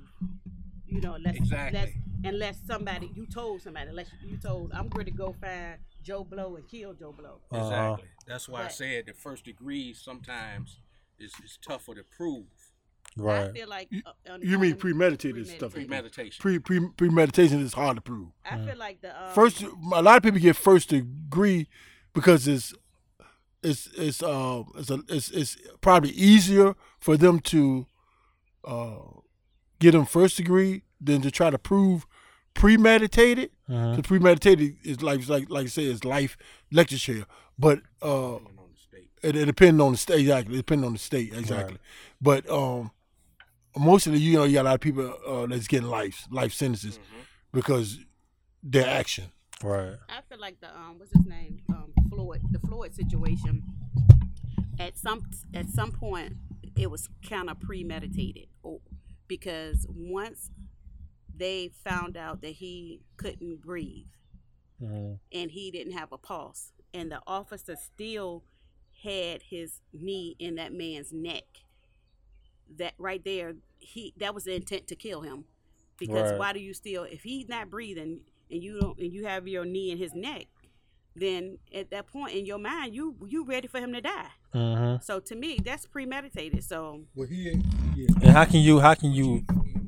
You 0.86 1.02
know, 1.02 1.14
unless, 1.16 1.36
Exactly. 1.36 1.80
unless 1.80 1.96
unless 2.28 2.60
somebody 2.66 3.12
you 3.16 3.26
told 3.26 3.62
somebody, 3.62 3.90
unless 3.90 4.10
you 4.24 4.38
told 4.38 4.72
I'm 4.74 4.88
going 4.90 5.06
to 5.06 5.12
go 5.12 5.36
find 5.42 5.78
Joe 6.04 6.24
Blow 6.24 6.56
and 6.56 6.68
kill 6.70 6.94
Joe 6.94 7.14
Blow. 7.18 7.40
Uh-huh. 7.52 7.66
Exactly. 7.66 8.08
That's 8.28 8.48
why 8.50 8.66
I 8.66 8.68
said 8.70 9.06
the 9.08 9.14
first 9.14 9.46
degree 9.46 9.94
sometimes 9.94 10.80
is, 11.20 11.32
is 11.44 11.58
tougher 11.68 11.96
to 11.96 12.04
prove. 12.16 12.46
Right. 13.16 13.50
I 13.50 13.52
feel 13.52 13.68
like 13.68 13.90
uh, 14.06 14.38
You 14.42 14.60
mean 14.60 14.74
on- 14.74 14.78
premeditated 14.78 15.48
stuff? 15.48 15.74
Premeditation. 15.74 16.40
Pre, 16.40 16.60
pre 16.60 16.88
premeditation 16.98 17.62
is 17.62 17.74
hard 17.74 17.98
to 17.98 18.02
prove. 18.02 18.30
I 18.46 18.58
feel 18.60 18.78
like 18.78 19.02
the 19.02 19.10
um, 19.10 19.34
First, 19.34 19.64
a 19.64 20.02
lot 20.02 20.18
of 20.18 20.24
people 20.24 20.40
get 20.40 20.56
first 20.56 20.90
degree 20.90 21.68
because 22.14 22.48
it's 22.48 22.74
it's 23.64 23.88
it's 23.98 24.22
uh 24.22 24.64
it's 24.76 24.92
a, 24.92 25.00
it's 25.10 25.32
it's 25.32 25.58
probably 25.82 26.12
easier 26.12 26.76
for 27.00 27.18
them 27.18 27.40
to 27.40 27.88
uh 28.64 28.98
get 29.80 29.92
them 29.94 30.06
first 30.06 30.38
degree 30.38 30.84
than 31.02 31.22
to 31.22 31.32
try 31.32 31.50
to 31.50 31.58
prove 31.58 32.06
premeditated. 32.58 33.52
Because 33.68 34.02
premeditated 34.02 34.78
is 34.84 35.02
like 35.02 35.20
it's 35.20 35.30
like 35.30 35.50
like 35.50 35.66
I 35.66 35.70
say 35.70 35.84
it's 35.84 36.04
life 36.04 36.38
lecture 36.72 36.98
chair, 36.98 37.26
but 37.58 37.80
uh 38.02 38.36
on 38.36 38.42
the 38.74 38.80
state. 38.80 39.10
it, 39.24 39.36
it 39.36 39.46
depends 39.46 39.82
on 39.82 39.92
the 39.94 39.98
state 39.98 40.20
exactly. 40.22 40.56
It 40.56 40.58
depends 40.58 40.86
on 40.86 40.94
the 40.94 41.00
state 41.00 41.34
exactly. 41.34 41.78
But 42.22 42.50
um 42.50 42.92
mostly 43.78 44.18
you 44.18 44.38
know 44.38 44.44
you 44.44 44.56
got 44.56 44.64
a 44.64 44.70
lot 44.70 44.76
of 44.76 44.82
people 44.82 45.14
uh, 45.26 45.46
that's 45.46 45.68
getting 45.68 45.88
life 45.88 46.28
life 46.32 46.54
sentences 46.54 47.00
because 47.54 48.00
their 48.64 48.88
action. 48.88 49.26
Right. 49.64 49.96
I 50.10 50.22
feel 50.30 50.40
like 50.40 50.60
the 50.60 50.76
um 50.76 50.96
what's 50.98 51.12
his 51.12 51.26
name 51.26 51.60
um 51.70 51.94
Floyd 52.10 52.42
the 52.52 52.60
Floyd 52.60 52.94
situation 52.96 53.64
at 54.80 54.98
some 54.98 55.24
at 55.54 55.70
some 55.70 55.92
point 55.92 56.34
it 56.76 56.90
was 56.90 57.10
kind 57.28 57.50
of 57.50 57.60
premeditated 57.60 58.48
or 58.62 58.80
because 59.28 59.86
once 59.90 60.52
they 61.38 61.70
found 61.84 62.18
out 62.18 62.42
that 62.42 62.54
he 62.54 63.02
couldn't 63.18 63.62
breathe 63.62 64.06
hmm 64.80 65.14
and 65.32 65.52
he 65.52 65.72
didn't 65.72 65.94
have 65.94 66.12
a 66.12 66.18
pulse 66.18 66.72
and 66.94 67.12
the 67.12 67.20
officer 67.28 67.76
still 67.76 68.44
had 69.04 69.42
his 69.50 69.82
knee 69.94 70.36
in 70.40 70.56
that 70.56 70.72
man's 70.72 71.12
neck 71.12 71.44
that 72.78 72.94
right 72.98 73.24
there 73.24 73.56
he 73.80 74.14
that 74.18 74.34
was 74.34 74.44
the 74.46 74.56
intent 74.56 74.88
to 74.88 74.96
kill 74.96 75.22
him 75.22 75.46
because 75.98 76.30
Right. 76.32 76.40
why 76.40 76.54
do 76.54 76.60
you 76.60 76.74
still 76.74 77.04
if 77.04 77.24
he's 77.24 77.48
not 77.48 77.70
breathing 77.70 78.22
and 78.52 78.64
you 78.64 78.80
don't 78.80 78.98
and 79.00 79.12
you 79.14 79.26
have 79.26 79.48
your 79.48 79.66
knee 79.66 79.92
in 79.92 79.98
his 79.98 80.14
neck 80.14 80.46
then 81.16 81.58
at 81.74 81.90
that 81.92 82.08
point 82.08 82.34
in 82.36 82.46
your 82.46 82.58
mind 82.60 82.94
you 82.94 83.16
you 83.28 83.46
ready 83.46 83.68
for 83.68 83.80
him 83.80 83.94
to 83.94 84.02
die 84.02 84.32
hmm 84.54 84.96
so 85.02 85.20
to 85.20 85.36
me 85.36 85.60
that's 85.64 85.86
premeditated 85.86 86.64
so 86.64 87.02
Well, 87.16 87.28
he 87.28 87.50
ain't. 87.50 87.66
Yeah. 87.96 88.08
And 88.22 88.32
how 88.32 88.46
can 88.46 88.60
you 88.60 88.80
how 88.80 88.94
can 88.94 89.12
you 89.12 89.44
And 89.50 89.87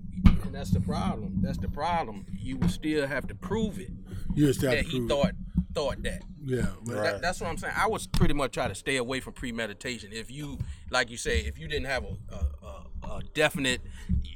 that's 0.60 0.72
the 0.72 0.82
problem. 0.82 1.38
That's 1.42 1.58
the 1.58 1.70
problem. 1.70 2.26
You 2.38 2.58
would 2.58 2.70
still 2.72 3.08
have 3.08 3.26
to 3.28 3.36
prove 3.36 3.80
it 3.80 3.92
You 4.36 4.52
still 4.52 4.72
have 4.72 4.80
that 4.80 4.86
to 4.86 4.92
he 4.92 4.98
prove. 4.98 5.10
thought 5.10 5.32
thought 5.74 6.04
that. 6.04 6.22
Yeah. 6.44 6.66
Right. 6.84 7.04
That, 7.04 7.22
that's 7.22 7.40
what 7.40 7.50
I'm 7.50 7.58
saying. 7.58 7.76
I 7.78 7.88
was 7.88 8.08
pretty 8.08 8.34
much 8.34 8.52
try 8.52 8.68
to 8.68 8.76
stay 8.76 8.98
away 8.98 9.22
from 9.22 9.34
premeditation. 9.34 10.10
If 10.12 10.30
you, 10.30 10.58
like 10.90 11.10
you 11.10 11.16
say, 11.16 11.40
if 11.42 11.58
you 11.58 11.70
didn't 11.70 11.86
have 11.86 12.04
a, 12.04 12.18
a, 12.36 12.68
a, 13.08 13.08
a 13.18 13.22
definite, 13.34 13.80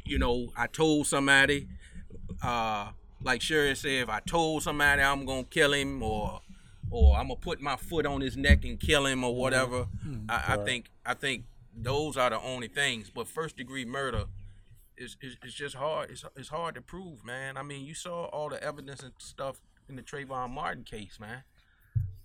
you 0.05 0.17
know, 0.17 0.47
I 0.55 0.67
told 0.67 1.07
somebody, 1.07 1.67
uh, 2.41 2.91
like 3.21 3.41
Sherry 3.41 3.75
said, 3.75 4.03
if 4.03 4.09
I 4.09 4.21
told 4.21 4.63
somebody 4.63 5.01
I'm 5.01 5.25
gonna 5.25 5.43
kill 5.43 5.73
him 5.73 6.01
or 6.01 6.39
or 6.89 7.17
I'm 7.17 7.27
gonna 7.27 7.35
put 7.35 7.59
my 7.59 7.75
foot 7.75 8.05
on 8.05 8.21
his 8.21 8.37
neck 8.37 8.63
and 8.63 8.79
kill 8.79 9.05
him 9.07 9.25
or 9.25 9.35
whatever, 9.35 9.87
I, 10.29 10.55
I 10.55 10.63
think 10.63 10.89
I 11.05 11.15
think 11.15 11.43
those 11.75 12.15
are 12.15 12.29
the 12.29 12.39
only 12.39 12.69
things. 12.69 13.09
But 13.09 13.27
first 13.27 13.57
degree 13.57 13.83
murder 13.83 14.25
is 14.97 15.17
is, 15.21 15.37
is 15.43 15.53
just 15.53 15.75
hard. 15.75 16.11
It's, 16.11 16.25
it's 16.35 16.49
hard 16.49 16.75
to 16.75 16.81
prove, 16.81 17.23
man. 17.25 17.57
I 17.57 17.63
mean, 17.63 17.85
you 17.85 17.93
saw 17.93 18.25
all 18.25 18.49
the 18.49 18.61
evidence 18.63 19.01
and 19.03 19.13
stuff 19.17 19.61
in 19.89 19.95
the 19.95 20.01
Trayvon 20.01 20.51
Martin 20.51 20.83
case, 20.83 21.19
man. 21.19 21.43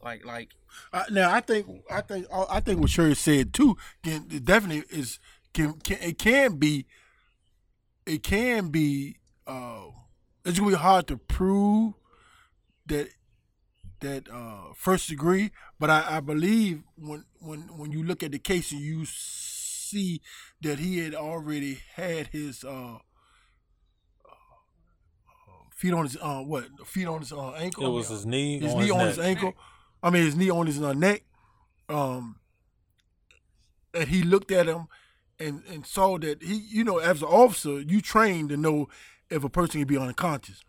Like 0.03 0.25
like 0.25 0.51
Uh, 0.93 1.05
now 1.11 1.33
I 1.33 1.41
think 1.41 1.67
I 1.91 2.01
think 2.01 2.27
I 2.31 2.61
think 2.61 2.81
what 2.81 2.91
Sherry 2.91 3.15
said 3.17 3.53
too 3.53 3.77
can 4.03 4.29
definitely 4.45 4.85
is 4.97 5.19
can, 5.53 5.75
can 5.75 5.99
it 6.01 6.19
can 6.19 6.57
be 6.57 6.87
it 8.07 8.23
can 8.23 8.69
be 8.69 9.17
uh 9.47 9.87
it's 10.45 10.59
gonna 10.59 10.71
be 10.71 10.77
hard 10.77 11.09
to 11.09 11.17
prove 11.17 11.95
that 12.87 13.09
that 14.01 14.29
uh 14.33 14.73
first 14.75 15.09
degree 15.09 15.51
but 15.81 15.91
I, 15.91 16.19
I 16.19 16.21
believe 16.21 16.83
when 16.97 17.25
when 17.41 17.63
when 17.77 17.91
you 17.91 18.05
look 18.05 18.23
at 18.23 18.31
the 18.31 18.39
case 18.39 18.71
and 18.71 18.81
you 18.81 19.05
see 19.91 20.21
that 20.63 20.79
he 20.79 20.99
had 20.99 21.15
already 21.15 21.81
had 21.95 22.29
his 22.29 22.65
uh 22.65 22.99
feet 25.75 25.93
on 25.95 26.05
his 26.05 26.17
uh 26.21 26.41
what 26.41 26.65
feet 26.87 27.07
on 27.07 27.21
his 27.21 27.33
uh 27.33 27.53
ankle 27.53 27.87
it 27.87 27.91
was 27.91 28.09
his 28.09 28.27
knee 28.27 28.59
his 28.61 28.73
on 28.73 28.79
knee 28.79 28.85
his 28.87 28.93
on 28.93 28.99
neck. 28.99 29.09
his 29.09 29.19
ankle. 29.19 29.55
I 30.03 30.11
mean, 30.11 30.25
his 30.25 30.37
knee 30.37 30.51
on 30.51 30.67
his 30.67 30.81
uh, 30.81 30.93
neck. 30.93 31.25
Um, 31.89 32.37
and 33.93 34.09
he 34.09 34.23
looked 34.23 34.53
at 34.53 34.67
him 34.67 34.87
and 35.41 35.63
and 35.69 35.85
saw 35.87 36.19
that 36.19 36.43
he, 36.43 36.55
you 36.55 36.85
know, 36.85 36.99
as 36.99 37.21
an 37.23 37.29
officer, 37.29 37.81
you 37.81 38.01
trained 38.01 38.51
to 38.51 38.57
know 38.57 38.89
if 39.31 39.43
a 39.43 39.49
person 39.49 39.81
can 39.81 39.89
be 39.89 39.99
unconscious 39.99 40.63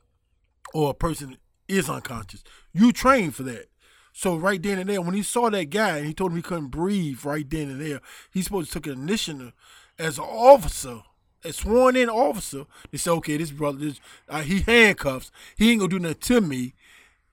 or 0.74 0.90
a 0.90 0.94
person 0.96 1.38
is 1.68 1.90
unconscious. 1.90 2.44
You 2.74 2.91
trained 2.91 3.36
for 3.36 3.44
that. 3.44 3.68
So 4.14 4.36
right 4.36 4.61
then 4.61 4.80
and 4.80 4.90
there, 4.90 5.02
when 5.02 5.14
he 5.14 5.23
saw 5.23 5.49
that 5.49 5.65
guy 5.65 5.98
and 5.98 6.07
he 6.07 6.14
told 6.14 6.31
him 6.31 6.38
he 6.38 6.44
couldn't 6.44 6.68
breathe 6.68 7.23
right 7.23 7.49
then 7.49 7.69
and 7.69 7.81
there, 7.81 8.02
he 8.31 8.41
supposed 8.41 8.72
to 8.72 8.80
took 8.80 8.88
an 8.88 9.02
initiative 9.02 9.53
as 9.98 10.18
an 10.18 10.26
officer, 10.26 11.02
a 11.44 11.53
sworn 11.53 11.95
in 11.95 12.10
officer. 12.10 12.65
They 12.91 12.98
said, 12.98 13.11
okay, 13.11 13.38
this 13.38 13.52
brother, 13.52 13.77
this, 13.80 13.99
uh, 14.27 14.41
he 14.41 14.61
handcuffs. 14.61 15.31
He 15.57 15.72
ain't 15.72 15.80
gonna 15.80 15.90
do 15.90 15.99
nothing 15.99 16.19
to 16.19 16.41
me. 16.41 16.73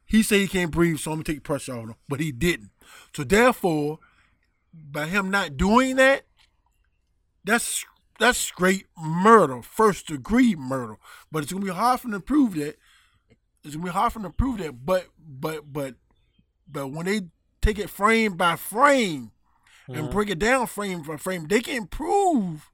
He 0.05 0.23
said 0.23 0.41
he 0.41 0.49
can't 0.49 0.71
breathe, 0.71 0.99
so 0.99 1.11
I'm 1.11 1.17
gonna 1.17 1.25
take 1.25 1.43
pressure 1.43 1.73
off 1.75 1.85
him. 1.85 1.95
But 2.09 2.21
he 2.21 2.31
didn't. 2.31 2.71
So 3.15 3.25
therefore, 3.25 3.99
by 4.73 5.07
him 5.07 5.31
not 5.31 5.57
doing 5.57 5.97
that, 5.97 6.23
that's 7.45 7.85
that's 8.19 8.39
straight 8.39 8.87
murder, 8.97 9.63
first 9.63 10.07
degree 10.07 10.55
murder. 10.55 10.97
But 11.31 11.43
it's 11.43 11.53
gonna 11.53 11.65
be 11.65 11.71
hard 11.71 12.01
for 12.01 12.09
him 12.09 12.13
to 12.13 12.21
prove 12.21 12.55
that. 12.55 12.77
It's 13.65 13.75
gonna 13.75 13.87
be 13.87 13.91
hard 13.91 14.13
for 14.13 14.21
him 14.21 14.25
to 14.25 14.31
prove 14.31 14.59
that. 14.59 14.87
But 14.87 15.09
but 15.19 15.73
but 15.73 15.95
but 16.69 16.89
when 16.89 17.07
they 17.07 17.23
take 17.61 17.79
it 17.79 17.91
frame 17.91 18.37
by 18.37 18.57
frame 18.57 19.31
and 19.89 20.11
break 20.11 20.29
it 20.31 20.39
down 20.39 20.67
frame 20.67 21.03
by 21.03 21.17
frame, 21.17 21.47
they 21.49 21.61
can 21.61 21.87
prove 21.87 22.71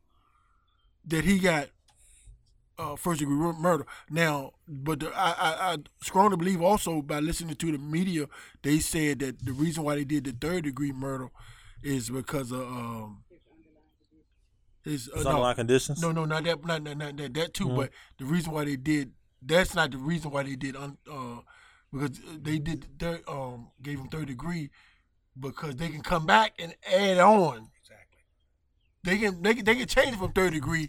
that 1.05 1.25
he 1.25 1.39
got 1.39 1.69
uh, 2.79 2.97
first 2.97 3.21
degree 3.21 3.35
murder. 3.37 3.87
Now, 4.11 4.53
but 4.67 5.01
the, 5.01 5.11
I, 5.15 5.31
I 5.33 5.73
I 5.75 5.77
strongly 6.03 6.37
believe 6.37 6.63
also 6.63 7.03
by 7.03 7.21
listening 7.21 7.55
to 7.57 7.73
the 7.73 7.79
media, 7.79 8.27
they 8.63 8.79
said 8.81 9.19
that 9.21 9.45
the 9.45 9.53
reason 9.53 9.85
why 9.85 9.97
they 9.97 10.05
did 10.05 10.25
the 10.25 10.33
third 10.33 10.65
degree 10.65 10.93
murder 10.93 11.29
is 11.83 12.09
because 12.11 12.51
of 12.51 12.61
um. 12.63 13.25
Is, 14.85 15.09
uh, 15.09 15.13
It's 15.17 15.25
no, 15.25 15.31
underlying 15.31 15.55
conditions. 15.57 16.03
no, 16.03 16.11
no, 16.11 16.25
not 16.25 16.43
that, 16.45 16.65
not, 16.65 16.83
not, 16.83 16.97
not 16.97 17.17
that, 17.17 17.35
that 17.35 17.55
too. 17.55 17.67
Mhm. 17.69 17.77
But 17.77 17.91
the 18.19 18.25
reason 18.25 18.53
why 18.53 18.65
they 18.65 18.77
did 18.77 19.13
that's 19.41 19.75
not 19.75 19.91
the 19.93 19.99
reason 19.99 20.31
why 20.33 20.43
they 20.43 20.57
did 20.57 20.75
un, 20.77 20.97
uh 21.11 21.41
because 21.93 22.19
they 22.41 22.59
did 22.59 22.87
third 22.99 23.23
um 23.29 23.71
gave 23.83 23.99
them 23.99 24.09
third 24.09 24.27
degree 24.29 24.71
because 25.39 25.77
they 25.77 25.89
can 25.89 26.03
come 26.03 26.27
back 26.27 26.55
and 26.59 26.75
add 26.87 27.19
on. 27.19 27.69
Exactly. 27.81 28.19
They 29.05 29.19
can 29.19 29.43
they 29.43 29.55
can 29.55 29.65
they 29.65 29.75
can 29.75 29.87
change 29.87 30.15
it 30.15 30.19
from 30.19 30.33
third 30.33 30.53
degree 30.53 30.89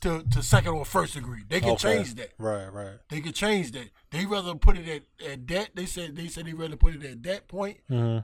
to, 0.00 0.22
to 0.32 0.42
second 0.42 0.72
or 0.74 0.84
first 0.84 1.14
degree. 1.14 1.42
They 1.48 1.60
can 1.60 1.70
Okay. 1.70 1.96
change 1.96 2.14
that. 2.16 2.30
Right, 2.38 2.68
right. 2.72 2.98
They 3.10 3.20
can 3.20 3.32
change 3.32 3.72
that. 3.72 3.90
They 4.10 4.26
rather 4.26 4.54
put 4.54 4.76
it 4.78 4.88
at, 4.88 5.26
at 5.30 5.46
that. 5.48 5.70
They 5.74 5.86
said 5.86 6.16
they 6.16 6.28
said 6.28 6.46
they 6.46 6.52
rather 6.52 6.76
put 6.76 6.94
it 6.94 7.04
at 7.04 7.22
that 7.24 7.48
point, 7.48 7.78
hmm 7.88 8.18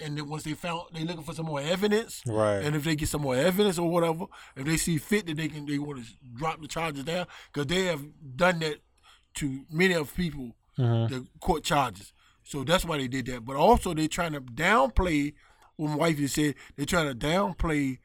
and 0.00 0.16
then 0.16 0.28
once 0.28 0.44
they 0.44 0.52
found 0.52 0.82
they 0.94 1.02
looking 1.02 1.24
for 1.24 1.34
some 1.34 1.46
more 1.46 1.60
evidence, 1.60 2.22
Right. 2.24 2.58
and 2.62 2.76
if 2.76 2.84
they 2.84 2.94
get 2.94 3.08
some 3.08 3.22
more 3.22 3.34
evidence 3.34 3.80
or 3.80 3.90
whatever, 3.90 4.26
if 4.54 4.64
they 4.64 4.76
see 4.76 4.96
fit 4.98 5.26
that 5.26 5.36
they 5.36 5.48
can 5.48 5.66
they 5.66 5.78
want 5.78 6.04
to 6.04 6.12
drop 6.36 6.60
the 6.60 6.68
charges 6.68 7.02
down 7.02 7.26
because 7.52 7.66
they 7.66 7.86
have 7.86 8.02
done 8.36 8.60
that 8.60 8.76
to 9.34 9.64
many 9.70 9.94
of 9.94 10.14
people 10.14 10.54
hmm 10.78 11.06
the 11.08 11.26
court 11.40 11.64
charges. 11.64 12.12
So 12.44 12.64
that's 12.64 12.84
why 12.84 12.98
they 12.98 13.08
did 13.08 13.26
that. 13.26 13.44
But 13.44 13.56
also 13.56 13.94
they're 13.94 14.08
trying 14.08 14.32
to 14.32 14.40
downplay 14.40 15.34
what 15.76 15.90
my 15.90 15.96
wife 15.96 16.18
just 16.18 16.36
said. 16.36 16.54
They're 16.76 16.86
trying 16.86 17.08
to 17.08 17.14
downplay 17.14 17.98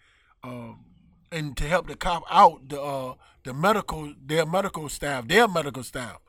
um, 0.43 0.85
and 1.31 1.57
to 1.57 1.65
help 1.65 1.87
the 1.87 1.95
cop 1.95 2.23
out 2.29 2.69
the 2.69 2.81
uh, 2.81 3.15
the 3.43 3.53
medical 3.53 4.13
their 4.25 4.45
medical 4.45 4.89
staff 4.89 5.27
their 5.27 5.47
medical 5.47 5.83
staff 5.83 6.19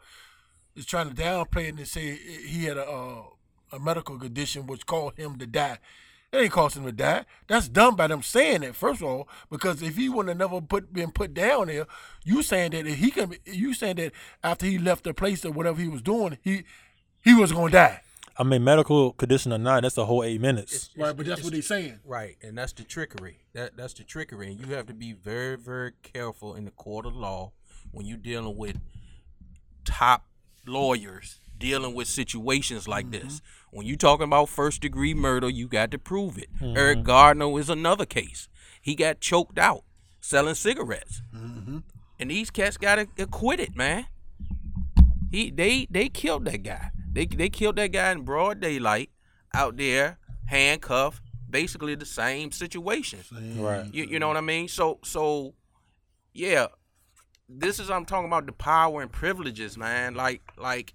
is 0.76 0.86
trying 0.86 1.08
to 1.08 1.14
downplay 1.14 1.68
it 1.68 1.76
and 1.78 1.88
say 1.88 2.16
he 2.16 2.64
had 2.64 2.78
a 2.78 2.88
uh, 2.88 3.22
a 3.72 3.80
medical 3.80 4.18
condition 4.18 4.66
which 4.66 4.86
caused 4.86 5.18
him 5.18 5.38
to 5.38 5.46
die. 5.46 5.78
It 6.34 6.42
ain't 6.42 6.52
caused 6.52 6.76
him 6.76 6.84
to 6.84 6.90
die. 6.90 7.24
That's 7.46 7.68
dumb 7.68 7.94
by 7.94 8.08
them 8.08 8.20
saying 8.20 8.62
that 8.62 8.74
first 8.74 9.00
of 9.02 9.06
all, 9.06 9.28
because 9.50 9.80
if 9.82 9.96
he 9.96 10.08
wouldn't 10.08 10.30
have 10.30 10.50
never 10.50 10.60
put 10.60 10.92
been 10.92 11.12
put 11.12 11.32
down 11.32 11.68
there, 11.68 11.86
you 12.24 12.42
saying 12.42 12.72
that 12.72 12.86
he 12.86 13.12
can. 13.12 13.36
You 13.44 13.72
saying 13.72 13.96
that 13.96 14.12
after 14.42 14.66
he 14.66 14.78
left 14.78 15.04
the 15.04 15.14
place 15.14 15.44
or 15.44 15.52
whatever 15.52 15.80
he 15.80 15.86
was 15.86 16.02
doing, 16.02 16.38
he 16.42 16.64
he 17.22 17.34
was 17.34 17.52
gonna 17.52 17.70
die. 17.70 18.00
I 18.36 18.42
mean, 18.42 18.64
medical 18.64 19.12
condition 19.12 19.52
or 19.52 19.58
not, 19.58 19.82
that's 19.82 19.94
the 19.94 20.06
whole 20.06 20.24
eight 20.24 20.40
minutes. 20.40 20.90
Right, 20.96 21.16
but 21.16 21.24
that's 21.24 21.44
what 21.44 21.52
they're 21.52 21.62
saying. 21.62 22.00
Right, 22.04 22.36
and 22.42 22.58
that's 22.58 22.72
the 22.72 22.82
trickery. 22.82 23.38
That 23.52 23.76
that's 23.76 23.94
the 23.94 24.02
trickery, 24.02 24.48
and 24.48 24.58
you 24.58 24.74
have 24.74 24.86
to 24.86 24.94
be 24.94 25.12
very, 25.12 25.56
very 25.56 25.92
careful 26.02 26.56
in 26.56 26.64
the 26.64 26.72
court 26.72 27.06
of 27.06 27.14
law 27.14 27.52
when 27.92 28.06
you're 28.06 28.16
dealing 28.16 28.56
with 28.56 28.80
top 29.84 30.24
lawyers 30.66 31.38
dealing 31.58 31.94
with 31.94 32.08
situations 32.08 32.88
like 32.88 33.06
mm-hmm. 33.06 33.26
this. 33.26 33.40
When 33.74 33.88
you're 33.88 33.96
talking 33.96 34.22
about 34.22 34.48
first 34.50 34.82
degree 34.82 35.14
murder, 35.14 35.48
you 35.48 35.66
got 35.66 35.90
to 35.90 35.98
prove 35.98 36.38
it. 36.38 36.48
Mm-hmm. 36.60 36.76
Eric 36.76 37.02
Gardner 37.02 37.58
is 37.58 37.68
another 37.68 38.06
case. 38.06 38.48
He 38.80 38.94
got 38.94 39.18
choked 39.20 39.58
out 39.58 39.82
selling 40.20 40.54
cigarettes, 40.54 41.22
mm-hmm. 41.34 41.78
and 42.20 42.30
these 42.30 42.50
cats 42.50 42.76
got 42.76 43.00
acquitted, 43.18 43.74
man. 43.74 44.06
He 45.28 45.50
they 45.50 45.88
they 45.90 46.08
killed 46.08 46.44
that 46.44 46.62
guy. 46.62 46.92
They 47.12 47.26
they 47.26 47.48
killed 47.48 47.74
that 47.76 47.88
guy 47.88 48.12
in 48.12 48.22
broad 48.22 48.60
daylight 48.60 49.10
out 49.52 49.76
there, 49.76 50.18
handcuffed. 50.46 51.20
Basically 51.50 51.96
the 51.96 52.06
same 52.06 52.52
situation. 52.52 53.20
Right. 53.56 53.92
You, 53.92 54.04
you 54.04 54.18
know 54.20 54.28
what 54.28 54.36
I 54.36 54.40
mean? 54.40 54.68
So 54.68 55.00
so 55.02 55.54
yeah, 56.32 56.68
this 57.48 57.80
is 57.80 57.90
I'm 57.90 58.04
talking 58.04 58.26
about 58.26 58.46
the 58.46 58.52
power 58.52 59.02
and 59.02 59.10
privileges, 59.10 59.76
man. 59.76 60.14
Like 60.14 60.42
like 60.56 60.94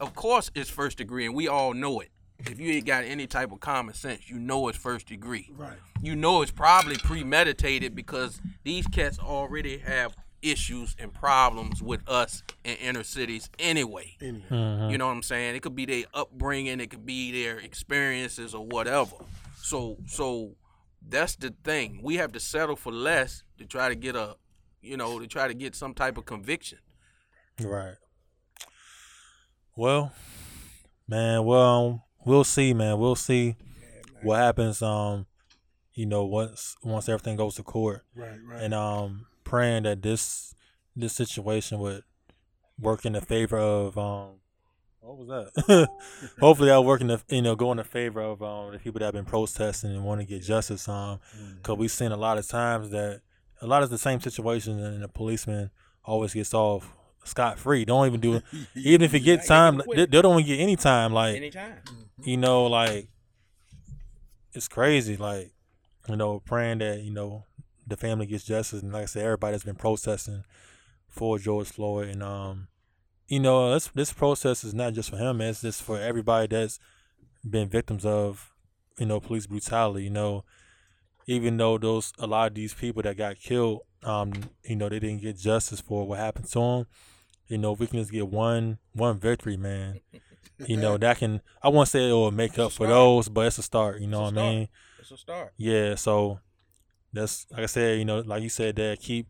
of 0.00 0.16
course 0.16 0.50
it's 0.56 0.68
first 0.70 0.98
degree 0.98 1.26
and 1.26 1.36
we 1.36 1.46
all 1.46 1.72
know 1.72 2.00
it. 2.00 2.10
If 2.40 2.60
you 2.60 2.72
ain't 2.72 2.86
got 2.86 3.04
any 3.04 3.26
type 3.26 3.52
of 3.52 3.60
common 3.60 3.94
sense, 3.94 4.28
you 4.28 4.38
know 4.38 4.68
it's 4.68 4.78
first 4.78 5.06
degree. 5.06 5.50
Right. 5.56 5.78
You 6.02 6.14
know 6.14 6.42
it's 6.42 6.50
probably 6.50 6.96
premeditated 6.96 7.94
because 7.94 8.40
these 8.62 8.86
cats 8.86 9.18
already 9.18 9.78
have 9.78 10.14
issues 10.42 10.94
and 10.98 11.12
problems 11.12 11.82
with 11.82 12.06
us 12.08 12.42
in 12.62 12.76
inner 12.76 13.02
cities 13.02 13.48
anyway. 13.58 14.16
Mhm. 14.20 14.90
You 14.90 14.98
know 14.98 15.06
what 15.06 15.12
I'm 15.14 15.22
saying? 15.22 15.56
It 15.56 15.62
could 15.62 15.74
be 15.74 15.86
their 15.86 16.04
upbringing, 16.14 16.78
it 16.80 16.90
could 16.90 17.06
be 17.06 17.32
their 17.32 17.58
experiences 17.58 18.54
or 18.54 18.64
whatever. 18.66 19.16
So 19.56 19.96
so 20.06 20.56
that's 21.02 21.36
the 21.36 21.54
thing. 21.64 22.00
We 22.02 22.16
have 22.16 22.32
to 22.32 22.40
settle 22.40 22.76
for 22.76 22.92
less 22.92 23.42
to 23.58 23.64
try 23.64 23.88
to 23.88 23.94
get 23.94 24.14
a 24.14 24.36
you 24.82 24.96
know, 24.96 25.18
to 25.18 25.26
try 25.26 25.48
to 25.48 25.54
get 25.54 25.74
some 25.74 25.94
type 25.94 26.16
of 26.16 26.26
conviction. 26.26 26.78
Right. 27.60 27.96
Well, 29.74 30.12
man, 31.08 31.44
well, 31.44 32.05
we'll 32.26 32.44
see, 32.44 32.74
man. 32.74 32.98
We'll 32.98 33.14
see 33.14 33.56
what 34.22 34.36
happens. 34.36 34.82
Um, 34.82 35.26
you 35.94 36.04
know, 36.04 36.24
once 36.26 36.76
once 36.82 37.08
everything 37.08 37.36
goes 37.36 37.54
to 37.54 37.62
court, 37.62 38.02
Right, 38.14 38.36
right. 38.46 38.62
and 38.62 38.74
um, 38.74 39.26
praying 39.44 39.84
that 39.84 40.02
this 40.02 40.54
this 40.94 41.14
situation 41.14 41.78
would 41.78 42.02
work 42.78 43.06
in 43.06 43.12
the 43.14 43.20
favor 43.22 43.56
of 43.58 43.96
um, 43.96 44.32
what 45.00 45.16
was 45.18 45.28
that? 45.28 45.88
Hopefully, 46.40 46.68
that'll 46.68 46.84
work 46.84 47.00
in 47.00 47.06
the 47.06 47.22
you 47.28 47.40
know 47.42 47.54
go 47.56 47.70
in 47.70 47.78
the 47.78 47.84
favor 47.84 48.20
of 48.20 48.42
um 48.42 48.72
the 48.72 48.78
people 48.78 48.98
that 48.98 49.06
have 49.06 49.14
been 49.14 49.24
protesting 49.24 49.92
and 49.92 50.04
want 50.04 50.20
to 50.20 50.26
get 50.26 50.42
justice. 50.42 50.86
Um, 50.88 51.20
because 51.56 51.78
we've 51.78 51.90
seen 51.90 52.12
a 52.12 52.16
lot 52.16 52.36
of 52.38 52.46
times 52.46 52.90
that 52.90 53.22
a 53.62 53.66
lot 53.66 53.82
of 53.82 53.88
the 53.90 53.98
same 53.98 54.20
situations, 54.20 54.82
and 54.82 55.02
the 55.02 55.08
policeman 55.08 55.70
always 56.04 56.34
gets 56.34 56.52
off 56.52 56.92
scot 57.26 57.58
free. 57.58 57.84
Don't 57.84 58.06
even 58.06 58.20
do 58.20 58.34
it. 58.34 58.44
even 58.74 59.02
if 59.02 59.12
he 59.12 59.20
get 59.20 59.44
time, 59.46 59.82
they, 59.94 60.06
they 60.06 60.22
don't 60.22 60.40
even 60.40 60.46
get 60.46 60.62
any 60.62 60.76
time. 60.76 61.12
Like 61.12 61.36
Anytime. 61.36 61.74
you 62.22 62.36
know, 62.36 62.66
like 62.66 63.08
it's 64.52 64.68
crazy. 64.68 65.16
Like 65.16 65.52
you 66.08 66.16
know, 66.16 66.40
praying 66.40 66.78
that 66.78 67.00
you 67.00 67.12
know 67.12 67.44
the 67.86 67.96
family 67.96 68.26
gets 68.26 68.44
justice, 68.44 68.82
and 68.82 68.92
like 68.92 69.02
I 69.02 69.06
said, 69.06 69.24
everybody 69.24 69.52
has 69.52 69.64
been 69.64 69.76
protesting 69.76 70.44
for 71.08 71.38
George 71.38 71.68
Floyd, 71.68 72.08
and 72.08 72.22
um, 72.22 72.68
you 73.28 73.40
know, 73.40 73.72
this 73.72 73.88
this 73.88 74.12
process 74.12 74.64
is 74.64 74.74
not 74.74 74.94
just 74.94 75.10
for 75.10 75.16
him; 75.16 75.40
it's 75.40 75.62
just 75.62 75.82
for 75.82 75.98
everybody 75.98 76.48
that's 76.48 76.78
been 77.48 77.68
victims 77.68 78.04
of 78.04 78.54
you 78.98 79.06
know 79.06 79.20
police 79.20 79.46
brutality. 79.46 80.04
You 80.04 80.10
know, 80.10 80.44
even 81.26 81.56
though 81.56 81.78
those 81.78 82.12
a 82.18 82.26
lot 82.26 82.48
of 82.48 82.54
these 82.54 82.74
people 82.74 83.02
that 83.02 83.16
got 83.16 83.38
killed, 83.38 83.80
um, 84.02 84.32
you 84.64 84.76
know, 84.76 84.88
they 84.88 85.00
didn't 85.00 85.22
get 85.22 85.38
justice 85.38 85.80
for 85.80 86.06
what 86.06 86.18
happened 86.18 86.48
to 86.48 86.58
them. 86.58 86.86
You 87.48 87.58
know, 87.58 87.72
if 87.72 87.80
we 87.80 87.86
can 87.86 87.98
just 88.00 88.12
get 88.12 88.28
one 88.28 88.78
one 88.92 89.18
victory, 89.18 89.56
man, 89.56 90.00
you 90.66 90.76
know, 90.76 90.96
that 90.96 91.18
can 91.18 91.40
I 91.62 91.68
won't 91.68 91.88
say 91.88 92.08
it 92.08 92.12
will 92.12 92.30
make 92.30 92.58
up 92.58 92.72
for 92.72 92.86
those, 92.86 93.28
but 93.28 93.46
it's 93.46 93.58
a 93.58 93.62
start. 93.62 94.00
You 94.00 94.06
know 94.06 94.26
It's 94.26 94.34
what 94.34 94.42
I 94.42 94.50
mean? 94.50 94.68
It's 94.98 95.10
a 95.10 95.16
start. 95.16 95.52
Yeah. 95.56 95.94
So 95.94 96.40
that's 97.12 97.46
like 97.50 97.62
I 97.62 97.66
said, 97.66 97.98
you 97.98 98.04
know, 98.04 98.20
like 98.20 98.42
you 98.42 98.48
said, 98.48 98.76
that 98.76 99.00
keep 99.00 99.28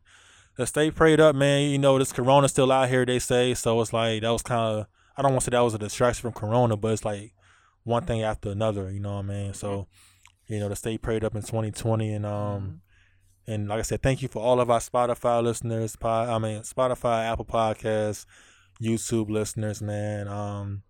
let's 0.58 0.70
stay 0.70 0.90
prayed 0.90 1.20
up, 1.20 1.34
man. 1.36 1.70
You 1.70 1.78
know, 1.78 1.98
this 1.98 2.12
Corona 2.12 2.48
still 2.48 2.72
out 2.72 2.88
here, 2.88 3.04
they 3.04 3.18
say. 3.18 3.54
So 3.54 3.80
it's 3.80 3.92
like 3.92 4.22
that 4.22 4.30
was 4.30 4.42
kind 4.42 4.78
of 4.80 4.86
I 5.16 5.22
don't 5.22 5.32
want 5.32 5.42
to 5.42 5.50
say 5.50 5.56
that 5.56 5.60
was 5.60 5.74
a 5.74 5.78
distraction 5.78 6.22
from 6.22 6.32
Corona, 6.32 6.76
but 6.76 6.92
it's 6.92 7.04
like 7.04 7.32
one 7.84 8.04
thing 8.04 8.22
after 8.22 8.50
another. 8.50 8.90
You 8.90 9.00
know 9.00 9.14
what 9.14 9.24
I 9.24 9.28
mean? 9.28 9.54
So 9.54 9.86
you 10.46 10.60
know, 10.60 10.68
to 10.68 10.76
stay 10.76 10.96
prayed 10.96 11.24
up 11.24 11.34
in 11.34 11.42
2020, 11.42 12.12
and 12.12 12.24
um, 12.26 12.80
and 13.46 13.68
like 13.68 13.78
I 13.78 13.82
said, 13.82 14.02
thank 14.02 14.22
you 14.22 14.28
for 14.28 14.42
all 14.42 14.60
of 14.60 14.70
our 14.70 14.80
Spotify 14.80 15.42
listeners. 15.42 15.96
Pod, 15.96 16.28
I 16.28 16.38
mean, 16.38 16.62
Spotify, 16.62 17.30
Apple 17.30 17.44
Podcasts, 17.44 18.26
YouTube 18.82 19.30
listeners, 19.30 19.80
man. 19.80 20.28
Um, 20.28 20.82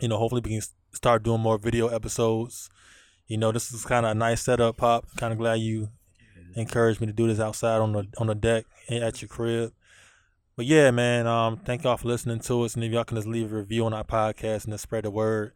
you 0.00 0.08
know, 0.08 0.18
hopefully 0.18 0.42
we 0.44 0.50
can 0.50 0.62
start 0.92 1.22
doing 1.22 1.40
more 1.40 1.58
video 1.58 1.88
episodes. 1.88 2.68
You 3.26 3.38
know, 3.38 3.52
this 3.52 3.72
is 3.72 3.84
kind 3.84 4.04
of 4.04 4.12
a 4.12 4.14
nice 4.14 4.42
setup, 4.42 4.76
Pop. 4.76 5.06
Kind 5.16 5.32
of 5.32 5.38
glad 5.38 5.60
you 5.60 5.88
encouraged 6.56 7.00
me 7.00 7.06
to 7.06 7.12
do 7.12 7.26
this 7.26 7.40
outside 7.40 7.78
on 7.78 7.92
the 7.92 8.06
on 8.18 8.26
the 8.26 8.34
deck 8.34 8.66
at 8.90 9.22
your 9.22 9.28
crib. 9.28 9.72
But 10.56 10.66
yeah, 10.66 10.90
man, 10.90 11.26
um, 11.26 11.56
thank 11.56 11.82
y'all 11.82 11.96
for 11.96 12.06
listening 12.06 12.38
to 12.40 12.62
us. 12.62 12.74
And 12.74 12.84
if 12.84 12.92
y'all 12.92 13.04
can 13.04 13.16
just 13.16 13.26
leave 13.26 13.52
a 13.52 13.56
review 13.56 13.86
on 13.86 13.92
our 13.92 14.04
podcast 14.04 14.64
and 14.64 14.72
just 14.72 14.84
spread 14.84 15.04
the 15.04 15.10
word, 15.10 15.52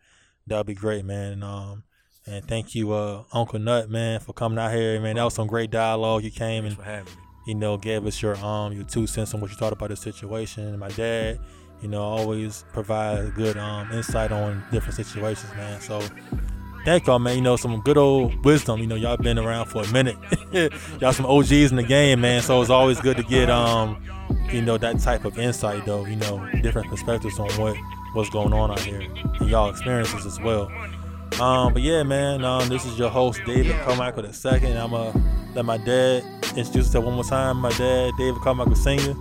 that'd 0.46 0.66
be 0.66 0.74
great, 0.74 1.04
man. 1.04 1.34
And, 1.34 1.44
um, 1.44 1.84
and 2.28 2.44
thank 2.46 2.74
you, 2.74 2.92
uh, 2.92 3.22
Uncle 3.32 3.59
Nut, 3.59 3.88
man, 3.90 4.20
for 4.20 4.32
coming 4.32 4.59
out 4.59 4.72
here, 4.72 5.00
man. 5.00 5.16
That 5.16 5.24
was 5.24 5.34
some 5.34 5.46
great 5.46 5.70
dialogue. 5.70 6.22
You 6.24 6.30
came 6.30 6.64
Thanks 6.64 6.76
and 6.76 6.84
for 6.84 6.90
having 6.90 7.14
me. 7.14 7.20
you 7.46 7.55
know, 7.55 7.76
gave 7.76 8.06
us 8.06 8.20
your 8.22 8.36
um 8.44 8.72
your 8.72 8.84
two 8.84 9.06
cents 9.06 9.34
on 9.34 9.40
what 9.40 9.50
you 9.50 9.56
thought 9.56 9.72
about 9.72 9.88
the 9.88 9.96
situation. 9.96 10.66
And 10.68 10.78
my 10.78 10.88
dad, 10.88 11.38
you 11.80 11.88
know, 11.88 12.02
always 12.02 12.64
provide 12.72 13.34
good 13.34 13.56
um 13.56 13.90
insight 13.92 14.32
on 14.32 14.62
different 14.70 14.94
situations, 14.94 15.52
man. 15.55 15.80
So 15.80 16.02
thank 16.84 17.06
y'all, 17.06 17.18
man. 17.18 17.36
You 17.36 17.42
know, 17.42 17.56
some 17.56 17.80
good 17.80 17.96
old 17.98 18.44
wisdom. 18.44 18.80
You 18.80 18.86
know, 18.86 18.94
y'all 18.96 19.16
been 19.16 19.38
around 19.38 19.66
for 19.66 19.82
a 19.82 19.88
minute. 19.92 20.16
y'all 21.00 21.12
some 21.12 21.26
OGs 21.26 21.70
in 21.70 21.76
the 21.76 21.82
game, 21.82 22.20
man. 22.20 22.42
So 22.42 22.60
it's 22.60 22.70
always 22.70 23.00
good 23.00 23.16
to 23.16 23.22
get 23.22 23.48
um, 23.50 24.02
you 24.52 24.62
know, 24.62 24.76
that 24.78 24.98
type 25.00 25.24
of 25.24 25.38
insight 25.38 25.84
though, 25.86 26.05
you 26.05 26.16
know, 26.16 26.46
different 26.62 26.88
perspectives 26.88 27.38
on 27.38 27.48
what 27.52 27.76
what's 28.14 28.30
going 28.30 28.52
on 28.55 28.70
out 28.70 28.80
here 28.80 29.00
and 29.00 29.48
y'all 29.48 29.70
experiences 29.70 30.24
as 30.26 30.40
well. 30.40 30.70
Um, 31.40 31.72
but 31.72 31.82
yeah, 31.82 32.02
man, 32.02 32.44
um, 32.44 32.68
this 32.68 32.84
is 32.84 32.98
your 32.98 33.10
host, 33.10 33.40
David 33.46 33.76
Carmichael 33.82 34.22
the 34.22 34.32
second. 34.32 34.76
I'm 34.76 34.90
gonna 34.90 35.12
let 35.55 35.64
my 35.64 35.76
dad 35.78 36.24
introduce 36.56 36.74
himself 36.86 37.05
one 37.05 37.14
more 37.14 37.24
time. 37.24 37.59
My 37.59 37.70
dad, 37.70 38.12
David 38.18 38.40
Carmichael 38.42 38.74
Sr. 38.74 39.12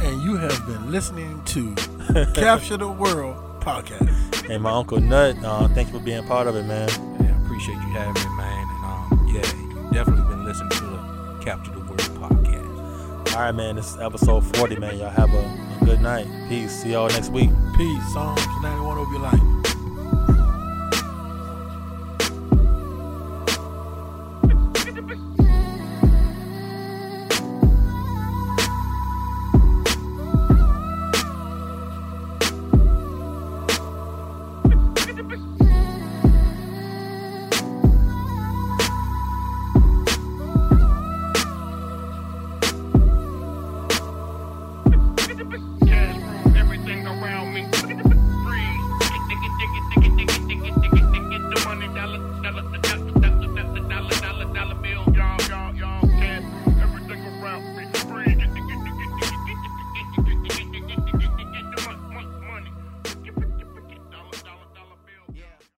And 0.00 0.22
you 0.22 0.36
have 0.36 0.66
been 0.66 0.90
listening 0.90 1.42
to 1.46 1.74
Capture 2.34 2.76
the 2.76 2.88
World 2.88 3.36
podcast. 3.60 4.50
and 4.50 4.62
my 4.62 4.72
uncle 4.72 5.00
Nut. 5.00 5.36
Uh, 5.44 5.68
thank 5.68 5.92
you 5.92 5.98
for 5.98 6.04
being 6.04 6.24
part 6.26 6.48
of 6.48 6.56
it, 6.56 6.64
man. 6.64 6.88
Yeah, 7.20 7.36
I 7.38 7.44
appreciate 7.44 7.74
you 7.74 7.80
having 7.92 8.14
me, 8.30 8.36
man. 8.36 8.66
And 8.68 8.84
um, 8.84 9.28
yeah, 9.32 9.46
you've 9.82 9.92
definitely 9.92 10.24
been 10.34 10.44
listening 10.44 10.70
to 10.70 10.84
the 10.84 11.40
Capture 11.44 11.70
the 11.70 11.78
World 11.80 12.00
podcast. 12.00 13.34
All 13.34 13.40
right, 13.40 13.52
man. 13.52 13.76
This 13.76 13.92
is 13.94 13.98
episode 13.98 14.44
40, 14.56 14.76
man. 14.76 14.98
Y'all 14.98 15.10
have 15.10 15.32
a, 15.32 15.38
a 15.80 15.84
good 15.84 16.00
night. 16.00 16.26
Peace. 16.48 16.82
See 16.82 16.90
y'all 16.92 17.08
next 17.08 17.30
week. 17.30 17.50
Peace. 17.76 18.12
Psalms 18.12 18.44
91 18.62 18.98
over 18.98 19.10
your 19.12 19.20
life. 19.20 19.76